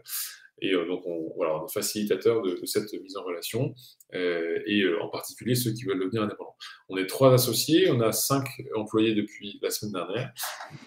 Et 0.62 0.74
euh, 0.74 0.86
donc, 0.88 1.06
on, 1.06 1.32
voilà, 1.36 1.56
on 1.56 1.66
est 1.66 1.74
facilitateur 1.74 2.42
de, 2.42 2.60
cette 2.66 2.94
mise 2.94 3.18
en 3.18 3.24
relation, 3.24 3.74
euh, 4.14 4.60
et 4.66 4.84
en 5.02 5.10
particulier 5.10 5.56
ceux 5.56 5.72
qui 5.72 5.84
veulent 5.84 6.00
devenir 6.00 6.24
indépendants. 6.24 6.56
On 6.90 6.98
est 6.98 7.08
trois 7.08 7.34
associés, 7.34 7.90
on 7.90 8.02
a 8.02 8.12
cinq 8.12 8.48
employés 8.76 9.16
depuis 9.16 9.60
la 9.62 9.70
semaine 9.70 9.94
dernière. 9.94 10.34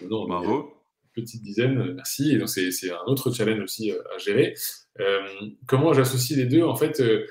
Bravo 0.01 0.83
petite 1.13 1.41
dizaine, 1.41 1.93
merci. 1.93 2.31
Et 2.31 2.37
donc, 2.37 2.49
c'est, 2.49 2.91
un 2.91 3.05
autre 3.05 3.31
challenge 3.31 3.59
aussi 3.59 3.91
euh, 3.91 4.01
à 4.13 4.17
gérer. 4.17 4.53
Euh, 4.99 5.21
comment 5.67 5.93
j'associe 5.93 6.37
les 6.37 6.45
deux? 6.45 6.63
En 6.63 6.75
fait, 6.75 6.99
euh, 6.99 7.25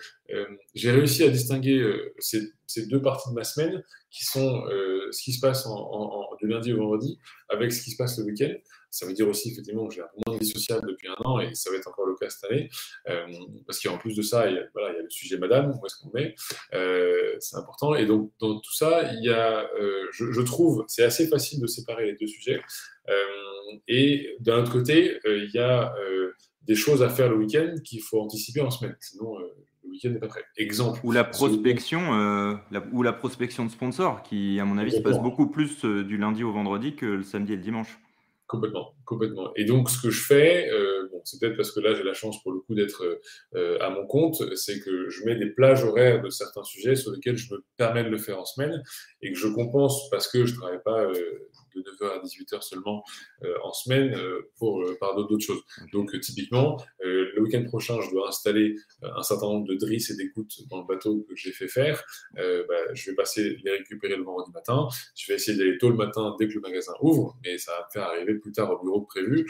j'ai 0.75 0.91
réussi 0.91 1.25
à 1.25 1.29
distinguer 1.29 1.85
ces, 2.19 2.53
deux 2.81 3.03
parties 3.03 3.31
de 3.31 3.35
ma 3.35 3.45
semaine 3.45 3.83
qui 4.11 4.25
sont 4.25 4.65
ce 5.11 5.23
qui 5.23 5.33
se 5.33 5.41
passe 5.41 5.67
en, 5.67 6.29
du 6.41 6.49
lundi 6.49 6.73
au 6.73 6.79
vendredi 6.79 7.19
avec 7.49 7.73
ce 7.73 7.83
qui 7.83 7.91
se 7.91 7.97
passe 7.97 8.19
le 8.19 8.25
week-end. 8.25 8.53
Ça 8.93 9.07
veut 9.07 9.15
dire 9.15 9.27
aussi 9.27 9.51
effectivement 9.51 9.89
que 9.89 9.95
j'ai 9.95 10.03
moins 10.27 10.37
de 10.37 10.41
vie 10.43 10.51
sociale 10.51 10.83
depuis 10.87 11.09
un 11.09 11.17
an 11.25 11.41
et 11.41 11.55
ça 11.55 11.71
va 11.71 11.77
être 11.77 11.89
encore 11.89 12.05
le 12.05 12.15
cas 12.15 12.29
cette 12.29 12.51
année. 12.51 12.69
Euh, 13.09 13.27
parce 13.67 13.81
qu'en 13.81 13.97
plus 13.97 14.15
de 14.15 14.21
ça, 14.21 14.51
il 14.51 14.57
y, 14.57 14.59
a, 14.59 14.65
voilà, 14.75 14.93
il 14.93 14.97
y 14.97 14.99
a 14.99 15.03
le 15.03 15.09
sujet 15.09 15.39
madame, 15.39 15.71
où 15.71 15.87
est-ce 15.87 15.97
qu'on 15.97 16.15
est, 16.19 16.35
euh, 16.75 17.35
c'est 17.41 17.57
important. 17.57 17.95
Et 17.95 18.05
donc 18.05 18.33
dans 18.39 18.61
tout 18.61 18.75
ça, 18.75 19.11
y 19.15 19.31
a, 19.31 19.67
euh, 19.81 20.07
je, 20.13 20.31
je, 20.31 20.41
trouve, 20.43 20.85
c'est 20.89 21.05
assez 21.05 21.27
facile 21.27 21.63
de 21.63 21.67
séparer 21.67 22.05
les 22.05 22.17
deux 22.17 22.27
sujets. 22.27 22.61
et 23.89 24.37
d'un 24.41 24.63
autre 24.63 24.73
côté, 24.73 25.19
il 25.25 25.51
y 25.55 25.59
a 25.59 25.95
des 26.63 26.77
choses 26.77 27.03
à 27.03 27.09
faire 27.09 27.31
le 27.31 27.37
week-end 27.37 27.75
qu'il 27.83 28.03
faut 28.03 28.21
anticiper 28.21 28.61
en 28.61 28.71
semaine. 28.71 28.97
Sinon, 29.01 29.39
le 29.85 29.91
week-end 29.91 30.11
n'est 30.11 30.19
pas 30.19 30.29
prêt. 30.29 30.45
Exemple. 30.57 31.01
Ou 31.05 31.13
la 31.13 31.25
prospection, 31.25 32.15
euh, 32.15 32.55
la, 32.71 32.83
ou 32.93 33.03
la 33.03 33.13
prospection 33.13 33.65
de 33.65 33.71
sponsors, 33.71 34.23
qui, 34.23 34.59
à 34.61 34.65
mon 34.65 34.79
avis, 34.79 34.93
se 34.93 35.01
passe 35.01 35.21
beaucoup 35.21 35.49
plus 35.49 35.85
euh, 35.85 36.05
du 36.05 36.17
lundi 36.17 36.45
au 36.45 36.53
vendredi 36.53 36.95
que 36.95 37.07
le 37.07 37.23
samedi 37.23 37.53
et 37.53 37.57
le 37.57 37.63
dimanche. 37.63 37.99
Complètement, 38.53 38.93
complètement. 39.07 39.51
Et 39.57 39.65
donc, 39.65 39.89
ce 39.89 39.99
que 39.99 40.11
je 40.11 40.23
fais, 40.23 40.69
euh, 40.71 41.09
bon, 41.11 41.23
c'est 41.25 41.41
peut-être 41.41 41.57
parce 41.57 41.73
que 41.73 41.81
là, 41.81 41.95
j'ai 41.95 42.03
la 42.03 42.13
chance 42.13 42.43
pour 42.43 42.53
le 42.53 42.61
coup 42.61 42.75
d'être 42.75 43.03
euh, 43.55 43.79
à 43.81 43.89
mon 43.89 44.07
compte, 44.07 44.55
c'est 44.57 44.79
que 44.81 45.09
je 45.09 45.25
mets 45.25 45.37
des 45.37 45.47
plages 45.47 45.85
horaires 45.85 46.21
de 46.21 46.29
certains 46.29 46.63
sujets 46.63 46.95
sur 46.95 47.13
lesquels 47.13 47.39
je 47.39 47.55
me 47.55 47.65
permets 47.79 48.05
de 48.05 48.11
le 48.11 48.19
faire 48.19 48.39
en 48.39 48.45
semaine 48.45 48.83
et 49.23 49.33
que 49.33 49.39
je 49.39 49.49
compense 49.49 50.11
parce 50.11 50.29
que 50.29 50.45
je 50.45 50.53
ne 50.53 50.59
travaille 50.59 50.83
pas 50.85 51.01
euh, 51.01 51.49
de 51.75 51.83
9h 51.83 52.21
à 52.21 52.23
18h 52.23 52.63
seulement 52.63 53.05
euh, 53.45 53.55
en 53.63 53.73
semaine 53.73 54.15
euh, 54.15 54.51
pour, 54.57 54.83
euh, 54.83 54.97
par 54.99 55.15
d'autres 55.17 55.39
choses. 55.39 55.63
Donc, 55.93 56.19
typiquement, 56.21 56.77
le 57.01 57.41
week-end 57.41 57.65
prochain, 57.65 58.01
je 58.01 58.11
dois 58.11 58.29
installer 58.29 58.77
un 59.03 59.23
certain 59.23 59.47
nombre 59.47 59.67
de 59.67 59.75
drisses 59.75 60.11
et 60.11 60.17
d'écoutes 60.17 60.69
dans 60.71 60.81
le 60.81 60.87
bateau 60.87 61.25
que 61.29 61.35
j'ai 61.35 61.53
fait 61.53 61.69
faire. 61.69 62.03
Bah, 62.37 62.95
je 62.95 63.11
vais 63.11 63.17
passer 63.17 63.57
les 63.65 63.71
récupérer 63.73 64.17
le 64.17 64.23
vendredi 64.23 64.51
matin. 64.53 64.89
Je 65.17 65.31
vais 65.31 65.37
essayer 65.37 65.57
d'aller 65.57 65.79
tôt 65.79 65.91
le 65.91 65.97
matin 65.97 66.37
dès 66.39 66.49
que 66.49 66.55
le 66.55 66.61
magasin 66.61 66.93
ouvre, 67.01 67.37
mais 67.45 67.59
ça 67.59 67.73
va 67.73 67.79
me 67.87 67.91
faire 67.93 68.03
arriver 68.05 68.35
plus 68.35 68.53
tard 68.53 68.71
au 68.71 68.83
bureau 68.83 69.03
que 69.03 69.07
prévu. 69.07 69.47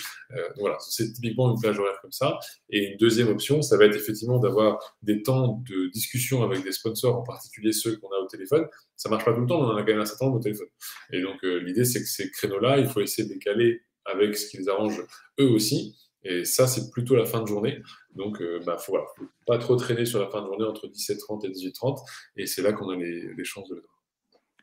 voilà, 0.58 0.78
c'est 0.80 1.12
typiquement 1.12 1.52
une 1.52 1.60
plage 1.60 1.78
horaire 1.78 1.98
comme 2.00 2.12
ça. 2.12 2.38
Et 2.70 2.92
une 2.92 2.96
deuxième 2.96 3.28
option, 3.28 3.62
ça 3.62 3.76
va 3.76 3.84
être 3.84 3.96
effectivement 3.96 4.38
d'avoir 4.38 4.96
des 5.02 5.22
temps 5.22 5.62
de 5.68 5.88
discussion 5.88 6.42
avec 6.42 6.62
des 6.62 6.72
sponsors, 6.72 7.16
en 7.16 7.22
particulier 7.22 7.72
ceux 7.72 7.96
qu'on 7.96 8.08
a 8.08 8.18
au 8.18 8.26
téléphone. 8.26 8.66
Ça 8.96 9.08
marche 9.08 9.24
pas 9.24 9.34
tout 9.34 9.40
le 9.40 9.46
temps, 9.46 9.60
mais 9.60 9.66
on 9.66 9.70
en 9.70 9.76
a 9.76 9.82
quand 9.82 9.92
même 9.92 10.00
un 10.00 10.06
certain 10.06 10.26
nombre 10.26 10.38
au 10.38 10.42
téléphone. 10.42 10.68
Et 11.12 11.20
donc, 11.20 11.42
l'idée, 11.42 11.84
c'est 11.84 12.00
que 12.00 12.08
ces 12.12 12.30
créneaux-là, 12.30 12.78
il 12.78 12.86
faut 12.86 13.00
essayer 13.00 13.26
de 13.26 13.32
les 13.32 13.38
caler 13.38 13.82
avec 14.04 14.36
ce 14.36 14.48
qui 14.48 14.58
les 14.58 14.68
arrange 14.68 15.02
eux 15.40 15.48
aussi. 15.48 15.96
Et 16.24 16.44
ça, 16.44 16.66
c'est 16.66 16.90
plutôt 16.90 17.16
la 17.16 17.24
fin 17.24 17.42
de 17.42 17.46
journée. 17.46 17.82
Donc, 18.14 18.36
il 18.40 18.46
euh, 18.46 18.60
bah, 18.64 18.78
faut, 18.78 18.96
faut 19.16 19.24
pas 19.46 19.58
trop 19.58 19.76
traîner 19.76 20.04
sur 20.04 20.20
la 20.20 20.28
fin 20.28 20.40
de 20.40 20.46
journée 20.46 20.64
entre 20.64 20.86
17h30 20.86 21.46
et 21.46 21.50
18h30. 21.50 21.98
Et 22.36 22.46
c'est 22.46 22.62
là 22.62 22.72
qu'on 22.72 22.90
a 22.90 22.96
les, 22.96 23.44
chances 23.44 23.68
de 23.68 23.76
le 23.76 23.82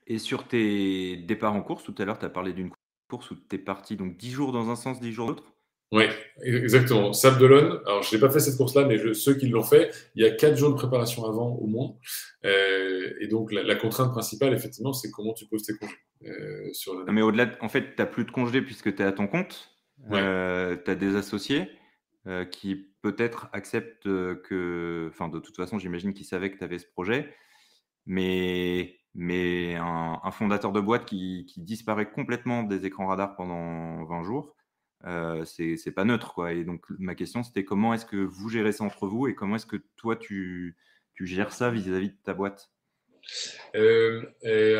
Et 0.07 0.19
sur 0.19 0.47
tes 0.47 1.17
départs 1.17 1.53
en 1.53 1.61
course, 1.61 1.83
tout 1.83 1.95
à 1.97 2.05
l'heure, 2.05 2.19
tu 2.19 2.25
as 2.25 2.29
parlé 2.29 2.53
d'une 2.53 2.71
course 3.09 3.31
où 3.31 3.35
tu 3.35 3.55
es 3.55 3.59
parti 3.59 3.97
donc 3.97 4.17
10 4.17 4.31
jours 4.31 4.51
dans 4.51 4.69
un 4.69 4.75
sens, 4.75 4.99
10 5.01 5.11
jours 5.11 5.27
dans 5.27 5.33
l'autre? 5.33 5.53
Oui, 5.91 6.03
exactement. 6.43 7.13
Sable 7.13 7.39
d'Olonne. 7.39 7.79
Alors, 7.87 8.03
je 8.03 8.13
n'ai 8.13 8.21
pas 8.21 8.29
fait 8.29 8.39
cette 8.39 8.57
course-là, 8.57 8.85
mais 8.85 8.99
je, 8.99 9.11
ceux 9.13 9.33
qui 9.33 9.47
l'ont 9.47 9.63
fait, 9.63 9.89
il 10.13 10.23
y 10.23 10.25
a 10.25 10.29
quatre 10.29 10.55
jours 10.55 10.69
de 10.69 10.75
préparation 10.75 11.25
avant 11.25 11.55
au 11.55 11.65
moins. 11.65 11.95
Euh, 12.45 13.15
et 13.19 13.27
donc, 13.27 13.51
la, 13.51 13.75
contrainte 13.75 14.11
principale, 14.11 14.53
effectivement, 14.53 14.93
c'est 14.93 15.09
comment 15.09 15.33
tu 15.33 15.47
poses 15.47 15.63
tes 15.63 15.73
congés. 15.73 15.95
Euh, 16.25 16.48
sur 16.73 17.05
Mais 17.11 17.21
au-delà, 17.21 17.51
en 17.61 17.69
fait, 17.69 17.95
tu 17.95 18.01
n'as 18.01 18.05
plus 18.05 18.25
de 18.25 18.31
congés 18.31 18.61
puisque 18.61 18.95
tu 18.95 19.01
es 19.01 19.05
à 19.05 19.11
ton 19.11 19.27
compte. 19.27 19.75
Euh, 20.11 20.77
tu 20.83 20.89
as 20.89 20.95
des 20.95 21.15
associés 21.15 21.69
euh, 22.25 22.45
qui 22.45 22.93
peut-être 23.01 23.49
acceptent 23.53 24.03
que. 24.03 25.09
Enfin, 25.11 25.29
de 25.29 25.39
toute 25.39 25.55
façon, 25.55 25.77
j'imagine 25.77 26.13
qu'ils 26.13 26.25
savaient 26.25 26.51
que 26.51 26.57
tu 26.57 26.63
avais 26.63 26.79
ce 26.79 26.87
projet. 26.87 27.33
Mais, 28.05 28.99
mais 29.13 29.75
un, 29.75 30.19
un 30.23 30.31
fondateur 30.31 30.71
de 30.71 30.79
boîte 30.79 31.05
qui, 31.05 31.45
qui 31.45 31.61
disparaît 31.61 32.09
complètement 32.09 32.63
des 32.63 32.85
écrans 32.85 33.07
radars 33.07 33.35
pendant 33.35 34.05
20 34.05 34.23
jours 34.23 34.55
euh, 35.05 35.45
c'est 35.45 35.91
pas 35.91 36.05
neutre. 36.05 36.33
Quoi. 36.33 36.53
Et 36.53 36.63
donc, 36.63 36.85
ma 36.97 37.15
question, 37.15 37.43
c'était 37.43 37.63
comment 37.63 37.93
est-ce 37.93 38.05
que 38.05 38.17
vous 38.17 38.49
gérez 38.49 38.71
ça 38.71 38.83
entre 38.83 39.07
vous 39.07 39.27
et 39.27 39.35
comment 39.35 39.55
est-ce 39.55 39.65
que 39.65 39.77
toi, 39.95 40.15
tu, 40.15 40.77
tu 41.13 41.25
gères 41.25 41.53
ça 41.53 41.69
vis-à-vis 41.71 42.09
de 42.09 42.17
ta 42.23 42.33
boîte? 42.33 42.71
Euh, 43.75 44.23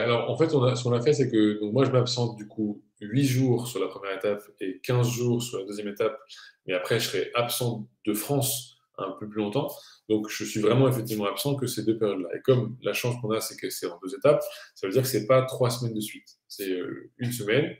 Alors, 0.04 0.30
en 0.30 0.38
fait, 0.38 0.54
on 0.54 0.64
a, 0.64 0.76
ce 0.76 0.84
qu'on 0.84 0.94
a 0.94 1.02
fait, 1.02 1.14
c'est 1.14 1.30
que 1.30 1.60
donc 1.60 1.74
moi, 1.74 1.86
je 1.86 1.92
m'absente 1.92 2.38
du 2.38 2.48
coup 2.48 2.84
8 3.02 3.24
jours 3.24 3.68
sur 3.68 3.80
la 3.80 3.88
première 3.88 4.16
étape 4.18 4.44
et 4.60 4.80
15 4.82 5.10
jours 5.10 5.42
sur 5.42 5.60
la 5.60 5.66
deuxième 5.66 5.88
étape. 5.88 6.18
Mais 6.66 6.74
après, 6.74 7.00
je 7.00 7.08
serai 7.08 7.32
absent 7.36 7.88
de 8.06 8.14
France 8.14 8.78
un 8.98 9.12
peu 9.20 9.28
plus 9.28 9.42
longtemps. 9.42 9.70
Donc, 10.10 10.28
je 10.30 10.44
suis 10.44 10.60
vraiment 10.60 10.90
effectivement 10.90 11.26
absent 11.26 11.56
que 11.56 11.68
ces 11.68 11.84
deux 11.84 11.98
périodes-là. 11.98 12.30
Et 12.36 12.42
comme 12.42 12.78
la 12.82 12.94
chance 12.94 13.16
qu'on 13.22 13.32
a, 13.32 13.40
c'est 13.40 13.56
que 13.56 13.70
c'est 13.70 13.86
en 13.86 14.00
deux 14.04 14.16
étapes, 14.16 14.42
ça 14.76 14.88
veut 14.88 14.94
dire 14.94 15.04
que 15.04 15.08
c'est 15.08 15.28
pas 15.28 15.44
trois 15.44 15.70
semaines 15.70 15.94
de 15.94 16.02
suite. 16.02 16.28
C'est 16.48 16.72
euh, 16.72 17.12
une 17.18 17.32
semaine, 17.32 17.76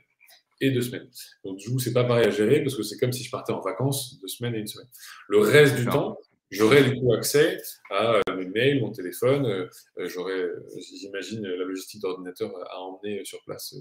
et 0.60 0.70
deux 0.70 0.82
semaines. 0.82 1.08
Donc, 1.44 1.58
du 1.58 1.70
coup, 1.70 1.78
c'est 1.78 1.92
pas 1.92 2.04
pareil 2.04 2.26
à 2.26 2.30
gérer 2.30 2.62
parce 2.62 2.76
que 2.76 2.82
c'est 2.82 2.98
comme 2.98 3.12
si 3.12 3.24
je 3.24 3.30
partais 3.30 3.52
en 3.52 3.60
vacances 3.60 4.18
deux 4.20 4.28
semaines 4.28 4.54
et 4.54 4.58
une 4.58 4.66
semaine. 4.66 4.88
Le 5.28 5.38
reste 5.38 5.76
du 5.76 5.86
temps, 5.86 6.18
j'aurai 6.50 6.84
du 6.84 7.00
coup 7.00 7.12
accès 7.12 7.60
à 7.90 8.14
euh, 8.14 8.36
mes 8.36 8.46
mails, 8.46 8.80
mon 8.80 8.90
téléphone, 8.90 9.46
euh, 9.46 9.68
j'aurai, 9.98 10.34
euh, 10.34 10.66
j'imagine, 10.78 11.42
la 11.42 11.64
logistique 11.64 12.02
d'ordinateur 12.02 12.52
à 12.70 12.80
emmener 12.80 13.24
sur 13.24 13.42
place 13.44 13.74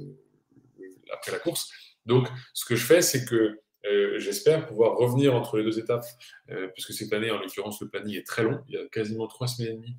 après 1.11 1.31
la 1.31 1.39
course. 1.39 1.71
Donc, 2.05 2.27
ce 2.53 2.65
que 2.65 2.75
je 2.75 2.85
fais, 2.85 3.01
c'est 3.01 3.25
que 3.25 3.59
j'espère 4.17 4.67
pouvoir 4.67 4.97
revenir 4.97 5.35
entre 5.35 5.57
les 5.57 5.63
deux 5.63 5.79
étapes, 5.79 6.05
puisque 6.73 6.93
cette 6.93 7.11
année, 7.13 7.31
en 7.31 7.39
l'occurrence, 7.39 7.81
le 7.81 7.89
planning 7.89 8.15
est 8.15 8.25
très 8.25 8.43
long. 8.43 8.61
Il 8.67 8.75
y 8.75 8.77
a 8.77 8.87
quasiment 8.87 9.27
trois 9.27 9.47
semaines 9.47 9.73
et 9.73 9.75
demie 9.75 9.95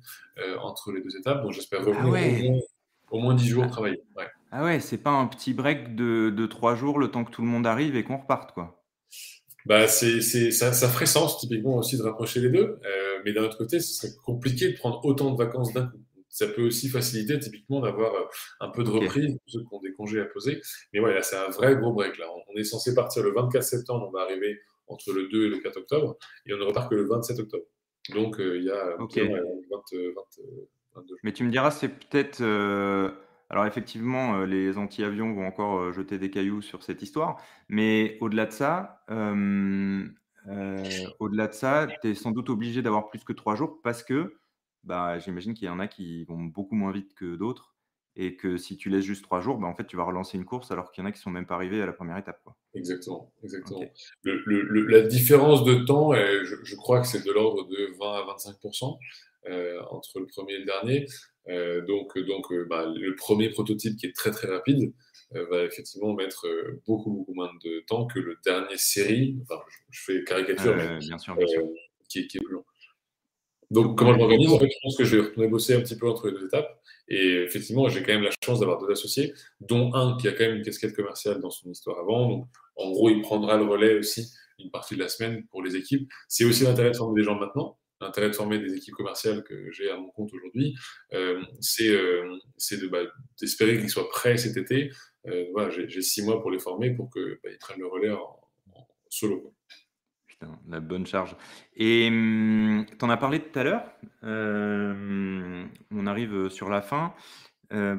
entre 0.59 0.91
les 0.91 1.01
deux 1.01 1.15
étapes. 1.17 1.41
Donc, 1.43 1.51
j'espère 1.51 1.85
revenir 1.85 2.01
ah 2.03 2.65
au, 3.11 3.19
moins, 3.19 3.35
dix 3.35 3.49
jours 3.49 3.67
travailler. 3.67 4.01
Ouais. 4.15 4.27
Ah 4.51 4.63
ouais, 4.63 4.79
c'est 4.79 4.97
pas 4.97 5.11
un 5.11 5.27
petit 5.27 5.53
break 5.53 5.95
de, 5.95 6.29
de 6.29 6.45
trois 6.45 6.75
jours 6.75 6.99
le 6.99 7.11
temps 7.11 7.23
que 7.23 7.31
tout 7.31 7.41
le 7.41 7.47
monde 7.47 7.67
arrive 7.67 7.95
et 7.95 8.03
qu'on 8.03 8.17
reparte, 8.17 8.53
quoi. 8.53 8.80
Bah, 9.65 9.87
c'est, 9.87 10.21
c'est, 10.21 10.51
ça, 10.51 10.73
ça, 10.73 10.87
ferait 10.89 11.05
sens 11.05 11.39
typiquement 11.39 11.77
aussi 11.77 11.97
de 11.97 12.03
rapprocher 12.03 12.39
les 12.39 12.49
deux, 12.49 12.79
euh, 12.83 13.19
mais 13.23 13.33
d'un 13.33 13.43
autre 13.43 13.57
côté, 13.57 13.79
ce 13.79 13.93
serait 13.93 14.13
compliqué 14.25 14.71
de 14.71 14.77
prendre 14.77 15.03
autant 15.05 15.31
de 15.31 15.37
vacances 15.37 15.73
d'un 15.73 15.87
coup. 15.87 15.97
Ça 16.29 16.47
peut 16.47 16.63
aussi 16.65 16.87
faciliter 16.87 17.37
typiquement 17.39 17.81
d'avoir 17.81 18.13
euh, 18.15 18.25
un 18.61 18.69
peu 18.69 18.83
de 18.83 18.89
reprise 18.89 19.33
pour 19.33 19.41
ceux 19.47 19.59
qui 19.59 19.67
ont 19.71 19.81
des 19.81 19.93
congés 19.93 20.21
à 20.21 20.25
poser. 20.25 20.61
Mais 20.93 20.99
voilà, 20.99 21.21
c'est 21.21 21.35
un 21.35 21.49
vrai 21.49 21.75
gros 21.75 21.91
break 21.93 22.17
là. 22.17 22.25
On 22.47 22.57
est 22.57 22.63
censé 22.63 22.95
partir 22.95 23.23
le 23.23 23.33
24 23.33 23.61
septembre, 23.61 24.07
on 24.07 24.11
va 24.11 24.23
arriver 24.23 24.59
entre 24.87 25.11
le 25.13 25.27
2 25.27 25.45
et 25.45 25.49
le 25.49 25.59
4 25.59 25.77
octobre, 25.77 26.17
et 26.45 26.53
on 26.53 26.57
ne 26.57 26.63
repart 26.63 26.89
que 26.89 26.95
le 26.95 27.07
27 27.07 27.39
octobre. 27.39 27.65
Donc 28.13 28.39
euh, 28.39 28.57
il 28.57 28.63
y 28.63 28.71
a 28.71 28.95
20, 28.97 29.07
22 29.69 30.15
Mais 31.23 31.33
tu 31.33 31.43
me 31.43 31.51
diras, 31.51 31.71
c'est 31.71 31.89
peut-être 31.89 32.41
alors 33.51 33.65
effectivement, 33.65 34.39
euh, 34.39 34.45
les 34.45 34.77
anti-avions 34.77 35.33
vont 35.33 35.45
encore 35.45 35.77
euh, 35.77 35.91
jeter 35.91 36.17
des 36.17 36.29
cailloux 36.31 36.61
sur 36.61 36.83
cette 36.83 37.01
histoire, 37.01 37.35
mais 37.67 38.17
au-delà 38.21 38.45
de 38.45 38.53
ça, 38.53 39.03
euh, 39.11 40.07
au-delà 41.19 41.47
de 41.47 41.53
ça, 41.53 41.87
tu 42.01 42.11
es 42.11 42.15
sans 42.15 42.31
doute 42.31 42.49
obligé 42.49 42.81
d'avoir 42.81 43.09
plus 43.09 43.25
que 43.25 43.33
trois 43.33 43.55
jours 43.55 43.81
parce 43.83 44.03
que 44.03 44.37
bah, 44.85 45.19
j'imagine 45.19 45.53
qu'il 45.53 45.67
y 45.67 45.69
en 45.69 45.79
a 45.81 45.87
qui 45.87 46.23
vont 46.23 46.39
beaucoup 46.45 46.75
moins 46.75 46.93
vite 46.93 47.13
que 47.13 47.35
d'autres 47.35 47.75
et 48.15 48.37
que 48.37 48.55
si 48.55 48.77
tu 48.77 48.89
laisses 48.89 49.03
juste 49.03 49.23
trois 49.23 49.41
jours, 49.41 49.57
bah, 49.57 49.67
en 49.67 49.75
fait, 49.75 49.85
tu 49.85 49.97
vas 49.97 50.05
relancer 50.05 50.37
une 50.37 50.45
course 50.45 50.71
alors 50.71 50.89
qu'il 50.89 51.03
y 51.03 51.05
en 51.05 51.09
a 51.09 51.11
qui 51.11 51.19
sont 51.19 51.29
même 51.29 51.45
pas 51.45 51.55
arrivés 51.55 51.81
à 51.81 51.85
la 51.85 51.93
première 51.93 52.17
étape. 52.17 52.39
Quoi. 52.45 52.55
Exactement, 52.73 53.33
exactement. 53.43 53.81
la 54.23 55.01
différence 55.01 55.65
de 55.65 55.83
temps, 55.83 56.13
je, 56.13 56.55
je 56.63 56.75
crois 56.77 57.01
que 57.01 57.07
c'est 57.07 57.25
de 57.25 57.31
l'ordre 57.33 57.67
de 57.67 57.97
20 57.99 58.13
à 58.13 58.35
25% 58.37 58.97
entre 59.89 60.19
le 60.21 60.27
premier 60.27 60.53
et 60.53 60.59
le 60.59 60.65
dernier. 60.65 61.05
Euh, 61.49 61.81
donc, 61.85 62.17
donc 62.19 62.51
euh, 62.51 62.65
bah, 62.69 62.85
le 62.85 63.15
premier 63.15 63.49
prototype 63.49 63.97
qui 63.97 64.05
est 64.05 64.15
très 64.15 64.31
très 64.31 64.47
rapide 64.47 64.93
euh, 65.35 65.45
va 65.49 65.63
effectivement 65.63 66.13
mettre 66.13 66.45
beaucoup 66.85 67.11
beaucoup 67.11 67.33
moins 67.33 67.49
de 67.63 67.83
temps 67.87 68.05
que 68.05 68.19
le 68.19 68.37
dernier 68.45 68.77
série. 68.77 69.37
Enfin, 69.43 69.61
je, 69.89 70.01
fais 70.03 70.23
caricature, 70.23 70.75
mais 70.75 70.99
bien 70.99 71.17
sûr, 71.17 71.35
Qui, 72.07 72.19
est, 72.19 72.27
qui, 72.27 72.37
est, 72.37 72.41
plus 72.41 72.53
long. 72.53 72.65
Donc, 73.71 73.97
comment 73.97 74.13
je 74.13 74.19
m'organise? 74.19 74.51
En 74.51 74.59
fait, 74.59 74.69
je 74.69 74.77
pense 74.83 74.97
que 74.97 75.05
je 75.05 75.15
vais 75.15 75.21
retourner 75.23 75.47
bosser 75.47 75.73
un 75.73 75.81
petit 75.81 75.97
peu 75.97 76.07
entre 76.09 76.27
les 76.27 76.33
deux 76.33 76.45
étapes. 76.45 76.81
Et 77.07 77.43
effectivement, 77.43 77.87
j'ai 77.87 78.03
quand 78.03 78.13
même 78.13 78.23
la 78.23 78.31
chance 78.43 78.59
d'avoir 78.59 78.79
deux 78.79 78.91
associés, 78.91 79.33
dont 79.61 79.93
un 79.93 80.17
qui 80.17 80.27
a 80.27 80.33
quand 80.33 80.43
même 80.43 80.57
une 80.57 80.63
casquette 80.63 80.93
commerciale 80.93 81.39
dans 81.39 81.49
son 81.49 81.71
histoire 81.71 81.99
avant. 81.99 82.27
Donc, 82.27 82.47
en 82.75 82.91
gros, 82.91 83.09
il 83.09 83.21
prendra 83.21 83.57
le 83.57 83.63
relais 83.63 83.97
aussi 83.97 84.29
une 84.59 84.71
partie 84.71 84.95
de 84.95 84.99
la 84.99 85.07
semaine 85.07 85.45
pour 85.47 85.63
les 85.63 85.75
équipes. 85.77 86.11
C'est 86.27 86.43
aussi 86.43 86.63
l'intérêt 86.63 86.91
de 86.91 86.97
former 86.97 87.19
des 87.19 87.25
gens 87.25 87.35
maintenant 87.35 87.77
l'intérêt 88.01 88.27
de 88.29 88.35
former 88.35 88.59
des 88.59 88.73
équipes 88.75 88.95
commerciales 88.95 89.43
que 89.43 89.71
j'ai 89.71 89.89
à 89.89 89.97
mon 89.97 90.09
compte 90.09 90.33
aujourd'hui, 90.33 90.75
euh, 91.13 91.41
c'est 91.59 91.89
euh, 91.89 92.37
bah, 92.91 93.03
d'espérer 93.39 93.79
qu'ils 93.79 93.89
soient 93.89 94.09
prêts 94.09 94.37
cet 94.37 94.57
été. 94.57 94.91
Euh, 95.27 95.45
voilà, 95.53 95.69
j'ai 95.69 96.01
six 96.01 96.23
mois 96.23 96.41
pour 96.41 96.51
les 96.51 96.59
former 96.59 96.91
pour 96.91 97.11
qu'ils 97.11 97.37
bah, 97.43 97.49
prennent 97.59 97.79
le 97.79 97.87
relais 97.87 98.11
en, 98.11 98.39
solo. 99.09 99.53
Putain, 100.25 100.59
la 100.67 100.79
bonne 100.79 101.05
charge. 101.05 101.35
Et 101.75 102.07
hum, 102.07 102.85
tu 102.87 103.05
en 103.05 103.09
as 103.09 103.17
parlé 103.17 103.39
tout 103.39 103.59
à 103.59 103.63
l'heure. 103.63 103.85
on 104.23 106.07
arrive 106.07 106.49
sur 106.49 106.69
la 106.69 106.81
fin. 106.81 107.13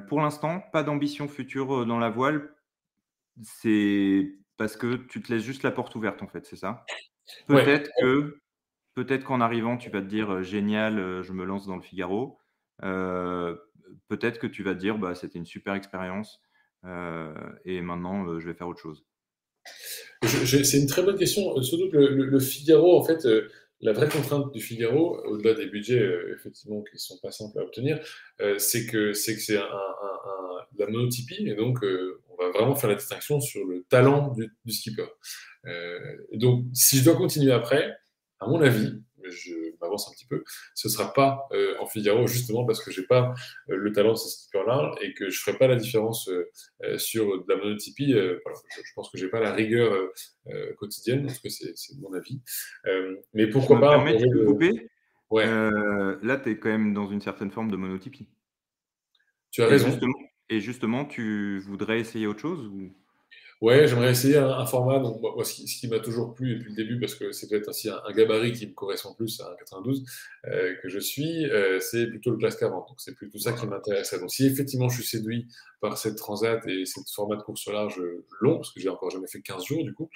pour 0.09 0.21
l'instant, 0.21 0.61
pas 0.73 0.83
d'ambition 0.83 1.29
future 1.29 1.87
dans 1.87 1.99
la 1.99 2.11
voile. 2.11 2.55
C'est 3.43 4.33
parce 4.57 4.77
que 4.77 4.97
tu 4.97 5.23
te 5.23 5.33
laisses 5.33 5.43
juste 5.45 5.63
la 5.63 5.71
porte 5.71 5.95
ouverte, 5.95 6.23
en 6.23 6.29
fait, 6.29 6.45
c'est 6.47 6.57
ça? 6.57 6.85
Peut-être 7.47 7.91
que 8.01 8.42
Peut-être 8.95 9.25
qu'en 9.25 9.41
arrivant, 9.41 9.77
tu 9.77 9.91
vas 9.91 10.01
te 10.01 10.07
dire 10.07 10.43
génial, 10.43 11.23
je 11.23 11.33
me 11.33 11.45
lance 11.45 11.67
dans 11.67 11.77
le 11.77 11.83
Figaro. 11.83 12.39
peut-être 12.81 14.39
que 14.39 14.47
tu 14.47 14.63
vas 14.63 14.75
te 14.75 14.81
dire 14.81 14.99
bah, 14.99 15.15
c'était 15.15 15.39
une 15.39 15.47
super 15.47 15.75
expérience 15.75 16.43
et 16.85 17.81
maintenant 17.81 18.39
je 18.39 18.47
vais 18.47 18.55
faire 18.55 18.69
autre 18.69 18.81
chose. 18.81 19.05
C'est 20.23 20.79
une 20.79 20.87
très 20.87 21.03
bonne 21.03 21.19
question. 21.19 21.61
Surtout 21.63 21.91
que 21.91 21.97
le, 21.97 22.41
Figaro, 22.41 22.99
en 22.99 23.05
fait, 23.05 23.25
euh, 23.27 23.49
la 23.81 23.93
vraie 23.93 24.09
contrainte 24.09 24.53
du 24.53 24.61
Figaro, 24.61 25.21
au-delà 25.27 25.55
des 25.55 25.67
budgets 25.67 26.01
euh, 26.01 26.37
effectivement 26.37 26.83
qui 26.83 26.99
sont 26.99 27.19
pas 27.21 27.33
simples 27.33 27.59
à 27.59 27.63
obtenir, 27.63 27.99
euh, 28.41 28.59
c'est 28.59 28.87
que 28.87 29.13
c'est 29.13 29.35
que 29.35 29.41
c'est 29.41 29.59
la 30.79 30.87
monotypie 30.87 31.49
et 31.49 31.55
donc 31.55 31.79
on 32.31 32.43
va 32.43 32.51
vraiment 32.51 32.75
faire 32.75 32.91
la 32.91 32.97
distinction 32.97 33.41
sur 33.41 33.65
le 33.67 33.85
talent 33.89 34.33
du, 34.33 34.51
du 34.65 34.73
skipper. 34.73 35.07
donc 36.33 36.65
si 36.73 36.99
je 36.99 37.05
dois 37.05 37.15
continuer 37.15 37.53
après, 37.53 37.95
à 38.43 38.49
mon 38.49 38.61
avis, 38.61 39.01
je 39.31 39.55
m'avance 39.81 40.09
un 40.09 40.13
petit 40.13 40.27
peu, 40.27 40.43
ce 40.75 40.89
ne 40.89 40.93
sera 40.93 41.13
pas 41.13 41.47
euh, 41.53 41.75
en 41.81 41.87
Figaro 41.87 42.27
justement 42.27 42.65
parce 42.65 42.85
que 42.85 42.91
je 42.91 43.01
n'ai 43.01 43.07
pas 43.07 43.35
euh, 43.71 43.77
le 43.77 43.93
talent 43.93 44.13
de 44.13 44.19
ce 44.19 44.29
skipper-là 44.29 44.95
et 45.01 45.15
que 45.15 45.31
je 45.31 45.39
ne 45.39 45.43
ferai 45.43 45.59
pas 45.59 45.69
la 45.69 45.77
différence 45.77 46.29
euh, 46.29 46.99
sur 46.99 47.45
de 47.45 47.53
la 47.53 47.57
monotypie. 47.57 48.13
je, 48.13 48.41
pense 48.95 49.11
que 49.11 49.19
je 49.19 49.25
n'ai 49.25 49.31
pas 49.31 49.41
la 49.41 49.53
rigueur 49.53 50.11
quotidienne, 50.77 51.27
parce 51.27 51.39
que 51.39 51.49
c'est 51.49 51.99
mon 52.01 52.13
avis. 52.13 52.41
mais 53.33 53.47
pourquoi 53.49 53.81
pas. 53.81 53.91
Permets 53.91 54.19
de 54.19 54.45
couper 54.45 54.91
ouais. 55.31 55.47
là, 55.47 56.37
tu 56.43 56.51
es 56.51 56.59
quand 56.59 56.71
même 56.71 56.95
dans 56.95 57.07
une 57.07 57.21
certaine 57.21 57.51
forme 57.51 57.71
de 57.71 57.77
monotypie. 57.77 58.29
Tu 59.51 59.63
as 59.63 59.67
raison. 59.67 59.99
et 60.49 60.61
justement, 60.61 61.05
tu 61.05 61.61
voudrais 61.61 62.01
essayer 62.01 62.27
autre 62.27 62.41
chose 62.41 62.67
ou... 62.67 62.93
Ouais, 63.63 63.87
j'aimerais 63.87 64.11
essayer 64.11 64.39
un, 64.39 64.67
format. 64.67 65.01
Ce 65.45 65.79
qui, 65.79 65.87
m'a 65.87 66.01
toujours 66.01 66.35
plu 66.35 66.57
depuis 66.57 66.71
le 66.71 66.75
début, 66.75 66.99
parce 66.99 67.15
que 67.15 67.31
c'est 67.31 67.49
peut-être 67.49 67.69
aussi 67.69 67.89
un, 67.89 68.13
gabarit 68.13 68.53
qui 68.53 68.67
me 68.67 68.73
correspond 68.73 69.15
plus 69.15 69.41
à 69.41 69.53
un 69.53 69.55
92 69.55 70.05
euh, 70.47 70.75
que 70.83 70.89
je 70.89 70.99
suis, 70.99 71.49
euh, 71.49 71.79
c'est 71.79 72.09
plutôt 72.09 72.33
le 72.33 72.39
classe 72.39 72.57
40. 72.57 72.89
Donc, 72.89 73.01
c'est 73.01 73.15
plutôt 73.15 73.39
ça 73.39 73.53
qui 73.53 73.65
m'intéresse. 73.69 74.13
Donc, 74.15 74.33
si 74.33 74.47
effectivement 74.47 74.89
je 74.89 75.01
suis 75.01 75.07
séduit 75.07 75.47
par 75.81 75.97
cette 75.97 76.17
transat 76.17 76.61
et 76.67 76.85
ce 76.87 76.99
format 77.15 77.37
de 77.37 77.43
course 77.43 77.69
large 77.69 78.03
long, 78.41 78.57
parce 78.57 78.73
que 78.73 78.81
j'ai 78.81 78.89
encore 78.89 79.11
jamais 79.11 79.29
fait 79.29 79.41
15 79.41 79.65
jours 79.65 79.85
du 79.85 79.95
coup, 79.95 80.11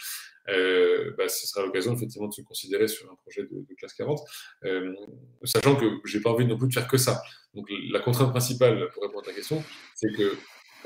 euh, 0.48 1.12
bah, 1.16 1.28
ce 1.28 1.47
sera 1.47 1.64
l'occasion 1.64 1.94
effectivement 1.94 2.27
de 2.27 2.35
se 2.35 2.43
considérer 2.43 2.89
sur 2.89 3.09
un 3.09 3.14
projet 3.14 3.43
de, 3.43 3.74
classe 3.77 3.94
40, 3.94 4.18
sachant 5.44 5.77
que 5.77 5.86
j'ai 6.05 6.20
pas 6.20 6.31
envie 6.31 6.47
non 6.47 6.59
plus 6.59 6.66
de 6.66 6.74
faire 6.74 6.89
que 6.89 6.98
ça. 6.98 7.23
Donc, 7.55 7.68
la 7.93 8.01
contrainte 8.01 8.31
principale 8.31 8.89
pour 8.93 9.05
répondre 9.05 9.23
à 9.23 9.27
ta 9.27 9.32
question, 9.32 9.62
c'est 9.94 10.12
que 10.12 10.36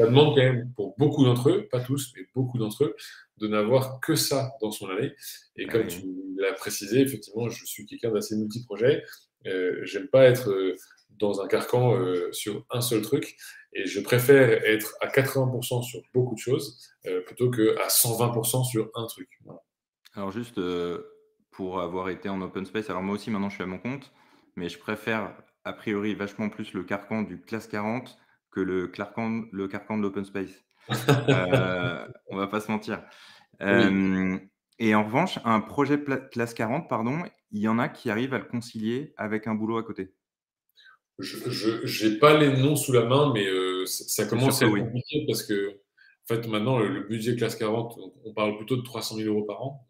ça 0.00 0.06
demande 0.06 0.34
quand 0.34 0.42
même 0.42 0.72
pour 0.74 0.94
beaucoup 0.96 1.26
d'entre 1.26 1.50
eux, 1.50 1.68
pas 1.70 1.80
tous, 1.80 2.14
mais 2.16 2.22
beaucoup 2.34 2.56
d'entre 2.56 2.84
eux, 2.84 2.96
de 3.36 3.48
n'avoir 3.48 4.00
que 4.00 4.14
ça 4.14 4.52
dans 4.62 4.70
son 4.70 4.88
année. 4.88 5.12
Et 5.56 5.66
comme 5.66 5.86
tu 5.86 6.02
l'as 6.38 6.54
précisé, 6.54 7.00
effectivement, 7.00 7.50
je 7.50 7.66
suis 7.66 7.84
quelqu'un 7.84 8.10
d'assez 8.10 8.34
multi-projet. 8.36 9.04
Euh, 9.46 9.80
J'aime 9.84 10.08
pas 10.08 10.24
être 10.24 10.50
euh, 10.50 10.74
dans 11.18 11.42
un 11.42 11.48
carcan 11.48 11.94
euh, 11.96 12.32
sur 12.32 12.64
un 12.70 12.80
seul 12.80 13.02
truc. 13.02 13.36
Et 13.74 13.84
je 13.84 14.00
préfère 14.00 14.64
être 14.64 14.94
à 15.02 15.08
80% 15.08 15.82
sur 15.82 16.00
beaucoup 16.14 16.34
de 16.34 16.40
choses 16.40 16.78
euh, 17.06 17.20
plutôt 17.20 17.50
qu'à 17.50 17.88
120% 17.88 18.64
sur 18.64 18.90
un 18.94 19.06
truc. 19.06 19.28
Alors 20.14 20.30
juste 20.30 20.58
pour 21.50 21.80
avoir 21.80 22.08
été 22.08 22.30
en 22.30 22.40
open 22.40 22.64
space, 22.64 22.88
alors 22.88 23.02
moi 23.02 23.14
aussi 23.14 23.30
maintenant 23.30 23.50
je 23.50 23.56
suis 23.56 23.62
à 23.62 23.66
mon 23.66 23.78
compte, 23.78 24.10
mais 24.56 24.70
je 24.70 24.78
préfère 24.78 25.36
a 25.64 25.72
priori 25.74 26.14
vachement 26.14 26.48
plus 26.48 26.72
le 26.72 26.84
carcan 26.84 27.22
du 27.22 27.38
classe 27.40 27.68
40 27.68 28.18
que 28.50 28.60
le 28.60 28.88
carcan, 28.88 29.44
le 29.52 29.68
carcan 29.68 29.96
de 29.96 30.02
l'open 30.02 30.24
space. 30.24 30.64
euh, 31.28 32.06
on 32.28 32.36
va 32.36 32.46
pas 32.46 32.60
se 32.60 32.70
mentir. 32.70 33.02
Euh, 33.60 34.38
et 34.78 34.94
en 34.94 35.04
revanche, 35.04 35.38
un 35.44 35.60
projet 35.60 36.02
classe 36.30 36.54
40, 36.54 36.88
pardon, 36.88 37.22
il 37.50 37.60
y 37.60 37.68
en 37.68 37.78
a 37.78 37.88
qui 37.88 38.10
arrivent 38.10 38.34
à 38.34 38.38
le 38.38 38.44
concilier 38.44 39.12
avec 39.16 39.46
un 39.46 39.54
boulot 39.54 39.76
à 39.78 39.82
côté. 39.82 40.14
Je 41.18 42.08
n'ai 42.08 42.18
pas 42.18 42.38
les 42.38 42.56
noms 42.56 42.76
sous 42.76 42.92
la 42.92 43.04
main, 43.04 43.30
mais 43.34 43.46
euh, 43.46 43.84
ça 43.86 44.24
commence 44.24 44.62
à 44.62 44.66
être 44.66 44.74
compliqué 44.74 45.24
parce 45.26 45.42
que 45.42 45.80
fait, 46.34 46.46
maintenant, 46.46 46.78
le 46.78 47.00
budget 47.00 47.36
classe 47.36 47.56
40, 47.56 47.98
on 48.24 48.32
parle 48.32 48.56
plutôt 48.56 48.76
de 48.76 48.82
300 48.82 49.16
000 49.16 49.28
euros 49.28 49.44
par 49.44 49.62
an, 49.62 49.86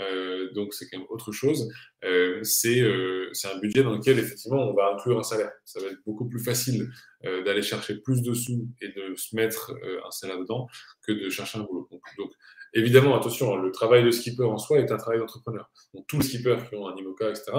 euh, 0.00 0.52
donc 0.52 0.74
c'est 0.74 0.88
quand 0.88 0.98
même 0.98 1.06
autre 1.10 1.32
chose. 1.32 1.68
Euh, 2.04 2.42
euh, 2.66 3.28
c'est 3.32 3.48
un 3.48 3.58
budget 3.58 3.82
dans 3.82 3.94
lequel, 3.94 4.18
effectivement, 4.18 4.68
on 4.68 4.74
va 4.74 4.92
inclure 4.94 5.18
un 5.18 5.22
salaire. 5.22 5.52
Ça 5.64 5.80
va 5.80 5.86
être 5.86 6.02
beaucoup 6.04 6.28
plus 6.28 6.42
facile 6.42 6.90
d'aller 7.22 7.62
chercher 7.62 7.94
plus 7.94 8.20
de 8.20 8.34
sous 8.34 8.68
et 8.82 8.88
de 8.88 9.14
se 9.16 9.34
mettre 9.34 9.74
un 10.06 10.10
salaire 10.10 10.38
dedans 10.38 10.66
que 11.06 11.12
de 11.12 11.30
chercher 11.30 11.58
un 11.58 11.62
boulot. 11.62 11.88
donc 12.18 12.30
Évidemment, 12.76 13.16
attention, 13.16 13.56
le 13.56 13.70
travail 13.70 14.04
de 14.04 14.10
skipper 14.10 14.42
en 14.42 14.58
soi 14.58 14.80
est 14.80 14.90
un 14.90 14.96
travail 14.96 15.20
d'entrepreneur. 15.20 15.70
Donc, 15.94 16.08
tous 16.08 16.18
les 16.18 16.24
skippers 16.24 16.56
qui 16.68 16.74
ont 16.74 16.88
un 16.88 16.96
IMOCA, 16.96 17.30
etc., 17.30 17.52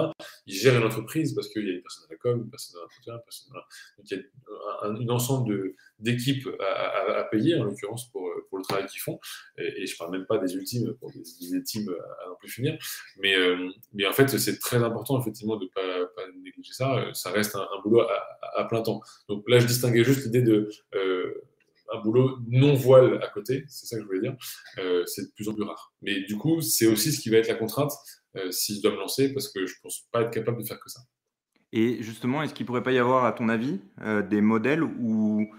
ils 0.46 0.54
gèrent 0.54 0.76
une 0.76 0.86
entreprise 0.86 1.34
parce 1.34 1.48
qu'il 1.48 1.66
y 1.66 1.70
a 1.70 1.72
une 1.72 1.80
personne 1.80 2.04
à 2.08 2.12
la 2.12 2.18
com, 2.18 2.42
une 2.42 2.50
personne 2.50 2.78
à 2.78 2.82
l'entretien, 2.82 3.14
une 3.14 3.22
personne 3.24 3.56
à... 3.56 3.60
Donc, 3.96 4.10
il 4.10 4.18
y 4.18 4.20
a 4.20 5.04
un, 5.04 5.08
ensemble 5.08 5.72
d'équipes 5.98 6.46
à, 6.60 7.24
payer, 7.30 7.54
en 7.58 7.64
l'occurrence, 7.64 8.10
pour, 8.10 8.30
le 8.52 8.62
travail 8.62 8.86
qu'ils 8.86 9.00
font. 9.00 9.18
Et, 9.56 9.86
je 9.86 9.92
ne 9.94 9.98
parle 9.98 10.12
même 10.12 10.26
pas 10.26 10.36
des 10.36 10.54
ultimes, 10.54 10.92
pour 11.00 11.10
des, 11.12 11.62
teams 11.62 11.88
à, 11.88 12.28
non 12.28 12.36
plus 12.38 12.50
finir. 12.50 12.76
Mais, 13.18 13.34
euh, 13.34 13.70
mais 13.94 14.06
en 14.06 14.12
fait, 14.12 14.28
c'est 14.28 14.58
très 14.58 14.82
important, 14.82 15.18
effectivement, 15.18 15.56
de 15.56 15.64
ne 15.64 15.70
pas, 15.70 16.06
pas, 16.14 16.22
négliger 16.42 16.74
ça. 16.74 17.02
Ça 17.14 17.30
reste 17.30 17.56
un, 17.56 17.66
boulot 17.82 18.02
à, 18.02 18.64
plein 18.64 18.82
temps. 18.82 19.00
Donc 19.30 19.44
là, 19.48 19.58
je 19.60 19.66
distinguais 19.66 20.04
juste 20.04 20.24
l'idée 20.26 20.42
de... 20.42 20.68
Euh, 20.94 21.42
un 21.92 22.00
boulot 22.00 22.38
non 22.48 22.74
voile 22.74 23.22
à 23.22 23.28
côté, 23.28 23.64
c'est 23.68 23.86
ça 23.86 23.96
que 23.96 24.02
je 24.02 24.06
voulais 24.06 24.20
dire, 24.20 24.36
euh, 24.78 25.04
c'est 25.06 25.22
de 25.22 25.32
plus 25.34 25.48
en 25.48 25.54
plus 25.54 25.64
rare. 25.64 25.94
Mais 26.02 26.20
du 26.22 26.36
coup, 26.36 26.60
c'est 26.60 26.86
aussi 26.86 27.12
ce 27.12 27.20
qui 27.20 27.30
va 27.30 27.38
être 27.38 27.48
la 27.48 27.54
contrainte 27.54 27.92
euh, 28.36 28.50
si 28.50 28.76
je 28.76 28.82
dois 28.82 28.92
me 28.92 28.98
lancer, 28.98 29.32
parce 29.32 29.48
que 29.48 29.66
je 29.66 29.74
ne 29.74 29.82
pense 29.82 30.06
pas 30.12 30.22
être 30.22 30.30
capable 30.30 30.62
de 30.62 30.66
faire 30.66 30.80
que 30.80 30.90
ça. 30.90 31.00
Et 31.72 32.02
justement, 32.02 32.42
est-ce 32.42 32.54
qu'il 32.54 32.64
ne 32.64 32.66
pourrait 32.68 32.82
pas 32.82 32.92
y 32.92 32.98
avoir, 32.98 33.24
à 33.24 33.32
ton 33.32 33.48
avis, 33.48 33.80
euh, 34.00 34.22
des 34.22 34.40
modèles 34.40 34.82
où, 34.82 35.50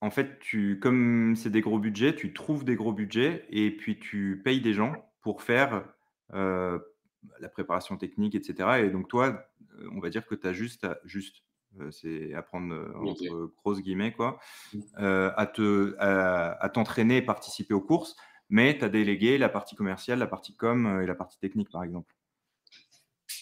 en 0.00 0.10
fait, 0.10 0.40
comme 0.80 1.34
c'est 1.36 1.50
des 1.50 1.60
gros 1.60 1.78
budgets, 1.78 2.14
tu 2.14 2.32
trouves 2.32 2.64
des 2.64 2.76
gros 2.76 2.92
budgets 2.92 3.46
et 3.50 3.70
puis 3.70 3.98
tu 3.98 4.42
payes 4.44 4.60
des 4.60 4.74
gens 4.74 4.94
pour 5.22 5.42
faire 5.42 5.84
la 6.32 7.48
préparation 7.50 7.96
technique, 7.96 8.34
etc. 8.34 8.84
Et 8.84 8.90
donc, 8.90 9.08
toi, 9.08 9.48
on 9.92 10.00
va 10.00 10.10
dire 10.10 10.26
que 10.26 10.34
tu 10.34 10.46
as 10.46 10.52
juste, 10.52 10.86
juste 11.04 11.45
c'est 11.90 12.34
apprendre 12.34 12.74
euh, 12.74 12.92
entre 12.96 13.50
grosses 13.62 13.80
guillemets, 13.80 14.12
quoi, 14.12 14.38
mmh. 14.72 14.80
euh, 15.00 15.30
à, 15.36 15.46
te, 15.46 15.94
à, 15.98 16.68
t'entraîner 16.68 17.18
et 17.18 17.22
participer 17.22 17.74
aux 17.74 17.80
courses, 17.80 18.16
mais 18.48 18.76
tu 18.78 18.84
as 18.84 18.88
délégué 18.88 19.38
la 19.38 19.48
partie 19.48 19.76
commerciale, 19.76 20.18
la 20.18 20.26
partie 20.26 20.54
com 20.54 21.00
et 21.02 21.06
la 21.06 21.14
partie 21.14 21.38
technique, 21.38 21.70
par 21.70 21.82
exemple. 21.82 22.14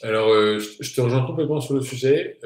Alors, 0.02 0.28
je 0.58 0.94
te 0.94 1.00
rejoins 1.00 1.24
complètement 1.24 1.60
sur 1.60 1.74
le 1.74 1.82
sujet. 1.82 2.38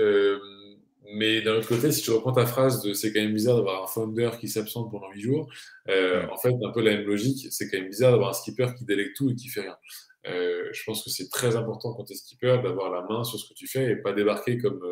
Mais 1.15 1.41
d'un 1.41 1.55
autre 1.55 1.69
côté, 1.69 1.91
si 1.91 2.03
tu 2.03 2.11
reprends 2.11 2.33
ta 2.33 2.45
phrase 2.45 2.83
de 2.83 2.93
c'est 2.93 3.15
quand 3.15 3.21
même 3.21 3.33
bizarre 3.33 3.57
d'avoir 3.57 3.85
un 3.85 3.87
founder 3.87 4.31
qui 4.39 4.47
s'absente 4.47 4.91
pendant 4.91 5.11
8 5.11 5.21
jours, 5.21 5.49
en 5.89 6.37
fait, 6.37 6.53
un 6.63 6.71
peu 6.73 6.83
la 6.83 6.97
même 6.97 7.07
logique, 7.07 7.47
c'est 7.51 7.71
quand 7.71 7.79
même 7.79 7.89
bizarre 7.89 8.13
d'avoir 8.13 8.31
un 8.31 8.35
skipper 8.35 8.69
qui 8.77 8.85
délègue 8.85 9.13
tout 9.17 9.31
et 9.31 9.35
qui 9.35 9.49
fait 9.49 9.63
rien. 9.63 9.77
je 10.25 10.85
pense 10.85 11.05
que 11.05 11.11
c'est 11.11 11.31
très 11.31 11.57
important 11.57 11.95
quand 11.95 12.05
tu 12.05 12.13
es 12.13 12.17
skipper 12.17 12.59
d'avoir 12.63 12.91
la 12.91 13.03
main 13.03 13.25
sur 13.25 13.39
ce 13.39 13.49
que 13.49 13.55
tu 13.55 13.67
fais 13.67 13.93
et 13.93 13.97
pas 13.97 14.13
débarquer 14.13 14.59
comme 14.59 14.83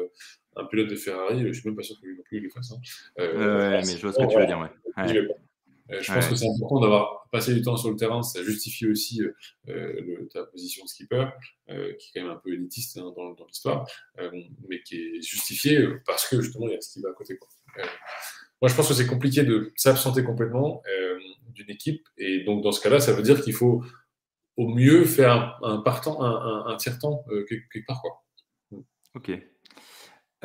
un 0.57 0.65
pilote 0.65 0.89
de 0.89 0.97
Ferrari, 0.97 1.41
je 1.41 1.49
ne 1.49 1.53
suis 1.53 1.69
même 1.69 1.77
pas 1.77 1.83
sûr 1.83 2.01
que 2.01 2.07
lui 2.07 2.17
non 2.17 2.23
plus 2.23 2.41
le 2.41 2.51
fasse. 2.51 2.73
Hein. 2.73 2.81
Euh, 3.21 3.71
ouais, 3.71 3.83
mais 3.87 3.97
je 3.97 4.03
vois 4.03 4.13
ce 4.13 4.19
que 4.19 4.31
tu 4.31 4.39
veux 4.39 4.47
dire. 4.47 4.59
Ouais. 4.59 5.29
Euh, 5.93 6.03
je 6.03 6.13
pense 6.13 6.27
que 6.27 6.35
c'est 6.35 6.49
important 6.49 6.81
d'avoir 6.81 7.29
passé 7.31 7.55
du 7.55 7.63
temps 7.63 7.77
sur 7.77 7.91
le 7.91 7.97
terrain, 7.97 8.21
ça 8.21 8.43
justifie 8.43 8.89
aussi 8.89 9.23
euh, 9.23 9.33
le, 9.69 10.29
ta 10.33 10.43
position 10.45 10.83
de 10.83 10.89
skipper, 10.89 11.27
qui 11.69 11.75
est 11.75 12.11
quand 12.15 12.23
même 12.23 12.31
un 12.31 12.41
peu 12.43 12.53
élitiste 12.53 12.99
hein, 12.99 13.13
dans, 13.17 13.35
dans 13.35 13.47
l'histoire, 13.47 13.89
mais 14.69 14.83
qui 14.83 14.97
est 14.97 15.23
justifié 15.23 15.87
parce 16.05 16.29
que 16.29 16.41
justement 16.41 16.67
il 16.67 16.73
y 16.73 16.77
a 16.77 16.81
ce 16.81 16.95
qui 16.95 17.01
va 17.01 17.11
à 17.11 17.13
côté. 17.13 17.37
Quoi. 17.37 17.49
moi 18.61 18.69
je 18.69 18.75
pense 18.75 18.89
que 18.89 18.95
c'est 18.95 19.07
compliqué 19.07 19.45
de 19.45 19.73
s'absenter 19.77 20.25
complètement 20.25 20.83
d'une 21.51 21.71
équipe, 21.71 22.05
et 22.19 22.43
donc 22.43 22.65
dans 22.65 22.73
ce 22.73 22.81
cas-là, 22.81 22.99
ça 22.99 23.13
veut 23.13 23.23
dire 23.23 23.41
qu'il 23.41 23.55
faut 23.55 23.85
au 24.57 24.69
mieux 24.69 25.05
faire 25.05 25.57
un, 25.63 25.79
partant, 25.83 26.21
un, 26.21 26.67
un 26.67 26.77
tiers-temps 26.77 27.25
quelque 27.49 27.87
part. 27.87 28.03
Quoi. 28.03 28.25
Ok. 29.15 29.31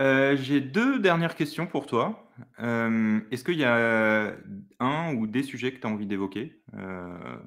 Euh, 0.02 0.36
j'ai 0.36 0.62
deux 0.62 1.00
dernières 1.00 1.36
questions 1.36 1.68
pour 1.68 1.86
toi. 1.86 2.28
Euh, 2.60 3.20
est-ce 3.30 3.44
qu'il 3.44 3.60
y 3.60 3.64
a 3.64 4.36
un 4.80 5.14
ou 5.14 5.28
des 5.28 5.44
sujets 5.44 5.72
que 5.72 5.80
tu 5.80 5.86
as 5.86 5.90
envie 5.92 6.08
d'évoquer? 6.08 6.60
Euh, 6.74 7.38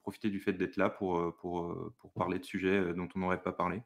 profiter 0.00 0.30
du 0.30 0.40
fait 0.40 0.54
d'être 0.54 0.78
là 0.78 0.88
pour, 0.88 1.36
pour, 1.36 1.92
pour 1.98 2.12
parler 2.14 2.38
de 2.38 2.44
sujets, 2.44 2.94
dont 2.94 3.08
on 3.14 3.18
n'aurait 3.18 3.42
pas 3.42 3.52
parlé? 3.52 3.82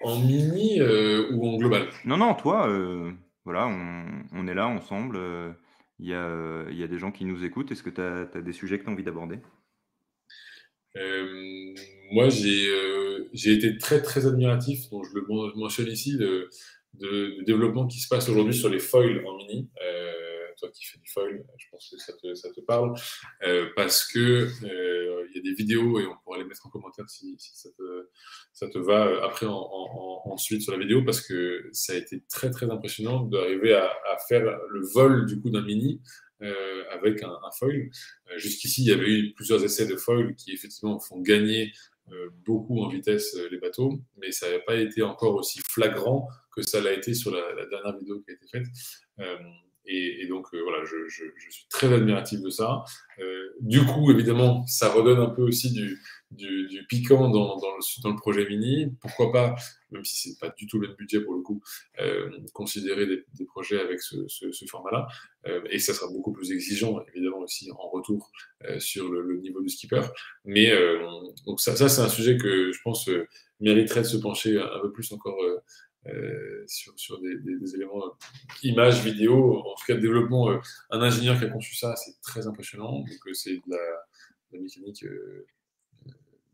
En 0.00 0.18
mini, 0.18 0.80
ou 0.80 1.46
en 1.46 1.58
global? 1.58 1.88
Non, 2.06 2.16
non, 2.16 2.34
toi, 2.34 2.68
voilà, 3.44 3.66
on 3.66 4.46
est 4.46 4.54
là 4.54 4.66
ensemble, 4.66 5.18
il 5.98 6.08
y 6.08 6.14
a, 6.14 6.64
il 6.70 6.76
y 6.76 6.84
a 6.84 6.88
des 6.88 6.98
gens 6.98 7.12
qui 7.12 7.26
nous 7.26 7.44
écoutent. 7.44 7.70
Est-ce 7.70 7.82
que 7.82 7.90
tu 7.90 8.00
as 8.00 8.40
des 8.40 8.52
sujets 8.52 8.78
que 8.78 8.84
tu 8.84 8.88
as 8.88 8.92
envie 8.92 9.04
d'aborder? 9.04 9.40
Euh, 10.96 11.74
moi, 12.10 12.28
euh, 12.28 13.28
j'ai 13.32 13.52
été 13.52 13.76
très, 13.78 14.02
très 14.02 14.26
admiratif, 14.26 14.88
donc 14.90 15.04
je 15.04 15.14
le 15.14 15.26
mentionne 15.56 15.88
ici, 15.88 16.16
de, 16.16 16.48
développement 17.44 17.86
qui 17.86 18.00
se 18.00 18.08
passe 18.08 18.28
aujourd'hui 18.28 18.54
sur 18.54 18.68
les 18.68 18.80
foils 18.80 19.24
en 19.26 19.36
mini. 19.36 19.68
Euh, 19.84 20.12
toi 20.58 20.68
qui 20.70 20.84
fais 20.84 20.98
du 20.98 21.08
foil, 21.08 21.44
je 21.56 21.66
pense 21.70 21.88
que 21.88 22.34
ça 22.34 22.48
te, 22.52 22.60
parle, 22.62 22.94
parce 23.76 24.04
que 24.04 24.48
il 25.30 25.36
y 25.36 25.38
a 25.38 25.42
des 25.42 25.54
vidéos 25.54 26.00
et 26.00 26.06
on 26.06 26.16
pourra 26.24 26.38
les 26.38 26.44
mettre 26.44 26.66
en 26.66 26.70
commentaire 26.70 27.08
si, 27.08 27.36
ça, 27.38 27.68
te, 28.68 28.78
va 28.78 29.24
après 29.24 29.46
en, 29.46 29.52
en, 29.52 30.22
ensuite 30.32 30.62
sur 30.62 30.72
la 30.72 30.78
vidéo, 30.78 31.04
parce 31.04 31.20
que 31.20 31.68
ça 31.70 31.92
a 31.92 31.96
été 31.96 32.24
très 32.28 32.50
très 32.50 32.68
impressionnant 32.68 33.22
d'arriver 33.22 33.74
à, 33.74 33.84
à, 33.84 34.18
faire 34.28 34.42
le 34.68 34.84
vol 34.92 35.26
du 35.26 35.40
coup 35.40 35.50
d'un 35.50 35.62
mini 35.62 36.00
avec 36.90 37.22
un, 37.22 37.50
foil. 37.56 37.90
Jusqu'ici, 38.36 38.82
il 38.82 38.88
y 38.88 38.92
avait 38.92 39.10
eu 39.10 39.32
plusieurs 39.34 39.62
essais 39.62 39.86
de 39.86 39.96
foil 39.96 40.34
qui 40.34 40.52
effectivement 40.52 40.98
font 40.98 41.20
gagner 41.20 41.72
beaucoup 42.46 42.80
en 42.80 42.88
vitesse 42.88 43.36
les 43.50 43.58
bateaux, 43.58 44.00
mais 44.16 44.32
ça 44.32 44.46
n'avait 44.46 44.64
pas 44.64 44.76
été 44.76 45.02
encore 45.02 45.34
aussi 45.34 45.60
flagrant 45.68 46.28
que 46.54 46.62
ça 46.62 46.80
l'a 46.80 46.92
été 46.92 47.14
sur 47.14 47.30
la, 47.30 47.66
dernière 47.66 47.96
vidéo 47.98 48.20
qui 48.20 48.30
a 48.30 48.34
été 48.34 48.46
faite. 48.46 48.66
Et, 49.90 50.26
donc, 50.26 50.46
voilà, 50.52 50.84
je, 50.84 50.96
suis 51.08 51.66
très 51.70 51.92
admiratif 51.92 52.40
de 52.42 52.50
ça. 52.50 52.84
du 53.60 53.84
coup, 53.86 54.10
évidemment, 54.10 54.66
ça 54.66 54.90
redonne 54.90 55.18
un 55.18 55.30
peu 55.30 55.42
aussi 55.42 55.72
du, 55.72 56.86
piquant 56.88 57.30
dans, 57.30 57.56
le, 57.56 58.16
projet 58.16 58.46
mini. 58.46 58.94
Pourquoi 59.00 59.32
pas, 59.32 59.56
même 59.90 60.04
si 60.04 60.28
c'est 60.28 60.38
pas 60.38 60.52
du 60.56 60.66
tout 60.66 60.78
le 60.78 60.88
budget 60.88 61.20
pour 61.20 61.34
le 61.34 61.40
coup, 61.40 61.62
euh, 62.00 62.30
considérer 62.52 63.06
des, 63.06 63.44
projets 63.46 63.80
avec 63.80 64.00
ce, 64.02 64.66
format-là. 64.70 65.06
Euh, 65.46 65.62
et 65.70 65.78
ça 65.78 65.94
sera 65.94 66.12
beaucoup 66.12 66.32
plus 66.32 66.52
exigeant, 66.52 67.00
évidemment, 67.14 67.37
aussi 67.48 67.70
en 67.72 67.88
retour 67.88 68.30
euh, 68.64 68.78
sur 68.78 69.10
le, 69.10 69.22
le, 69.22 69.38
niveau 69.40 69.60
du 69.60 69.68
skipper. 69.68 70.02
Mais 70.44 70.70
euh, 70.70 70.98
donc 71.46 71.60
ça, 71.60 71.74
ça 71.74 71.88
c'est 71.88 72.02
un 72.02 72.08
sujet 72.08 72.36
que 72.36 72.70
je 72.72 72.80
pense 72.82 73.08
euh, 73.08 73.26
mériterait 73.60 74.02
de 74.02 74.06
se 74.06 74.18
pencher 74.18 74.60
un, 74.60 74.80
peu 74.80 74.92
plus 74.92 75.10
encore. 75.12 75.38
sur, 76.66 76.92
sur 76.96 77.20
des, 77.20 77.36
des, 77.40 77.58
des, 77.58 77.74
éléments 77.74 78.02
images, 78.62 79.04
vidéo, 79.04 79.58
en 79.58 79.74
tout 79.74 79.84
cas 79.86 79.94
développement. 79.94 80.48
un 80.90 81.00
ingénieur 81.00 81.38
qui 81.38 81.44
a 81.44 81.48
conçu 81.48 81.74
ça, 81.74 81.94
c'est 81.96 82.18
très 82.22 82.46
impressionnant. 82.46 83.00
Donc 83.00 83.34
c'est 83.34 83.56
de 83.56 83.62
la, 83.68 83.76
de 84.52 84.56
la 84.56 84.60
mécanique 84.60 85.04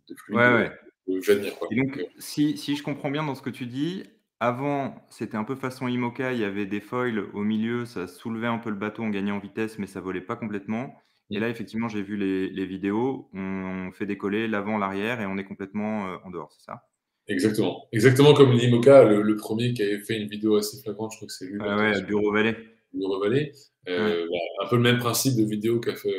de 0.09 0.15
ouais, 0.31 0.53
ouais. 0.55 0.71
donc, 1.07 1.99
euh, 1.99 2.05
si, 2.19 2.57
si, 2.57 2.77
je 2.77 2.83
comprends 2.83 3.11
bien 3.11 3.25
dans 3.25 3.35
ce 3.35 3.43
que 3.43 3.51
tu 3.51 3.66
dis, 3.66 4.05
avant, 4.47 4.95
c'était 5.11 5.37
un 5.37 5.45
peu 5.45 5.55
façon 5.55 5.89
IMOCA, 5.89 6.33
il 6.33 6.41
y 6.41 6.45
avait 6.45 6.66
des 6.66 6.81
foils 6.81 7.27
au 7.33 7.43
milieu, 7.43 7.87
ça 7.87 8.07
soulevait 8.07 8.47
un 8.47 8.59
peu 8.59 8.71
le 8.71 8.77
bateau, 8.77 9.03
on 9.03 9.09
gagnait 9.09 9.31
en 9.31 9.39
vitesse, 9.39 9.79
mais 9.79 9.87
ça 9.87 10.01
volait 10.01 10.21
pas 10.21 10.37
complètement. 10.37 10.95
Et 11.31 11.41
là, 11.41 11.49
effectivement, 11.49 11.89
j'ai 11.89 12.03
vu 12.03 12.16
les, 12.16 12.51
les, 12.51 12.66
vidéos, 12.66 13.31
on 13.33 13.91
fait 13.93 14.05
décoller 14.05 14.47
l'avant, 14.47 14.77
l'arrière, 14.77 15.21
et 15.21 15.27
on 15.27 15.39
est 15.39 15.45
complètement 15.45 16.09
euh, 16.09 16.16
en 16.25 16.31
dehors, 16.31 16.53
c'est 16.53 16.65
ça? 16.65 16.83
Exactement. 17.27 17.87
Exactement 17.93 18.35
comme 18.35 18.53
l'IMOCA, 18.53 19.05
le, 19.05 19.23
le, 19.23 19.37
premier 19.37 19.73
qui 19.73 19.83
avait 19.83 20.01
fait 20.01 20.21
une 20.21 20.29
vidéo 20.29 20.57
assez 20.57 20.81
flagrante, 20.83 21.12
je 21.12 21.16
crois 21.16 21.27
que 21.27 21.33
c'est 21.33 21.47
lui. 21.47 21.59
Ah 21.61 21.77
ouais, 21.77 22.03
Bureau 22.03 22.31
Vallée. 22.31 22.55
Bureau 22.93 23.19
Vallée. 23.19 23.53
Euh, 23.89 24.27
bah, 24.31 24.65
un 24.65 24.69
peu 24.69 24.77
le 24.77 24.83
même 24.83 24.99
principe 24.99 25.37
de 25.37 25.45
vidéo 25.45 25.81
qu'a 25.81 25.95
fait 25.95 26.15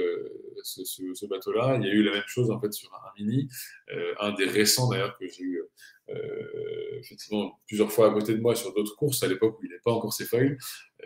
ce, 0.66 0.84
ce, 0.84 1.26
bateau-là. 1.26 1.78
Il 1.80 1.88
y 1.88 1.90
a 1.90 1.94
eu 1.94 2.04
la 2.04 2.12
même 2.12 2.28
chose 2.28 2.50
en 2.52 2.60
fait 2.60 2.74
sur 2.74 2.94
un, 2.94 3.22
mini, 3.22 3.48
euh, 3.94 4.14
un 4.20 4.34
des 4.34 4.46
récents 4.46 4.90
d'ailleurs 4.90 5.18
que 5.18 5.28
j'ai 5.28 5.44
eu 5.44 5.60
euh, 5.60 5.72
effectivement 7.00 7.60
plusieurs 7.68 7.92
fois 7.92 8.10
à 8.10 8.14
côté 8.14 8.34
de 8.34 8.42
moi 8.42 8.56
sur 8.56 8.74
d'autres 8.74 8.96
courses 8.96 9.22
à 9.24 9.28
l'époque 9.28 9.58
où 9.60 9.66
il 9.66 9.70
n'avait 9.70 9.82
pas 9.84 9.92
encore 9.92 10.14
ses 10.14 10.26
feuilles. 10.26 10.58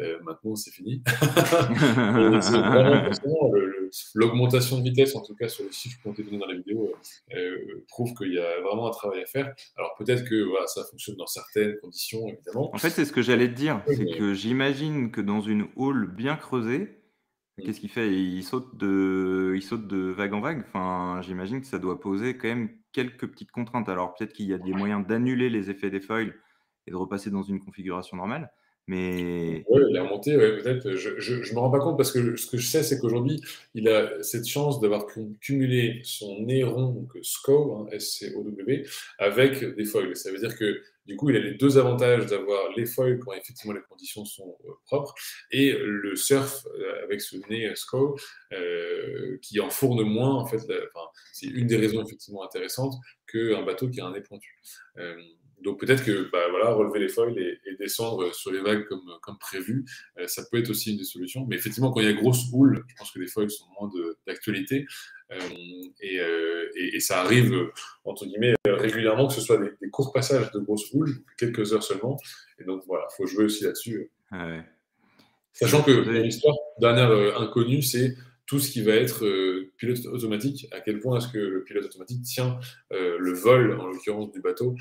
Euh, 0.02 0.18
maintenant, 0.24 0.56
c'est 0.56 0.72
fini. 0.72 1.04
L'augmentation 4.16 4.78
de 4.78 4.84
vitesse, 4.84 5.16
en 5.16 5.22
tout 5.22 5.36
cas 5.36 5.50
sur 5.50 5.66
les 5.66 5.72
chiffres 5.72 6.00
qui 6.02 6.08
ont 6.08 6.14
été 6.14 6.24
donnés 6.24 6.38
dans 6.38 6.46
la 6.46 6.56
vidéo, 6.56 6.94
euh, 7.34 7.84
prouve 7.88 8.14
qu'il 8.14 8.34
y 8.34 8.40
a 8.40 8.62
vraiment 8.62 8.88
un 8.88 8.92
travail 8.92 9.24
à 9.24 9.26
faire. 9.26 9.54
Alors 9.78 9.96
peut-être 9.98 10.24
que 10.24 10.44
voilà, 10.44 10.68
ça 10.68 10.84
fonctionne 10.90 11.18
dans 11.18 11.28
certaines 11.28 11.78
conditions, 11.80 12.28
évidemment. 12.28 12.74
En 12.74 12.78
fait, 12.78 12.92
c'est 12.92 13.06
ce 13.06 13.12
que 13.12 13.22
j'allais 13.22 13.50
te 13.50 13.56
dire. 13.56 13.82
C'est 13.88 14.06
que 14.06 14.34
j'imagine 14.34 15.12
que 15.12 15.22
dans 15.22 15.42
une 15.42 15.68
houle 15.76 16.08
bien 16.08 16.36
creusée. 16.36 16.99
Qu'est-ce 17.64 17.80
qu'il 17.80 17.90
fait? 17.90 18.14
Il 18.14 18.44
saute, 18.44 18.76
de, 18.78 19.54
il 19.56 19.62
saute 19.62 19.88
de 19.88 19.98
vague 19.98 20.34
en 20.34 20.42
vague. 20.42 20.64
Enfin, 20.68 21.22
j'imagine 21.22 21.62
que 21.62 21.68
ça 21.68 21.80
doit 21.80 22.00
poser 22.00 22.38
quand 22.38 22.48
même 22.48 22.70
quelques 22.92 23.28
petites 23.28 23.52
contraintes. 23.52 23.90
Alors 23.90 24.14
peut-être 24.16 24.34
qu'il 24.34 24.48
y 24.48 24.54
a 24.54 24.58
des 24.58 24.74
moyens 24.74 25.06
d'annuler 25.06 25.50
les 25.50 25.70
effets 25.70 25.90
des 25.90 26.02
foils 26.02 26.36
et 26.88 26.92
de 26.92 26.96
repasser 26.96 27.30
dans 27.30 27.44
une 27.44 27.60
configuration 27.60 28.18
normale. 28.18 28.52
Mais... 28.90 29.64
Oui, 29.70 29.82
il 29.88 29.96
est 29.96 30.00
remonté, 30.00 30.36
peut-être. 30.36 30.94
Je 30.94 31.36
ne 31.36 31.54
me 31.54 31.60
rends 31.60 31.70
pas 31.70 31.78
compte 31.78 31.96
parce 31.96 32.12
que 32.12 32.36
ce 32.36 32.48
que 32.48 32.58
je 32.58 32.66
sais, 32.66 32.82
c'est 32.82 32.98
qu'aujourd'hui, 32.98 33.40
il 33.76 33.88
a 33.88 34.24
cette 34.24 34.48
chance 34.48 34.80
d'avoir 34.80 35.06
cumulé 35.40 36.02
son 36.04 36.42
nez 36.42 36.64
rond, 36.64 36.88
donc 36.94 37.12
SCO, 37.22 37.76
hein, 37.76 37.88
S-C-O-W, 37.92 38.88
avec 39.20 39.64
des 39.76 39.86
foils. 39.86 40.16
Ça 40.16 40.32
veut 40.32 40.40
dire 40.40 40.58
que 40.58 40.82
du 41.06 41.16
coup, 41.16 41.30
il 41.30 41.36
a 41.36 41.40
les 41.40 41.54
deux 41.54 41.78
avantages 41.78 42.26
d'avoir 42.26 42.72
les 42.76 42.88
foils 42.88 43.20
quand 43.20 43.34
effectivement 43.34 43.74
les 43.74 43.82
conditions 43.82 44.26
sont 44.26 44.58
euh, 44.66 44.72
propres 44.86 45.14
et 45.52 45.72
le 45.72 46.16
surf 46.16 46.66
euh, 46.66 47.04
avec 47.04 47.22
ce 47.22 47.38
nez 47.48 47.72
SCO 47.76 48.16
euh, 48.54 49.38
qui 49.44 49.60
enfourne 49.60 50.02
moins. 50.04 50.34
En 50.36 50.48
fait, 50.48 50.60
c'est 51.34 51.48
une 51.48 51.68
des 51.68 51.78
raisons 51.78 52.04
effectivement 52.04 52.44
intéressantes 52.44 52.96
qu'un 53.32 53.62
bateau 53.64 53.88
qui 53.88 54.02
a 54.02 54.06
un 54.06 54.14
nez 54.14 54.22
pointu. 54.22 54.60
Donc 55.64 55.80
peut-être 55.80 56.04
que 56.04 56.30
bah, 56.32 56.48
voilà, 56.50 56.72
relever 56.72 57.00
les 57.00 57.10
foils 57.10 57.38
et, 57.38 57.60
descendre 57.80 58.34
sur 58.36 58.52
les 58.52 58.60
vagues 58.60 58.86
comme, 58.88 59.04
comme 59.22 59.38
prévu, 59.38 59.86
euh, 60.18 60.28
ça 60.28 60.44
peut 60.50 60.58
être 60.58 60.70
aussi 60.70 60.92
une 60.92 60.98
des 60.98 61.04
solutions. 61.04 61.46
Mais 61.48 61.56
effectivement, 61.56 61.92
quand 61.92 62.02
il 62.02 62.08
y 62.08 62.10
a 62.10 62.14
grosse 62.14 62.46
houle, 62.52 62.84
je 62.88 62.96
pense 62.96 63.12
que 63.12 63.20
les 63.20 63.28
foils 63.28 63.50
sont 63.50 63.66
moins 63.80 63.90
d'actualité. 64.28 64.86
Euh, 65.32 65.40
euh, 66.04 66.66
et, 66.76 66.96
et, 66.96 67.00
ça 67.00 67.22
arrive, 67.22 67.54
entre 68.04 68.26
guillemets, 68.26 68.56
régulièrement 68.66 69.28
que 69.28 69.34
ce 69.34 69.42
soit 69.42 69.58
des, 69.58 69.90
courts 69.90 70.12
passages 70.12 70.52
de 70.52 70.60
grosse 70.60 70.92
houle, 70.94 71.24
quelques 71.38 71.74
heures 71.74 71.84
seulement. 71.84 72.18
Et 72.60 72.64
donc 72.64 72.84
voilà, 72.88 73.06
il 73.12 73.16
faut 73.16 73.28
jouer 73.28 73.46
aussi 73.46 73.64
là-dessus. 73.64 74.12
Ah 74.32 74.48
Sachant 75.54 75.84
que 75.84 75.92
l'histoire, 75.92 76.56
dernière 76.80 77.40
inconnue, 77.42 77.82
c'est 77.82 78.16
tout 78.50 78.60
ce 78.60 78.72
qui 78.72 78.82
va 78.82 78.94
être 78.96 79.24
pilote 79.78 80.04
automatique, 80.08 80.68
à 80.72 80.82
quel 80.82 81.00
point 81.00 81.20
est-ce 81.20 81.28
que 81.28 81.38
le 81.38 81.64
pilote 81.64 81.86
automatique 81.86 82.24
tient 82.24 82.60
le 82.90 83.32
vol, 83.32 83.80
en 83.80 83.86
l'occurrence 83.86 84.32
du 84.32 84.42
bateau, 84.42 84.76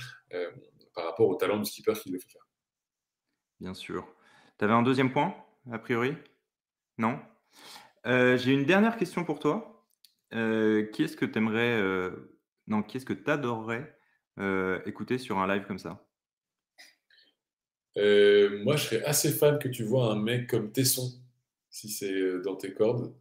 par 0.94 1.04
rapport 1.04 1.28
au 1.28 1.34
talent 1.34 1.58
du 1.58 1.66
skipper 1.66 1.92
qui 1.92 2.10
le 2.10 2.18
fait 2.18 2.30
faire. 2.30 2.46
Bien 3.60 3.74
sûr. 3.74 4.08
Tu 4.58 4.64
avais 4.64 4.74
un 4.74 4.82
deuxième 4.82 5.12
point, 5.12 5.36
a 5.70 5.78
priori? 5.78 6.16
Non? 6.96 7.20
Euh, 8.06 8.36
J'ai 8.36 8.52
une 8.52 8.64
dernière 8.64 8.96
question 8.96 9.24
pour 9.24 9.38
toi. 9.38 9.86
Euh, 10.34 10.86
qui 10.86 11.04
est-ce 11.04 11.16
que 11.16 11.24
tu 11.24 11.38
aimerais. 11.38 11.76
Euh, 11.80 12.38
non, 12.66 12.82
qui 12.82 12.96
est-ce 12.96 13.06
que 13.06 13.12
tu 13.12 13.30
adorerais 13.30 13.94
écouter 14.86 15.18
sur 15.18 15.38
un 15.38 15.46
live 15.46 15.66
comme 15.66 15.78
ça? 15.78 16.04
Moi, 17.96 18.76
je 18.76 18.84
serais 18.84 19.04
assez 19.04 19.32
fan 19.32 19.58
que 19.58 19.68
tu 19.68 19.84
vois 19.84 20.12
un 20.12 20.16
mec 20.16 20.48
comme 20.48 20.72
Tesson, 20.72 21.10
si 21.70 21.88
c'est 21.88 22.40
dans 22.40 22.56
tes 22.56 22.72
cordes. 22.72 23.14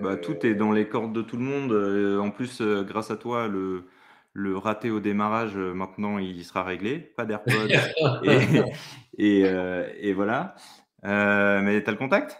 Bah, 0.00 0.16
tout 0.16 0.46
est 0.46 0.54
dans 0.54 0.72
les 0.72 0.88
cordes 0.88 1.12
de 1.12 1.22
tout 1.22 1.36
le 1.36 1.42
monde. 1.42 1.72
en 2.20 2.30
plus, 2.30 2.62
grâce 2.62 3.10
à 3.10 3.16
toi, 3.16 3.48
le, 3.48 3.84
le 4.38 4.56
raté 4.56 4.90
au 4.90 5.00
démarrage, 5.00 5.56
euh, 5.56 5.74
maintenant, 5.74 6.18
il 6.18 6.44
sera 6.44 6.62
réglé. 6.62 6.98
Pas 6.98 7.24
d'AirPod. 7.24 7.70
et, 9.18 9.42
euh, 9.44 9.88
et, 9.98 10.12
voilà. 10.12 10.54
Euh, 11.04 11.60
mais 11.60 11.82
tu 11.82 11.88
as 11.88 11.92
le 11.92 11.98
contact? 11.98 12.36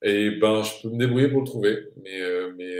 Et 0.00 0.26
eh 0.26 0.30
ben, 0.38 0.62
je 0.62 0.82
peux 0.82 0.94
me 0.94 0.98
débrouiller 0.98 1.28
pour 1.28 1.40
le 1.40 1.46
trouver. 1.46 1.76
Mais, 2.04 2.20
mais, 2.56 2.72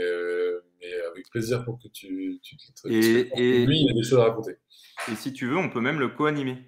mais 0.80 0.92
avec 1.10 1.28
plaisir 1.30 1.64
pour 1.64 1.78
que 1.78 1.88
tu, 1.88 2.38
tu, 2.40 2.56
et, 2.88 3.28
et, 3.34 3.66
Lui, 3.66 3.80
il 3.80 3.90
a 3.90 3.92
des 3.92 4.04
choses 4.04 4.20
à 4.20 4.24
raconter. 4.24 4.52
Et 5.10 5.16
si 5.16 5.32
tu 5.32 5.48
veux, 5.48 5.56
on 5.56 5.68
peut 5.68 5.80
même 5.80 5.98
le 5.98 6.08
co-animer. 6.08 6.58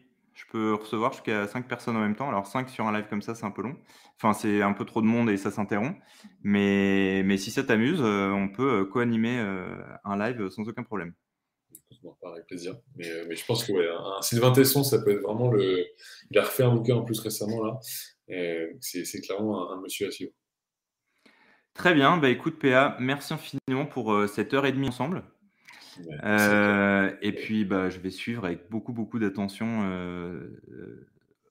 Peux 0.50 0.74
recevoir 0.74 1.12
jusqu'à 1.12 1.46
5 1.46 1.68
personnes 1.68 1.96
en 1.96 2.00
même 2.00 2.16
temps. 2.16 2.28
Alors 2.28 2.46
5 2.46 2.68
sur 2.68 2.86
un 2.86 2.92
live 2.92 3.06
comme 3.08 3.22
ça, 3.22 3.34
c'est 3.34 3.46
un 3.46 3.50
peu 3.50 3.62
long. 3.62 3.76
Enfin, 4.16 4.32
c'est 4.32 4.62
un 4.62 4.72
peu 4.72 4.84
trop 4.84 5.00
de 5.00 5.06
monde 5.06 5.30
et 5.30 5.36
ça 5.36 5.50
s'interrompt. 5.50 5.96
Mais, 6.42 7.22
mais 7.24 7.36
si 7.36 7.50
ça 7.50 7.62
t'amuse, 7.62 8.00
on 8.00 8.48
peut 8.48 8.84
co-animer 8.86 9.38
un 10.04 10.18
live 10.18 10.48
sans 10.50 10.68
aucun 10.68 10.82
problème 10.82 11.14
avec 12.22 12.46
plaisir. 12.46 12.76
Mais, 12.96 13.08
euh, 13.08 13.24
mais, 13.28 13.36
je 13.36 13.44
pense 13.44 13.64
que 13.64 13.72
un, 13.72 14.22
Sylvain 14.22 14.52
Tesson, 14.52 14.82
ça 14.82 14.98
peut 15.02 15.12
être 15.12 15.22
vraiment 15.22 15.50
le. 15.50 15.84
Il 16.30 16.38
a 16.38 16.42
refait 16.42 16.62
un 16.62 16.74
bouquin 16.74 16.96
en 16.96 17.02
plus 17.02 17.20
récemment 17.20 17.62
là. 17.62 17.78
C'est 18.80 19.20
clairement 19.22 19.70
un, 19.72 19.80
monsieur 19.80 20.08
à 20.08 20.10
suivre. 20.10 20.32
Très 21.74 21.94
bien. 21.94 22.16
Bah, 22.16 22.28
écoute, 22.28 22.58
PA, 22.58 22.96
merci 23.00 23.32
infiniment 23.32 23.86
pour 23.86 24.12
euh, 24.12 24.26
cette 24.26 24.54
heure 24.54 24.66
et 24.66 24.72
demie 24.72 24.88
ensemble. 24.88 25.22
Euh, 26.24 27.10
et 27.22 27.32
puis, 27.32 27.64
bah, 27.64 27.90
je 27.90 27.98
vais 27.98 28.10
suivre 28.10 28.44
avec 28.44 28.70
beaucoup, 28.70 28.92
beaucoup 28.92 29.18
d'attention 29.18 29.84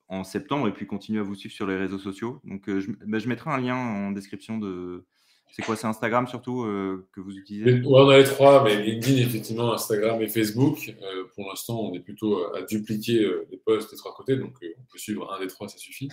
en 0.07 0.23
septembre 0.23 0.67
et 0.67 0.71
puis 0.71 0.87
continuer 0.87 1.19
à 1.19 1.23
vous 1.23 1.35
suivre 1.35 1.53
sur 1.53 1.67
les 1.67 1.77
réseaux 1.77 1.99
sociaux. 1.99 2.41
Donc, 2.43 2.63
je, 2.67 2.91
bah, 3.05 3.19
je 3.19 3.27
mettrai 3.27 3.51
un 3.51 3.59
lien 3.59 3.75
en 3.75 4.11
description 4.11 4.57
de, 4.57 5.05
c'est 5.51 5.63
quoi 5.63 5.75
C'est 5.75 5.87
Instagram 5.87 6.27
surtout 6.27 6.63
euh, 6.63 7.07
que 7.11 7.21
vous 7.21 7.35
utilisez? 7.35 7.81
On 7.85 8.07
a 8.09 8.17
les 8.17 8.23
trois, 8.23 8.63
mais 8.63 8.81
LinkedIn, 8.81 9.17
effectivement, 9.17 9.73
Instagram 9.73 10.21
et 10.21 10.27
Facebook. 10.27 10.77
Euh, 11.01 11.25
pour 11.35 11.47
l'instant, 11.47 11.79
on 11.81 11.93
est 11.95 12.01
plutôt 12.01 12.53
à, 12.53 12.61
dupliquer 12.61 13.23
euh, 13.23 13.47
les 13.51 13.57
posts 13.57 13.89
des 13.91 13.97
trois 13.97 14.13
côtés, 14.13 14.37
donc 14.37 14.53
on 14.61 14.83
peut 14.91 14.97
suivre 14.97 15.31
un 15.33 15.39
des 15.39 15.47
trois, 15.47 15.67
ça 15.67 15.77
suffit. 15.77 16.07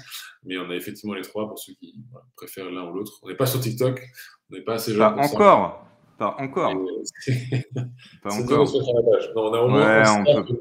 Mais 0.44 0.56
on 0.56 0.70
a 0.70 0.74
effectivement 0.74 1.14
les 1.14 1.22
trois 1.22 1.48
pour 1.48 1.58
ceux 1.58 1.74
qui 1.74 1.96
préfèrent 2.36 2.70
l'un 2.70 2.88
ou 2.88 2.94
l'autre. 2.94 3.20
On 3.22 3.28
n'est 3.28 3.36
pas 3.36 3.46
sur 3.46 3.60
TikTok, 3.60 4.02
on 4.50 4.56
n'est 4.56 4.62
pas 4.62 4.74
assez 4.74 4.92
jeunes. 4.92 5.14
Pas 5.14 5.26
encore 5.26 5.86
Pas 6.18 6.36
encore 6.38 6.72
Pas 8.22 8.34
encore. 8.34 8.66
Non, 8.72 9.22
on 9.36 9.52
a 9.52 9.58
au 9.60 9.68
moins 9.68 10.02
ouais, 10.02 10.24
on 10.34 10.44
peut... 10.44 10.58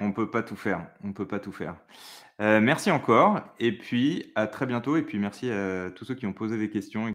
On 0.00 0.12
peut 0.12 0.30
pas 0.30 0.42
tout 0.42 0.56
faire. 0.56 0.86
On 1.04 1.12
peut 1.12 1.26
pas 1.26 1.38
tout 1.38 1.52
faire. 1.52 1.76
merci 2.38 2.90
encore. 2.90 3.40
Et 3.60 3.76
puis, 3.76 4.32
à 4.34 4.46
très 4.46 4.66
bientôt. 4.66 4.96
Et 4.96 5.02
puis, 5.02 5.18
merci 5.18 5.50
à 5.50 5.90
tous 5.90 6.04
ceux 6.04 6.14
qui 6.14 6.26
ont 6.26 6.32
posé 6.32 6.58
des 6.58 6.68
questions 6.68 7.06